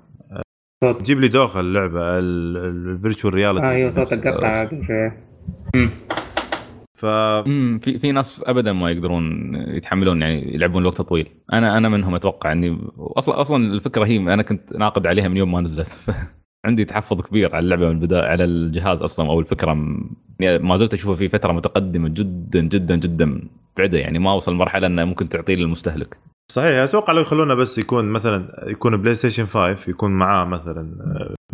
صوت. 0.84 1.00
تجيب 1.00 1.20
لي 1.20 1.28
دوخة 1.28 1.60
اللعبة 1.60 2.18
ال 2.18 2.33
virtual 2.33 3.34
reality 3.34 3.66
آه 3.66 3.70
أيوه 3.70 3.94
صوتك 3.94 4.26
قطع 4.26 4.62
هذا 4.62 4.82
شوية. 4.86 5.26
أمم. 5.76 5.90
ف 6.98 7.04
امم 7.06 7.78
في 7.78 7.98
في 7.98 8.12
ناس 8.12 8.42
ابدا 8.46 8.72
ما 8.72 8.90
يقدرون 8.90 9.54
يتحملون 9.54 10.22
يعني 10.22 10.54
يلعبون 10.54 10.82
لوقت 10.82 11.00
طويل. 11.00 11.28
أنا 11.52 11.78
أنا 11.78 11.88
منهم 11.88 12.14
أتوقع 12.14 12.52
إني 12.52 12.78
أصلا 12.98 13.40
أصلا 13.40 13.72
الفكرة 13.74 14.06
هي 14.06 14.16
أنا 14.16 14.42
كنت 14.42 14.72
ناقد 14.76 15.06
عليها 15.06 15.28
من 15.28 15.36
يوم 15.36 15.52
ما 15.52 15.60
نزلت. 15.60 15.98
عندي 16.66 16.84
تحفظ 16.84 17.20
كبير 17.20 17.54
على 17.56 17.64
اللعبة 17.64 17.86
من 17.88 17.92
البداية 17.96 18.22
على 18.22 18.44
الجهاز 18.44 19.02
أصلا 19.02 19.28
أو 19.30 19.40
الفكرة 19.40 19.76
ما 20.40 20.76
زلت 20.76 20.94
اشوفها 20.94 21.16
في 21.16 21.28
فترة 21.28 21.52
متقدمة 21.52 22.08
جدا 22.08 22.60
جدا 22.60 22.96
جدا 22.96 23.40
بعده 23.76 23.98
يعني 23.98 24.18
ما 24.18 24.32
وصل 24.34 24.54
مرحله 24.54 24.86
إنه 24.86 25.04
ممكن 25.04 25.28
تعطيه 25.28 25.54
للمستهلك. 25.54 26.16
صحيح 26.52 26.68
أتوقع 26.82 27.12
لو 27.12 27.20
يخلونه 27.20 27.54
بس 27.54 27.78
يكون 27.78 28.04
مثلا 28.04 28.64
يكون 28.66 28.96
PlayStation 28.96 29.46
5 29.46 29.90
يكون 29.90 30.10
معاه 30.10 30.44
مثلا 30.44 30.94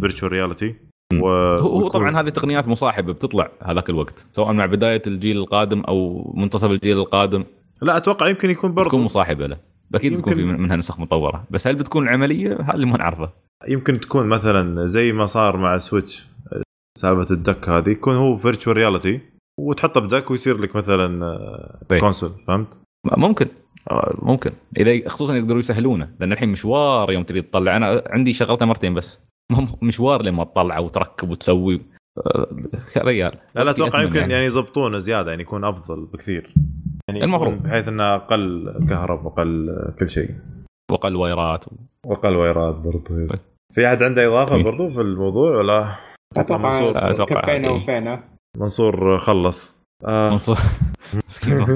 virtual 0.01 0.33
reality 0.33 0.75
و 1.15 1.27
هو, 1.57 1.89
طبعا 1.89 2.21
هذه 2.21 2.29
تقنيات 2.29 2.69
مصاحبة 2.69 3.13
بتطلع 3.13 3.51
هذاك 3.63 3.91
الوقت 3.91 4.27
سواء 4.33 4.53
مع 4.53 4.67
بداية 4.67 5.03
الجيل 5.07 5.37
القادم 5.39 5.81
أو 5.81 6.33
منتصف 6.37 6.71
الجيل 6.71 6.99
القادم. 6.99 7.45
لا 7.83 7.97
أتوقع 7.97 8.29
يمكن 8.29 8.51
يكون 8.51 8.71
تكون 8.71 8.85
برضه 8.85 8.99
مصاحبة 8.99 9.47
له. 9.47 9.57
أكيد 9.95 10.13
بتكون 10.13 10.35
في 10.35 10.41
يمكن- 10.43 10.63
منها 10.63 10.77
نسخ 10.77 11.01
مطورة. 11.01 11.45
بس 11.51 11.67
هل 11.67 11.75
بتكون 11.77 12.09
عملية؟ 12.09 12.61
هذا 12.61 12.75
اللي 12.75 12.87
ما 12.87 12.97
نعرفه. 12.99 13.31
يمكن 13.69 14.01
تكون 14.01 14.27
مثلا 14.27 14.87
زي 14.87 15.13
ما 15.13 15.27
صار 15.27 15.57
مع 15.57 15.79
Switch 15.79 16.27
سالفة 17.03 17.35
ال 17.35 17.42
dock 17.42 17.69
هذه 17.69 17.91
يكون 17.91 18.17
هو 18.17 18.37
virtual 18.37 18.77
reality 18.77 19.21
وتحطه 19.61 20.01
ب 20.01 20.07
dock 20.07 20.31
ويصير 20.31 20.59
لك 20.59 20.77
مثلا 20.77 21.25
آه، 21.25 21.81
طيب. 21.89 22.01
console 22.01 22.31
فهمت؟ 22.47 22.69
ممكن 23.17 23.47
آه، 23.91 24.15
ممكن 24.23 24.53
إذا 24.77 25.09
خصوصا 25.09 25.37
يقدروا 25.37 25.61
يسهلونه 25.61 26.15
لأن 26.21 26.33
الحين 26.33 26.49
مشوار 26.49 27.13
يوم 27.13 27.23
تريد 27.23 27.45
تطلع 27.45 27.77
أنا 27.77 28.03
عندي 28.07 28.33
شغلته 28.33 28.67
مرتين 28.67 28.95
بس 28.95 29.21
مشوار 29.83 30.23
لما 30.23 30.45
تطلع 30.45 30.79
وتركب 30.79 31.31
وتسوي 31.31 31.81
آه، 32.27 32.49
يا 32.97 33.03
ريال 33.03 33.39
لا 33.55 33.65
لا 33.65 33.71
أتوقع 33.71 34.03
يمكن 34.03 34.19
يعني. 34.19 34.33
يعني 34.33 34.47
يضبطونه 34.47 34.99
زيادة 34.99 35.31
يعني 35.31 35.43
يكون 35.43 35.65
أفضل 35.65 36.05
بكثير 36.05 36.55
يعني 37.09 37.25
المفروض. 37.25 37.63
بحيث 37.63 37.89
إنه 37.89 38.15
أقل 38.15 38.75
كهرب 38.89 39.25
واقل 39.25 39.77
كل 39.99 40.11
شيء 40.11 40.31
وأقل 40.91 41.17
وايرات 41.17 41.65
وأقل 42.07 42.37
وايرات 42.37 42.75
برضه 42.75 43.27
طيب. 43.27 43.41
في 43.75 43.87
أحد 43.87 44.03
عنده 44.03 44.27
إضافة؟ 44.27 44.63
برضه 44.63 44.89
في 44.89 45.01
الموضوع 45.01 45.57
ولا 45.57 45.97
أتوقع 46.37 47.41
كفينا 47.41 47.69
إيه. 47.69 47.75
وفينا 47.83 48.25
منصور 48.59 49.19
خلص. 49.19 49.83
آه. 50.07 50.31
منصور. 50.33 50.57
مسكين 51.29 51.67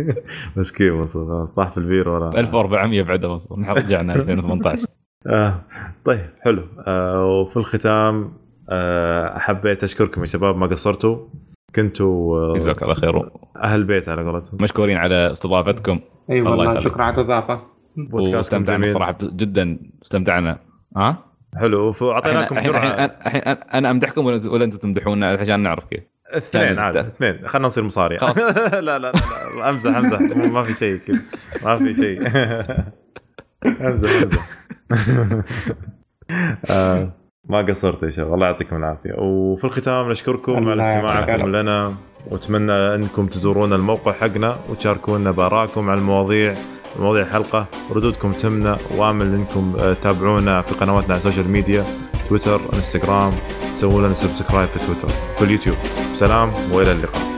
مسكين 0.56 0.92
منصور. 0.92 1.26
خلاص 1.26 1.52
طاح 1.54 1.70
في 1.70 1.76
البير 1.78 2.08
ولا 2.08 2.40
1400 2.40 3.02
بعد 3.02 3.26
منصور. 3.26 3.60
نحن 3.60 3.72
رجعنا 3.72 4.14
2018 4.14 4.86
آه. 5.26 5.60
طيب 6.04 6.20
حلو. 6.44 6.62
آه 6.86 7.24
وفي 7.26 7.56
الختام 7.56 8.32
آه 8.70 9.38
حبيت 9.38 9.84
أشكركم 9.84 10.20
يا 10.20 10.26
شباب 10.26 10.56
ما 10.56 10.66
قصرتوا. 10.66 11.18
كنتوا 11.74 12.38
آه 12.38 12.52
جزاك 12.52 12.82
الله 12.82 12.94
خير. 12.94 13.30
أهل 13.62 13.84
بيت 13.84 14.08
على 14.08 14.22
قولتهم. 14.22 14.58
مشكورين 14.62 14.96
على 14.96 15.32
استضافتكم. 15.32 16.00
اي 16.30 16.38
الله 16.38 16.50
والله. 16.50 16.80
شكرا 16.80 17.02
على 17.04 17.14
الاضافه 17.14 17.60
بودكاست 17.96 18.34
واستمتعنا 18.36 18.76
جميل. 18.78 18.88
الصراحه 18.88 19.16
جدا. 19.22 19.78
استمتعنا. 20.02 20.58
ها؟ 20.96 21.18
حلو 21.60 21.90
الحين 21.90 22.62
جرعة. 22.62 23.04
الحين 23.04 23.42
أنا 23.42 23.58
أنا 23.74 23.90
أمدحكم 23.90 24.26
ولا 24.26 24.50
ولا 24.50 24.64
أنتم 24.64 24.78
تمدحونا 24.78 25.32
عشان 25.32 25.60
نعرف 25.60 25.84
كيف؟ 25.84 26.02
اثنين 26.36 26.78
عادي 26.78 27.00
اثنين. 27.00 27.48
خلينا 27.48 27.66
نصير 27.66 27.84
مصاري. 27.84 28.16
لا 28.72 28.80
لا 28.80 28.98
لا, 28.98 28.98
لا. 28.98 29.70
أمزح 29.70 29.96
أمزح. 29.96 30.20
ما 30.20 30.64
في 30.64 30.74
شيء 30.74 30.96
كذا. 30.96 31.18
ما 31.64 31.78
في 31.78 31.94
شيء. 31.94 32.20
أمزح 33.88 34.22
أمزح. 34.22 34.48
آه، 36.70 37.12
ما 37.44 37.62
قصرت 37.62 38.02
يا 38.02 38.10
شباب. 38.10 38.34
الله 38.34 38.46
يعطيكم 38.46 38.76
العافية. 38.76 39.14
وفي 39.18 39.64
الختام 39.64 40.10
نشكركم 40.10 40.68
على 40.68 40.82
استماعكم. 40.82 41.56
لنا. 41.56 41.94
وأتمنى 42.30 42.72
أنكم 42.72 43.26
تزورون 43.26 43.72
الموقع 43.72 44.12
حقنا 44.12 44.56
وتشاركونا 44.70 45.30
بآرائكم 45.30 45.90
على 45.90 46.00
المواضيع. 46.00 46.54
مواضيع 46.98 47.22
الحلقة 47.22 47.66
ردودكم 47.90 48.30
تهمنا 48.30 48.78
وآمل 48.96 49.34
إنكم 49.34 49.72
آه، 49.80 49.92
تتابعونا 49.92 50.62
في 50.62 50.74
قنواتنا 50.74 51.14
على 51.14 51.22
ال 51.22 51.26
social 51.26 51.50
media 51.50 51.84
تويتر 52.28 52.60
انستغرام 52.74 53.30
تسوون 53.76 54.04
لنا 54.04 54.14
subscribe 54.14 54.68
في 54.68 54.86
تويتر 54.86 55.08
في 55.36 55.42
اليوتيوب. 55.44 55.76
سلام 56.14 56.52
وإلى 56.72 56.92
اللقاء. 56.92 57.33